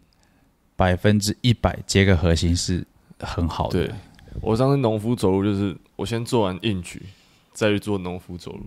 [0.77, 2.85] 百分之一百接个核心是
[3.19, 3.87] 很好的。
[3.87, 3.91] 对，
[4.39, 6.99] 我上次农夫走路就是我先做完硬举，
[7.53, 8.65] 再去做农夫走路，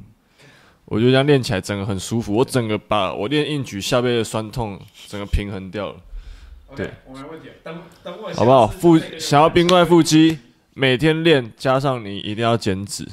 [0.85, 2.33] 我觉得这样练起来整个很舒服。
[2.33, 6.01] 我整个把我练硬举下背的酸痛整个平衡掉了。
[6.77, 7.49] 对，我没问题。
[7.65, 8.69] 等等我好不好？
[8.69, 10.39] 腹想要冰块腹肌，
[10.75, 13.05] 每天练，加上你一定要减脂。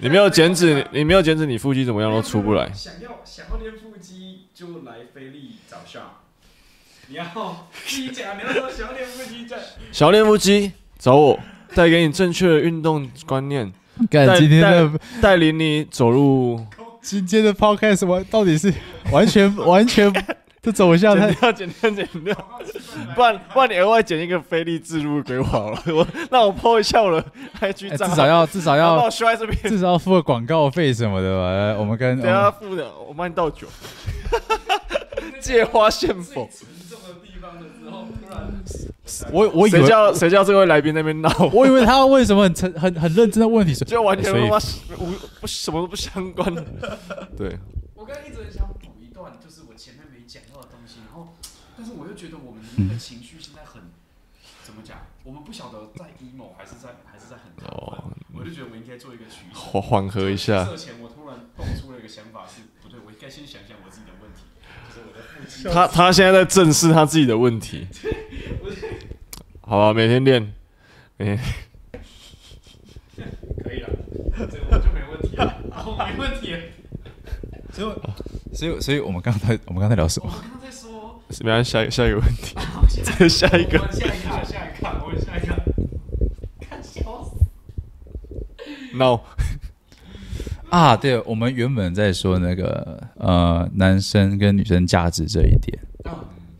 [0.00, 2.70] 你没有减脂，你没有减脂，你腹肌怎么样都出不来。
[2.74, 6.20] 想要想要练腹肌，就来菲力找上。
[7.08, 7.24] 你要
[7.86, 9.46] 自己讲，你要说想要练腹肌，
[9.90, 11.40] 想要练腹肌找我，
[11.74, 13.72] 带给你正确的运动观念，
[14.10, 14.90] 带带
[15.20, 16.64] 带领你走入
[17.00, 18.72] 今天的 podcast 完到底是
[19.12, 20.12] 完全 完全
[20.62, 22.34] 这走向太剪掉 剪掉剪掉，
[23.14, 27.24] 不然不然你额外剪一个非利自入给我好了， 我那我 po 一下我的
[27.60, 29.08] IG 账号，至少要至少要
[29.64, 31.50] 至少要付个广告费什么的吧？
[31.50, 33.66] 来，我们跟等下付的，我帮你倒酒，
[35.40, 36.46] 借花献佛。
[39.32, 41.30] 我我以为谁叫谁叫这位来宾那边闹？
[41.52, 44.58] 我以为他要问什么很诚很很认真的问题是，就完全他妈
[44.98, 46.52] 无不什么都不相关。
[47.36, 47.58] 对，
[47.94, 51.34] 我刚刚一直很想补一段，就是我前面没讲到的东西，然后，
[51.76, 53.82] 但是我又觉得我们的那个情绪现在很，
[54.64, 54.98] 怎么讲？
[55.24, 60.64] 我们不晓得在 emo 还是在还是在很亢奋，我就觉得我们应该做一个取舍，缓缓和一下。
[60.64, 64.48] 这前我突然蹦出了一个想法是，不对，我应该先想想我自己的问题，
[64.88, 65.68] 就是我的腹肌。
[65.74, 67.86] 他他现在在正视他自己的问题。
[69.62, 70.52] 好吧，每天练，
[71.16, 71.38] 每 天
[73.62, 73.88] 可以了，
[74.50, 75.56] 这个我就没问题了，
[75.86, 76.56] 我没问题。
[77.72, 80.28] 所以所以所以我们刚才我们刚才聊什么？
[80.28, 82.56] 我刚刚在说，没关系，下下一个问题，
[83.02, 85.54] 再 下一个，下一个，下一个，我下一个，
[86.60, 87.36] 看笑死。
[88.96, 89.20] No
[90.70, 95.78] 啊，对，我们原本在说那个呃，男生跟女生价值这一点，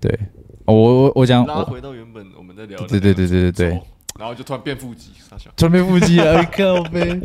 [0.01, 0.19] 对，
[0.67, 3.83] 我我我讲，拉回到原本我们在聊的，对对对对对对，
[4.19, 5.11] 然后就突然变腹肌，
[5.57, 7.21] 突然变腹肌了， 靠呗。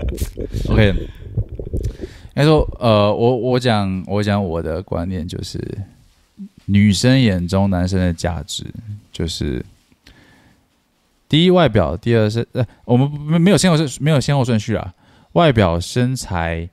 [0.69, 5.59] OK，应该说，呃，我我讲我讲我的观念就是，
[6.65, 8.65] 女生眼中男生的价值
[9.11, 9.64] 就是
[11.30, 14.93] 第一外表，第二是呃，我们没没有先后顺没有先后顺序啊，
[15.33, 16.69] 外表身材。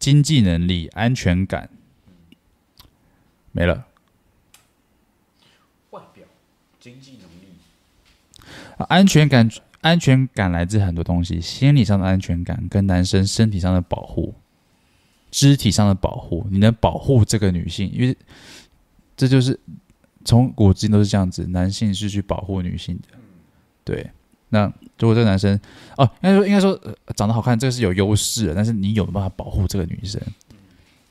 [0.00, 1.68] 经济能力、安全感
[3.52, 3.84] 没了。
[5.90, 6.24] 外表、
[6.80, 7.52] 经济能力、
[8.88, 9.48] 安全感，
[9.80, 14.34] 安全感来自很多东西，心理上的安全感，跟男生身体上的保护、
[15.30, 18.16] 肢体上的保护，你能保护这个女性，因为
[19.16, 19.58] 这就是
[20.24, 23.18] 从古至今都是这样子，男性是去保护女性的，
[23.84, 24.10] 对。
[24.52, 24.66] 那
[24.98, 25.58] 如果这个男生
[25.96, 26.76] 哦，应该说应该说、
[27.14, 30.20] 长得好看，这个是有优势的，但是你有没有办法保护这个女生？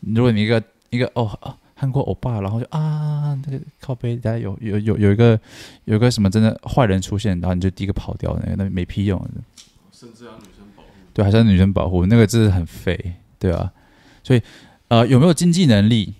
[0.01, 5.39] 如果你一个一个哦韩国欧巴，然后就啊那个靠背，大家有有有有一个
[5.85, 9.17] 有一个什么真的坏人出现，然后你就第一个跑掉，那个那没屁用。
[9.93, 13.71] 甚至要女生保护，对，还是要女生保护，那个真的很废，对啊。
[14.23, 14.41] 所以
[14.89, 16.13] 呃，有没有经济能力，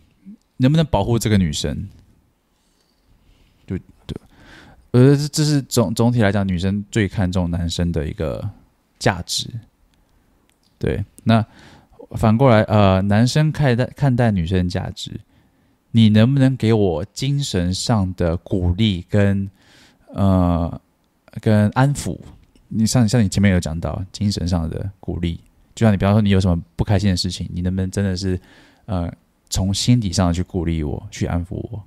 [0.58, 1.90] 能不能保护这个女生？
[3.68, 4.16] 就对
[4.92, 8.50] 呃，这是总总体来讲，女生最看重男生的一个
[8.98, 9.50] 价值。
[10.78, 11.46] 对，那
[12.12, 15.12] 反过来，呃，男生看待看待女生的价值，
[15.92, 19.50] 你能不能给我精神上的鼓励跟
[20.14, 20.82] 呃
[21.42, 22.18] 跟安抚？
[22.68, 25.40] 你像像你前面有讲到精神上的鼓励，
[25.76, 28.40] 就像你比方说你有什么不开心的事情，你能不能真的是
[28.86, 29.12] 呃
[29.50, 31.84] 从心底上去鼓励我，去安抚我？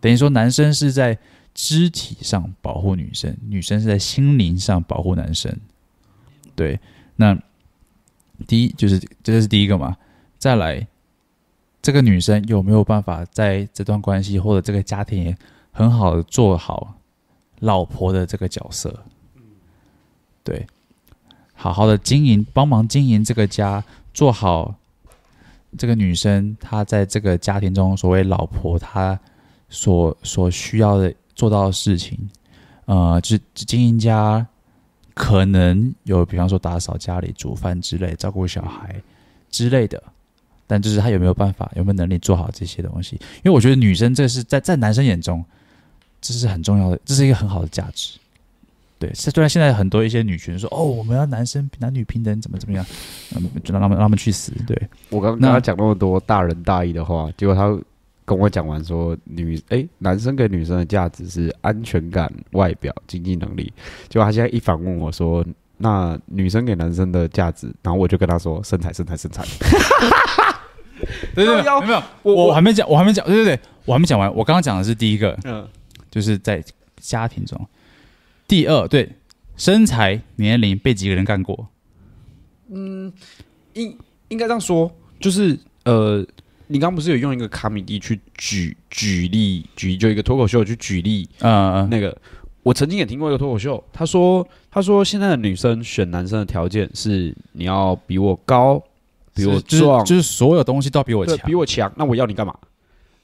[0.00, 1.18] 等于说，男生是在。
[1.56, 5.56] 肢体上保护女生，女生是在心灵上保护男生。
[6.56, 6.80] 对，
[7.14, 7.40] 那
[8.48, 9.96] 第一就是这是第一个嘛。
[10.36, 10.84] 再来，
[11.84, 15.36] 这个女生有没有办法在这段关系或者这个家庭
[15.70, 16.94] 很好的做好
[17.60, 18.98] 老婆的这个角色？
[20.42, 20.66] 对，
[21.52, 24.74] 好好的经营，帮忙经营这个家，做好
[25.76, 29.20] 这个女生她在这个家庭中所谓老婆她
[29.68, 31.14] 所所需要的。
[31.36, 32.16] 做到的事情，
[32.84, 34.46] 呃，就是经营家
[35.14, 39.02] 可能有，比方说打扫家里、煮饭之类、照顾小孩
[39.50, 40.00] 之类的，
[40.66, 43.16] 但就是他有没有办法、有没有能力做好这些东西？
[43.36, 45.44] 因为我觉得女生这是在在男生眼中，
[46.20, 48.18] 这是很重要的，这是一个很好的价值。
[48.98, 52.86] 对，虽然现在很多一些女权说哦，我们要男生男女平等，怎么怎么样，
[53.34, 54.52] 嗯，就让他们让他们去死。
[54.66, 57.78] 对，我刚刚讲那么多大仁大义的话，结果他。
[58.26, 63.70] 跟我讲完说女哎、欸，男生给女生的价值是安全感、外表、经济能力。
[64.08, 65.44] 结果他现在一反问我说，
[65.76, 69.44] 那女生给男生的价值，然后我就跟他说身材、身材、身材。
[71.34, 74.28] 对对 对，没有，我我还没讲，我还没讲，对对对，我还没讲完。
[74.34, 75.68] 我刚刚讲的是第一个，嗯，
[76.10, 76.62] 就是在
[76.98, 77.60] 家庭中。
[78.46, 79.10] 第二，对
[79.56, 81.68] 身材、年龄被几个人干过？
[82.70, 83.12] 嗯，
[83.74, 83.96] 应
[84.28, 84.90] 应该这样说，
[85.20, 86.26] 就是呃。
[86.66, 91.82] 你刚刚不是有用一个卡米蒂去举举例，举就一个脱口秀去举例啊？
[91.82, 92.16] 嗯、那个
[92.62, 98.82] 我曾经也听过一个脱口秀，他说他说现在的女生选男生的条件是你要比我高，
[99.34, 101.92] 比我壮，就是，就是所有东西都要比我强，比我强。
[101.96, 102.54] 那我要你干嘛？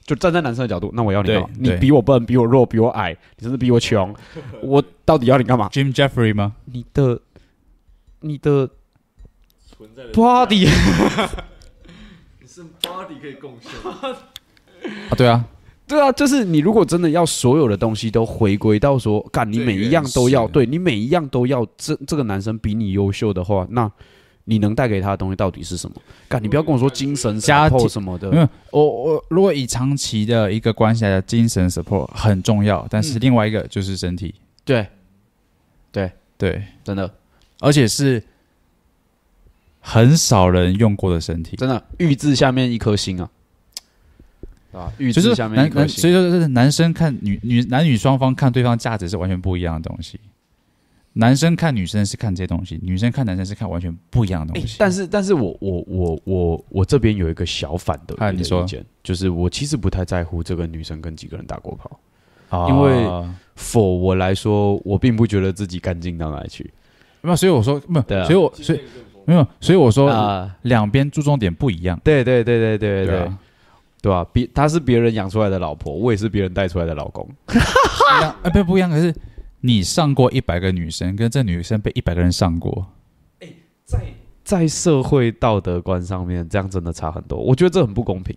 [0.03, 1.47] 就站在男生的角度，那我要你干嘛？
[1.59, 4.13] 你比我笨，比我弱，比我矮，你甚至比我穷，
[4.61, 6.55] 我到底要你干嘛？Jim Jeffrey 吗？
[6.65, 7.19] 你的
[8.21, 8.67] 你的
[10.11, 10.67] body。
[12.39, 15.45] 你是 body 可以贡献啊，对啊，
[15.87, 23.89] 对啊，就是你如果真的要所有的东西都回归到说，干你每一样都要，对你每一样都要，这这个男生比你优秀的话，那
[24.45, 25.95] 你能带给他的东西到底是什么？
[26.27, 34.87] 干，你不要跟我说精神 support 什么的，没有，我我如果以长期的一个关系来讲，精神 support 很重要，但是另外一个就是身体，对，
[35.91, 36.11] 对。
[36.41, 37.13] 对，真的，
[37.59, 38.23] 而且是
[39.79, 43.29] 很少人用过的身体，真的，玉字下面一颗心啊。
[44.71, 50.19] 啊，玉字下面一颗星，所以说是男生看女女男女双方看对方价值是完全不一样的东西。
[51.13, 54.73] 男生看女生是看这些东西，女生看男生是看完全不一样的东西。
[54.73, 58.65] 欸、但是，但是我我我我我这边有一个小反的意见，你说
[59.03, 61.99] 就是我其实不太在乎这个女生跟几个人打过炮，
[62.49, 63.05] 啊、因为
[63.57, 66.71] for 我来说，我并不觉得自己干净到哪里去。
[67.21, 68.79] 没有，所以我说没有，所以我所以
[69.25, 71.99] 没有，所以我说啊，两边注重点不一样。
[72.03, 73.15] 对对对对对对，对。
[73.15, 73.39] 对啊
[74.01, 74.27] 对吧、啊？
[74.33, 77.29] 别他是别人养出来的老婆，我也是别人带出来的老公。
[78.41, 78.89] 哎，不不一样。
[78.89, 79.13] 可是
[79.61, 82.85] 你上过一百个女生，跟这女生被一百个人上过。
[83.39, 83.99] 欸、在
[84.43, 87.39] 在社会道德观上面，这样真的差很多。
[87.39, 88.35] 我觉得这很不公平。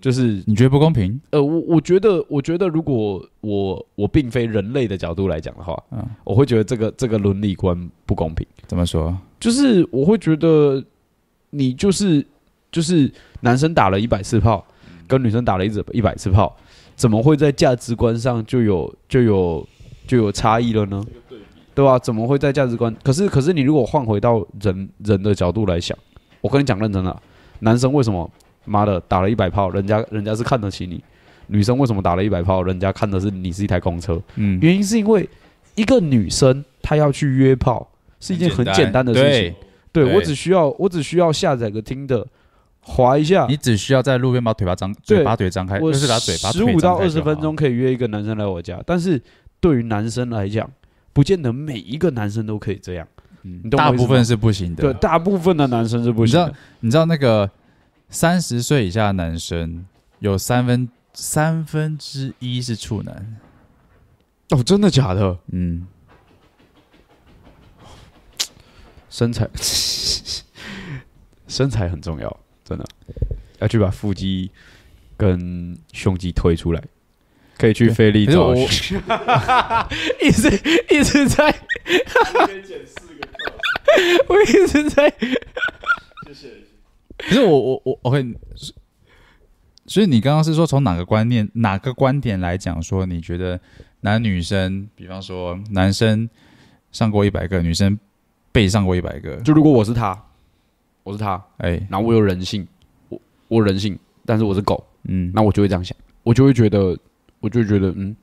[0.00, 1.18] 就是你觉得不公平？
[1.30, 8.46] 呃，我我觉得，我觉得如果我我并非人类的角度来讲的话，嗯，我会觉得这个这个伦理观不公平。
[8.66, 9.16] 怎么说？
[9.40, 10.84] 就是我会觉得
[11.50, 12.24] 你就是
[12.70, 14.64] 就是男生打了一百次炮。
[15.08, 16.56] 跟女生打了一一百次炮，
[16.96, 19.64] 怎么会在价值观上就有就有
[20.06, 21.04] 就有差异了呢？
[21.74, 21.98] 对吧？
[21.98, 22.94] 怎么会在价值观？
[23.02, 25.96] 可是可是你如果换回到人人的角度来想，
[26.40, 27.14] 我跟你讲认真的，
[27.60, 28.30] 男生为什么
[28.64, 30.96] 妈的打了一百炮，人家人家是看得起你；
[31.48, 34.18] 女生为什么打了一百炮，人家看的是你是一台公车？
[34.36, 35.28] 嗯，原因是因为
[35.74, 37.86] 一个女生她要去约炮
[38.20, 39.54] 是一件很简单的事情，
[39.92, 42.24] 对，我只需要我只需要下载个 Tinder。
[42.88, 46.52] 滑一下，你只需要在路边把嘴巴张，嘴巴腿张开，我是把嘴巴。
[46.52, 49.20] 十五到二十分钟可以约一个男生来我家，但是
[49.66, 50.70] 对于男生来讲，
[51.12, 53.08] 不见得每一个男生都可以这样。
[53.42, 54.80] 嗯，大部分是不行的。
[54.80, 56.46] 对，大部分的男生是不行的。
[56.46, 57.50] 你知道，你知道那个
[58.08, 59.84] 三十岁以下的男生
[60.20, 63.36] 有三分三分之一是处男。
[64.50, 65.36] 哦，真的假的？
[65.48, 65.88] 嗯，
[69.10, 69.50] 身材
[71.48, 72.40] 身材很重要。
[72.62, 72.86] 真的
[73.58, 74.48] 要去把腹肌
[75.16, 76.80] 跟胸肌推出来，
[77.58, 78.54] 可以去菲力找。
[80.20, 80.48] 一直
[80.90, 81.54] 一直在，
[84.28, 85.12] 我一直在。
[86.26, 86.48] 谢谢。
[87.18, 88.34] 可是我我我 OK，
[89.86, 93.60] 所以你刚刚是说从哪个观念、哪个观点来讲说，你觉得
[94.00, 96.28] 男女生，比方说男生
[96.92, 97.98] 上过一百个，女生
[98.52, 100.22] 被上过一百个，就如果我是他。
[101.02, 102.66] 我是他，哎、欸，然后我有人性，
[103.10, 106.98] 我我人性，但是我是狗，嗯，那我就会这样想，我就会觉得，
[107.46, 108.16] 我就觉得，嗯，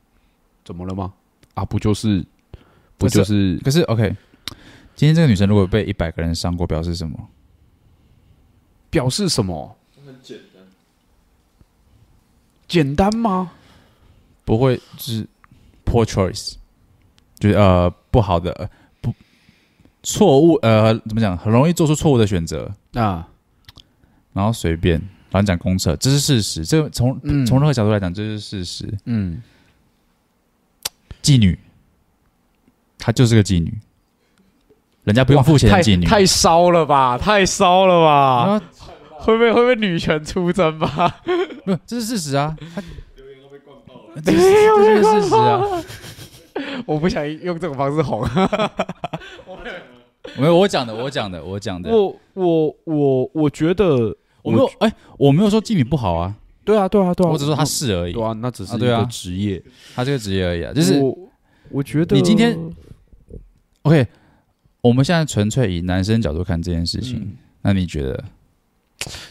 [0.65, 1.13] 怎么了吗？
[1.53, 2.25] 啊，不就是，
[2.97, 3.57] 不就是？
[3.63, 4.13] 可是，，OK，
[4.95, 7.29] 今天这个女生如果被一百个人上过，表示什么？
[8.89, 9.77] 表示什么？
[10.05, 10.63] 很简单，
[12.67, 13.53] 简单吗？
[14.43, 15.25] 不会，就是
[15.85, 16.55] poor choice，
[17.39, 18.69] 就是呃不好的。
[18.99, 19.15] 不
[20.03, 21.37] 错误呃，怎么讲？
[21.37, 23.29] 很容易做出错误的选择啊，
[24.33, 25.01] 然后随便，
[25.33, 26.63] 然后讲公厕，这是事实。
[26.63, 28.87] 这个从从任何角度来讲，这是事实。
[29.05, 29.41] 嗯，
[31.23, 31.57] 妓女，
[32.99, 33.73] 她就是个妓女，
[35.05, 37.17] 人家不用付钱的妓女，太骚了吧？
[37.17, 38.61] 太骚了吧？
[39.09, 40.87] 会不会会不会女权出征吧？
[41.65, 42.55] 不，这是事实啊。
[43.15, 44.39] 留言都被灌爆了，这是
[45.01, 45.59] 事实啊。
[46.85, 48.23] 我不想用这种方式哄。
[50.37, 51.89] 没有，我讲的，我讲的，我讲的。
[51.89, 56.35] 我我我我觉得我没有，哎，我没有说妓女不好啊。
[56.63, 57.29] 对啊，对啊，对啊。
[57.29, 58.13] 我只说他是而已。
[58.13, 59.61] 对啊，那只是一个职业，
[59.95, 60.71] 他这个职业而已啊。
[60.71, 61.01] 就是
[61.69, 62.57] 我觉得你今天
[63.81, 64.05] ，OK，
[64.81, 68.23] 我们现在纯粹以男生角度看这件事情，那你觉得？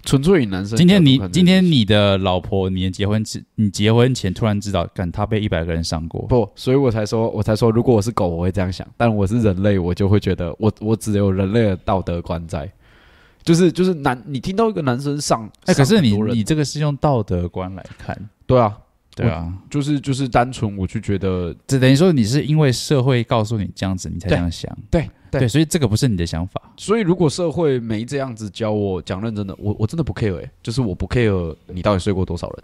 [0.04, 0.76] 纯粹以男生。
[0.76, 12.70] 今天你今天你的老婆，你结婚之你结婚前突然知道，干他被一百个人上过，不，所以我才说，我才说，如果我是狗，我会这样想；但我是人类，我就会觉得我，我我只有人类的道德观在，
[13.42, 18.78] 就是就是男，你听到一个男生上，哎，可是你你这个是用道德观来看，对啊，
[19.14, 25.08] 对啊，就是就是单纯，我就觉得，只等于说你是因为社会告诉你这样子，你才这样想，对。
[25.32, 26.60] 对，对，所以这个不是你的想法。
[26.76, 32.62] 所以如果社会没这样子教我，讲认真的，我我真的不 care 就是我不 care 你到底睡过多少人。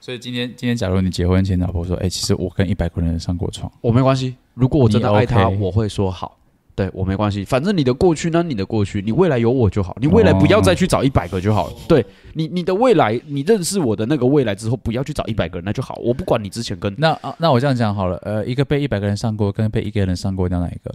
[0.00, 4.34] 所以今天今天，假如你结婚前，老婆说，哎、欸，其实我跟一百个人上过床，我没关系。
[4.54, 6.36] 如果我真的爱他，OK 我会说好。
[6.76, 11.72] 对我没关系，反正你的过去呢，你的过去，你未来有我就好，你未来不要再去找一百个就好了。
[11.72, 15.98] 哦、对你，你的未来，你认识我的那个未来之后，不要去找一百个人，那就好。
[16.04, 20.94] 我不管你之前跟那啊那我这样讲好了，呃，一个被一百个人上过，跟被一个人上过，要哪一个？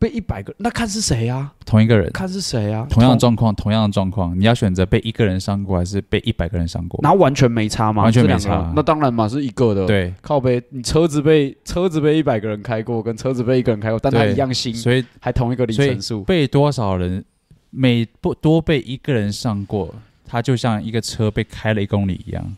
[0.00, 1.52] 被一百个，那看是谁啊？
[1.66, 2.86] 同一个人，看是谁啊？
[2.88, 6.98] 同样的状况，同样的状况，你要选择被一个人伤过，还是被一百个人伤过？
[7.02, 8.04] 那完全没差吗？
[8.04, 8.72] 完全没差。
[8.74, 9.86] 那当然嘛，是一个的。
[9.86, 16.24] 对，靠背，你车子被车子被一百个人开过，跟车子被一个人开过，但他一样新，所以还同一个里程数。
[16.24, 17.22] 被多少人
[17.68, 19.94] 每不多被一个人上过，
[20.26, 22.56] 它就像一个车被开了一公里一样，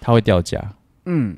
[0.00, 0.72] 它会掉价。
[1.04, 1.36] 嗯，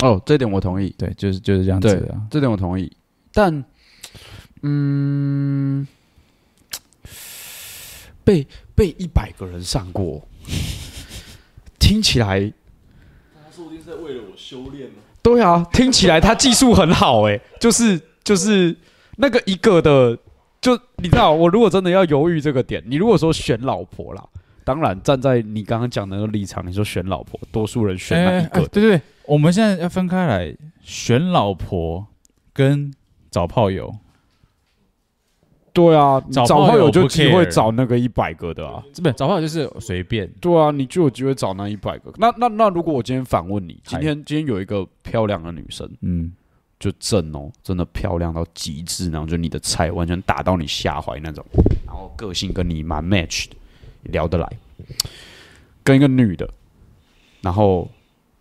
[0.00, 0.94] 哦，这点我同意。
[0.96, 2.18] 对，就是就是这样子的。
[2.30, 2.90] 这点我同意，
[3.34, 3.62] 但。
[4.66, 5.86] 嗯，
[8.24, 10.26] 被被一百个人上过，
[11.78, 12.50] 听起来，
[13.34, 14.94] 他说不定是在为了我修炼呢。
[15.22, 18.74] 对啊，听起来他技术很好哎，就是就是
[19.18, 20.18] 那个一个的，
[20.62, 24.26] 就你知道，我如果真的要犹豫这个点，你如果说选老婆啦，
[24.64, 32.06] 当然站在你刚刚讲的那个立场，你说选老婆，多数人选那一个，对对对，我们现在要分开来选老婆
[32.54, 32.90] 跟
[33.30, 33.94] 找炮友。
[35.74, 40.32] 对啊，找炮友就机会找那个一百个的啊，这边找炮友就是随便。
[40.40, 42.12] 对啊，你就有机会找那一百个。
[42.16, 46.32] 那那那，如果我今天反问你，今天今天有一个漂亮的女生，嗯，
[46.78, 51.44] 就正哦，真的漂亮到极致，然后就你的菜完全打到你下怀那种，
[51.84, 53.56] 然后个性跟你蛮 match 的，
[54.04, 54.48] 聊得来，
[55.82, 56.48] 跟一个女的，
[57.40, 57.90] 然后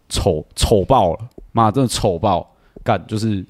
[0.08, 3.44] 丑丑爆了，妈真的丑爆，干就是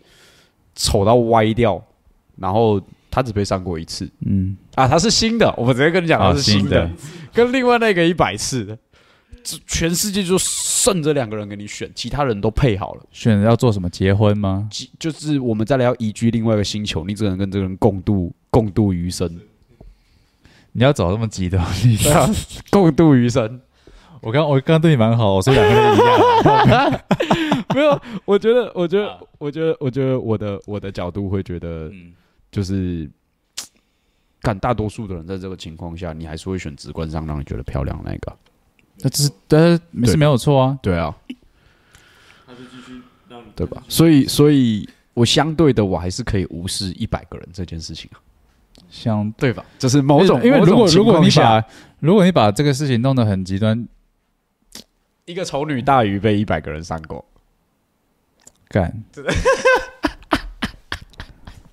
[0.74, 1.84] 丑到歪掉，
[2.38, 2.82] 然后。
[3.14, 6.90] 他只被上过一次，嗯啊，他是新的，我们直接跟你讲，他是新的，
[7.32, 8.76] 跟另外那个一百次的，
[9.68, 13.88] 全世界就剩这两个人给你选，其他人都配好了，选要做什么？
[13.88, 14.68] 结婚吗？
[14.98, 19.40] 就是我们再来要移居另外一个星球，你只能跟这个人共度共度余生。
[20.72, 21.64] 你要找这么极端，
[22.02, 22.28] 对啊，
[22.72, 23.62] 共度余生。
[24.22, 26.00] 我刚我刚刚对你蛮好，我说两个人一
[26.72, 27.02] 样，
[27.76, 32.12] 没有，我觉得，我觉得，我觉得，我觉得我的我的角度会觉得，嗯。
[32.54, 33.10] 就是，
[34.42, 38.38] 干大多数的人在这个情况下，你还是会选直观上让你觉得漂亮的那个。
[39.00, 41.14] 那这是，但是没是没有错啊，对啊。
[43.56, 43.84] 对吧？
[43.90, 48.22] 所以，所以我相对的，我还是可以无视一百个人这件事情啊。
[48.90, 49.66] 相对吧？
[49.80, 51.64] 这是某种，因为如果如果你把
[52.00, 53.88] 如果你把这个事情弄得很极端，
[55.26, 57.26] 一个丑女大于被一百个人上过，
[58.68, 59.04] 干。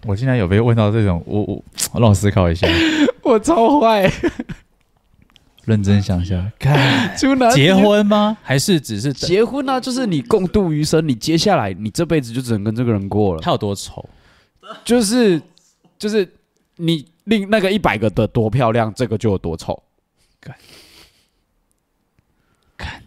[0.06, 1.62] 我竟然有被问到这种，我我
[2.00, 2.66] 让我思考一下，
[3.22, 4.10] 我超坏，
[5.66, 8.36] 认真想一下，看结婚吗？
[8.42, 9.80] 还是只是结婚呢？
[9.80, 13.40] 就是你共度余生，你接下来你这辈子就只能跟这个人过了。
[13.40, 14.08] 他有多丑？
[14.84, 15.40] 就是
[15.98, 16.26] 就是
[16.76, 19.82] 你另那个一百个的多漂亮，这个就有多丑。
[20.40, 20.54] 看，
[22.78, 23.02] 看。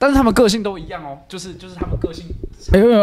[0.00, 2.24] 但是他们个性都一样哦，就是就是他们个性。
[2.72, 2.98] 哎呦呦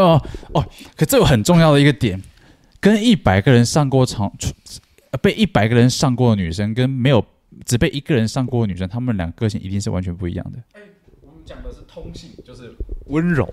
[0.52, 2.20] 哦，可这有很重要的一个点，
[2.80, 4.34] 跟一百个人上过床，
[5.22, 7.24] 被一百个人上过的女生，跟没有
[7.68, 10.58] 只被一个人上过的女生，他们两个个性一定是完全不一样的。
[10.74, 10.82] 哎，
[11.22, 12.74] 我们讲的是通性，就是
[13.06, 13.48] 温柔，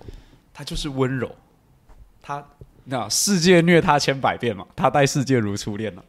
[0.55, 1.31] 他就是温柔，
[2.23, 2.43] 他
[2.85, 6.03] 那世界虐他千百遍嘛，他待世界如初恋了。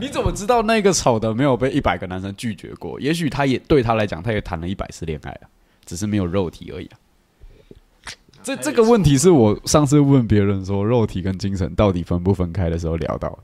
[0.00, 2.98] 你怎么知道那个丑的没有被一百个男生拒绝过？
[2.98, 5.42] 也许他也对他来讲，他也谈了一百次恋爱啊，
[5.84, 6.96] 只是没有肉体而已啊。
[8.42, 13.38] 这这个问题是我上次问别人说，肉体跟精神到底分不分开的时候聊到。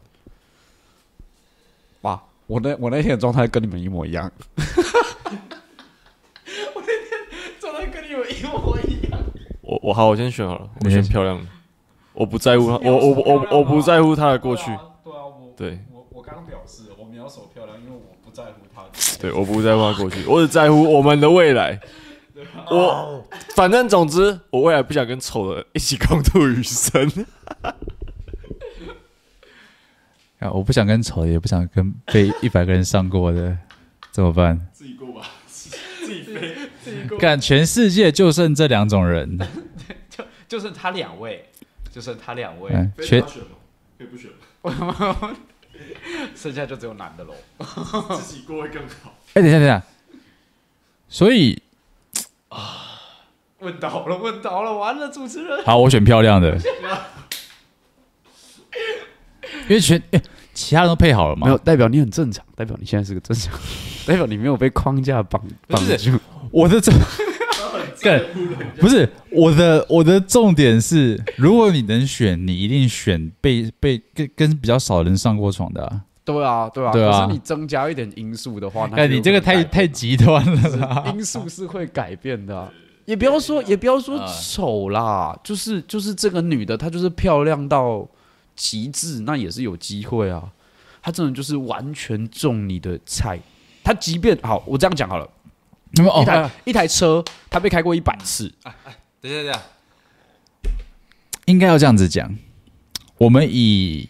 [2.01, 4.33] 哇，我那我那天的状态跟你们一模一样。
[4.57, 4.65] 我
[6.77, 6.97] 那天
[7.61, 9.21] 状态跟你们一模一样。
[9.61, 11.45] 我我好，我先选好了，我选漂亮的。
[12.15, 14.71] 我不在乎他，我我我我不在乎他的过去。
[15.55, 15.96] 对，我我刚
[16.27, 18.83] 刚表示我秒手漂亮，因为我不在乎他。
[19.21, 21.81] 对，我不在乎他过去，我只在乎我们的未来。
[22.71, 23.25] 我
[23.55, 27.11] 反正总之，我未来不想跟丑的一起共度余生。
[30.41, 33.57] 啊，我不想跟丑的，也不想跟被一百个人上过的，
[34.11, 34.69] 怎么办？
[34.73, 35.71] 自己过吧，自
[36.07, 37.17] 己飞，自己过。
[37.19, 39.39] 干，全世界就剩这两种人，
[40.11, 41.49] 就就剩他两位，
[41.91, 42.71] 就剩他两位，
[43.03, 43.29] 全可
[44.01, 44.31] 以不选。
[46.35, 47.35] 剩下就只有男的喽，
[48.17, 49.15] 自己过会更好。
[49.35, 49.83] 哎，等一下，等一下，
[51.09, 51.61] 所以
[52.49, 53.01] 啊，
[53.61, 55.65] 问倒了，问倒了，完了，主持人。
[55.65, 56.57] 好，我选漂亮的，
[59.69, 60.03] 因为全
[60.55, 63.53] 其他人都配好了嘛，没有代表你很正常，代表你现在是个正常，
[64.07, 66.19] 代表你没有被框架绑绑住。
[66.51, 66.93] 我的这
[68.03, 68.23] 干，
[68.79, 76.03] 不是我的我的重点是，如果你能选，你一定选被被跟跟比较少人上过床的啊。
[76.25, 77.13] 对啊，对啊，对啊。
[77.13, 81.05] 可是你增加一点因素的话，那，你这个太太极端了啦。
[81.15, 82.69] 因素是会改变的啊，
[83.05, 88.07] 也不要说也不要说丑啦，就是就是这个女的她就是漂亮到
[88.57, 90.43] 极致，那也是有机会啊。
[91.01, 93.39] 她真的就是完全中你的菜。
[93.85, 95.31] 她即便好，我这样讲好了。
[95.97, 98.53] 一台一台车，他被开过一百次。
[98.65, 99.63] 哎哎，等下等下，
[101.47, 102.37] 应该要这样子讲。
[103.19, 104.09] 我们以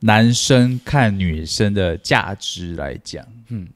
[0.00, 3.68] 男生看女生的价值来讲，嗯，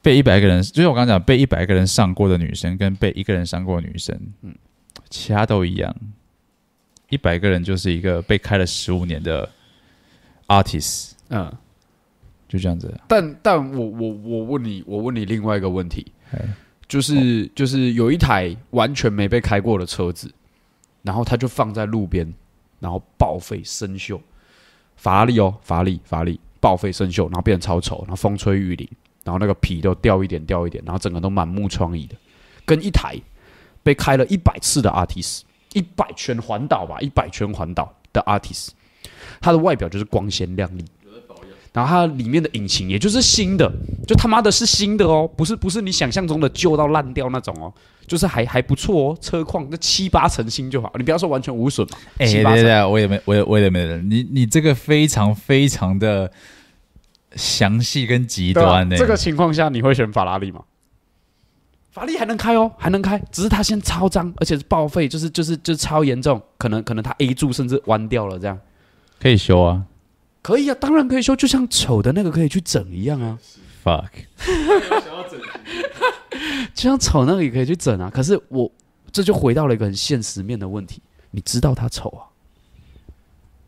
[0.00, 4.54] 被一百个人，就是我刚刚讲被一百个人上过的女生，跟被一个人上过的女生，嗯，
[5.10, 5.94] 其他都一样。
[7.08, 9.50] 一百个人就是一个被开了十五年的
[10.46, 11.52] artist，嗯。
[12.54, 16.06] 就这样子，但但我我我问你，我问你另外一个问题，
[16.86, 20.32] 就是就是有一台完全没被开过的车子，
[21.02, 22.32] 然后它就放在路边，
[22.78, 24.20] 然后报废生锈，
[24.94, 28.88] 法拉利哦，法拉利法拉利报废生锈，然后变得超丑，然后风吹雨淋，
[29.24, 32.14] 然后那个皮都掉一点掉一点，然后整个都满目疮痍的，
[32.64, 33.16] 跟一台
[33.82, 35.40] 被开了一百次的 Altis，
[35.72, 38.68] 一百圈环岛吧，一百圈环岛的 Altis，
[39.40, 40.84] 它的外表就是光鲜亮丽。
[41.74, 43.70] 然后它里面的引擎也就是新的，
[44.06, 47.70] 就他妈的是新的哦，不是不是你想象中的旧到烂掉那种哦，
[48.06, 51.98] 就是还还不错哦，车况那七八成新就好，你不要说完全无损嘛。
[52.18, 56.30] 哎，对对对，我也没，我也我也没人，你你这个非常非常的
[57.34, 58.96] 详细跟极端呢。
[58.96, 60.62] 这个情况下你会选法拉利吗？
[61.90, 68.56] 法拉利还能开哦，还能开，只是它先超脏，而且是报废，就是就是就是超严重，可能可能它 A 柱甚至弯掉了这样，
[69.20, 69.82] 可以修啊。
[70.44, 73.38] 可以啊，当然可以修，就像丑的那个可以去整一样啊。
[73.82, 74.10] Fuck，
[76.74, 78.10] 就像丑那个也可以去整啊。
[78.10, 78.70] 可是我
[79.10, 81.00] 这就回到了一个很现实面的问题，
[81.30, 82.28] 你知道他丑啊，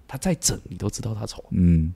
[0.06, 1.42] 他再整你都知道他丑。
[1.52, 1.94] 嗯，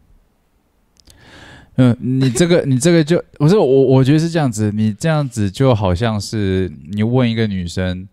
[1.77, 8.09] 嗯，你这个 你这个就不是我，我觉得是这样子，你这样子就好像是你问一个女生，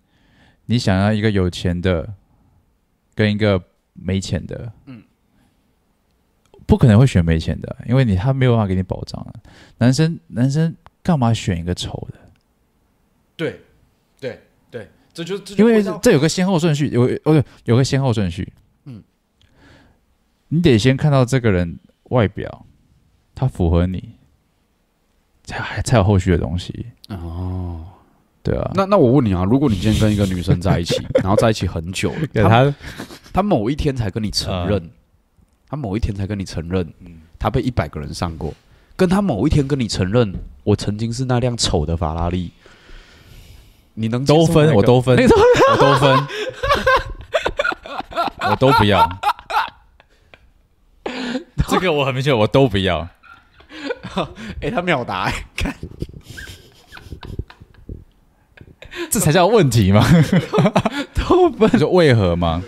[0.66, 2.14] 你想要一个有钱的
[3.16, 3.64] 跟一个
[3.94, 5.04] 没钱的，嗯。
[6.68, 9.34] 不可能会选没钱的，因为你他没有办法给你保障啊。
[9.78, 12.20] 男生男生干嘛选一个丑的？
[13.38, 13.62] 对，
[14.20, 18.52] 对，对，这就，这就因为这有个先后顺序，有哦有个先后顺序。
[18.84, 19.02] 嗯，
[20.50, 21.80] 你得先看到这个人
[22.10, 22.66] 外表，
[23.34, 24.16] 他符合你，
[25.46, 26.88] 才才有后续的东西。
[27.08, 27.86] 哦，
[28.44, 28.72] 对啊。
[28.76, 32.76] 那那我问你啊，如果你今天跟一个女生在一起，然后在一起很久了， 他
[33.32, 34.92] 他某一天才跟你承认。
[35.68, 36.88] 嗯他某一天才跟你承认，
[37.38, 38.54] 他被一百个人上过，
[38.96, 42.52] 跟他某一天跟你承认，我曾经是那辆丑的法拉利，
[43.94, 46.28] 你能都分，我都分，我都分，
[48.50, 49.10] 我都不要。
[51.68, 53.06] 这个我很明确，我都不要。
[54.62, 55.76] 哎，他秒答，看，
[59.12, 60.02] 这才叫问题吗？
[61.14, 62.64] 都分，你说为何吗？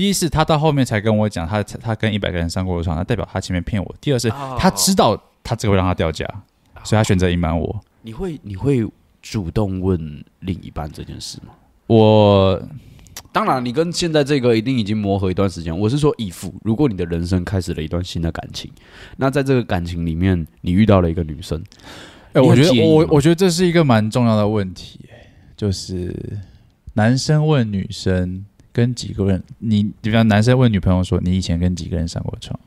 [0.00, 3.94] 第一是他到后面才跟我讲，他他跟一百个人上过床，那代表他前面骗我。
[4.00, 5.14] 第二是他知道
[5.44, 6.26] 他这个会让他掉价，
[6.82, 7.78] 所以他选择隐瞒我。
[8.00, 8.82] 你会你会
[9.20, 11.52] 主动问另一半这件事吗？
[11.86, 12.58] 我
[13.30, 15.78] 当然，你跟现在这个一定已经磨合一段时间。
[15.78, 18.72] 我是说，以父，如果你的人生开始了一段新的感情，
[19.18, 21.62] 那在这个感情里面，你遇到了一个女生，
[22.32, 25.00] 哎，我觉得我我觉得这是一个蛮重要的问题，
[25.58, 26.38] 就是
[26.94, 28.46] 男生问女生。
[28.72, 32.58] 跟几个人，你比方男生问女朋友说：“你以前跟几个人上过床？”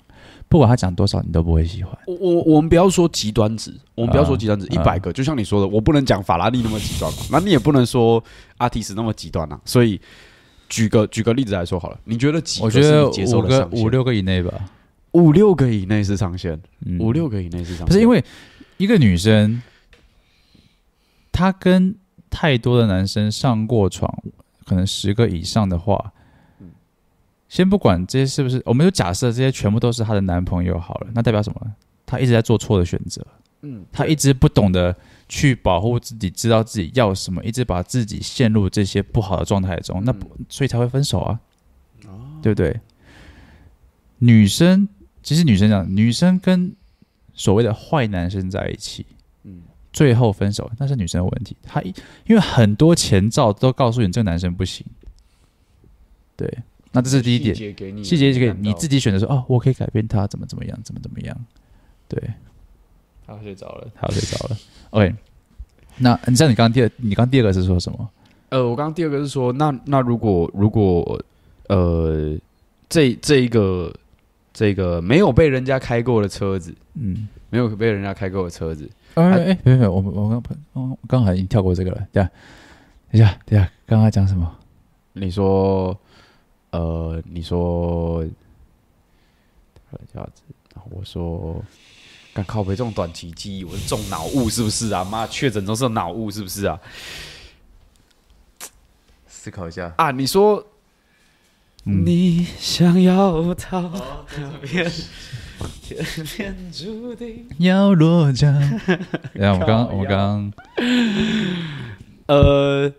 [0.49, 1.97] 不管他讲多少，你都不会喜欢。
[2.05, 8.23] 我我我们不要说极端值，我们不要说极端值，一百个，就像你说的，我不能讲法拉利那么极端嘛，那你也不能说
[8.57, 9.59] 阿提斯那么极端啊。
[9.65, 9.99] 所以
[10.69, 12.65] 举个举个例子来说好了，你觉得几个？
[12.65, 14.53] 我觉得五个五六个以内吧，
[15.13, 16.61] 五六个以内是上限，
[16.99, 17.85] 五六个以内是上限。
[17.87, 18.23] 不是因为
[18.77, 19.59] 一个女生，
[21.31, 21.95] 她跟
[22.29, 24.13] 太多的男生上过床。
[24.65, 26.11] 可能十个以上的话，
[27.47, 31.75] 先不管这些是不是，我们就假设这些全部都是她的男朋友好了，那代表什么？
[32.05, 33.25] 她一直在做错的选择，
[33.61, 34.95] 嗯，她一直不懂得
[35.29, 40.13] 去保护自己，知道自己要什么，一直把自己陷入这些不好的状态中，那
[40.49, 41.39] 所以才会分手啊，
[42.41, 42.79] 对不对？
[44.19, 44.87] 女生
[45.21, 46.75] 其实女生讲，女生跟
[47.33, 49.05] 所谓的坏男生在一起。
[49.93, 51.55] 最后分手，那是女生的问题。
[51.63, 51.81] 她
[52.25, 54.85] 因为很多前兆都告诉你这个男生不行。
[56.35, 56.51] 对，
[56.91, 57.55] 那这是第一点。
[57.55, 61.45] 细节给你，细节就给你自己选择说哦，我可以改变他，怎么怎么样，怎么怎么样。
[62.07, 62.21] 对，
[63.25, 64.57] 他睡着了，他睡着了。
[64.89, 65.13] OK，
[65.99, 68.09] 那你像你刚刚第二，你刚第二个是说什么？
[68.49, 71.23] 呃，我刚刚第二个是说，那那如果如果
[71.69, 72.35] 呃，
[72.89, 73.93] 这这一个
[74.51, 80.43] 这个没有被人家开过的车子，嗯，没有被人家开过的车子，哎哎，没有没有，我我刚
[80.73, 82.29] 我刚好已经跳过这个了，对啊，
[83.11, 84.55] 等一下等一下，刚刚讲什么？
[85.13, 85.97] 你说
[86.71, 88.23] 呃，你说
[90.11, 90.41] 这样子，
[90.73, 91.63] 然后我说。
[92.35, 95.03] 敢靠背这种短期记忆，我是中脑雾是不是啊？
[95.03, 96.79] 妈，确诊都是脑雾是不是啊？
[99.27, 100.09] 思考一下啊！
[100.09, 100.65] 你说，
[101.85, 103.87] 嗯、你想要逃，
[105.81, 108.47] 偏偏注定要落脚。
[109.33, 110.53] 然后我们刚，我们刚，
[112.27, 112.91] 呃，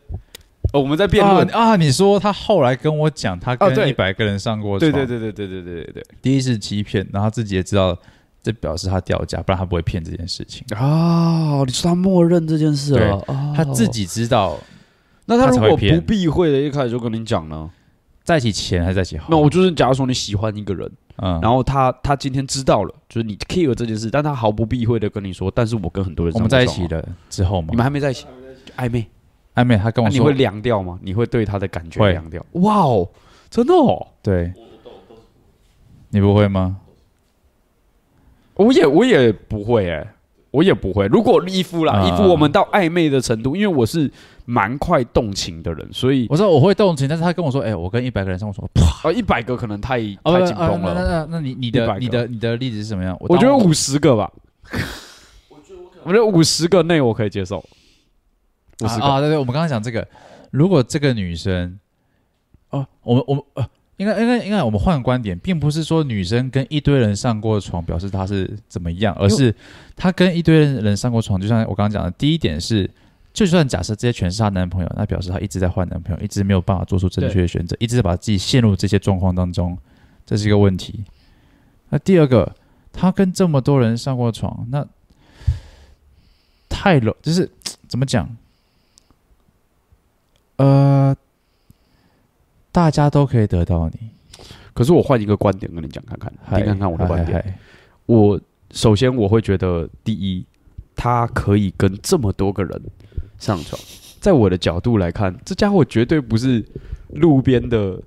[0.73, 1.77] 我们在辩论啊，啊！
[1.77, 7.99] 你说他后来跟我讲，他跟一百个人上过床，对对对对对对对对对，第一次欺骗，然后自己也知道。
[8.43, 14.59] 这表示他掉价，不然他不会骗这件事情哦，你说他默认这件事了，哦、他自己知道。
[15.25, 17.71] 那他如果不避讳的，一开始就跟你讲呢？
[18.23, 19.29] 在一起前还是在一起后？
[19.31, 28.27] 那我就是，假如说你喜欢一个人，嗯，然后他他今天知道了，就是你 care 这件事，但他毫不避讳的跟你说，但是我跟很多人，我们在一起了之后嘛，你们还没在一起，
[28.77, 29.07] 暧昧？
[29.55, 30.99] 暧昧，他跟我说，你会凉掉吗？
[31.03, 32.45] 你会对他的感觉凉掉？
[32.53, 33.09] 哇哦，
[33.49, 34.53] 真的哦，对，
[36.11, 36.79] 你不会吗？
[38.57, 40.09] 我也我也不会哎、欸，
[40.51, 41.07] 我也不会。
[41.07, 44.11] 如果依附啦，依附我们到暧昧的程度，因为我是
[44.45, 47.09] 蛮快动情的人，所以我知道我会动情。
[47.09, 50.95] 但是他跟我说，哎、欸，我跟一百个人上床，啪，啊，一百个可能太太紧绷了。
[50.95, 53.17] 那那那你你的你的你的例子是什么样？
[53.21, 54.31] 我觉得五十个吧。
[56.03, 57.59] 我觉得五十个内我可以接受。
[58.81, 60.07] 五十个啊，对对，我们刚刚讲这个，
[60.51, 61.79] 如果这个女生，
[62.71, 63.67] 哦，我们我们呃。
[63.97, 69.55] 应该应该应该，我们换个观点，并不是说女生跟一堆人上过床表示她是怎么样，而是
[69.95, 71.41] 她跟一堆人上过床。
[71.41, 72.91] 就像我刚刚讲的，第一点是，
[73.35, 79.77] 就算假设这些全是她男朋友，那表示她一直在换男朋友，一直没有办法做出正确的选择，一直在把自己陷入这些状况当中，
[80.25, 81.05] 这是一个问题。
[81.91, 82.57] 那第二个，
[82.91, 84.87] 她跟这么多人上过床，那
[86.71, 87.51] 太了，就是
[87.87, 88.35] 怎么讲？
[90.57, 91.15] 呃。
[92.73, 94.11] 大家都可以得到你，
[94.73, 97.57] 可是我换一个观点跟你讲看看，你看看我的观点。
[98.07, 98.41] 我
[98.73, 100.45] 首先我会觉得，第一，
[100.97, 102.83] 他可以跟这么多个人
[103.45, 103.79] 上床，
[104.21, 106.65] 在我的角度来看，这家伙绝对不是
[107.11, 108.01] 路边的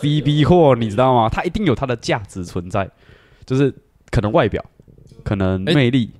[0.00, 1.28] CB 货，你知道吗？
[1.28, 2.90] 他一定有他的价值存在，
[3.44, 3.72] 就是
[4.10, 4.64] 可能外表，
[5.22, 6.10] 可能魅力，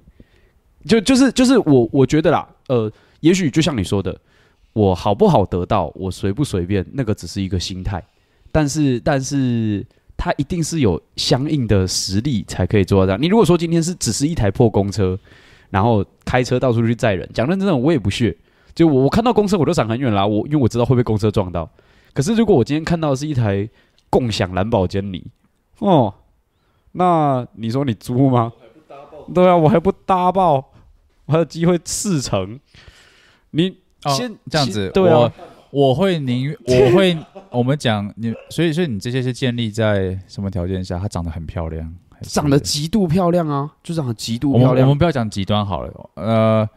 [0.84, 4.16] 欸、就就是就是我我觉得啦，呃，也许就像你说的。
[4.74, 8.02] 我好不好得到，我随不随便，那个只是一个心态，
[8.50, 9.84] 但是，但是
[10.16, 13.20] 他一定是有相应的实力才可以做到这样。
[13.20, 15.18] 你如果说今天是只是一台破公车，
[15.72, 18.36] 然后开车到处去载人，讲认真的，我也不屑。
[18.74, 21.68] 就我我看到公车我都闪很远啦，我因为我知道会被公车撞到。
[22.12, 23.68] 可是如果我今天看到的是一台
[24.08, 25.26] 共享蓝宝坚尼，
[25.78, 26.14] 哦，
[26.92, 28.52] 那你说你租吗？
[29.34, 30.72] 对啊，我还不搭爆，
[31.26, 32.60] 我还有机会四成，
[33.50, 33.78] 你。
[34.04, 35.32] 先、哦、这样子，对啊、
[35.70, 37.16] 我我会宁我会
[37.52, 40.98] 我们讲你，所以所以你这些是建立在什么条件下？
[40.98, 44.88] 她长得很漂亮，长得极度漂亮啊，就长得极度漂亮。
[44.88, 46.68] 我们不要讲极端好了，呃，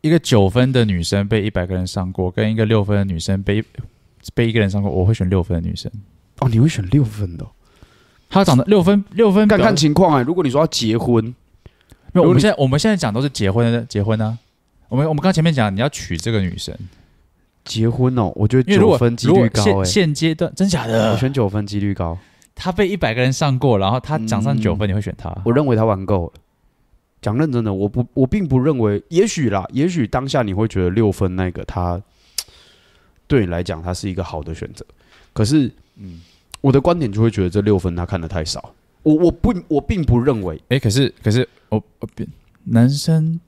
[0.00, 3.64] 一个九分的女生被一百个人上过，跟一个六分的女生被
[4.34, 5.90] 被一个人上过，我会选六分的女生。
[6.40, 7.48] 哦，你会选六分的、哦？
[8.28, 10.22] 她长得六分六分，看看情况哎、欸。
[10.24, 11.24] 如果你说要结婚，
[12.12, 14.38] 没有，我们现在我们现在讲都是结婚的结婚呢、啊。
[14.88, 16.76] 我们我们刚前面讲，你要娶这个女生，
[17.64, 19.84] 结婚哦，我觉得九分几率高现。
[19.84, 22.18] 现阶段真假的，我选九分几率高。
[22.56, 25.32] 他被一百个人上过，然后他涨上九分，你会选他？
[25.44, 26.32] 我认为他玩够了。
[27.22, 29.02] 讲认真的，我不，我并不认为。
[29.08, 32.00] 也许啦，也许当下你会觉得六分那个他，
[33.26, 34.84] 对你来讲他是一个好的选择。
[35.32, 36.20] 可是，嗯，
[36.60, 38.72] 我的观点就会觉得这六分他看的太少。
[39.02, 40.60] 我我不我并不认为。
[40.68, 42.28] 哎，可是可是我我变。
[42.68, 43.38] 男生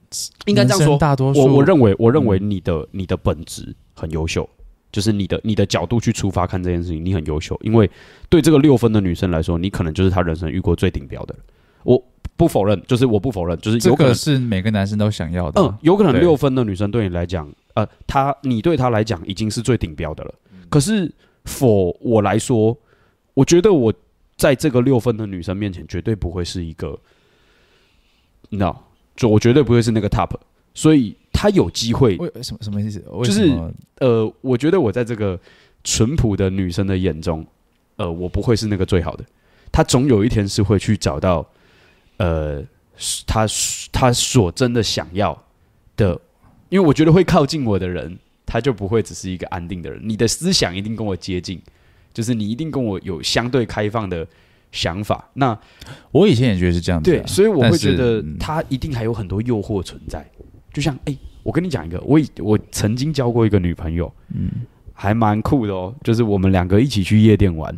[0.45, 4.49] 应该这样说，大多数我我认为，我认为你的、嗯、你的本质很优秀，
[4.91, 7.57] 就是你的你的角度去出发看这件事情，你很优秀。
[7.63, 7.89] 因为
[8.29, 11.35] 对这个六分的女生来说，你可能就是她人生遇过最顶标的。
[11.83, 12.03] 我
[12.35, 15.61] 不否认，就是我不否认，就是有可能是每个男生都想要的。
[15.61, 20.33] 嗯，有可能六分的女生对你来讲，呃，她你对她来讲已经是最顶标的了。
[20.51, 21.11] 嗯、可是
[21.45, 22.77] ，for 我来说，
[23.33, 23.93] 我觉得我
[24.37, 26.99] 在这个六分的女生面前，绝对不会是一个
[28.49, 28.75] ，no。
[29.15, 30.29] 就我绝对不会是那个 top，
[30.73, 32.17] 所以他有机会。
[32.43, 33.01] 什么什么意思？
[33.23, 33.49] 就是
[33.99, 35.39] 呃，我觉得我在这个
[35.85, 37.47] 淳朴的女生的眼中，
[37.95, 39.23] 呃，我不会是那个最好的。
[39.71, 41.49] 他总有一天是会去找到，
[42.17, 42.61] 呃，
[43.25, 43.47] 他
[43.89, 45.41] 他所真的想要
[45.95, 46.19] 的
[46.67, 49.97] 因为我觉得会靠近我的人，他就不会只是一个安定的人。
[50.03, 51.61] 你的思想一定跟我接近，
[52.13, 54.27] 就是你一定跟我有相对开放的
[54.73, 55.29] 想法。
[55.35, 55.57] 那
[56.11, 60.29] 我以前也觉得是这样子，对，所以我会觉得他一定还有很多诱惑存在。
[60.71, 61.17] 就像，哎，
[61.49, 64.51] 我跟你讲一个，我我曾经交过一个女朋友，嗯，
[64.93, 65.91] 还蛮酷的哦。
[66.03, 67.75] 就是我们两个一起去夜店玩，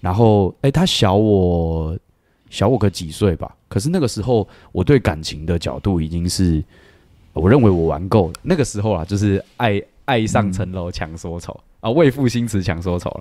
[0.00, 1.96] 然后，哎，她小我
[2.50, 3.54] 小我个几岁吧。
[3.68, 6.64] 可是那个时候，我对感情的角度已经是。
[7.32, 13.20] 我认为我玩够了，那个时候啊，就是爱爱上层楼强说愁、嗯、啊，为赋新词强说愁了，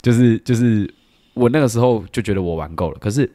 [0.00, 0.88] 就是就是
[1.34, 2.98] 我那个时候就觉得我玩够了。
[3.00, 3.30] 可是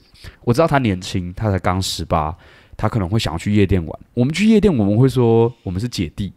[0.45, 2.33] 我知道他年轻，他才刚十八，
[2.81, 3.99] 他可能会想要去夜店玩。
[4.15, 6.33] 我们去夜店，我们会说我们是姐弟，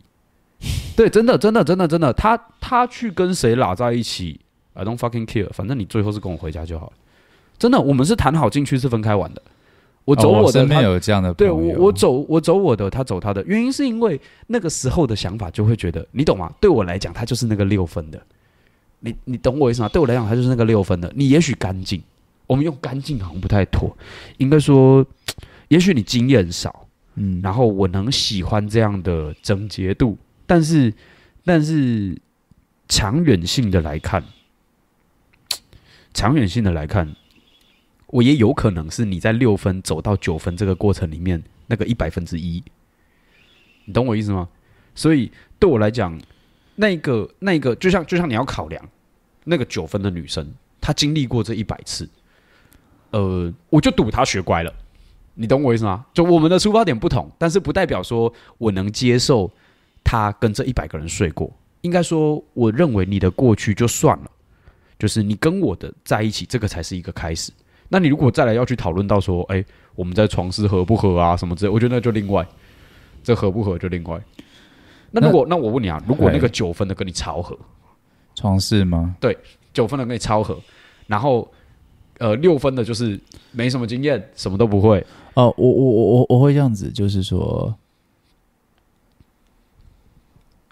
[0.94, 4.38] 对，真的真的真的真的，他他去跟谁拉在一起
[4.74, 6.92] ，I don't fucking care，反正你最后是跟我回家就好了。
[7.58, 9.40] 真的，我们是谈好进去是分开玩的。
[10.04, 11.32] 我走我的，哦、我身边有这样的。
[11.32, 13.42] 对，我我走我走我的，他走他的。
[13.46, 16.52] 原因是因为那个时候的想法就会觉得，你懂吗？
[16.60, 18.20] 对我来讲，他就是那个六分的。
[19.00, 19.88] 你你懂我意思吗？
[19.88, 21.10] 对我来讲，他就是那个六分的。
[21.16, 22.02] 你也许干净，
[22.46, 23.96] 我们用干净好像不太妥，
[24.36, 25.06] 应该说，
[25.74, 26.86] 也许你经验少，
[27.16, 30.94] 嗯，然后我能喜欢这样的整洁度，但是
[31.44, 32.16] 但是
[32.88, 34.22] 长远性的来看，
[36.14, 37.16] 长远性的来看。
[38.06, 42.62] 我也有可能是你在六分走到九分这个过程里面那个一百分之一，
[43.86, 44.48] 你懂我意思吗？
[44.94, 46.16] 所以对我来讲，
[46.76, 48.88] 那个那个就像就像你要考量
[49.42, 50.48] 那个九分的女生，
[50.80, 52.08] 她经历过这一百次，
[53.10, 54.72] 呃，我就赌她学乖了，
[55.34, 56.06] 你懂我意思吗？
[56.14, 59.50] 就我们的出发点不同，但是不代表说我能接受
[60.02, 61.50] 他跟这一百个人睡过。
[61.82, 64.30] 应该说，我认为你的过去就算了，
[64.98, 67.52] 就是你跟我的在一起，这个才是一个开始。
[67.90, 72.46] 那你如果再来要去讨论到说，哎、欸，我们在床事合不合啊，什么之类，我觉得那就另外，
[73.22, 74.18] 这合不合就另外。
[75.10, 77.58] 那如果那，那我问你啊，如果那个九分的跟你超合，
[78.34, 79.14] 床事吗？
[79.20, 79.36] 对，
[79.74, 80.58] 九分的跟你超合，
[81.06, 81.46] 然后
[82.18, 83.20] 呃六分的就是
[83.52, 85.04] 没什么经验，什么都不会。
[85.34, 87.74] 哦，我我我我我会这样子，就是说，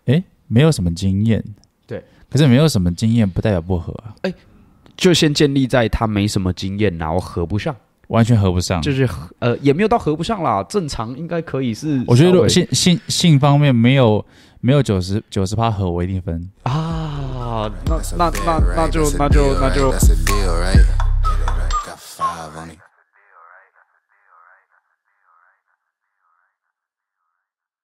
[0.06, 1.44] 哎、欸，没有什么经验，
[1.86, 4.36] 对，可是没有什么经验不代表不合啊，哎、欸。
[4.94, 7.74] 就先建立在他没什么经验，然后合不上，
[8.08, 9.08] 完全合不上，就是
[9.40, 12.04] 呃也没有到合不上啦，正常应该可以是。
[12.06, 14.24] 我觉得性性性方面没有
[14.60, 19.90] 没有九十九十趴合，我一定分啊，那那那那就那就那就。
[19.90, 20.91] 那就那就